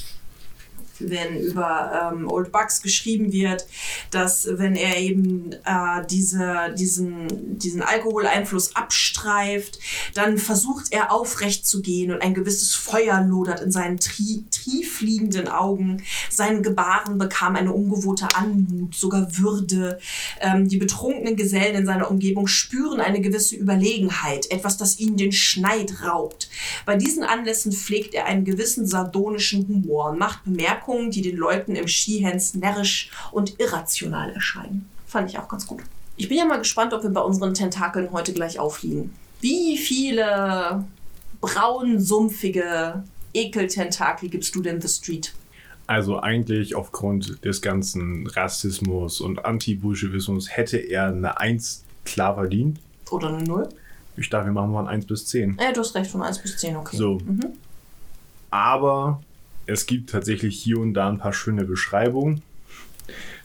wenn 1.00 1.40
über 1.40 2.12
ähm, 2.12 2.28
Old 2.30 2.52
Bucks 2.52 2.82
geschrieben 2.82 3.32
wird, 3.32 3.66
dass 4.10 4.48
wenn 4.50 4.74
er 4.74 4.96
eben 4.98 5.52
äh, 5.52 6.06
diese, 6.10 6.74
diesen, 6.78 7.58
diesen 7.58 7.82
Alkoholeinfluss 7.82 8.76
abstreift, 8.76 9.78
dann 10.14 10.38
versucht 10.38 10.92
er 10.92 11.12
aufrecht 11.12 11.66
zu 11.66 11.82
gehen 11.82 12.12
und 12.12 12.22
ein 12.22 12.34
gewisses 12.34 12.74
Feuer 12.74 13.20
lodert 13.22 13.60
in 13.60 13.72
seinen 13.72 13.98
tri 13.98 14.44
triefliegenden 14.50 15.48
Augen. 15.48 16.02
Sein 16.30 16.62
Gebaren 16.62 17.18
bekam 17.18 17.56
eine 17.56 17.72
ungewohnte 17.72 18.28
Anmut, 18.34 18.94
sogar 18.94 19.36
Würde. 19.36 19.98
Ähm, 20.40 20.68
die 20.68 20.76
betrunkenen 20.76 21.36
Gesellen 21.36 21.76
in 21.76 21.86
seiner 21.86 22.10
Umgebung 22.10 22.46
spüren 22.46 23.00
eine 23.00 23.20
gewisse 23.20 23.56
Überlegenheit, 23.56 24.50
etwas, 24.50 24.76
das 24.76 24.98
ihnen 24.98 25.16
den 25.16 25.32
Schneid 25.32 26.02
raubt. 26.04 26.48
Bei 26.84 26.96
diesen 26.96 27.22
Anlässen 27.22 27.72
pflegt 27.72 28.14
er 28.14 28.26
einen 28.26 28.44
gewissen 28.44 28.86
sardonischen 28.86 29.66
Humor 29.68 30.10
und 30.10 30.18
macht 30.18 30.44
Bemerkungen, 30.44 30.85
die 31.10 31.22
den 31.22 31.36
Leuten 31.36 31.76
im 31.76 31.88
Skihens 31.88 32.54
närrisch 32.54 33.10
und 33.32 33.58
irrational 33.60 34.30
erscheinen. 34.32 34.88
Fand 35.06 35.30
ich 35.30 35.38
auch 35.38 35.48
ganz 35.48 35.66
gut. 35.66 35.82
Ich 36.16 36.28
bin 36.28 36.38
ja 36.38 36.44
mal 36.44 36.58
gespannt, 36.58 36.94
ob 36.94 37.02
wir 37.02 37.10
bei 37.10 37.20
unseren 37.20 37.54
Tentakeln 37.54 38.10
heute 38.12 38.32
gleich 38.32 38.58
aufliegen. 38.58 39.14
Wie 39.40 39.76
viele 39.76 40.84
braun, 41.40 42.00
sumpfige 42.00 43.04
Ekeltentakel 43.34 44.28
gibst 44.28 44.54
du 44.54 44.62
denn 44.62 44.80
The 44.80 44.88
Street? 44.88 45.34
Also 45.86 46.18
eigentlich 46.18 46.74
aufgrund 46.74 47.44
des 47.44 47.62
ganzen 47.62 48.26
Rassismus 48.26 49.20
und 49.20 49.44
Anti-Bolschewismus 49.44 50.56
hätte 50.56 50.78
er 50.78 51.08
eine 51.08 51.38
1 51.38 51.84
klar 52.04 52.34
verdient. 52.34 52.80
Oder 53.10 53.28
eine 53.28 53.44
Null? 53.44 53.68
Ich 54.16 54.30
dachte, 54.30 54.46
wir 54.46 54.52
machen 54.52 54.72
mal 54.72 54.80
ein 54.80 54.88
1 54.88 55.06
bis 55.06 55.26
10. 55.26 55.58
Ja, 55.60 55.72
du 55.72 55.80
hast 55.80 55.94
recht, 55.94 56.10
von 56.10 56.22
1 56.22 56.38
bis 56.38 56.56
10, 56.56 56.76
okay. 56.76 56.96
So. 56.96 57.18
Aber 58.50 59.22
es 59.66 59.86
gibt 59.86 60.10
tatsächlich 60.10 60.58
hier 60.58 60.78
und 60.78 60.94
da 60.94 61.08
ein 61.08 61.18
paar 61.18 61.32
schöne 61.32 61.64
Beschreibungen. 61.64 62.42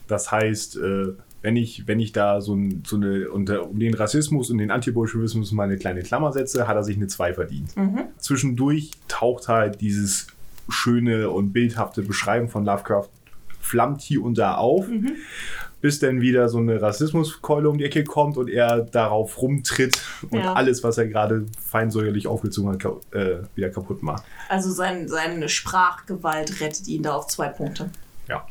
Das 0.08 0.32
heißt, 0.32 0.78
äh, 0.78 1.14
wenn 1.42 1.56
ich, 1.56 1.88
wenn 1.88 2.00
ich 2.00 2.12
da 2.12 2.42
so, 2.42 2.56
ein, 2.56 2.84
so 2.86 2.96
eine, 2.96 3.30
unter 3.32 3.68
um 3.68 3.80
den 3.80 3.94
Rassismus 3.94 4.50
und 4.52 4.60
den 4.60 4.72
Antibolschewismus 4.72 5.52
mal 5.52 5.64
eine 5.64 5.78
kleine 5.78 6.04
Klammer 6.04 6.32
setze, 6.32 6.68
hat 6.68 6.76
er 6.76 6.84
sich 6.84 6.98
eine 6.98 7.08
2 7.08 7.34
verdient. 7.34 7.76
Zwischendurch 8.20 8.92
taucht 9.08 9.48
halt 9.48 9.82
dieses 9.82 10.28
schöne 10.70 11.30
und 11.30 11.52
bildhafte 11.52 12.04
Beschreiben 12.04 12.48
von 12.48 12.66
Lovecraft 12.66 13.10
flammt 13.60 14.02
hier 14.02 14.24
und 14.24 14.38
da 14.38 14.56
auf, 14.56 14.88
bis 15.82 16.00
dann 16.00 16.22
wieder 16.22 16.48
so 16.48 16.60
eine 16.60 16.82
Rassismuskeule 16.82 17.70
um 17.70 17.78
die 17.78 17.86
Ecke 17.86 18.04
kommt 18.04 18.38
und 18.38 18.50
er 18.50 18.82
darauf 18.82 19.42
rumtritt 19.42 20.02
und 20.30 20.40
Ja. 20.40 20.54
alles, 20.54 20.84
was 20.84 20.98
er 20.98 21.08
gerade 21.08 21.46
feinsäugerlich 21.60 22.28
aufgezogen 22.28 22.72
hat, 22.74 22.86
äh, 23.14 23.40
wieder 23.56 23.70
kaputt 23.70 24.04
macht. 24.04 24.24
Also 24.50 24.72
sein, 24.72 25.08
seine 25.08 25.50
Sprachgewalt 25.50 26.62
rettet 26.62 26.88
ihn 26.88 27.04
da 27.04 27.16
auf 27.16 27.28
zwei 27.28 27.48
Punkte. 27.50 27.90
Ja. 28.28 28.46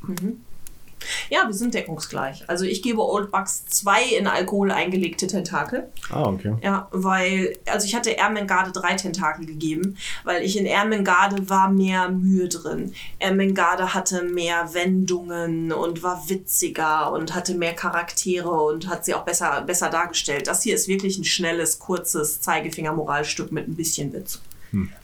Ja, 1.29 1.47
wir 1.47 1.55
sind 1.55 1.75
deckungsgleich. 1.75 2.45
Also 2.49 2.65
ich 2.65 2.83
gebe 2.83 3.01
Old 3.01 3.31
Bucks 3.31 3.67
zwei 3.67 4.03
in 4.05 4.27
Alkohol 4.27 4.71
eingelegte 4.71 5.27
Tentakel. 5.27 5.91
Ah, 6.11 6.25
okay. 6.25 6.55
Ja, 6.63 6.89
weil, 6.91 7.57
also 7.67 7.87
ich 7.87 7.95
hatte 7.95 8.17
Ermengarde 8.17 8.73
drei 8.73 8.95
Tentakel 8.95 9.47
gegeben, 9.47 9.97
weil 10.25 10.43
ich 10.43 10.59
in 10.59 10.67
Ermengarde 10.67 11.49
war 11.49 11.71
mehr 11.71 12.09
Mühe 12.09 12.49
drin. 12.49 12.93
Ermengarde 13.19 13.95
hatte 13.95 14.25
mehr 14.25 14.75
Wendungen 14.75 15.73
und 15.73 16.03
war 16.03 16.29
witziger 16.29 17.13
und 17.13 17.35
hatte 17.35 17.55
mehr 17.55 17.75
Charaktere 17.75 18.51
und 18.51 18.89
hat 18.89 19.05
sie 19.05 19.15
auch 19.15 19.25
besser, 19.25 19.63
besser 19.63 19.91
dargestellt. 19.91 20.47
Das 20.47 20.63
hier 20.63 20.75
ist 20.75 20.89
wirklich 20.89 21.19
ein 21.19 21.25
schnelles, 21.25 21.79
kurzes 21.79 22.41
Zeigefinger-Moralstück 22.41 23.53
mit 23.53 23.69
ein 23.69 23.75
bisschen 23.75 24.13
Witz. 24.13 24.41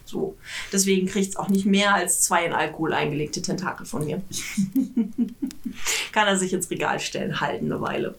So. 0.07 0.37
Deswegen 0.71 1.07
kriegt 1.07 1.29
es 1.29 1.35
auch 1.35 1.49
nicht 1.49 1.65
mehr 1.65 1.93
als 1.93 2.21
zwei 2.21 2.45
in 2.45 2.53
Alkohol 2.53 2.93
eingelegte 2.93 3.41
Tentakel 3.41 3.85
von 3.85 4.05
mir. 4.05 4.21
Kann 6.11 6.27
er 6.27 6.37
sich 6.37 6.53
ins 6.53 6.69
Regal 6.69 6.99
stellen, 6.99 7.39
halten 7.41 7.65
eine 7.65 7.81
Weile. 7.81 8.15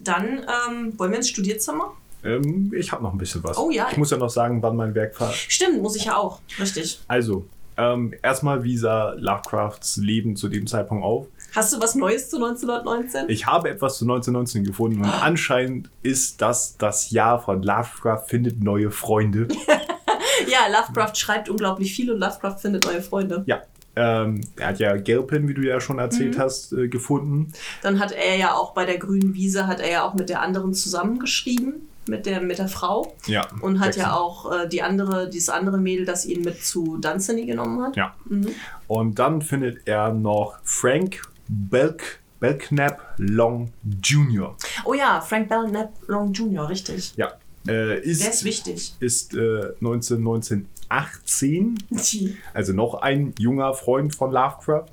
Dann 0.00 0.46
ähm, 0.68 0.98
wollen 0.98 1.10
wir 1.10 1.18
ins 1.18 1.28
Studierzimmer? 1.28 1.92
Ähm, 2.24 2.72
ich 2.76 2.92
habe 2.92 3.02
noch 3.02 3.12
ein 3.12 3.18
bisschen 3.18 3.42
was. 3.42 3.58
Oh 3.58 3.70
ja. 3.70 3.88
Ich 3.90 3.96
muss 3.96 4.10
ja 4.10 4.16
noch 4.16 4.30
sagen, 4.30 4.62
wann 4.62 4.76
mein 4.76 4.94
Werk 4.94 5.20
war. 5.20 5.32
Stimmt, 5.32 5.82
muss 5.82 5.96
ich 5.96 6.04
ja 6.04 6.16
auch. 6.16 6.40
Richtig. 6.58 7.00
Also, 7.08 7.44
ähm, 7.76 8.14
erstmal, 8.22 8.62
wie 8.64 8.76
sah 8.76 9.14
Lovecrafts 9.14 9.96
Leben 9.96 10.36
zu 10.36 10.48
dem 10.48 10.66
Zeitpunkt 10.66 11.04
auf? 11.04 11.26
Hast 11.54 11.72
du 11.72 11.80
was 11.80 11.94
Neues 11.94 12.30
zu 12.30 12.36
1919? 12.36 13.28
Ich 13.28 13.46
habe 13.46 13.68
etwas 13.68 13.98
zu 13.98 14.04
1919 14.04 14.64
gefunden 14.64 15.00
und 15.00 15.10
anscheinend 15.10 15.90
ist 16.02 16.40
das 16.40 16.76
das 16.78 17.10
Jahr 17.10 17.42
von 17.42 17.62
Lovecraft 17.62 18.24
findet 18.26 18.62
neue 18.62 18.90
Freunde. 18.90 19.48
ja, 20.48 20.60
Lovecraft 20.70 21.14
schreibt 21.16 21.48
unglaublich 21.48 21.94
viel 21.94 22.10
und 22.10 22.18
Lovecraft 22.20 22.58
findet 22.58 22.84
neue 22.86 23.02
Freunde. 23.02 23.44
ja. 23.46 23.62
Ähm, 23.94 24.40
er 24.56 24.68
hat 24.68 24.78
ja 24.78 24.96
Gelpin, 24.96 25.48
wie 25.48 25.52
du 25.54 25.60
ja 25.60 25.78
schon 25.78 25.96
Mhm. 25.96 26.00
erzählt 26.02 26.38
hast, 26.38 26.72
äh, 26.72 26.88
gefunden. 26.88 27.52
Dann 27.82 28.00
hat 28.00 28.12
er 28.12 28.36
ja 28.38 28.54
auch 28.54 28.72
bei 28.72 28.86
der 28.86 28.96
grünen 28.96 29.34
Wiese, 29.34 29.66
hat 29.66 29.80
er 29.80 29.90
ja 29.90 30.02
auch 30.04 30.14
mit 30.14 30.30
der 30.30 30.40
anderen 30.40 30.72
zusammengeschrieben, 30.72 31.88
mit 32.08 32.24
der, 32.24 32.40
mit 32.40 32.56
der 32.58 32.68
Frau. 32.68 33.14
Ja. 33.26 33.46
Und 33.60 33.80
hat 33.80 33.88
Jackson. 33.96 34.02
ja 34.04 34.14
auch 34.16 34.50
äh, 34.50 34.66
die 34.66 34.80
andere, 34.80 35.28
dieses 35.28 35.50
andere 35.50 35.76
Mädel, 35.76 36.06
das 36.06 36.24
ihn 36.24 36.40
mit 36.40 36.64
zu 36.64 36.96
Dunsany 36.96 37.44
genommen 37.44 37.82
hat. 37.82 37.94
Ja. 37.96 38.14
Mhm. 38.24 38.48
Und 38.86 39.18
dann 39.18 39.42
findet 39.42 39.86
er 39.86 40.10
noch 40.14 40.54
Frank 40.64 41.20
Belk, 41.48 42.20
Belknap 42.40 42.98
Long 43.18 43.74
Jr. 44.02 44.56
Oh 44.86 44.94
ja, 44.94 45.20
Frank 45.20 45.50
Belknap 45.50 45.92
Long 46.06 46.32
Jr., 46.32 46.66
richtig. 46.66 47.12
Ja. 47.16 47.32
Äh, 47.68 48.00
ist, 48.00 48.22
Der 48.22 48.30
ist 48.30 48.44
wichtig. 48.44 48.94
ist 49.00 49.34
äh, 49.34 49.72
19, 49.80 50.18
1918, 50.18 51.78
also 52.54 52.72
noch 52.72 52.94
ein 52.94 53.34
junger 53.38 53.74
Freund 53.74 54.14
von 54.14 54.32
Lovecraft. 54.32 54.86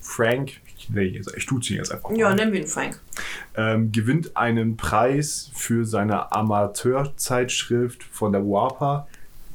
Frank, 0.00 0.60
ich, 0.76 0.90
nee, 0.90 1.20
ich 1.36 1.46
tue 1.46 1.60
ihn 1.60 1.76
jetzt 1.76 1.92
einfach 1.92 2.10
Mhm. 2.10 2.16
Ja, 2.16 2.34
nennen 2.34 2.52
wir 2.52 2.60
ihn 2.60 2.66
Frank. 2.66 3.00
ähm, 3.56 3.92
gewinnt 3.92 4.36
einen 4.36 4.76
Preis 4.76 5.50
für 5.54 5.84
seine 5.84 6.32
Amateurzeitschrift 6.32 8.02
von 8.02 8.32
der 8.32 8.42
WAPA. 8.42 9.06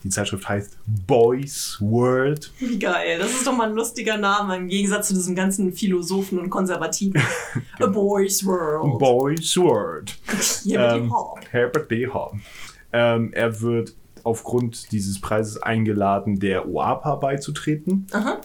Die 0.07 0.13
Zeitschrift 0.13 0.47
heißt 0.47 0.77
Boys 1.05 1.77
World. 1.81 2.49
Wie 2.59 2.79
geil. 2.79 3.19
Das 3.19 3.29
ist 3.31 3.45
doch 3.45 3.53
mal 3.53 3.67
ein 3.67 3.75
lustiger 3.75 4.15
Name 4.15 4.55
im 4.55 4.69
Gegensatz 4.69 5.09
zu 5.09 5.13
diesem 5.13 5.35
ganzen 5.35 5.73
Philosophen 5.73 6.39
und 6.39 6.49
Konservativen. 6.49 7.21
A 7.81 7.88
Boy's 7.88 8.45
World. 8.45 8.97
Boys 8.99 9.57
World. 9.57 10.17
Mit 10.63 10.77
Ähm, 10.77 11.13
Hawk. 11.13 11.41
Herbert 11.51 11.91
D. 11.91 12.07
Hahn. 12.07 12.41
Ähm, 12.93 13.34
er 13.34 13.59
wird 13.59 13.95
aufgrund 14.23 14.93
dieses 14.93 15.19
Preises 15.19 15.61
eingeladen, 15.61 16.39
der 16.39 16.69
OAPA 16.69 17.15
beizutreten. 17.15 18.07
Aha. 18.13 18.39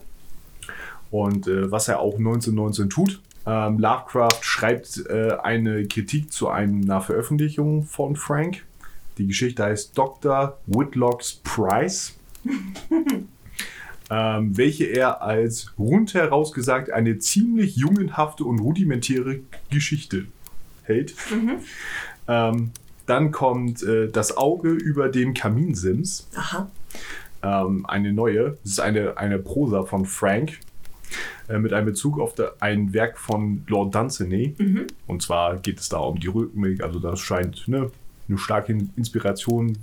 Und 1.13 1.47
äh, 1.47 1.71
was 1.71 1.87
er 1.87 2.01
auch 2.01 2.19
1919 2.19 2.91
tut. 2.91 3.21
Ähm, 3.47 3.79
Lovecraft 3.79 4.39
schreibt 4.43 5.07
äh, 5.09 5.37
eine 5.41 5.87
Kritik 5.87 6.33
zu 6.33 6.49
einer 6.49 7.01
Veröffentlichung 7.01 7.85
von 7.85 8.17
Frank. 8.17 8.65
Die 9.19 9.27
Geschichte 9.27 9.65
heißt 9.65 9.97
Dr. 9.97 10.59
Whitlocks 10.67 11.41
Price, 11.45 12.15
ähm, 14.11 14.57
welche 14.57 14.85
er 14.85 15.23
als 15.23 15.73
rundheraus 15.79 16.53
gesagt 16.53 16.91
eine 16.91 17.19
ziemlich 17.19 17.77
jungenhafte 17.77 18.45
und 18.45 18.59
rudimentäre 18.59 19.41
Geschichte 19.71 20.27
hält. 20.85 21.15
Ähm, 22.29 22.71
dann 23.07 23.31
kommt 23.33 23.83
äh, 23.83 24.09
Das 24.09 24.37
Auge 24.37 24.71
über 24.71 25.09
dem 25.09 25.35
Kaminsims 25.35 26.29
Aha. 26.35 26.71
ähm, 27.43 27.85
eine 27.87 28.13
neue. 28.13 28.59
Das 28.63 28.73
ist 28.73 28.81
eine, 28.81 29.17
eine 29.17 29.39
Prosa 29.39 29.85
von 29.85 30.07
Frank 30.07 30.59
äh, 31.49 31.59
mit 31.59 31.73
einem 31.73 31.87
Bezug 31.87 32.21
auf 32.21 32.35
der, 32.35 32.55
ein 32.61 32.93
Werk 32.93 33.19
von 33.19 33.65
Lord 33.67 33.95
Dunsany. 33.95 34.55
Und 35.07 35.23
zwar 35.23 35.57
geht 35.59 35.81
es 35.81 35.89
da 35.89 35.99
um 35.99 36.19
die 36.21 36.29
Rhythmik. 36.29 36.83
Also 36.83 36.99
das 37.01 37.21
scheint 37.21 37.67
ne, 37.67 37.91
eine 38.33 38.39
starke 38.39 38.77
Inspiration 38.97 39.79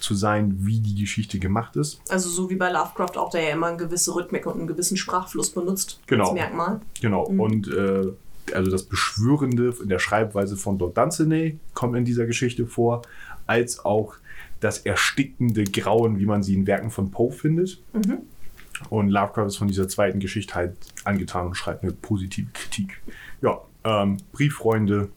zu 0.00 0.14
sein, 0.14 0.54
wie 0.66 0.80
die 0.80 0.94
Geschichte 1.00 1.38
gemacht 1.38 1.76
ist. 1.76 2.00
Also 2.10 2.28
so 2.28 2.50
wie 2.50 2.56
bei 2.56 2.70
Lovecraft 2.70 3.16
auch, 3.16 3.30
der 3.30 3.42
ja 3.42 3.50
immer 3.50 3.68
eine 3.68 3.78
gewisse 3.78 4.14
Rhythmik 4.14 4.44
und 4.46 4.54
einen 4.58 4.66
gewissen 4.66 4.96
Sprachfluss 4.98 5.50
benutzt 5.50 6.00
Genau. 6.06 6.24
als 6.24 6.34
Merkmal. 6.34 6.80
Genau. 7.00 7.22
Und 7.24 7.68
äh, 7.68 8.12
also 8.52 8.70
das 8.70 8.82
Beschwörende 8.82 9.74
in 9.82 9.88
der 9.88 9.98
Schreibweise 9.98 10.56
von 10.58 10.78
Lord 10.78 10.98
Dunsany 10.98 11.58
kommt 11.72 11.96
in 11.96 12.04
dieser 12.04 12.26
Geschichte 12.26 12.66
vor, 12.66 13.00
als 13.46 13.82
auch 13.84 14.14
das 14.60 14.78
erstickende 14.80 15.64
Grauen, 15.64 16.18
wie 16.18 16.26
man 16.26 16.42
sie 16.42 16.54
in 16.54 16.66
Werken 16.66 16.90
von 16.90 17.10
Poe 17.10 17.32
findet. 17.32 17.80
Und 18.90 19.08
Lovecraft 19.08 19.46
ist 19.46 19.56
von 19.56 19.68
dieser 19.68 19.88
zweiten 19.88 20.20
Geschichte 20.20 20.54
halt 20.54 20.76
angetan 21.04 21.46
und 21.46 21.54
schreibt 21.54 21.82
eine 21.82 21.92
positive 21.92 22.50
Kritik. 22.52 23.00
Ja, 23.40 23.60
ähm, 23.84 24.18
Brieffreunde 24.32 25.08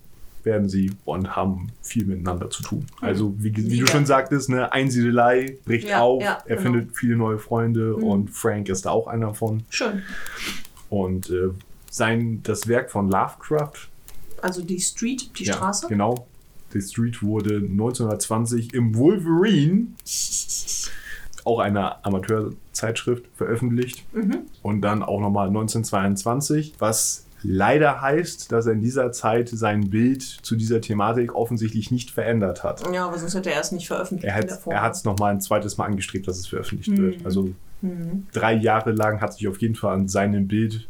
werden 0.48 0.68
sie 0.70 0.92
und 1.06 1.36
haben 1.36 1.68
viel 1.84 2.06
miteinander 2.06 2.50
zu 2.50 2.64
tun. 2.64 2.88
Also, 3.02 3.36
wie, 3.38 3.56
wie 3.56 3.78
du 3.80 3.86
schon 3.86 4.06
sagtest, 4.08 4.50
ne, 4.50 4.72
Einsiedelei 4.72 5.58
bricht 5.66 5.90
Ja, 5.90 6.00
auf, 6.02 6.24
ja, 6.24 6.40
er 6.46 6.56
genau. 6.56 6.62
findet 6.62 6.98
viele 6.98 7.16
neue 7.16 7.38
Freunde 7.38 7.96
und 7.96 8.32
Frank 8.32 8.70
ist 8.70 8.88
da 8.88 8.90
auch 8.90 9.06
einer 9.08 9.36
von. 9.36 9.64
Schön. 9.70 10.02
Und 10.90 11.30
äh, 11.30 11.50
sein, 11.92 12.40
das 12.44 12.68
Werk 12.68 12.90
von 12.90 13.10
Lovecraft, 13.10 13.90
Also 14.42 14.64
die 14.64 14.80
Street, 14.80 15.38
die 15.38 15.44
ja, 15.44 15.54
Straße. 15.54 15.88
genau, 15.88 16.28
The 16.74 16.82
Street 16.82 17.22
wurde 17.22 17.56
1920 17.58 18.74
im 18.74 18.96
Wolverine, 18.96 19.88
auch 21.46 21.60
einer 21.60 22.06
Amateurzeitschrift, 22.06 23.26
veröffentlicht. 23.36 24.06
Mhm. 24.14 24.40
Und 24.62 24.82
dann 24.82 25.02
auch 25.04 25.22
nochmal 25.22 25.48
1922, 25.48 26.74
was 26.80 27.26
leider 27.44 28.02
heißt, 28.02 28.52
dass 28.52 28.66
er 28.66 28.74
in 28.74 28.82
dieser 28.82 29.12
Zeit 29.12 29.50
sein 29.50 29.90
Bild 29.90 30.24
zu 30.24 30.56
dieser 30.56 30.82
Thematik 30.82 31.36
offensichtlich 31.36 31.92
nicht 31.92 32.12
verändert 32.12 32.64
hat. 32.64 32.84
Ja, 32.94 33.08
aber 33.08 33.18
sonst 33.18 33.36
hätte 33.36 33.52
er 33.52 33.62
es 33.62 33.72
nicht 33.72 33.88
veröffentlicht. 33.88 34.26
Er 34.28 34.36
hat 34.36 34.66
hat's 34.68 35.04
nochmal 35.04 35.34
ein 35.34 35.42
zweites 35.42 35.78
Mal 35.78 35.86
angestrebt, 35.86 36.28
dass 36.28 36.38
es 36.38 36.48
veröffentlicht 36.48 36.90
Mhm. 36.92 36.98
wird. 36.98 37.26
Also 37.26 37.50
drei 38.34 38.54
Jahre 38.54 38.92
lang 38.92 39.22
hat 39.22 39.34
sich 39.36 39.48
auf 39.48 39.62
jeden 39.62 39.76
Fall 39.76 39.94
an 39.94 40.08
seinem 40.08 40.48
Bild, 40.48 40.88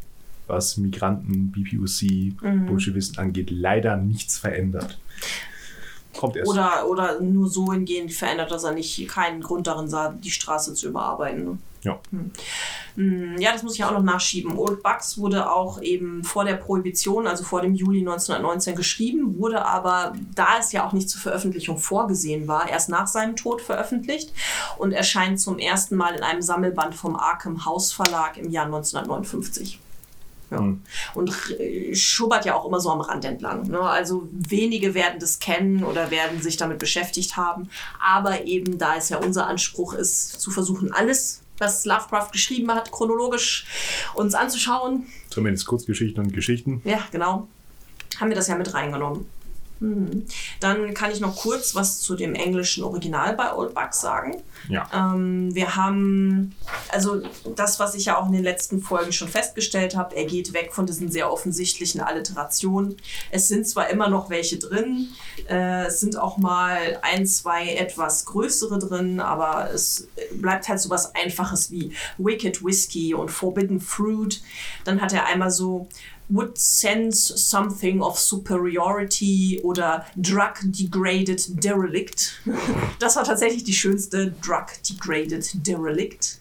was 0.48 0.78
Migranten, 0.78 1.52
BPOC, 1.52 2.34
Mhm. 2.41 2.65
Bolschewisten 2.68 3.19
angeht, 3.19 3.49
leider 3.52 3.98
nichts 3.98 4.38
verändert. 4.38 4.98
Kommt 6.18 6.38
erst. 6.38 6.49
Oder, 6.49 6.88
oder 6.90 7.19
nur 7.22 7.49
so 7.49 7.72
hingehend 7.74 8.11
verändert, 8.14 8.49
dass 8.52 8.64
er 8.64 8.72
nicht 8.72 9.07
keinen 9.10 9.41
Grund 9.41 9.68
darin 9.68 9.88
sah, 9.90 10.14
die 10.14 10.32
Straße 10.32 10.74
zu 10.74 10.88
überarbeiten. 10.88 11.60
Ja. 11.88 11.99
Hm, 12.95 13.35
Ja, 13.39 13.53
das 13.53 13.64
muss 13.64 13.76
ich 13.76 13.84
auch 13.84 13.91
noch 13.91 14.01
nachschieben. 14.01 14.57
Old 14.57 14.81
Bucks 14.81 15.18
wurde 15.18 15.51
auch 15.51 15.81
eben 15.81 16.23
vor 16.23 16.45
der 16.45 16.55
Prohibition, 16.55 17.27
also 17.27 17.43
vor 17.43 17.61
dem 17.61 17.76
Juli 17.76 17.99
1919 17.99 18.76
geschrieben, 18.76 19.38
wurde 19.38 19.64
aber, 19.65 20.14
da 20.34 20.57
es 20.59 20.72
ja 20.72 20.85
auch 20.85 20.93
nicht 20.93 21.09
zur 21.09 21.22
Veröffentlichung 21.22 21.77
vorgesehen 21.77 22.47
war, 22.47 22.68
erst 22.68 22.89
nach 22.89 23.07
seinem 23.07 23.35
Tod 23.35 23.61
veröffentlicht 23.61 24.34
und 24.77 24.91
erscheint 24.91 25.39
zum 25.39 25.59
ersten 25.59 25.95
Mal 25.95 26.15
in 26.15 26.23
einem 26.23 26.41
Sammelband 26.41 26.95
vom 26.95 27.15
Arkham 27.15 27.65
House 27.65 27.91
Verlag 27.91 28.38
im 28.38 28.49
Jahr 28.49 28.65
1959. 28.65 29.80
Ja. 30.49 30.59
Hm. 30.59 30.81
Und 31.14 31.31
äh, 31.59 31.93
schubbert 31.93 32.45
ja 32.45 32.55
auch 32.55 32.65
immer 32.65 32.80
so 32.80 32.89
am 32.89 33.01
Rand 33.01 33.26
entlang. 33.26 33.68
Ne? 33.68 33.80
Also 33.80 34.27
wenige 34.31 34.93
werden 34.93 35.19
das 35.19 35.39
kennen 35.39 35.84
oder 35.84 36.09
werden 36.09 36.41
sich 36.41 36.57
damit 36.57 36.80
beschäftigt 36.80 37.38
haben. 37.38 37.69
Aber 38.03 38.45
eben, 38.45 38.77
da 38.77 38.95
es 38.95 39.09
ja 39.09 39.18
unser 39.18 39.47
Anspruch 39.47 39.93
ist, 39.93 40.39
zu 40.39 40.49
versuchen, 40.49 40.91
alles, 40.93 41.41
was 41.60 41.86
Lovecraft 41.86 42.32
geschrieben 42.32 42.72
hat, 42.72 42.92
chronologisch 42.92 43.66
uns 44.14 44.34
anzuschauen, 44.36 45.06
Zumindest 45.30 45.66
Kurzgeschichten 45.66 46.24
und 46.24 46.34
Geschichten. 46.34 46.82
ja, 46.84 47.00
genau, 47.12 47.48
haben 48.20 48.30
wir 48.30 48.36
das 48.36 48.48
ja 48.48 48.56
mit 48.56 48.74
reingenommen. 48.74 49.26
Mhm. 49.80 50.26
Dann 50.60 50.94
kann 50.94 51.12
ich 51.12 51.20
noch 51.20 51.36
kurz 51.36 51.76
was 51.76 51.99
zu 52.02 52.16
dem 52.16 52.36
englischen 52.36 52.84
Original 52.84 53.36
bei 53.36 53.54
Old 53.54 53.74
Bucks 53.74 54.02
sagen. 54.02 54.41
Ja. 54.70 54.90
Ähm, 54.94 55.54
wir 55.54 55.76
haben, 55.76 56.56
also 56.90 57.22
das, 57.56 57.80
was 57.80 57.95
ich 57.95 58.06
ja 58.06 58.18
auch 58.18 58.28
in 58.28 58.34
den 58.34 58.44
letzten 58.44 58.82
Folgen 58.82 59.12
schon 59.12 59.28
festgestellt 59.28 59.95
habe, 59.95 60.16
er 60.16 60.26
geht 60.26 60.54
weg 60.54 60.74
von 60.74 60.86
diesen 60.86 61.12
sehr 61.12 61.32
offensichtlichen 61.32 62.02
Alliterationen. 62.02 62.98
Es 63.32 63.48
sind 63.48 63.68
zwar 63.68 63.90
immer 63.90 64.10
noch 64.10 64.30
welche 64.30 64.58
drin, 64.58 65.10
äh, 65.49 65.86
es 65.86 65.99
sind 65.99 66.18
auch 66.18 66.38
mal 66.38 66.99
ein, 67.02 67.26
zwei 67.26 67.76
etwas 67.76 68.26
größere 68.26 68.80
drin, 68.80 69.20
aber 69.20 69.70
es 69.72 70.08
bleibt 70.34 70.68
halt 70.68 70.80
so 70.80 70.90
was 70.90 71.14
Einfaches 71.16 71.72
wie 71.72 71.94
Wicked 72.18 72.64
Whiskey 72.64 73.14
und 73.14 73.30
Forbidden 73.30 73.80
Fruit. 73.80 74.41
Dann 74.84 75.02
hat 75.02 75.14
er 75.14 75.26
einmal 75.26 75.52
so 75.52 75.88
would 76.30 76.58
sense 76.58 77.38
something 77.38 78.02
of 78.02 78.20
superiority 78.20 79.62
oder 79.64 80.06
drug 80.20 80.56
degraded 80.64 81.64
derelict. 81.64 82.40
Das 82.99 83.16
war 83.16 83.24
tatsächlich 83.24 83.64
die 83.64 83.74
schönste 83.74 84.32
drug 84.41 84.68
degraded 84.90 85.66
derelict. 85.66 86.40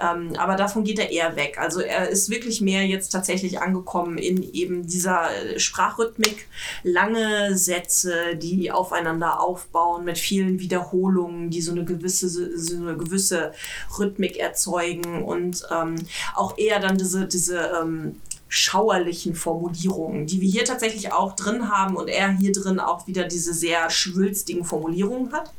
Ähm, 0.00 0.32
aber 0.36 0.56
davon 0.56 0.84
geht 0.84 0.98
er 0.98 1.10
eher 1.10 1.36
weg. 1.36 1.58
Also 1.58 1.80
er 1.80 2.08
ist 2.08 2.30
wirklich 2.30 2.60
mehr 2.60 2.86
jetzt 2.86 3.10
tatsächlich 3.10 3.60
angekommen 3.60 4.18
in 4.18 4.42
eben 4.42 4.86
dieser 4.86 5.28
äh, 5.30 5.58
Sprachrhythmik. 5.58 6.48
Lange 6.82 7.56
Sätze, 7.56 8.36
die 8.36 8.70
aufeinander 8.70 9.40
aufbauen 9.40 10.04
mit 10.04 10.18
vielen 10.18 10.60
Wiederholungen, 10.60 11.50
die 11.50 11.60
so 11.60 11.72
eine 11.72 11.84
gewisse, 11.84 12.28
so 12.28 12.76
eine 12.76 12.96
gewisse 12.96 13.52
Rhythmik 13.98 14.38
erzeugen 14.38 15.24
und 15.24 15.66
ähm, 15.70 15.96
auch 16.34 16.56
eher 16.56 16.80
dann 16.80 16.96
diese, 16.96 17.26
diese 17.26 17.72
ähm, 17.80 18.16
schauerlichen 18.48 19.34
Formulierungen, 19.34 20.26
die 20.26 20.40
wir 20.40 20.48
hier 20.48 20.64
tatsächlich 20.64 21.12
auch 21.12 21.36
drin 21.36 21.70
haben 21.70 21.96
und 21.96 22.08
er 22.08 22.30
hier 22.30 22.52
drin 22.52 22.80
auch 22.80 23.06
wieder 23.06 23.24
diese 23.24 23.54
sehr 23.54 23.90
schwülstigen 23.90 24.64
Formulierungen 24.64 25.32
hat 25.32 25.52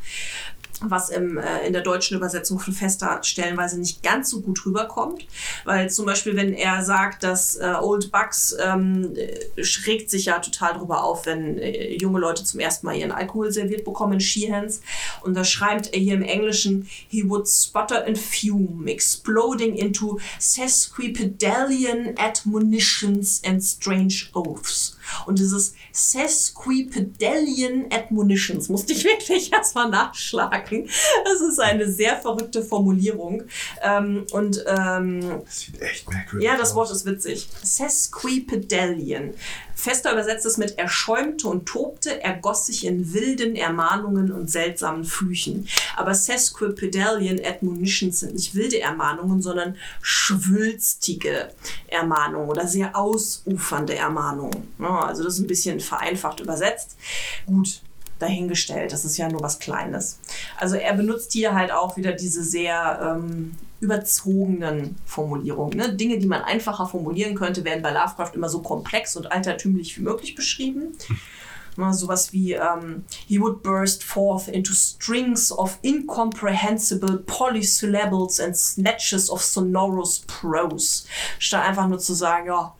was 0.81 1.09
im, 1.09 1.37
äh, 1.37 1.65
in 1.67 1.73
der 1.73 1.81
deutschen 1.81 2.17
Übersetzung 2.17 2.59
von 2.59 2.73
Fester 2.73 3.19
stellenweise 3.23 3.79
nicht 3.79 4.03
ganz 4.03 4.29
so 4.29 4.41
gut 4.41 4.65
rüberkommt. 4.65 5.25
Weil 5.65 5.89
zum 5.89 6.05
Beispiel, 6.05 6.35
wenn 6.35 6.53
er 6.53 6.83
sagt, 6.83 7.23
dass 7.23 7.55
äh, 7.55 7.73
Old 7.79 8.11
Bucks 8.11 8.55
ähm, 8.59 9.13
äh, 9.15 9.63
schrägt 9.63 10.09
sich 10.09 10.25
ja 10.25 10.39
total 10.39 10.73
drüber 10.73 11.03
auf, 11.03 11.25
wenn 11.25 11.57
äh, 11.57 11.95
junge 11.95 12.19
Leute 12.19 12.43
zum 12.43 12.59
ersten 12.59 12.85
Mal 12.85 12.95
ihren 12.95 13.11
Alkohol 13.11 13.51
serviert 13.51 13.83
bekommen 13.83 14.13
in 14.13 14.19
Sheehands. 14.21 14.81
Und 15.23 15.33
da 15.35 15.43
schreibt 15.43 15.93
er 15.93 15.99
hier 15.99 16.15
im 16.15 16.23
Englischen, 16.23 16.87
he 17.07 17.23
would 17.27 17.47
sputter 17.47 18.05
and 18.05 18.17
fume, 18.17 18.87
exploding 18.87 19.75
into 19.75 20.19
sesquipedalian 20.39 22.17
admonitions 22.17 23.41
and 23.45 23.63
strange 23.63 24.29
oaths. 24.33 24.98
Und 25.25 25.39
dieses 25.39 25.73
sesquipedalian 25.91 27.87
admonitions 27.91 28.69
musste 28.69 28.93
ich 28.93 29.03
wirklich 29.05 29.51
erstmal 29.51 29.89
nachschlagen. 29.89 30.89
Das 31.23 31.41
ist 31.41 31.59
eine 31.59 31.91
sehr 31.91 32.17
verrückte 32.17 32.63
Formulierung. 32.63 33.43
Ähm, 33.81 34.25
und 34.31 34.63
ähm, 34.67 35.41
Das 35.45 35.59
sieht 35.59 35.81
echt 35.81 36.09
merkwürdig 36.09 36.47
ja, 36.47 36.57
das 36.57 36.71
aus. 36.71 36.75
Wort 36.75 36.91
ist 36.91 37.05
witzig. 37.05 37.47
Sesquipedalian. 37.63 39.33
Fester 39.79 40.11
übersetzt 40.11 40.45
es 40.45 40.57
mit 40.57 40.77
er 40.77 40.89
schäumte 40.89 41.47
und 41.47 41.65
tobte, 41.65 42.21
er 42.21 42.35
goss 42.35 42.65
sich 42.65 42.85
in 42.85 43.13
wilden 43.13 43.55
Ermahnungen 43.55 44.31
und 44.31 44.51
seltsamen 44.51 45.05
Flüchen. 45.05 45.69
Aber 45.95 46.13
Sesquipedalian 46.13 47.39
Admonitions 47.43 48.19
sind 48.19 48.33
nicht 48.33 48.55
wilde 48.55 48.81
Ermahnungen, 48.81 49.41
sondern 49.41 49.77
schwülstige 50.01 51.51
Ermahnungen 51.87 52.49
oder 52.49 52.67
sehr 52.67 52.97
ausufernde 52.97 53.95
Ermahnungen. 53.95 54.73
Ja, 54.79 54.98
also 55.07 55.23
das 55.23 55.35
ist 55.35 55.39
ein 55.39 55.47
bisschen 55.47 55.79
vereinfacht 55.79 56.39
übersetzt. 56.39 56.97
Gut, 57.45 57.81
dahingestellt. 58.19 58.91
Das 58.91 59.05
ist 59.05 59.17
ja 59.17 59.29
nur 59.29 59.41
was 59.41 59.59
Kleines. 59.59 60.19
Also 60.57 60.75
er 60.75 60.93
benutzt 60.93 61.31
hier 61.31 61.55
halt 61.55 61.71
auch 61.71 61.97
wieder 61.97 62.11
diese 62.11 62.43
sehr 62.43 63.17
ähm, 63.17 63.55
überzogenen 63.79 64.97
Formulierungen. 65.05 65.77
Ne? 65.77 65.93
Dinge, 65.93 66.19
die 66.19 66.27
man 66.27 66.41
einfacher 66.41 66.87
formulieren 66.87 67.35
könnte, 67.35 67.63
werden 67.63 67.81
bei 67.81 67.91
Lovecraft 67.91 68.31
immer 68.35 68.49
so 68.49 68.61
komplex 68.61 69.15
und 69.15 69.31
altertümlich 69.31 69.97
wie 69.97 70.01
möglich 70.01 70.35
beschrieben. 70.35 70.97
Na, 71.77 71.93
sowas 71.93 72.33
wie 72.33 72.53
ähm, 72.53 73.05
He 73.27 73.39
would 73.39 73.63
burst 73.63 74.03
forth 74.03 74.49
into 74.49 74.73
strings 74.73 75.49
of 75.49 75.79
incomprehensible 75.81 77.19
polysyllables 77.19 78.41
and 78.41 78.57
snatches 78.57 79.29
of 79.29 79.41
sonorous 79.41 80.19
prose. 80.27 81.05
Statt 81.37 81.65
einfach 81.65 81.87
nur 81.87 81.99
zu 81.99 82.13
sagen, 82.13 82.47
ja, 82.47 82.75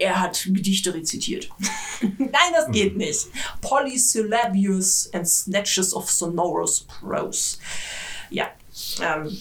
er 0.00 0.20
hat 0.20 0.48
Gedichte 0.50 0.92
rezitiert. 0.94 1.48
Nein, 2.00 2.52
das 2.54 2.70
geht 2.72 2.96
nicht. 2.96 3.28
Polysyllabius 3.60 5.10
and 5.12 5.28
snatches 5.28 5.94
of 5.94 6.10
sonorous 6.10 6.80
prose. 6.80 7.58
Ja, 8.30 8.50
ähm, 9.02 9.36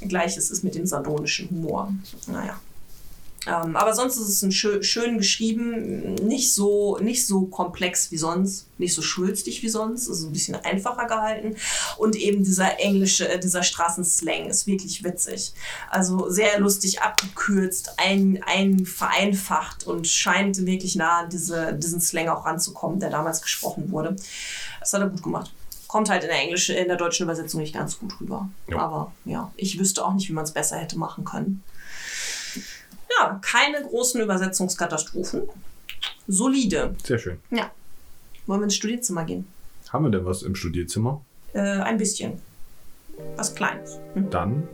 gleiches 0.00 0.50
ist 0.50 0.62
mit 0.62 0.74
dem 0.74 0.86
sardonischen 0.86 1.48
Humor. 1.50 1.92
Naja. 2.26 2.60
Ähm, 3.46 3.76
aber 3.76 3.92
sonst 3.94 4.16
ist 4.16 4.28
es 4.28 4.42
ein 4.42 4.52
schön, 4.52 4.82
schön 4.82 5.18
geschrieben, 5.18 6.14
nicht 6.14 6.52
so, 6.52 6.98
nicht 6.98 7.26
so 7.26 7.46
komplex 7.46 8.10
wie 8.12 8.16
sonst, 8.16 8.66
nicht 8.78 8.94
so 8.94 9.02
schwülstig 9.02 9.62
wie 9.62 9.68
sonst, 9.68 10.06
ist 10.06 10.22
ein 10.22 10.32
bisschen 10.32 10.54
einfacher 10.54 11.06
gehalten. 11.06 11.56
Und 11.98 12.14
eben 12.14 12.44
dieser 12.44 12.78
englische, 12.78 13.28
äh, 13.28 13.40
dieser 13.40 13.62
Straßenslang 13.62 14.46
ist 14.46 14.66
wirklich 14.66 15.02
witzig. 15.02 15.54
Also 15.90 16.30
sehr 16.30 16.60
lustig 16.60 17.02
abgekürzt, 17.02 17.94
ein, 17.98 18.42
ein 18.46 18.86
vereinfacht 18.86 19.86
und 19.86 20.06
scheint 20.06 20.64
wirklich 20.64 20.94
nah 20.94 21.20
an 21.20 21.30
diese, 21.30 21.74
diesen 21.74 22.00
Slang 22.00 22.28
auch 22.28 22.46
ranzukommen, 22.46 23.00
der 23.00 23.10
damals 23.10 23.42
gesprochen 23.42 23.90
wurde. 23.90 24.16
Das 24.80 24.92
hat 24.92 25.00
er 25.00 25.08
gut 25.08 25.22
gemacht 25.22 25.52
kommt 25.88 26.08
halt 26.08 26.22
in 26.22 26.30
der 26.30 26.38
englischen, 26.38 26.74
in 26.74 26.88
der 26.88 26.96
deutschen 26.96 27.24
Übersetzung 27.24 27.60
nicht 27.60 27.74
ganz 27.74 27.98
gut 27.98 28.18
rüber. 28.18 28.48
Ja. 28.66 28.78
Aber 28.78 29.12
ja, 29.26 29.52
ich 29.56 29.78
wüsste 29.78 30.02
auch 30.02 30.14
nicht, 30.14 30.26
wie 30.26 30.32
man 30.32 30.44
es 30.44 30.52
besser 30.52 30.78
hätte 30.78 30.98
machen 30.98 31.26
können. 31.26 31.62
Ja, 33.18 33.40
keine 33.42 33.82
großen 33.82 34.20
Übersetzungskatastrophen. 34.20 35.48
Solide. 36.28 36.94
Sehr 37.04 37.18
schön. 37.18 37.38
Ja. 37.50 37.70
Wollen 38.46 38.60
wir 38.60 38.64
ins 38.64 38.76
Studierzimmer 38.76 39.24
gehen? 39.24 39.46
Haben 39.90 40.04
wir 40.04 40.10
denn 40.10 40.24
was 40.24 40.42
im 40.42 40.54
Studierzimmer? 40.54 41.20
Äh, 41.52 41.60
ein 41.60 41.98
bisschen. 41.98 42.40
Was 43.36 43.54
Kleines. 43.54 43.98
Hm. 44.14 44.30
Dann. 44.30 44.68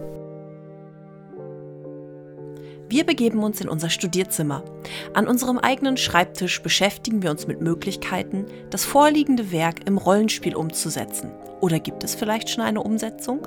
Wir 2.88 3.04
begeben 3.04 3.42
uns 3.42 3.60
in 3.60 3.68
unser 3.68 3.90
Studierzimmer. 3.90 4.64
An 5.12 5.28
unserem 5.28 5.58
eigenen 5.58 5.98
Schreibtisch 5.98 6.62
beschäftigen 6.62 7.22
wir 7.22 7.30
uns 7.30 7.46
mit 7.46 7.60
Möglichkeiten, 7.60 8.46
das 8.70 8.86
vorliegende 8.86 9.52
Werk 9.52 9.86
im 9.86 9.98
Rollenspiel 9.98 10.56
umzusetzen. 10.56 11.30
Oder 11.60 11.80
gibt 11.80 12.02
es 12.02 12.14
vielleicht 12.14 12.48
schon 12.48 12.64
eine 12.64 12.82
Umsetzung? 12.82 13.46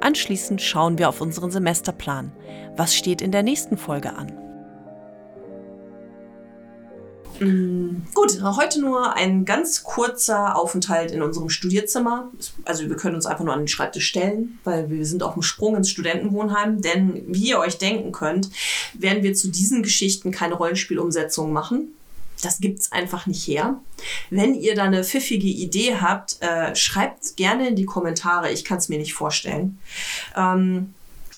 Anschließend 0.00 0.60
schauen 0.60 0.98
wir 0.98 1.08
auf 1.08 1.22
unseren 1.22 1.50
Semesterplan. 1.50 2.32
Was 2.76 2.94
steht 2.94 3.22
in 3.22 3.32
der 3.32 3.42
nächsten 3.42 3.78
Folge 3.78 4.14
an? 4.14 4.41
Mm, 7.40 8.02
gut, 8.14 8.40
heute 8.42 8.80
nur 8.80 9.14
ein 9.14 9.44
ganz 9.44 9.82
kurzer 9.82 10.56
Aufenthalt 10.56 11.10
in 11.10 11.22
unserem 11.22 11.48
Studierzimmer. 11.48 12.30
Also 12.64 12.88
wir 12.88 12.96
können 12.96 13.14
uns 13.14 13.26
einfach 13.26 13.44
nur 13.44 13.54
an 13.54 13.60
den 13.60 13.68
Schreibtisch 13.68 14.06
stellen, 14.06 14.58
weil 14.64 14.90
wir 14.90 15.04
sind 15.06 15.22
auf 15.22 15.34
dem 15.34 15.42
Sprung 15.42 15.76
ins 15.76 15.90
Studentenwohnheim. 15.90 16.82
Denn 16.82 17.22
wie 17.26 17.50
ihr 17.50 17.58
euch 17.58 17.78
denken 17.78 18.12
könnt, 18.12 18.50
werden 18.94 19.22
wir 19.22 19.34
zu 19.34 19.48
diesen 19.48 19.82
Geschichten 19.82 20.30
keine 20.30 20.54
Rollenspielumsetzung 20.54 21.52
machen. 21.52 21.94
Das 22.42 22.58
gibt 22.58 22.80
es 22.80 22.92
einfach 22.92 23.26
nicht 23.26 23.46
her. 23.46 23.80
Wenn 24.30 24.54
ihr 24.54 24.74
da 24.74 24.84
eine 24.84 25.04
pfiffige 25.04 25.46
Idee 25.46 25.96
habt, 26.00 26.38
äh, 26.40 26.74
schreibt 26.74 27.36
gerne 27.36 27.68
in 27.68 27.76
die 27.76 27.86
Kommentare. 27.86 28.50
Ich 28.50 28.64
kann 28.64 28.78
es 28.78 28.88
mir 28.88 28.98
nicht 28.98 29.14
vorstellen. 29.14 29.78
Ähm, 30.36 30.92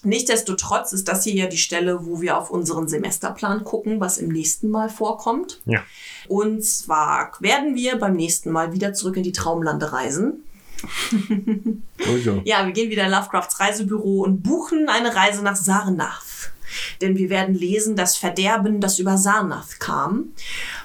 Nichtsdestotrotz 0.04 0.92
ist 0.92 1.08
das 1.08 1.24
hier 1.24 1.34
ja 1.34 1.46
die 1.46 1.58
Stelle, 1.58 2.06
wo 2.06 2.20
wir 2.20 2.38
auf 2.38 2.50
unseren 2.50 2.88
Semesterplan 2.88 3.64
gucken, 3.64 4.00
was 4.00 4.18
im 4.18 4.28
nächsten 4.28 4.70
Mal 4.70 4.88
vorkommt. 4.88 5.60
Ja. 5.64 5.82
Und 6.28 6.64
zwar 6.64 7.32
werden 7.40 7.74
wir 7.74 7.98
beim 7.98 8.14
nächsten 8.14 8.50
Mal 8.50 8.72
wieder 8.72 8.92
zurück 8.92 9.16
in 9.16 9.22
die 9.22 9.32
Traumlande 9.32 9.92
reisen. 9.92 10.44
oh 10.82 12.16
ja, 12.44 12.64
wir 12.66 12.72
gehen 12.72 12.90
wieder 12.90 13.04
in 13.04 13.10
Lovecrafts 13.10 13.60
Reisebüro 13.60 14.22
und 14.22 14.42
buchen 14.42 14.88
eine 14.88 15.14
Reise 15.14 15.42
nach 15.42 15.56
Sarnath. 15.56 16.53
Denn 17.00 17.16
wir 17.16 17.30
werden 17.30 17.54
lesen, 17.54 17.96
das 17.96 18.16
Verderben, 18.16 18.80
das 18.80 18.98
über 18.98 19.16
Sarnath 19.16 19.80
kam. 19.80 20.32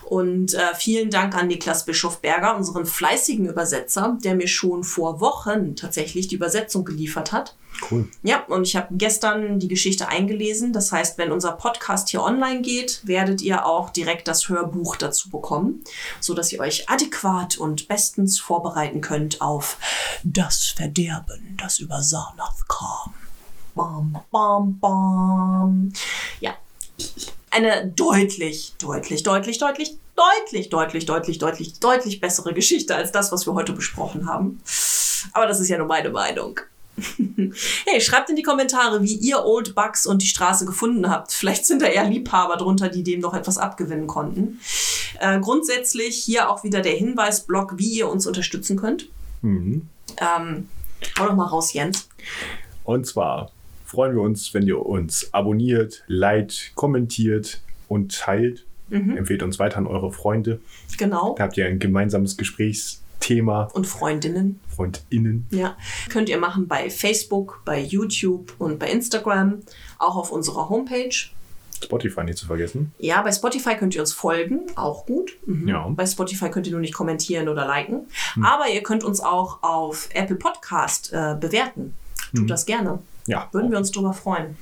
Und 0.06 0.56
äh, 0.56 0.74
vielen 0.76 1.12
Dank 1.12 1.36
an 1.36 1.48
Niklas 1.48 1.86
Bischof 1.86 2.20
Berger, 2.22 2.58
unseren 2.58 2.86
fleißigen 2.86 3.48
Übersetzer, 3.48 4.18
der 4.24 4.36
mir 4.36 4.48
schon 4.48 4.84
vor 4.84 5.20
Wochen 5.20 5.76
tatsächlich 5.76 6.28
die 6.28 6.36
Übersetzung 6.36 6.84
geliefert 6.84 7.32
hat. 7.32 7.56
Cool. 7.90 8.10
Ja, 8.24 8.44
und 8.46 8.64
ich 8.64 8.76
habe 8.76 8.88
gestern 8.92 9.60
die 9.60 9.68
Geschichte 9.68 10.08
eingelesen. 10.08 10.74
Das 10.74 10.92
heißt, 10.92 11.18
wenn 11.18 11.32
unser 11.32 11.54
Podcast 11.54 12.10
hier 12.10 12.24
online 12.24 12.62
geht, 12.62 13.02
werdet 13.06 13.42
ihr 13.42 13.66
auch 13.66 13.90
direkt 13.90 14.28
das 14.28 14.50
Hörbuch 14.50 14.96
dazu 14.96 15.30
bekommen, 15.30 15.84
so 16.20 16.34
dass 16.34 16.52
ihr 16.52 16.60
euch 16.60 16.90
adäquat 16.90 17.58
und 17.58 17.88
bestens 17.88 18.40
vorbereiten 18.40 19.02
könnt 19.02 19.42
auf 19.42 19.78
das 20.24 20.66
Verderben, 20.66 21.56
das 21.62 21.80
über 21.80 22.02
Sarnath 22.02 22.68
kam. 22.68 23.14
Bam, 23.76 24.18
bam, 24.32 24.80
bam. 24.80 25.94
Ja, 26.40 26.56
eine 27.52 27.88
deutlich, 27.88 28.74
deutlich, 28.80 29.24
deutlich, 29.24 29.58
deutlich, 29.58 29.98
deutlich, 30.16 30.70
deutlich, 30.70 31.06
deutlich, 31.06 31.38
deutlich, 31.38 31.80
deutlich 31.80 32.20
bessere 32.20 32.54
Geschichte 32.54 32.96
als 32.96 33.12
das, 33.12 33.32
was 33.32 33.46
wir 33.48 33.54
heute 33.54 33.74
besprochen 33.74 34.28
haben. 34.28 34.62
Aber 35.34 35.48
das 35.48 35.60
ist 35.60 35.70
ja 35.70 35.78
nur 35.78 35.88
meine 35.88 36.10
Meinung. 36.10 36.60
hey, 37.86 38.02
schreibt 38.02 38.30
in 38.30 38.36
die 38.36 38.44
Kommentare, 38.44 39.02
wie 39.04 39.16
ihr 39.16 39.46
Old 39.46 39.74
Bugs 39.74 40.06
und 40.06 40.22
die 40.22 40.28
Straße 40.28 40.66
gefunden 40.66 41.10
habt. 41.10 41.32
Vielleicht 41.32 41.66
sind 41.66 41.82
da 41.82 41.86
eher 41.86 42.04
Liebhaber 42.04 42.58
drunter, 42.58 42.90
die 42.90 43.04
dem 43.04 43.22
noch 43.22 43.34
etwas 43.34 43.58
abgewinnen 43.58 44.08
konnten. 44.08 44.60
Äh, 45.20 45.40
grundsätzlich 45.40 46.18
hier 46.18 46.50
auch 46.50 46.64
wieder 46.64 46.82
der 46.82 46.94
Hinweisblock, 46.94 47.78
wie 47.78 47.90
ihr 47.90 48.10
uns 48.10 48.28
unterstützen 48.28 48.76
könnt. 48.76 49.08
Mhm. 49.42 49.88
Ähm, 50.18 50.70
hau 51.18 51.28
doch 51.28 51.36
mal 51.36 51.46
raus, 51.46 51.72
Jens. 51.72 52.10
Und 52.84 53.08
zwar 53.08 53.52
freuen 53.90 54.16
wir 54.16 54.22
uns, 54.22 54.54
wenn 54.54 54.68
ihr 54.68 54.86
uns 54.86 55.34
abonniert, 55.34 56.04
liked, 56.08 56.74
kommentiert 56.76 57.60
und 57.88 58.16
teilt. 58.16 58.66
Mhm. 58.90 59.18
Empfehlt 59.18 59.42
uns 59.42 59.58
weiter 59.58 59.78
an 59.78 59.88
eure 59.88 60.12
Freunde. 60.12 60.60
Genau. 60.98 61.34
Da 61.36 61.46
habt 61.46 61.58
ihr 61.58 61.66
ein 61.66 61.80
gemeinsames 61.80 62.38
Gesprächsthema. 62.38 63.64
Und 63.74 63.88
Freundinnen. 63.88 64.60
Freundinnen. 64.68 65.48
Ja. 65.50 65.76
Könnt 66.10 66.30
ihr 66.30 66.38
machen 66.38 66.68
bei 66.68 66.92
Facebook, 66.92 67.64
bei 67.66 67.82
YouTube 67.82 68.54
und 68.60 68.78
bei 68.78 68.92
Instagram, 68.92 69.60
auch 69.98 70.16
auf 70.16 70.32
unserer 70.32 70.70
Homepage. 70.70 71.16
Spotify 71.84 72.24
nicht 72.26 72.38
zu 72.38 72.46
vergessen. 72.46 72.92
Ja, 73.00 73.22
bei 73.24 73.32
Spotify 73.32 73.76
könnt 73.76 73.96
ihr 73.96 74.02
uns 74.02 74.14
folgen, 74.14 74.62
auch 74.76 75.08
gut. 75.08 75.36
Mhm. 75.48 75.68
Ja. 75.68 75.88
Bei 75.88 76.06
Spotify 76.06 76.52
könnt 76.52 76.68
ihr 76.68 76.74
nur 76.74 76.82
nicht 76.82 76.94
kommentieren 76.94 77.50
oder 77.50 77.66
liken. 77.66 78.08
Mhm. 78.36 78.46
Aber 78.46 78.70
ihr 78.70 78.84
könnt 78.84 79.04
uns 79.04 79.20
auch 79.20 79.64
auf 79.64 80.10
Apple 80.14 80.36
Podcast 80.36 81.12
äh, 81.12 81.36
bewerten. 81.40 81.96
Tut 82.32 82.42
mhm. 82.42 82.48
das 82.48 82.68
gerne. 82.68 83.00
Ja. 83.30 83.48
Würden 83.52 83.72
wir 83.72 83.78
uns 83.78 83.92
darüber 83.92 84.14
freuen. 84.14 84.58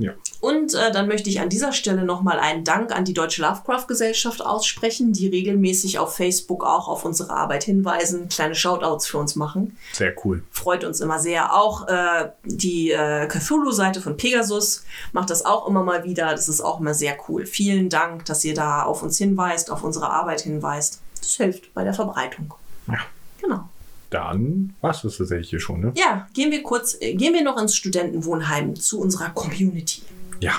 Ja. 0.00 0.12
Und 0.40 0.74
äh, 0.74 0.90
dann 0.90 1.08
möchte 1.08 1.28
ich 1.28 1.40
an 1.40 1.50
dieser 1.50 1.74
Stelle 1.74 2.04
nochmal 2.04 2.38
einen 2.38 2.64
Dank 2.64 2.90
an 2.90 3.04
die 3.04 3.12
Deutsche 3.12 3.42
Lovecraft-Gesellschaft 3.42 4.44
aussprechen, 4.44 5.12
die 5.12 5.28
regelmäßig 5.28 5.98
auf 5.98 6.16
Facebook 6.16 6.64
auch 6.64 6.88
auf 6.88 7.04
unsere 7.04 7.30
Arbeit 7.30 7.64
hinweisen, 7.64 8.30
kleine 8.30 8.54
Shoutouts 8.54 9.06
für 9.06 9.18
uns 9.18 9.36
machen. 9.36 9.76
Sehr 9.92 10.14
cool. 10.24 10.42
Freut 10.50 10.84
uns 10.84 11.00
immer 11.00 11.18
sehr. 11.18 11.54
Auch 11.54 11.86
äh, 11.88 12.30
die 12.44 12.92
äh, 12.92 13.26
Cthulhu-Seite 13.26 14.00
von 14.00 14.16
Pegasus 14.16 14.84
macht 15.12 15.28
das 15.28 15.44
auch 15.44 15.68
immer 15.68 15.84
mal 15.84 16.04
wieder. 16.04 16.30
Das 16.30 16.48
ist 16.48 16.62
auch 16.62 16.80
immer 16.80 16.94
sehr 16.94 17.18
cool. 17.28 17.44
Vielen 17.44 17.90
Dank, 17.90 18.24
dass 18.24 18.42
ihr 18.42 18.54
da 18.54 18.84
auf 18.84 19.02
uns 19.02 19.18
hinweist, 19.18 19.70
auf 19.70 19.84
unsere 19.84 20.10
Arbeit 20.10 20.40
hinweist. 20.40 21.02
Das 21.18 21.34
hilft 21.34 21.74
bei 21.74 21.84
der 21.84 21.92
Verbreitung. 21.92 22.54
Ja. 22.86 23.00
Genau. 23.42 23.68
Dann 24.10 24.74
war 24.80 24.90
es 24.90 25.02
das 25.02 25.18
tatsächlich 25.18 25.50
hier 25.50 25.60
schon, 25.60 25.80
ne? 25.80 25.92
Ja, 25.96 26.26
gehen 26.34 26.50
wir 26.50 26.62
kurz, 26.62 26.96
äh, 27.00 27.14
gehen 27.14 27.32
wir 27.32 27.44
noch 27.44 27.60
ins 27.60 27.76
Studentenwohnheim 27.76 28.74
zu 28.74 29.00
unserer 29.00 29.30
Community. 29.30 30.02
Ja. 30.40 30.54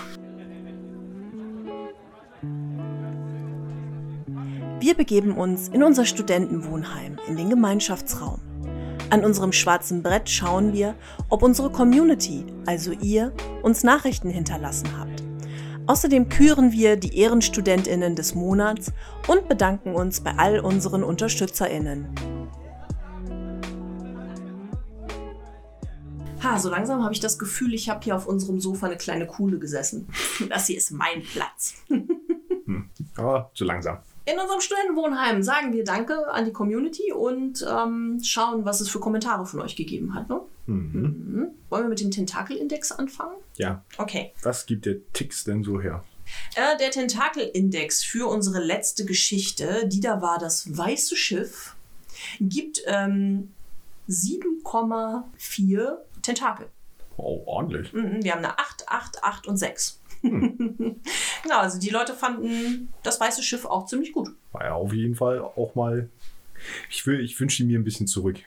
Wir 4.79 4.95
begeben 4.95 5.33
uns 5.33 5.67
in 5.67 5.83
unser 5.83 6.05
Studentenwohnheim, 6.05 7.17
in 7.27 7.35
den 7.35 7.49
Gemeinschaftsraum. 7.49 8.39
An 9.09 9.25
unserem 9.25 9.51
schwarzen 9.51 10.01
Brett 10.01 10.29
schauen 10.29 10.71
wir, 10.71 10.95
ob 11.29 11.43
unsere 11.43 11.69
Community, 11.69 12.45
also 12.65 12.91
ihr, 12.91 13.33
uns 13.61 13.83
Nachrichten 13.83 14.29
hinterlassen 14.29 14.87
habt. 14.97 15.21
Außerdem 15.87 16.29
küren 16.29 16.71
wir 16.71 16.95
die 16.95 17.17
Ehrenstudentinnen 17.17 18.15
des 18.15 18.33
Monats 18.33 18.93
und 19.27 19.49
bedanken 19.49 19.93
uns 19.93 20.21
bei 20.21 20.31
all 20.37 20.61
unseren 20.61 21.03
Unterstützerinnen. 21.03 22.07
Ha, 26.43 26.59
so 26.59 26.69
langsam 26.69 27.03
habe 27.03 27.13
ich 27.13 27.19
das 27.19 27.37
Gefühl, 27.37 27.73
ich 27.73 27.89
habe 27.89 28.03
hier 28.03 28.15
auf 28.15 28.27
unserem 28.27 28.59
Sofa 28.59 28.87
eine 28.87 28.97
kleine 28.97 29.27
Kuhle 29.27 29.59
gesessen. 29.59 30.07
Das 30.49 30.67
hier 30.67 30.77
ist 30.77 30.91
mein 30.91 31.21
Platz. 31.21 31.75
Aber 33.15 33.51
zu 33.53 33.63
langsam. 33.63 33.99
In 34.25 34.39
unserem 34.39 34.61
Studentenwohnheim 34.61 35.43
sagen 35.43 35.73
wir 35.73 35.83
Danke 35.83 36.27
an 36.31 36.45
die 36.45 36.51
Community 36.51 37.11
und 37.11 37.65
ähm, 37.69 38.19
schauen, 38.23 38.65
was 38.65 38.81
es 38.81 38.89
für 38.89 38.99
Kommentare 38.99 39.45
von 39.45 39.61
euch 39.61 39.75
gegeben 39.75 40.13
hat. 40.13 40.29
Ne? 40.29 40.41
Mhm. 40.67 41.01
Mhm. 41.01 41.47
Wollen 41.69 41.83
wir 41.85 41.89
mit 41.89 42.01
dem 42.01 42.11
Tentakelindex 42.11 42.91
anfangen? 42.91 43.35
Ja. 43.57 43.83
Okay. 43.97 44.33
Was 44.43 44.65
gibt 44.65 44.85
der 44.85 44.97
Tix 45.13 45.43
denn 45.43 45.63
so 45.63 45.81
her? 45.81 46.03
Äh, 46.55 46.77
der 46.77 46.91
Tentakelindex 46.91 48.03
für 48.03 48.27
unsere 48.27 48.63
letzte 48.63 49.05
Geschichte, 49.05 49.87
die 49.87 49.99
da 49.99 50.21
war 50.21 50.37
das 50.37 50.77
weiße 50.77 51.15
Schiff, 51.15 51.75
gibt 52.39 52.83
ähm, 52.85 53.51
7,4 54.07 55.97
Tentakel. 56.21 56.67
Oh, 57.17 57.43
ordentlich. 57.45 57.93
Mhm, 57.93 58.23
Wir 58.23 58.31
haben 58.31 58.39
eine 58.43 58.57
8, 58.57 58.87
8, 58.87 59.23
8 59.23 59.47
und 59.47 59.57
6. 59.57 59.99
genau, 60.21 60.95
also 61.59 61.79
die 61.79 61.89
Leute 61.89 62.13
fanden 62.13 62.89
das 63.03 63.19
weiße 63.19 63.43
Schiff 63.43 63.65
auch 63.65 63.85
ziemlich 63.85 64.13
gut. 64.13 64.29
War 64.51 64.65
ja 64.65 64.73
auf 64.73 64.93
jeden 64.93 65.15
Fall 65.15 65.39
auch 65.39 65.75
mal. 65.75 66.09
Ich, 66.91 67.07
will, 67.07 67.19
ich 67.19 67.39
wünsche 67.39 67.57
die 67.63 67.67
mir 67.67 67.79
ein 67.79 67.83
bisschen 67.83 68.05
zurück, 68.05 68.37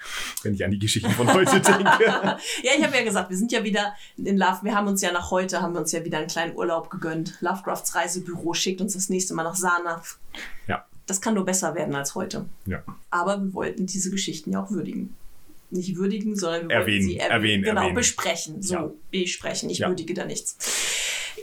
wenn 0.45 0.55
ich 0.55 0.65
an 0.65 0.71
die 0.71 0.79
Geschichten 0.79 1.11
von 1.11 1.33
heute 1.35 1.61
denke. 1.61 1.83
Ja, 2.05 2.39
ich 2.77 2.85
habe 2.85 2.95
ja 2.97 3.03
gesagt, 3.03 3.29
wir 3.31 3.37
sind 3.37 3.51
ja 3.51 3.65
wieder 3.65 3.95
in 4.17 4.37
Love. 4.39 4.61
Wir 4.63 4.77
haben 4.77 4.87
uns 4.87 5.03
ja 5.03 5.11
nach 5.11 5.33
heute, 5.33 5.61
haben 5.61 5.75
wir 5.75 5.81
uns 5.81 5.91
ja 5.91 6.05
wieder 6.05 6.19
einen 6.19 6.29
kleinen 6.29 6.55
Urlaub 6.57 6.91
gegönnt. 6.91 7.37
Lovecrafts 7.41 7.97
Reisebüro 7.97 8.55
schickt 8.55 8.81
uns 8.81 8.93
das 8.95 9.09
nächste 9.09 9.35
Mal 9.35 9.43
nach 9.43 9.57
Sarnath. 9.57 10.19
Ja. 10.69 10.85
Das 11.07 11.21
kann 11.21 11.35
nur 11.35 11.45
besser 11.45 11.75
werden 11.75 11.95
als 11.97 12.15
heute. 12.15 12.47
Ja. 12.67 12.85
Aber 13.11 13.43
wir 13.43 13.53
wollten 13.53 13.87
diese 13.87 14.11
Geschichten 14.13 14.53
ja 14.53 14.63
auch 14.63 14.71
würdigen. 14.71 15.17
Nicht 15.70 15.97
würdigen, 15.97 16.36
sondern 16.36 16.69
wir 16.69 16.77
Erwähnen, 16.77 17.03
sie 17.09 17.19
erwähnen, 17.19 17.62
Genau, 17.65 17.81
erwähnen. 17.81 17.95
besprechen. 17.97 18.62
So, 18.62 18.74
Ja. 18.74 18.91
besprechen. 19.11 19.70
Ich 19.70 19.78
Ja. 19.78 19.89
würdige 19.89 20.15
da 20.15 20.24
nichts. 20.24 20.57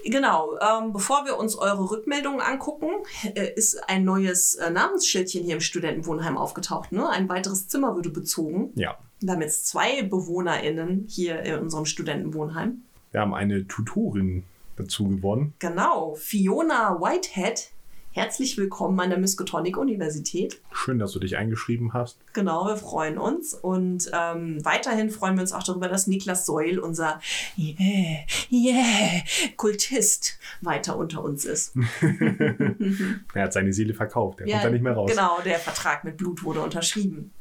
Genau, 0.05 0.57
ähm, 0.59 0.93
bevor 0.93 1.25
wir 1.25 1.37
uns 1.37 1.55
eure 1.55 1.91
Rückmeldungen 1.91 2.39
angucken, 2.41 2.89
äh, 3.35 3.53
ist 3.55 3.77
ein 3.89 4.03
neues 4.03 4.55
äh, 4.55 4.69
Namensschildchen 4.71 5.43
hier 5.43 5.55
im 5.55 5.61
Studentenwohnheim 5.61 6.37
aufgetaucht. 6.37 6.91
Ne? 6.91 7.07
Ein 7.09 7.29
weiteres 7.29 7.67
Zimmer 7.67 7.95
würde 7.95 8.09
bezogen. 8.09 8.71
Ja. 8.75 8.97
Wir 9.19 9.33
haben 9.33 9.41
jetzt 9.41 9.67
zwei 9.67 10.01
BewohnerInnen 10.01 11.05
hier 11.07 11.41
in 11.41 11.55
unserem 11.59 11.85
Studentenwohnheim. 11.85 12.83
Wir 13.11 13.21
haben 13.21 13.33
eine 13.33 13.67
Tutorin 13.67 14.43
dazu 14.77 15.07
gewonnen. 15.09 15.53
Genau, 15.59 16.15
Fiona 16.15 16.99
Whitehead. 16.99 17.69
Herzlich 18.13 18.57
willkommen 18.57 18.99
an 18.99 19.09
der 19.09 19.19
Miskatonic 19.19 19.77
Universität. 19.77 20.59
Schön, 20.73 20.99
dass 20.99 21.13
du 21.13 21.19
dich 21.19 21.37
eingeschrieben 21.37 21.93
hast. 21.93 22.17
Genau, 22.33 22.67
wir 22.67 22.75
freuen 22.75 23.17
uns. 23.17 23.53
Und 23.53 24.11
ähm, 24.13 24.63
weiterhin 24.65 25.09
freuen 25.09 25.35
wir 25.35 25.41
uns 25.43 25.53
auch 25.53 25.63
darüber, 25.63 25.87
dass 25.87 26.07
Niklas 26.07 26.45
Seul, 26.45 26.79
unser 26.79 27.21
yeah, 27.57 28.25
yeah, 28.51 29.21
Kultist, 29.55 30.37
weiter 30.59 30.97
unter 30.97 31.23
uns 31.23 31.45
ist. 31.45 31.73
Er 33.33 33.43
hat 33.43 33.53
seine 33.53 33.71
Seele 33.71 33.93
verkauft. 33.93 34.41
Er 34.41 34.47
kommt 34.47 34.65
da 34.65 34.69
nicht 34.69 34.81
mehr 34.83 34.93
raus. 34.93 35.09
Genau, 35.09 35.39
der 35.45 35.57
Vertrag 35.57 36.03
mit 36.03 36.17
Blut 36.17 36.43
wurde 36.43 36.59
unterschrieben. 36.59 37.31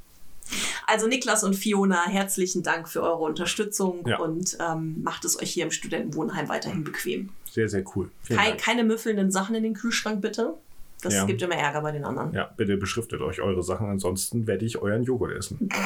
Also 0.86 1.08
Niklas 1.08 1.42
und 1.42 1.54
Fiona, 1.54 2.06
herzlichen 2.08 2.62
Dank 2.62 2.88
für 2.88 3.02
eure 3.02 3.22
Unterstützung 3.24 4.06
Ja. 4.06 4.18
und 4.18 4.56
ähm, 4.60 5.02
macht 5.02 5.24
es 5.24 5.40
euch 5.40 5.50
hier 5.50 5.64
im 5.64 5.70
Studentenwohnheim 5.72 6.48
weiterhin 6.48 6.84
bequem. 6.84 7.30
Sehr, 7.50 7.68
sehr 7.68 7.84
cool. 7.94 8.10
Vielen 8.22 8.38
Kei 8.38 8.48
Dank. 8.50 8.60
keine 8.60 8.84
müffelnden 8.84 9.30
Sachen 9.30 9.54
in 9.54 9.62
den 9.62 9.74
Kühlschrank, 9.74 10.20
bitte. 10.20 10.54
Das 11.02 11.14
Ja. 11.14 11.24
gibt 11.24 11.40
immer 11.42 11.54
Ärger 11.56 11.80
bei 11.80 11.92
den 11.92 12.04
anderen. 12.04 12.32
Ja, 12.32 12.44
bitte 12.56 12.76
beschriftet 12.76 13.20
euch 13.22 13.40
eure 13.40 13.62
Sachen, 13.62 13.88
ansonsten 13.88 14.46
werde 14.46 14.64
ich 14.66 14.78
euren 14.78 15.02
Joghurt 15.02 15.32
essen. 15.32 15.68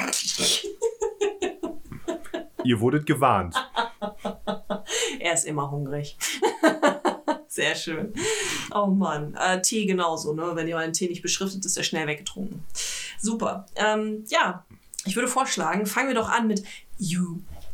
Ihr 2.65 2.81
wurdet 2.81 3.07
gewarnt. 3.07 3.55
Er 5.21 5.35
ist 5.35 5.45
immer 5.45 5.71
hungrig. 5.71 6.17
Sehr 7.49 7.75
schön. 7.77 8.13
Oh 8.75 8.87
Mann. 8.87 9.35
Äh, 9.35 9.61
Tee 9.63 9.87
genauso, 9.87 10.33
ne? 10.33 10.51
Wenn 10.55 10.67
ihr 10.67 10.77
euren 10.77 10.93
Tee 10.93 11.09
nicht 11.09 11.23
beschriftet, 11.23 11.65
ist 11.65 11.77
er 11.77 11.85
schnell 11.85 12.07
weggetrunken. 12.07 12.65
Super. 13.21 13.67
Ähm, 13.77 14.25
ja, 14.29 14.65
ich 15.05 15.15
würde 15.15 15.29
vorschlagen, 15.29 15.87
fangen 15.87 16.09
wir 16.09 16.15
doch 16.15 16.29
an 16.31 16.47
mit 16.49 16.65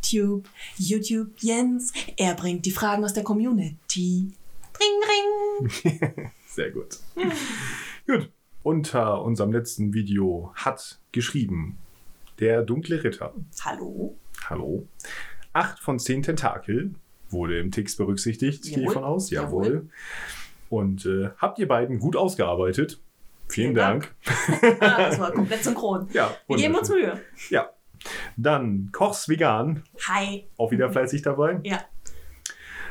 YouTube, 0.05 0.49
YouTube 0.77 1.31
Jens. 1.39 1.93
Er 2.17 2.35
bringt 2.35 2.67
die 2.67 2.71
Fragen 2.71 3.05
aus 3.05 3.13
der 3.13 3.25
Community. 3.25 4.33
Ring, 4.81 5.69
ring. 5.69 6.31
Sehr 6.47 6.71
gut. 6.71 6.99
gut. 8.07 8.31
Unter 8.63 9.23
unserem 9.23 9.53
letzten 9.53 9.95
Video 9.95 10.53
hat 10.55 10.99
geschrieben 11.13 11.79
der 12.41 12.63
dunkle 12.63 13.03
Ritter. 13.03 13.35
Hallo. 13.63 14.17
Hallo. 14.49 14.87
Acht 15.53 15.79
von 15.81 15.99
zehn 15.99 16.23
Tentakel 16.23 16.95
wurde 17.29 17.59
im 17.59 17.71
Tix 17.71 17.97
berücksichtigt, 17.97 18.65
gehe 18.65 18.85
ich 18.85 18.91
von 18.91 19.05
aus. 19.05 19.31
Jawohl. 19.31 19.67
Jawohl. 19.67 19.89
Und 20.69 21.07
äh, 21.07 21.31
habt 21.39 21.59
ihr 21.59 21.69
beiden 21.69 21.99
gut 21.99 22.17
ausgearbeitet. 22.17 23.01
Vielen 23.49 23.69
Vielen 23.69 23.75
Dank. 23.75 24.15
Ah, 24.81 25.09
das 25.09 25.19
war 25.19 25.33
komplett 25.35 25.65
synchron. 25.65 26.09
Ja, 26.13 26.37
Wir 26.47 26.57
geben 26.57 26.75
uns. 26.77 26.89
Mühe. 26.89 27.21
Ja. 27.51 27.71
Dann 28.37 28.91
Kochs 28.93 29.29
Vegan, 29.29 29.83
Hi. 30.09 30.45
auch 30.57 30.71
wieder 30.71 30.91
fleißig 30.91 31.23
dabei. 31.23 31.61
Ja. 31.65 31.81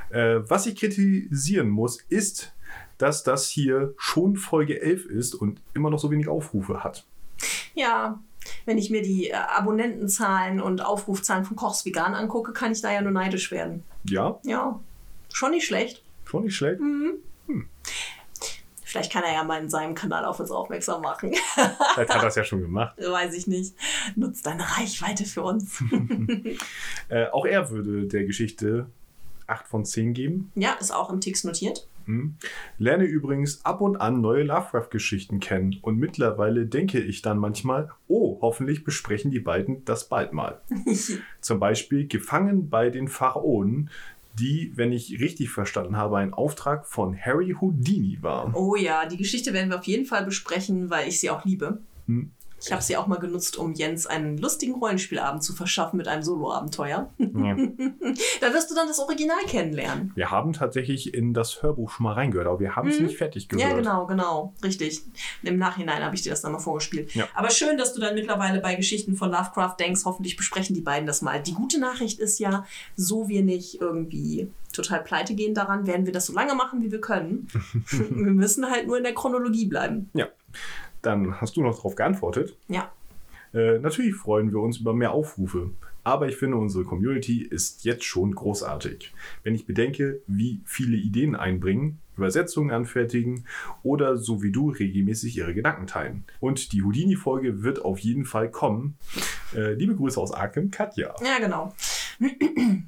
Äh, 0.10 0.50
was 0.50 0.66
ich 0.66 0.76
kritisieren 0.76 1.70
muss, 1.70 2.02
ist, 2.10 2.54
dass 2.98 3.24
das 3.24 3.48
hier 3.48 3.94
schon 3.98 4.36
Folge 4.36 4.82
11 4.82 5.06
ist 5.06 5.36
und 5.36 5.62
immer 5.74 5.90
noch 5.90 6.00
so 6.00 6.12
wenig 6.12 6.28
Aufrufe 6.28 6.84
hat. 6.84 7.06
Ja, 7.74 8.20
wenn 8.66 8.78
ich 8.78 8.90
mir 8.90 9.02
die 9.02 9.30
äh, 9.30 9.34
Abonnentenzahlen 9.34 10.60
und 10.62 10.82
Aufrufzahlen 10.86 11.46
von 11.46 11.56
Kochs 11.56 11.86
Vegan 11.86 12.14
angucke, 12.16 12.52
kann 12.54 12.72
ich 12.72 12.82
da 12.82 12.92
ja 12.92 13.02
nur 13.02 13.12
neidisch 13.12 13.52
werden. 13.52 13.84
Ja, 14.04 14.40
Ja, 14.44 14.80
schon 15.32 15.52
nicht 15.52 15.66
schlecht. 15.66 16.04
schon 16.26 16.44
nicht 16.44 16.56
schlecht. 16.56 16.80
Vielleicht 18.90 19.12
kann 19.12 19.24
er 19.24 19.34
ja 19.34 19.44
mal 19.44 19.62
in 19.62 19.70
seinem 19.70 19.94
Kanal 19.94 20.26
auf 20.26 20.40
uns 20.40 20.50
aufmerksam 20.50 21.04
machen. 21.04 21.36
Vielleicht 21.54 22.10
hat 22.10 22.10
er 22.10 22.22
das 22.24 22.34
ja 22.34 22.44
schon 22.44 22.62
gemacht. 22.62 22.98
Weiß 22.98 23.36
ich 23.36 23.46
nicht. 23.46 23.76
Nutzt 24.16 24.48
deine 24.48 24.64
Reichweite 24.64 25.26
für 25.26 25.44
uns. 25.44 25.84
Äh, 27.10 27.28
auch 27.30 27.46
er 27.46 27.72
würde 27.72 28.08
der 28.08 28.26
Geschichte 28.26 28.88
8 29.48 29.68
von 29.68 29.86
10 29.86 30.14
geben. 30.14 30.52
ja, 30.56 30.74
ist 30.74 30.92
auch 30.92 31.10
im 31.10 31.22
Tix 31.22 31.44
notiert. 31.44 31.88
Hm. 32.06 32.36
Lerne 32.78 33.06
übrigens 33.06 33.66
ab 33.66 33.82
und 33.82 33.98
an 33.98 34.22
neue 34.22 34.44
Lovecraft-Geschichten 34.44 35.40
kennen 35.40 35.78
und 35.82 35.98
mittlerweile 35.98 36.66
denke 36.66 37.00
ich 37.00 37.22
dann 37.22 37.40
manchmal, 37.40 37.92
oh, 38.08 38.38
hoffentlich 38.42 38.84
besprechen 38.84 39.32
die 39.32 39.40
beiden 39.40 39.86
das 39.86 40.08
bald 40.08 40.34
mal. 40.34 40.62
Zum 41.42 41.60
Beispiel 41.60 42.08
Gefangen 42.08 42.70
bei 42.70 42.90
den 42.90 43.08
Pharaonen, 43.08 43.90
die, 44.40 44.72
wenn 44.76 44.92
ich 44.92 45.20
richtig 45.20 45.50
verstanden 45.50 45.98
habe, 45.98 46.18
ein 46.18 46.34
Auftrag 46.34 46.86
von 46.86 47.18
Harry 47.18 47.56
Houdini 47.60 48.18
war. 48.22 48.56
Oh 48.56 48.76
ja, 48.76 49.06
die 49.06 49.18
Geschichte 49.18 49.54
werden 49.54 49.70
wir 49.70 49.80
auf 49.80 49.86
jeden 49.86 50.06
Fall 50.06 50.26
besprechen, 50.26 50.90
weil 50.90 51.08
ich 51.08 51.20
sie 51.20 51.30
auch 51.30 51.46
liebe. 51.46 51.82
Hm. 52.08 52.32
Ich 52.62 52.72
habe 52.72 52.82
sie 52.82 52.98
auch 52.98 53.08
mal 53.08 53.18
genutzt, 53.20 53.58
um 53.58 53.74
Jens 53.74 54.06
einen 54.06 54.38
lustigen 54.38 54.74
Rollenspielabend 54.76 55.44
zu 55.44 55.54
verschaffen 55.54 55.98
mit 55.98 56.08
einem 56.08 56.24
Solo-Abenteuer. 56.24 57.10
Ja. 57.18 57.28
da 58.42 58.54
wirst 58.54 58.70
du 58.72 58.76
dann 58.76 58.88
das 58.88 59.00
Original 59.00 59.44
kennenlernen. 59.48 60.12
Wir 60.16 60.32
haben 60.32 60.54
tatsächlich 60.54 61.14
in 61.14 61.34
das 61.34 61.62
Hörbuch 61.64 61.90
schon 61.92 62.04
mal 62.04 62.14
reingehört, 62.14 62.48
aber 62.48 62.60
wir 62.60 62.76
haben 62.76 62.90
es 62.90 63.00
Mhm. 63.00 63.06
nicht 63.08 63.18
fertig 63.18 63.50
gehört. 63.50 63.70
Ja, 63.70 63.76
genau, 63.76 64.06
genau. 64.06 64.54
Richtig. 64.64 65.02
Im 65.44 65.58
Nachhinein 65.58 66.04
habe 66.04 66.16
ich 66.16 66.22
dir 66.22 66.30
das 66.32 66.42
dann 66.42 66.52
mal 66.52 66.60
vorgespielt. 66.60 67.14
Ja. 67.16 67.28
Aber 67.34 67.50
schön, 67.50 67.78
dass 67.78 67.94
du 67.94 68.02
dann 68.02 68.16
mittlerweile 68.16 68.60
bei 68.60 68.76
Geschichten 68.76 69.16
von 69.16 69.32
Lovecraft 69.32 69.76
denkst. 69.80 70.02
Hoffentlich 70.06 70.36
besprechen 70.38 70.76
die 70.76 70.82
beiden 70.82 71.08
das 71.08 71.22
mal. 71.22 71.42
Die 71.42 71.54
gute 71.54 71.80
Nachricht 71.80 72.20
ist 72.20 72.40
ja, 72.40 72.66
so 72.96 73.28
wir 73.30 73.42
nicht 73.44 73.80
irgendwie 73.82 74.50
total 74.74 75.02
pleite 75.04 75.34
gehen 75.34 75.54
daran, 75.56 75.88
werden 75.88 76.06
wir 76.06 76.14
das 76.14 76.28
so 76.28 76.34
lange 76.34 76.54
machen, 76.56 76.82
wie 76.84 76.92
wir 76.92 77.02
können. 77.02 77.48
wir 77.90 78.32
müssen 78.32 78.70
halt 78.70 78.88
nur 78.88 78.98
in 78.98 79.04
der 79.04 79.14
Chronologie 79.14 79.66
bleiben. 79.66 80.10
Ja. 80.14 80.28
Dann 81.02 81.40
hast 81.40 81.56
du 81.56 81.62
noch 81.62 81.76
darauf 81.76 81.96
geantwortet. 81.96 82.56
Ja. 82.68 82.92
Äh, 83.54 83.80
natürlich 83.80 84.16
freuen 84.16 84.52
wir 84.52 84.60
uns 84.60 84.78
über 84.78 84.94
mehr 84.94 85.12
Aufrufe. 85.12 85.72
Aber 86.04 86.28
ich 86.28 86.38
finde, 86.38 86.58
unsere 86.58 86.86
Community 86.86 87.44
ist 87.44 87.84
jetzt 87.84 88.04
schon 88.06 88.34
großartig. 88.34 89.14
Wenn 89.44 89.54
ich 89.54 89.66
bedenke, 89.66 90.22
wie 90.28 90.62
viele 90.66 90.98
Ideen 90.98 91.36
einbringen, 91.36 92.00
Übersetzungen 92.18 92.72
anfertigen 92.72 93.46
oder 93.84 94.18
so 94.18 94.42
wie 94.42 94.52
du 94.52 94.72
regelmäßig 94.72 95.38
ihre 95.38 95.54
Gedanken 95.54 95.88
teilen. 95.88 96.24
Und 96.40 96.74
die 96.74 96.84
Houdini-Folge 96.84 97.64
wird 97.64 97.84
auf 97.84 98.00
jeden 98.00 98.26
Fall 98.26 98.50
kommen. 98.50 98.98
Äh, 99.56 99.74
liebe 99.74 99.96
Grüße 99.96 100.20
aus 100.20 100.34
Arkham, 100.34 100.72
Katja. 100.72 101.16
Ja, 101.24 101.40
genau. 101.40 101.74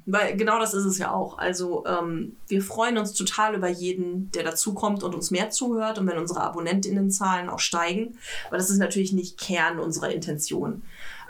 Weil 0.06 0.36
genau 0.36 0.58
das 0.58 0.74
ist 0.74 0.84
es 0.84 0.98
ja 0.98 1.12
auch. 1.12 1.38
Also 1.38 1.84
ähm, 1.86 2.36
wir 2.48 2.62
freuen 2.62 2.98
uns 2.98 3.12
total 3.14 3.54
über 3.54 3.68
jeden, 3.68 4.30
der 4.32 4.42
dazukommt 4.42 5.02
und 5.02 5.14
uns 5.14 5.30
mehr 5.30 5.50
zuhört 5.50 5.98
und 5.98 6.06
wenn 6.06 6.18
unsere 6.18 6.40
Abonnentinnenzahlen 6.40 7.48
auch 7.48 7.58
steigen. 7.58 8.18
Aber 8.48 8.58
das 8.58 8.70
ist 8.70 8.78
natürlich 8.78 9.12
nicht 9.12 9.38
Kern 9.38 9.78
unserer 9.78 10.12
Intention. 10.12 10.82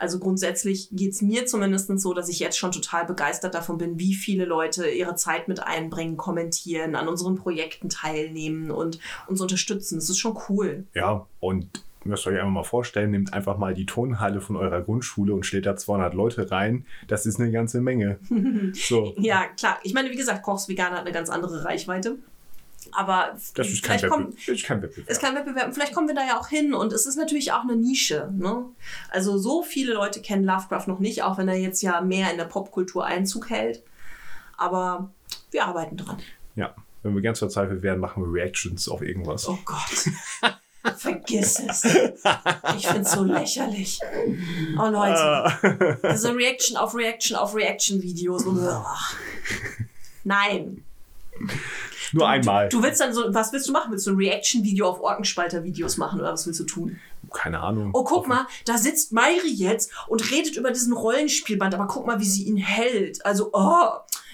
Also 0.02 0.18
grundsätzlich 0.18 0.88
geht 0.90 1.12
es 1.12 1.22
mir 1.22 1.46
zumindest 1.46 1.96
so, 2.00 2.12
dass 2.12 2.28
ich 2.28 2.40
jetzt 2.40 2.58
schon 2.58 2.72
total 2.72 3.04
begeistert 3.04 3.54
davon 3.54 3.78
bin, 3.78 4.00
wie 4.00 4.14
viele 4.14 4.46
Leute 4.46 4.88
ihre 4.88 5.14
Zeit 5.14 5.46
mit 5.46 5.62
einbringen, 5.62 6.16
kommentieren, 6.16 6.96
an 6.96 7.06
unseren 7.06 7.36
Projekten 7.36 7.88
teilnehmen 7.88 8.72
und 8.72 8.98
uns 9.28 9.40
unterstützen. 9.40 9.94
Das 10.00 10.10
ist 10.10 10.18
schon 10.18 10.36
cool. 10.48 10.86
Ja, 10.92 11.26
und 11.38 11.68
müsst 12.04 12.26
euch 12.26 12.36
einfach 12.36 12.50
mal 12.50 12.62
vorstellen, 12.64 13.10
nehmt 13.12 13.32
einfach 13.32 13.58
mal 13.58 13.74
die 13.74 13.86
Turnhalle 13.86 14.40
von 14.40 14.56
eurer 14.56 14.80
Grundschule 14.82 15.34
und 15.34 15.44
stellt 15.46 15.66
da 15.66 15.76
200 15.76 16.14
Leute 16.14 16.50
rein. 16.50 16.86
Das 17.08 17.26
ist 17.26 17.38
eine 17.40 17.50
ganze 17.50 17.80
Menge. 17.80 18.18
So. 18.74 19.14
Ja, 19.18 19.46
klar. 19.56 19.78
Ich 19.82 19.94
meine, 19.94 20.10
wie 20.10 20.16
gesagt, 20.16 20.42
Kochs 20.42 20.68
Veganer 20.68 20.96
hat 20.96 21.02
eine 21.02 21.12
ganz 21.12 21.28
andere 21.30 21.64
Reichweite. 21.64 22.16
Aber 22.90 23.36
Das 23.54 23.68
ist 23.68 23.82
kein, 23.84 24.00
das 24.00 24.48
ist 24.48 24.64
kein 24.64 24.82
Wettbewerb. 24.82 25.08
ist 25.08 25.20
kein 25.20 25.34
Wettbewerb. 25.36 25.66
Und 25.68 25.72
Vielleicht 25.74 25.94
kommen 25.94 26.08
wir 26.08 26.14
da 26.14 26.26
ja 26.26 26.38
auch 26.38 26.48
hin. 26.48 26.74
Und 26.74 26.92
es 26.92 27.06
ist 27.06 27.16
natürlich 27.16 27.52
auch 27.52 27.62
eine 27.62 27.76
Nische. 27.76 28.30
Ne? 28.36 28.64
Also 29.10 29.38
so 29.38 29.62
viele 29.62 29.94
Leute 29.94 30.20
kennen 30.20 30.44
Lovecraft 30.44 30.88
noch 30.88 30.98
nicht, 30.98 31.22
auch 31.22 31.38
wenn 31.38 31.48
er 31.48 31.56
jetzt 31.56 31.80
ja 31.82 32.00
mehr 32.00 32.30
in 32.32 32.38
der 32.38 32.46
Popkultur 32.46 33.04
Einzug 33.04 33.50
hält. 33.50 33.82
Aber 34.56 35.10
wir 35.50 35.64
arbeiten 35.66 35.96
dran. 35.96 36.18
ja, 36.56 36.74
wenn 37.02 37.14
wir 37.14 37.22
ganz 37.22 37.38
verzweifelt 37.40 37.82
werden, 37.82 38.00
machen 38.00 38.22
wir 38.24 38.32
Reactions 38.32 38.88
auf 38.88 39.02
irgendwas. 39.02 39.48
Oh 39.48 39.58
Gott. 39.64 40.08
Vergiss 40.96 41.58
es. 41.60 41.82
Ich 42.76 42.86
find's 42.86 43.12
so 43.12 43.22
lächerlich. 43.22 44.00
Oh 44.78 44.88
Leute. 44.88 45.18
Ah. 45.18 45.58
Diese 46.12 46.34
Reaction 46.34 46.76
auf 46.76 46.94
Reaction 46.94 47.36
auf 47.36 47.54
Reaction 47.54 48.02
Videos. 48.02 48.44
Nein. 50.24 50.84
Nur 52.12 52.28
einmal. 52.28 52.68
Du 52.68 52.82
willst 52.82 53.00
dann 53.00 53.14
so, 53.14 53.22
was 53.32 53.52
willst 53.52 53.68
du 53.68 53.72
machen? 53.72 53.90
Willst 53.90 54.06
du 54.06 54.10
ein 54.12 54.16
Reaction-Video 54.16 54.88
auf 54.88 55.00
Orkenspalter-Videos 55.00 55.96
machen 55.96 56.20
oder 56.20 56.32
was 56.32 56.46
willst 56.46 56.60
du 56.60 56.64
tun? 56.64 56.98
Keine 57.32 57.60
Ahnung. 57.60 57.90
Oh, 57.94 58.04
guck 58.04 58.28
mal, 58.28 58.46
da 58.66 58.76
sitzt 58.76 59.12
Mairi 59.12 59.50
jetzt 59.50 59.90
und 60.08 60.30
redet 60.30 60.56
über 60.56 60.70
diesen 60.70 60.92
Rollenspielband, 60.92 61.74
aber 61.74 61.86
guck 61.86 62.06
mal, 62.06 62.20
wie 62.20 62.26
sie 62.26 62.44
ihn 62.44 62.58
hält. 62.58 63.24
Also, 63.24 63.50
oh, 63.52 63.88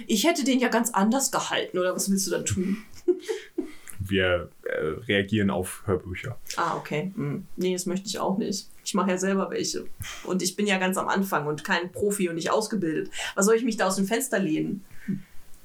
ich 0.07 0.25
hätte 0.25 0.43
den 0.45 0.59
ja 0.59 0.69
ganz 0.69 0.91
anders 0.91 1.31
gehalten 1.31 1.79
oder 1.79 1.95
was 1.95 2.11
willst 2.11 2.27
du 2.27 2.31
dann 2.33 2.45
tun? 2.45 2.85
Wir 4.09 4.49
äh, 4.65 4.77
reagieren 5.07 5.51
auf 5.51 5.83
Hörbücher. 5.87 6.37
Ah, 6.57 6.77
okay. 6.77 7.13
Hm. 7.15 7.47
Nee, 7.57 7.73
das 7.75 7.87
möchte 7.87 8.07
ich 8.09 8.19
auch 8.19 8.39
nicht. 8.39 8.69
Ich 8.85 8.95
mache 8.95 9.11
ja 9.11 9.19
selber 9.19 9.51
welche. 9.51 9.85
Und 10.25 10.43
ich 10.43 10.57
bin 10.57 10.67
ja 10.67 10.79
ganz 10.79 10.97
am 10.97 11.09
Anfang 11.09 11.47
und 11.47 11.63
kein 11.65 11.93
Profi 11.93 12.29
und 12.29 12.35
nicht 12.37 12.51
ausgebildet. 12.51 13.11
Was 13.35 13.47
soll 13.47 13.57
ich 13.57 13.65
mich 13.65 13.77
da 13.77 13.87
aus 13.87 13.97
dem 13.97 14.07
Fenster 14.07 14.39
lehnen? 14.39 14.85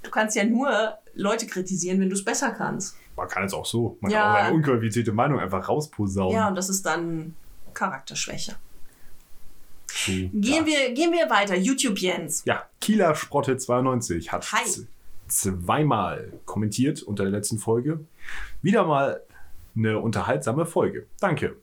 Du 0.03 0.09
kannst 0.11 0.35
ja 0.35 0.43
nur 0.43 0.97
Leute 1.15 1.47
kritisieren, 1.47 1.99
wenn 2.01 2.09
du 2.09 2.15
es 2.15 2.25
besser 2.25 2.51
kannst. 2.51 2.97
Man 3.15 3.27
kann 3.29 3.43
es 3.45 3.53
auch 3.53 3.65
so. 3.65 3.97
Man 4.01 4.11
Ja. 4.11 4.21
kann 4.23 4.31
auch 4.31 4.39
eine 4.47 4.55
unqualifizierte 4.55 5.13
Meinung 5.13 5.39
einfach 5.39 5.69
rausposaunen. 5.69 6.35
Ja, 6.35 6.47
und 6.49 6.55
das 6.55 6.67
ist 6.69 6.85
dann 6.85 7.35
Charakterschwäche. 7.73 8.55
So, 9.87 10.11
Gehen, 10.11 10.31
ja. 10.41 10.65
wir, 10.65 10.91
gehen 10.93 11.11
wir 11.13 11.29
weiter. 11.29 11.55
YouTube 11.55 11.99
Jens. 11.99 12.41
Ja, 12.45 12.67
Kieler 12.81 13.15
Sprotte 13.15 13.55
92 13.57 14.31
hat 14.31 14.51
Hi. 14.51 14.67
zweimal 15.27 16.33
kommentiert 16.45 17.03
unter 17.03 17.23
der 17.23 17.31
letzten 17.31 17.59
Folge. 17.59 17.99
Wieder 18.61 18.85
mal 18.85 19.21
eine 19.75 19.99
unterhaltsame 19.99 20.65
Folge. 20.65 21.07
Danke. 21.19 21.57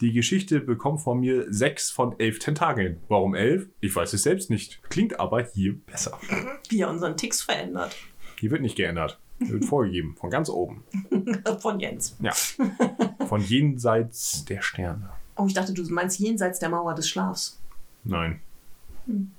Die 0.00 0.12
Geschichte 0.12 0.60
bekommt 0.60 1.00
von 1.00 1.20
mir 1.20 1.46
sechs 1.52 1.90
von 1.90 2.18
elf 2.18 2.38
Tentakeln. 2.38 3.00
Warum 3.08 3.34
elf? 3.34 3.68
Ich 3.80 3.94
weiß 3.94 4.12
es 4.12 4.22
selbst 4.22 4.50
nicht. 4.50 4.82
Klingt 4.90 5.18
aber 5.18 5.42
hier 5.42 5.78
besser. 5.86 6.18
Wie 6.68 6.80
er 6.80 6.90
unseren 6.90 7.16
Ticks 7.16 7.42
verändert. 7.42 7.96
Hier 8.38 8.50
wird 8.50 8.62
nicht 8.62 8.76
geändert. 8.76 9.18
Hier 9.38 9.54
wird 9.54 9.64
vorgegeben. 9.64 10.16
Von 10.18 10.30
ganz 10.30 10.48
oben. 10.48 10.84
Von 11.60 11.80
Jens. 11.80 12.16
Ja. 12.20 12.32
Von 13.26 13.40
jenseits 13.40 14.44
der 14.44 14.62
Sterne. 14.62 15.10
Oh, 15.36 15.46
ich 15.46 15.54
dachte, 15.54 15.72
du 15.72 15.82
meinst 15.90 16.18
jenseits 16.18 16.58
der 16.58 16.68
Mauer 16.68 16.94
des 16.94 17.08
Schlafs. 17.08 17.60
Nein. 18.04 18.40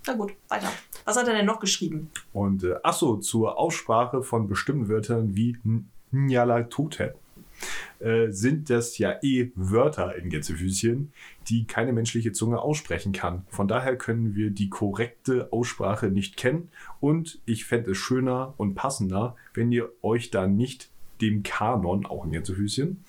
Na 0.06 0.14
gut, 0.14 0.34
weiter. 0.50 0.72
Was 1.06 1.18
hat 1.18 1.28
er 1.28 1.36
denn 1.36 1.46
noch 1.46 1.60
geschrieben? 1.60 2.12
Und 2.34 2.64
äh, 2.64 2.76
achso, 2.84 3.18
zur 3.18 3.58
Aussprache 3.58 4.22
von 4.22 4.48
bestimmten 4.48 4.90
Wörtern 4.90 5.36
wie 5.36 5.58
N- 6.16 6.26
Njala 6.26 6.64
Tote. 6.64 7.16
Äh, 8.00 8.32
sind 8.32 8.70
das 8.70 8.98
ja 8.98 9.16
eh 9.22 9.52
Wörter 9.56 10.16
in 10.16 10.30
Gänsefüßchen, 10.30 11.14
die 11.48 11.66
keine 11.66 11.94
menschliche 11.94 12.34
Zunge 12.34 12.60
aussprechen 12.60 13.14
kann. 13.14 13.46
Von 13.50 13.68
daher 13.68 13.98
können 13.98 14.36
wir 14.36 14.52
die 14.52 14.70
korrekte 14.70 15.52
Aussprache 15.54 16.08
nicht 16.08 16.36
kennen 16.36 16.70
und 17.00 17.40
ich 17.46 17.66
fände 17.66 17.92
es 17.92 17.98
schöner 17.98 18.54
und 18.58 18.76
passender, 18.76 19.36
wenn 19.54 19.72
ihr 19.72 19.90
euch 20.02 20.32
da 20.32 20.48
nicht 20.48 20.90
dem 21.22 21.44
Kanon, 21.44 22.06
auch 22.06 22.26
in 22.26 22.32
Gänsefüßchen, 22.32 23.04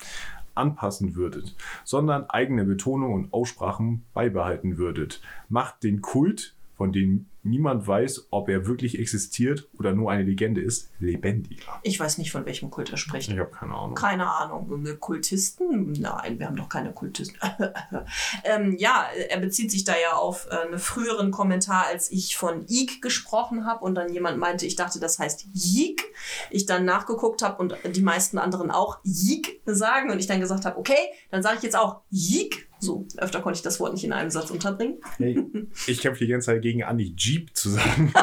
anpassen 0.55 1.15
würdet, 1.15 1.55
sondern 1.83 2.29
eigene 2.29 2.63
Betonung 2.63 3.13
und 3.13 3.33
Aussprachen 3.33 4.05
beibehalten 4.13 4.77
würdet. 4.77 5.21
Macht 5.49 5.83
den 5.83 6.01
Kult, 6.01 6.55
von 6.77 6.93
dem 6.93 7.25
niemand 7.47 7.87
weiß, 7.87 8.27
ob 8.29 8.49
er 8.49 8.67
wirklich 8.67 8.99
existiert 8.99 9.67
oder 9.77 9.93
nur 9.93 10.11
eine 10.11 10.23
Legende 10.23 10.61
ist, 10.61 10.91
lebendiger. 10.99 11.79
Ich 11.83 11.99
weiß 11.99 12.17
nicht, 12.17 12.31
von 12.31 12.45
welchem 12.45 12.69
Kult 12.69 12.91
er 12.91 12.97
spricht. 12.97 13.31
Ich 13.31 13.39
habe 13.39 13.49
keine 13.49 13.73
Ahnung. 13.73 13.95
Keine 13.95 14.29
Ahnung. 14.29 14.85
Kultisten? 14.99 15.93
Nein, 15.93 16.39
wir 16.39 16.47
haben 16.47 16.55
doch 16.55 16.69
keine 16.69 16.91
Kultisten. 16.93 17.37
ähm, 18.43 18.75
ja, 18.77 19.05
er 19.29 19.39
bezieht 19.39 19.71
sich 19.71 19.83
da 19.83 19.93
ja 19.93 20.13
auf 20.13 20.47
äh, 20.51 20.67
einen 20.67 20.79
früheren 20.79 21.31
Kommentar, 21.31 21.85
als 21.87 22.11
ich 22.11 22.35
von 22.35 22.65
Ig 22.67 23.01
gesprochen 23.01 23.65
habe 23.65 23.83
und 23.83 23.95
dann 23.95 24.13
jemand 24.13 24.37
meinte, 24.37 24.65
ich 24.65 24.75
dachte, 24.75 24.99
das 24.99 25.19
heißt 25.19 25.47
Jig. 25.53 26.03
Ich 26.51 26.65
dann 26.65 26.85
nachgeguckt 26.85 27.41
habe 27.41 27.61
und 27.61 27.75
die 27.95 28.01
meisten 28.01 28.37
anderen 28.37 28.71
auch 28.71 28.99
Jig 29.03 29.61
sagen 29.65 30.11
und 30.11 30.19
ich 30.19 30.27
dann 30.27 30.39
gesagt 30.39 30.65
habe, 30.65 30.77
okay, 30.77 30.97
dann 31.31 31.41
sage 31.41 31.57
ich 31.57 31.63
jetzt 31.63 31.77
auch 31.77 32.01
Jig. 32.09 32.66
So, 32.79 33.05
öfter 33.17 33.41
konnte 33.41 33.57
ich 33.57 33.63
das 33.63 33.79
Wort 33.79 33.93
nicht 33.93 34.03
in 34.03 34.13
einem 34.13 34.29
Satz 34.29 34.51
unterbringen. 34.51 34.97
Hey, 35.17 35.43
ich 35.87 36.01
kämpfe 36.01 36.25
die 36.25 36.31
ganze 36.31 36.47
Zeit 36.47 36.61
gegen 36.61 36.83
Andi 36.83 37.13
Jeep 37.17 37.55
zu 37.55 37.69
sagen. 37.69 38.13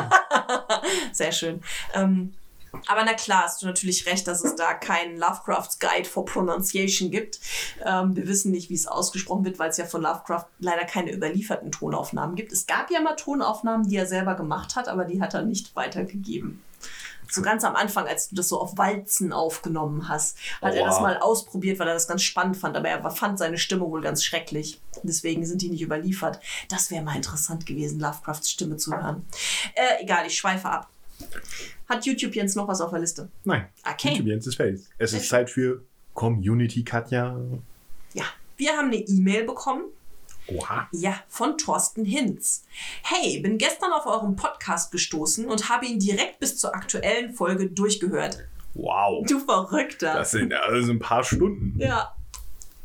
Sehr 1.12 1.32
schön. 1.32 1.60
Ähm, 1.94 2.34
aber 2.86 3.04
na 3.04 3.14
klar, 3.14 3.44
hast 3.44 3.62
du 3.62 3.66
natürlich 3.66 4.06
recht, 4.06 4.26
dass 4.26 4.44
es 4.44 4.56
da 4.56 4.74
keinen 4.74 5.16
Lovecraft's 5.16 5.78
Guide 5.78 6.08
for 6.08 6.24
Pronunciation 6.24 7.10
gibt. 7.10 7.38
Ähm, 7.84 8.16
wir 8.16 8.26
wissen 8.26 8.50
nicht, 8.50 8.70
wie 8.70 8.74
es 8.74 8.86
ausgesprochen 8.86 9.44
wird, 9.44 9.58
weil 9.58 9.70
es 9.70 9.76
ja 9.76 9.84
von 9.84 10.02
Lovecraft 10.02 10.46
leider 10.58 10.84
keine 10.84 11.12
überlieferten 11.12 11.70
Tonaufnahmen 11.70 12.36
gibt. 12.36 12.52
Es 12.52 12.66
gab 12.66 12.90
ja 12.90 13.00
mal 13.00 13.14
Tonaufnahmen, 13.14 13.88
die 13.88 13.96
er 13.96 14.06
selber 14.06 14.34
gemacht 14.34 14.76
hat, 14.76 14.88
aber 14.88 15.04
die 15.04 15.20
hat 15.20 15.34
er 15.34 15.42
nicht 15.42 15.74
weitergegeben. 15.76 16.62
So 17.30 17.42
ganz 17.42 17.64
am 17.64 17.74
Anfang, 17.76 18.06
als 18.06 18.28
du 18.28 18.36
das 18.36 18.48
so 18.48 18.60
auf 18.60 18.76
Walzen 18.78 19.32
aufgenommen 19.32 20.08
hast, 20.08 20.36
hat 20.62 20.74
er 20.74 20.82
Aua. 20.82 20.88
das 20.88 21.00
mal 21.00 21.16
ausprobiert, 21.18 21.78
weil 21.78 21.88
er 21.88 21.94
das 21.94 22.06
ganz 22.08 22.22
spannend 22.22 22.56
fand. 22.56 22.76
Aber 22.76 22.88
er 22.88 23.10
fand 23.10 23.38
seine 23.38 23.58
Stimme 23.58 23.82
wohl 23.82 24.00
ganz 24.02 24.24
schrecklich. 24.24 24.80
Deswegen 25.02 25.44
sind 25.46 25.62
die 25.62 25.68
nicht 25.68 25.82
überliefert. 25.82 26.40
Das 26.68 26.90
wäre 26.90 27.02
mal 27.02 27.16
interessant 27.16 27.66
gewesen, 27.66 28.00
Lovecrafts 28.00 28.50
Stimme 28.50 28.76
zu 28.76 28.92
hören. 28.92 29.24
Äh, 29.74 30.02
egal, 30.02 30.26
ich 30.26 30.36
schweife 30.36 30.68
ab. 30.68 30.88
Hat 31.88 32.04
YouTube 32.06 32.34
Jens 32.34 32.54
noch 32.56 32.66
was 32.68 32.80
auf 32.80 32.90
der 32.90 33.00
Liste? 33.00 33.28
Nein, 33.44 33.66
Okay. 33.90 34.10
YouTube 34.10 34.26
Jens 34.26 34.46
ist 34.46 34.56
Face. 34.56 34.88
Es 34.98 35.12
ist. 35.12 35.28
Zeit 35.28 35.50
für 35.50 35.82
Community 36.14 36.82
Katja. 36.84 37.36
Ja, 38.14 38.24
wir 38.56 38.72
haben 38.72 38.86
eine 38.86 38.96
E-Mail 38.96 39.44
bekommen. 39.44 39.84
Oha. 40.46 40.88
Ja, 40.92 41.14
von 41.28 41.56
Thorsten 41.56 42.04
Hinz. 42.04 42.64
Hey, 43.02 43.40
bin 43.40 43.58
gestern 43.58 43.92
auf 43.92 44.06
euren 44.06 44.36
Podcast 44.36 44.92
gestoßen 44.92 45.46
und 45.46 45.68
habe 45.68 45.86
ihn 45.86 45.98
direkt 45.98 46.38
bis 46.40 46.58
zur 46.58 46.74
aktuellen 46.74 47.32
Folge 47.32 47.70
durchgehört. 47.70 48.44
Wow. 48.74 49.24
Du 49.26 49.38
Verrückter. 49.38 50.14
Das 50.14 50.32
sind 50.32 50.52
also 50.52 50.92
ein 50.92 50.98
paar 50.98 51.24
Stunden. 51.24 51.78
Ja. 51.78 52.14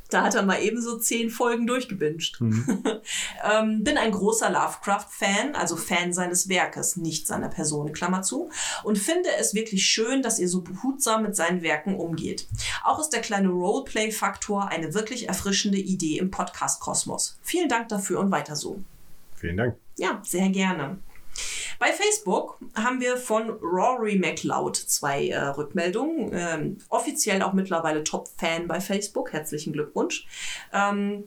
Da 0.10 0.24
hat 0.24 0.36
er 0.36 0.44
mal 0.44 0.62
ebenso 0.62 0.98
zehn 0.98 1.30
Folgen 1.30 1.68
durchgebinscht. 1.68 2.42
Mhm. 2.42 2.82
ähm, 3.44 3.84
bin 3.84 3.98
ein 3.98 4.12
großer 4.12 4.50
Lovecraft-Fan, 4.50 5.56
also 5.56 5.76
Fan 5.76 6.14
seines 6.14 6.50
Werkes, 6.50 6.98
nicht 6.98 7.28
seiner 7.28 7.50
Person, 7.50 7.94
Klammer 7.94 8.24
zu, 8.24 8.50
und 8.84 8.98
finde 8.98 9.30
es 9.40 9.54
wirklich 9.54 9.86
schön, 9.86 10.22
dass 10.22 10.40
ihr 10.40 10.50
so 10.50 10.62
behutsam 10.62 11.24
mit 11.24 11.36
seinen 11.36 11.62
Werken 11.62 11.96
umgeht. 11.96 12.48
Auch 12.84 13.00
ist 13.00 13.10
der 13.10 13.22
kleine 13.22 13.50
Roleplay-Faktor 13.50 14.70
eine 14.70 14.94
wirklich 14.94 15.28
erfrischende 15.28 15.78
Idee 15.78 16.18
im 16.18 16.32
Podcast-Kosmos. 16.32 17.38
Vielen 17.44 17.70
Dank 17.70 17.90
dafür 17.90 18.20
und 18.20 18.32
weiter 18.32 18.56
so. 18.56 18.82
Vielen 19.36 19.58
Dank. 19.58 19.76
Ja, 19.98 20.22
sehr 20.24 20.50
gerne. 20.50 20.98
Bei 21.80 21.94
Facebook 21.94 22.58
haben 22.76 23.00
wir 23.00 23.18
von 23.18 23.50
Rory 23.50 24.18
McLeod 24.18 24.76
zwei 24.76 25.30
äh, 25.30 25.40
Rückmeldungen. 25.40 26.32
Ähm, 26.34 26.78
offiziell 26.90 27.42
auch 27.42 27.54
mittlerweile 27.54 28.04
Top-Fan 28.04 28.68
bei 28.68 28.82
Facebook. 28.82 29.34
Herzlichen 29.34 29.74
Glückwunsch. 29.74 30.28
Ähm, 30.74 31.24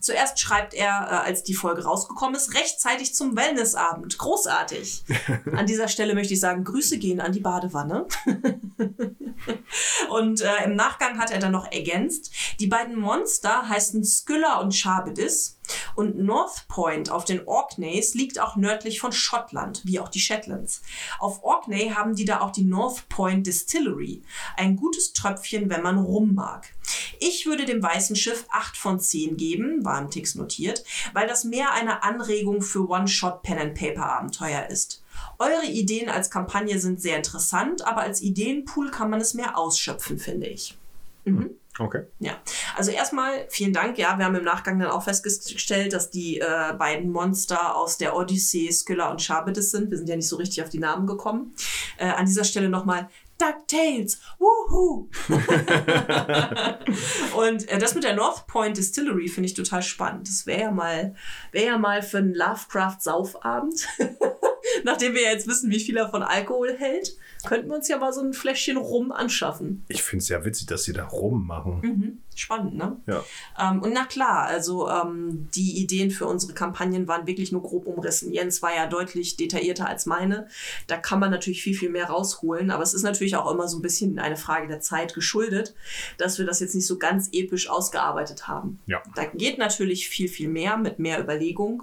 Zuerst 0.00 0.38
schreibt 0.38 0.74
er, 0.74 1.08
äh, 1.10 1.26
als 1.26 1.42
die 1.42 1.54
Folge 1.54 1.84
rausgekommen 1.84 2.36
ist, 2.36 2.54
rechtzeitig 2.54 3.14
zum 3.14 3.36
Wellnessabend. 3.36 4.18
Großartig. 4.18 5.04
An 5.56 5.66
dieser 5.66 5.88
Stelle 5.88 6.14
möchte 6.14 6.34
ich 6.34 6.40
sagen, 6.40 6.64
Grüße 6.64 6.98
gehen 6.98 7.20
an 7.20 7.32
die 7.32 7.40
Badewanne. 7.40 8.06
und 10.10 10.40
äh, 10.40 10.64
im 10.64 10.76
Nachgang 10.76 11.18
hat 11.18 11.30
er 11.30 11.38
dann 11.38 11.52
noch 11.52 11.70
ergänzt, 11.70 12.32
die 12.60 12.66
beiden 12.66 12.96
Monster 12.96 13.68
heißen 13.68 14.04
Skylla 14.04 14.60
und 14.60 14.74
Charbedis. 14.74 15.57
Und 15.94 16.18
North 16.18 16.66
Point 16.68 17.10
auf 17.10 17.24
den 17.24 17.46
Orkneys 17.46 18.14
liegt 18.14 18.40
auch 18.40 18.56
nördlich 18.56 19.00
von 19.00 19.12
Schottland, 19.12 19.82
wie 19.84 20.00
auch 20.00 20.08
die 20.08 20.20
Shetlands. 20.20 20.82
Auf 21.18 21.42
Orkney 21.42 21.90
haben 21.94 22.14
die 22.14 22.24
da 22.24 22.40
auch 22.40 22.52
die 22.52 22.64
North 22.64 23.08
Point 23.08 23.46
Distillery. 23.46 24.22
Ein 24.56 24.76
gutes 24.76 25.12
Tröpfchen, 25.12 25.70
wenn 25.70 25.82
man 25.82 25.98
rum 25.98 26.34
mag. 26.34 26.72
Ich 27.20 27.46
würde 27.46 27.64
dem 27.64 27.82
weißen 27.82 28.16
Schiff 28.16 28.46
8 28.50 28.76
von 28.76 29.00
10 29.00 29.36
geben, 29.36 29.84
war 29.84 30.00
im 30.00 30.10
Tix 30.10 30.34
notiert, 30.34 30.84
weil 31.12 31.26
das 31.26 31.44
mehr 31.44 31.72
eine 31.72 32.02
Anregung 32.02 32.62
für 32.62 32.88
One-Shot-Pen-and-Paper-Abenteuer 32.88 34.66
ist. 34.68 35.02
Eure 35.38 35.66
Ideen 35.66 36.08
als 36.08 36.30
Kampagne 36.30 36.78
sind 36.78 37.00
sehr 37.00 37.16
interessant, 37.16 37.86
aber 37.86 38.02
als 38.02 38.20
Ideenpool 38.22 38.90
kann 38.90 39.10
man 39.10 39.20
es 39.20 39.34
mehr 39.34 39.58
ausschöpfen, 39.58 40.18
finde 40.18 40.46
ich. 40.46 40.76
Mhm. 41.24 41.50
Okay. 41.78 42.04
Ja, 42.18 42.32
also 42.76 42.90
erstmal 42.90 43.46
vielen 43.50 43.72
Dank. 43.72 43.98
Ja, 43.98 44.18
wir 44.18 44.24
haben 44.24 44.34
im 44.34 44.44
Nachgang 44.44 44.78
dann 44.78 44.90
auch 44.90 45.04
festgestellt, 45.04 45.92
dass 45.92 46.10
die 46.10 46.40
äh, 46.40 46.72
beiden 46.76 47.10
Monster 47.10 47.76
aus 47.76 47.98
der 47.98 48.16
Odyssee, 48.16 48.70
Skylla 48.72 49.10
und 49.10 49.22
Charbitis 49.22 49.70
sind. 49.70 49.90
Wir 49.90 49.98
sind 49.98 50.08
ja 50.08 50.16
nicht 50.16 50.28
so 50.28 50.36
richtig 50.36 50.62
auf 50.62 50.68
die 50.68 50.80
Namen 50.80 51.06
gekommen. 51.06 51.54
Äh, 51.96 52.08
an 52.08 52.26
dieser 52.26 52.44
Stelle 52.44 52.68
nochmal 52.68 53.08
DuckTales. 53.38 54.20
Woohoo! 54.38 55.08
und 57.36 57.68
äh, 57.68 57.78
das 57.78 57.94
mit 57.94 58.04
der 58.04 58.16
North 58.16 58.48
Point 58.48 58.76
Distillery 58.76 59.28
finde 59.28 59.46
ich 59.46 59.54
total 59.54 59.82
spannend. 59.82 60.28
Das 60.28 60.46
wäre 60.46 60.62
ja 60.62 60.72
mal, 60.72 61.14
wäre 61.52 61.66
ja 61.66 61.78
mal 61.78 62.02
für 62.02 62.18
einen 62.18 62.34
Lovecraft-Saufabend. 62.34 63.86
Nachdem 64.84 65.14
wir 65.14 65.22
jetzt 65.22 65.46
wissen, 65.46 65.70
wie 65.70 65.80
viel 65.80 65.96
er 65.96 66.08
von 66.08 66.22
Alkohol 66.22 66.76
hält, 66.76 67.16
könnten 67.46 67.68
wir 67.68 67.76
uns 67.76 67.88
ja 67.88 67.98
mal 67.98 68.12
so 68.12 68.20
ein 68.20 68.32
Fläschchen 68.32 68.76
Rum 68.76 69.12
anschaffen. 69.12 69.84
Ich 69.88 70.02
finde 70.02 70.22
es 70.22 70.28
ja 70.28 70.44
witzig, 70.44 70.66
dass 70.66 70.84
sie 70.84 70.92
da 70.92 71.06
rummachen. 71.06 71.80
Mhm. 71.80 72.18
Spannend, 72.34 72.76
ne? 72.76 72.96
Ja. 73.06 73.24
Ähm, 73.58 73.82
und 73.82 73.92
na 73.92 74.04
klar, 74.04 74.46
also 74.46 74.88
ähm, 74.88 75.48
die 75.54 75.78
Ideen 75.78 76.10
für 76.10 76.26
unsere 76.26 76.52
Kampagnen 76.52 77.08
waren 77.08 77.26
wirklich 77.26 77.50
nur 77.50 77.62
grob 77.62 77.86
umrissen. 77.86 78.32
Jens 78.32 78.62
war 78.62 78.74
ja 78.74 78.86
deutlich 78.86 79.36
detaillierter 79.36 79.88
als 79.88 80.06
meine. 80.06 80.48
Da 80.86 80.96
kann 80.96 81.18
man 81.18 81.30
natürlich 81.30 81.62
viel, 81.62 81.74
viel 81.74 81.90
mehr 81.90 82.06
rausholen. 82.06 82.70
Aber 82.70 82.82
es 82.82 82.94
ist 82.94 83.02
natürlich 83.02 83.36
auch 83.36 83.50
immer 83.50 83.66
so 83.66 83.78
ein 83.78 83.82
bisschen 83.82 84.18
eine 84.18 84.36
Frage 84.36 84.68
der 84.68 84.80
Zeit 84.80 85.14
geschuldet, 85.14 85.74
dass 86.16 86.38
wir 86.38 86.46
das 86.46 86.60
jetzt 86.60 86.74
nicht 86.74 86.86
so 86.86 86.98
ganz 86.98 87.28
episch 87.32 87.68
ausgearbeitet 87.68 88.46
haben. 88.46 88.78
Ja. 88.86 89.02
Da 89.16 89.24
geht 89.24 89.58
natürlich 89.58 90.08
viel, 90.08 90.28
viel 90.28 90.48
mehr 90.48 90.76
mit 90.76 90.98
mehr 90.98 91.20
Überlegung. 91.20 91.82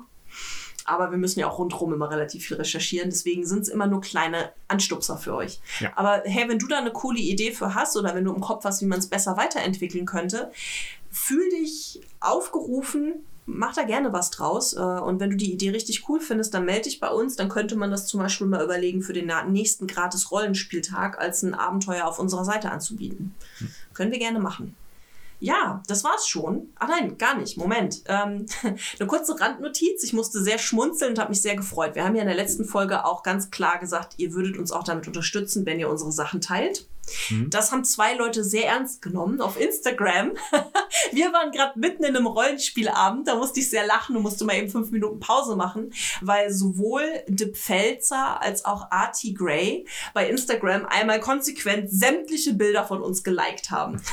Aber 0.85 1.11
wir 1.11 1.17
müssen 1.17 1.39
ja 1.39 1.49
auch 1.49 1.57
rundherum 1.57 1.93
immer 1.93 2.09
relativ 2.09 2.45
viel 2.45 2.57
recherchieren. 2.57 3.09
Deswegen 3.09 3.45
sind 3.45 3.63
es 3.63 3.69
immer 3.69 3.87
nur 3.87 4.01
kleine 4.01 4.51
Anstupser 4.67 5.17
für 5.17 5.35
euch. 5.35 5.59
Ja. 5.79 5.91
Aber 5.95 6.21
hey, 6.25 6.47
wenn 6.47 6.59
du 6.59 6.67
da 6.67 6.77
eine 6.77 6.91
coole 6.91 7.19
Idee 7.19 7.51
für 7.51 7.73
hast 7.73 7.97
oder 7.97 8.15
wenn 8.15 8.23
du 8.23 8.33
im 8.33 8.41
Kopf 8.41 8.63
hast, 8.65 8.81
wie 8.81 8.85
man 8.85 8.99
es 8.99 9.07
besser 9.07 9.35
weiterentwickeln 9.35 10.05
könnte, 10.05 10.51
fühl 11.09 11.49
dich 11.49 12.01
aufgerufen, 12.19 13.25
mach 13.47 13.73
da 13.73 13.83
gerne 13.83 14.13
was 14.13 14.31
draus. 14.31 14.73
Äh, 14.73 14.79
Und 14.79 15.19
wenn 15.19 15.31
du 15.31 15.37
die 15.37 15.51
Idee 15.51 15.71
richtig 15.71 16.07
cool 16.09 16.19
findest, 16.19 16.53
dann 16.53 16.65
melde 16.65 16.83
dich 16.83 16.99
bei 16.99 17.09
uns. 17.09 17.35
Dann 17.35 17.49
könnte 17.49 17.75
man 17.75 17.91
das 17.91 18.05
zum 18.07 18.19
Beispiel 18.19 18.47
mal 18.47 18.63
überlegen, 18.63 19.01
für 19.01 19.13
den 19.13 19.31
nächsten 19.49 19.87
gratis 19.87 20.31
Rollenspieltag 20.31 21.19
als 21.19 21.43
ein 21.43 21.55
Abenteuer 21.55 22.05
auf 22.05 22.19
unserer 22.19 22.45
Seite 22.45 22.71
anzubieten. 22.71 23.33
Können 23.93 24.11
wir 24.11 24.19
gerne 24.19 24.39
machen. 24.39 24.75
Ja, 25.45 25.83
das 25.87 26.03
war's 26.03 26.27
schon. 26.27 26.73
Ach 26.75 26.87
nein, 26.87 27.19
gar 27.19 27.37
nicht. 27.37 27.55
Moment. 27.55 28.01
Ähm, 28.07 28.47
eine 28.63 29.07
kurze 29.07 29.39
Randnotiz. 29.39 30.03
Ich 30.03 30.11
musste 30.11 30.41
sehr 30.41 30.57
schmunzeln 30.57 31.11
und 31.11 31.19
habe 31.19 31.29
mich 31.29 31.43
sehr 31.43 31.55
gefreut. 31.55 31.93
Wir 31.93 32.03
haben 32.03 32.15
ja 32.15 32.23
in 32.23 32.27
der 32.27 32.35
letzten 32.35 32.65
Folge 32.65 33.05
auch 33.05 33.21
ganz 33.21 33.51
klar 33.51 33.77
gesagt, 33.77 34.15
ihr 34.17 34.33
würdet 34.33 34.57
uns 34.57 34.71
auch 34.71 34.83
damit 34.83 35.05
unterstützen, 35.05 35.67
wenn 35.67 35.79
ihr 35.79 35.87
unsere 35.87 36.11
Sachen 36.11 36.41
teilt. 36.41 36.87
Das 37.49 37.71
haben 37.71 37.83
zwei 37.83 38.15
Leute 38.15 38.43
sehr 38.43 38.67
ernst 38.67 39.01
genommen 39.01 39.41
auf 39.41 39.59
Instagram. 39.59 40.33
Wir 41.11 41.31
waren 41.33 41.51
gerade 41.51 41.77
mitten 41.79 42.03
in 42.03 42.15
einem 42.15 42.27
Rollenspielabend, 42.27 43.27
da 43.27 43.35
musste 43.35 43.59
ich 43.59 43.69
sehr 43.69 43.85
lachen 43.85 44.15
und 44.15 44.23
musste 44.23 44.45
mal 44.45 44.55
eben 44.55 44.69
fünf 44.69 44.91
Minuten 44.91 45.19
Pause 45.19 45.55
machen, 45.55 45.93
weil 46.21 46.51
sowohl 46.51 47.03
Dip 47.27 47.55
Pfälzer 47.57 48.41
als 48.41 48.65
auch 48.65 48.91
Artie 48.91 49.33
Gray 49.33 49.87
bei 50.13 50.29
Instagram 50.29 50.85
einmal 50.85 51.19
konsequent 51.19 51.91
sämtliche 51.91 52.53
Bilder 52.53 52.85
von 52.85 53.01
uns 53.01 53.23
geliked 53.23 53.71
haben. 53.71 54.01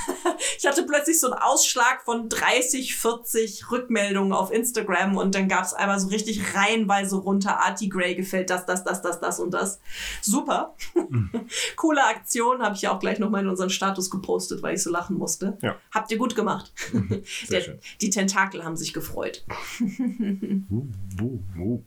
Ich 0.59 0.67
hatte 0.67 0.85
plötzlich 0.85 1.19
so 1.21 1.31
einen 1.31 1.41
Ausschlag 1.41 2.03
von 2.05 2.29
30, 2.29 2.97
40 2.97 3.71
Rückmeldungen 3.71 4.33
auf 4.33 4.53
Instagram 4.53 5.17
und 5.17 5.35
dann 5.35 5.49
gab 5.49 5.65
es 5.65 5.75
einmal 5.75 5.99
so 5.99 6.09
richtig 6.09 6.55
reihenweise 6.55 7.17
runter, 7.17 7.61
Artie 7.61 7.89
Gray 7.89 8.15
gefällt 8.15 8.51
das, 8.51 8.67
das, 8.67 8.85
das, 8.85 9.03
das, 9.03 9.21
das 9.21 9.41
und 9.41 9.53
das. 9.53 9.81
Super. 10.21 10.75
Coole 11.77 12.05
Aktion, 12.05 12.63
habe 12.63 12.75
ich 12.75 12.82
ja 12.83 12.93
auch 12.95 12.99
gleich 12.99 13.19
nochmal 13.19 13.43
in 13.43 13.49
unseren 13.49 13.71
Status 13.71 14.11
gepostet, 14.11 14.63
weil 14.63 14.75
ich 14.75 14.83
so 14.83 14.91
lachen 14.91 15.17
musste. 15.17 15.57
Ja. 15.63 15.77
Habt 15.93 16.11
ihr 16.11 16.19
gut 16.19 16.35
gemacht. 16.35 16.73
Sehr 17.47 17.61
Der, 17.61 17.79
die 18.01 18.11
Tentakel 18.11 18.65
haben 18.65 18.77
sich 18.77 18.93
gefreut. 18.93 19.45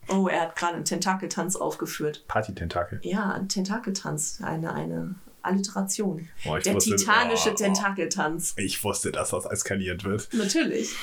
Oh, 0.10 0.28
er 0.28 0.42
hat 0.42 0.56
gerade 0.56 0.76
einen 0.76 0.86
Tentakeltanz 0.86 1.56
aufgeführt. 1.56 2.24
Party-Tentakel. 2.28 3.00
Ja, 3.04 3.32
ein 3.32 3.50
Tentakeltanz, 3.50 4.40
eine, 4.44 4.74
eine 4.74 5.16
Alliteration. 5.42 6.28
Oh, 6.46 6.58
ich 6.58 6.64
Der 6.64 6.76
wusste- 6.76 6.96
titanische 6.96 7.50
oh, 7.50 7.54
oh. 7.54 7.56
Tentakeltanz. 7.56 8.54
Ich 8.58 8.84
wusste, 8.84 9.12
dass 9.12 9.30
das 9.32 9.46
eskaliert 9.46 10.04
wird. 10.04 10.30
Natürlich. 10.34 10.96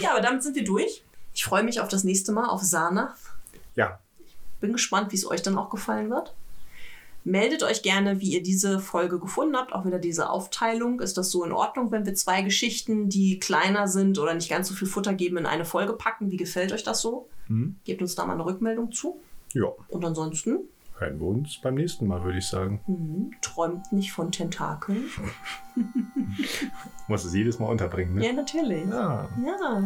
Ja, 0.00 0.12
aber 0.12 0.20
damit 0.20 0.42
sind 0.42 0.56
wir 0.56 0.64
durch. 0.64 1.02
Ich 1.34 1.44
freue 1.44 1.62
mich 1.62 1.80
auf 1.80 1.88
das 1.88 2.04
nächste 2.04 2.32
Mal 2.32 2.46
auf 2.48 2.62
Sana. 2.62 3.14
Ja, 3.76 4.00
Bin 4.60 4.72
gespannt, 4.72 5.12
wie 5.12 5.16
es 5.16 5.24
euch 5.30 5.42
dann 5.42 5.56
auch 5.56 5.70
gefallen 5.70 6.10
wird. 6.10 6.34
Meldet 7.28 7.62
euch 7.62 7.82
gerne, 7.82 8.20
wie 8.20 8.32
ihr 8.32 8.42
diese 8.42 8.80
Folge 8.80 9.18
gefunden 9.18 9.56
habt, 9.56 9.74
auch 9.74 9.84
wieder 9.84 9.98
diese 9.98 10.30
Aufteilung. 10.30 11.00
Ist 11.00 11.18
das 11.18 11.30
so 11.30 11.44
in 11.44 11.52
Ordnung, 11.52 11.90
wenn 11.92 12.06
wir 12.06 12.14
zwei 12.14 12.40
Geschichten, 12.42 13.10
die 13.10 13.38
kleiner 13.38 13.86
sind 13.86 14.18
oder 14.18 14.32
nicht 14.34 14.48
ganz 14.48 14.68
so 14.68 14.74
viel 14.74 14.88
Futter 14.88 15.12
geben, 15.12 15.36
in 15.36 15.46
eine 15.46 15.66
Folge 15.66 15.92
packen? 15.92 16.30
Wie 16.30 16.38
gefällt 16.38 16.72
euch 16.72 16.84
das 16.84 17.02
so? 17.02 17.28
Gebt 17.84 18.00
uns 18.00 18.14
da 18.14 18.24
mal 18.24 18.32
eine 18.32 18.44
Rückmeldung 18.44 18.92
zu. 18.92 19.20
ja. 19.52 19.68
Und 19.88 20.04
ansonsten 20.04 20.60
Hören 20.98 21.20
wir 21.20 21.26
uns 21.28 21.60
beim 21.62 21.76
nächsten 21.76 22.08
Mal, 22.08 22.24
würde 22.24 22.38
ich 22.38 22.46
sagen. 22.48 22.80
hm, 22.86 23.30
träumt 23.40 23.92
nicht 23.92 24.10
von 24.10 24.32
Tentakeln. 24.32 25.04
Muss 27.08 27.24
es 27.24 27.34
jedes 27.34 27.60
Mal 27.60 27.66
unterbringen, 27.66 28.16
ne? 28.16 28.26
Ja, 28.26 28.32
natürlich. 28.32 28.84
Ja. 28.88 29.28
Ja. 29.44 29.84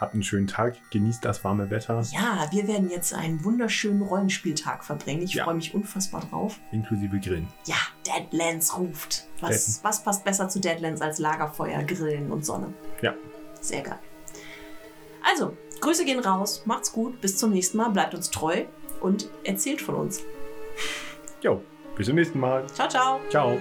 Habt 0.00 0.14
einen 0.14 0.22
schönen 0.22 0.46
Tag, 0.46 0.76
genießt 0.90 1.24
das 1.24 1.42
warme 1.42 1.70
Wetter, 1.70 2.00
ja, 2.12 2.46
wir 2.52 2.68
werden 2.68 2.88
jetzt 2.88 3.12
einen 3.14 3.42
wunderschönen 3.44 4.02
Rollenspieltag 4.02 4.84
verbringen. 4.84 5.22
Ich 5.22 5.34
Ja. 5.34 5.44
freue 5.44 5.54
mich 5.54 5.74
unfassbar 5.74 6.20
drauf. 6.30 6.60
inklusive 6.70 7.18
Grillen. 7.18 7.48
Ja, 7.66 7.74
Deadlands 8.06 8.78
ruft. 8.78 9.26
Was, 9.40 9.66
Dead- 9.66 9.84
was 9.84 10.02
passt 10.04 10.24
besser 10.24 10.48
zu 10.48 10.60
Deadlands 10.60 11.00
als 11.00 11.18
Lagerfeuer, 11.18 11.82
Grillen 11.82 12.30
und 12.30 12.44
Sonne? 12.46 12.72
Ja, 13.02 13.14
Sehr 13.60 13.82
geil. 13.82 13.98
Also, 15.24 15.56
Grüße 15.80 16.04
gehen 16.04 16.20
raus, 16.20 16.62
macht's 16.64 16.92
gut, 16.92 17.20
bis 17.20 17.36
zum 17.36 17.50
nächsten 17.50 17.76
Mal, 17.76 17.88
bleibt 17.90 18.14
uns 18.14 18.30
treu 18.30 18.64
und 19.00 19.28
erzählt 19.42 19.80
von 19.82 19.96
uns. 19.96 20.20
jo, 21.42 21.60
bis 21.96 22.06
zum 22.06 22.14
nächsten 22.14 22.38
Mal. 22.38 22.64
Ciao, 22.68 22.88
ciao. 22.88 23.20
Ciao. 23.30 23.58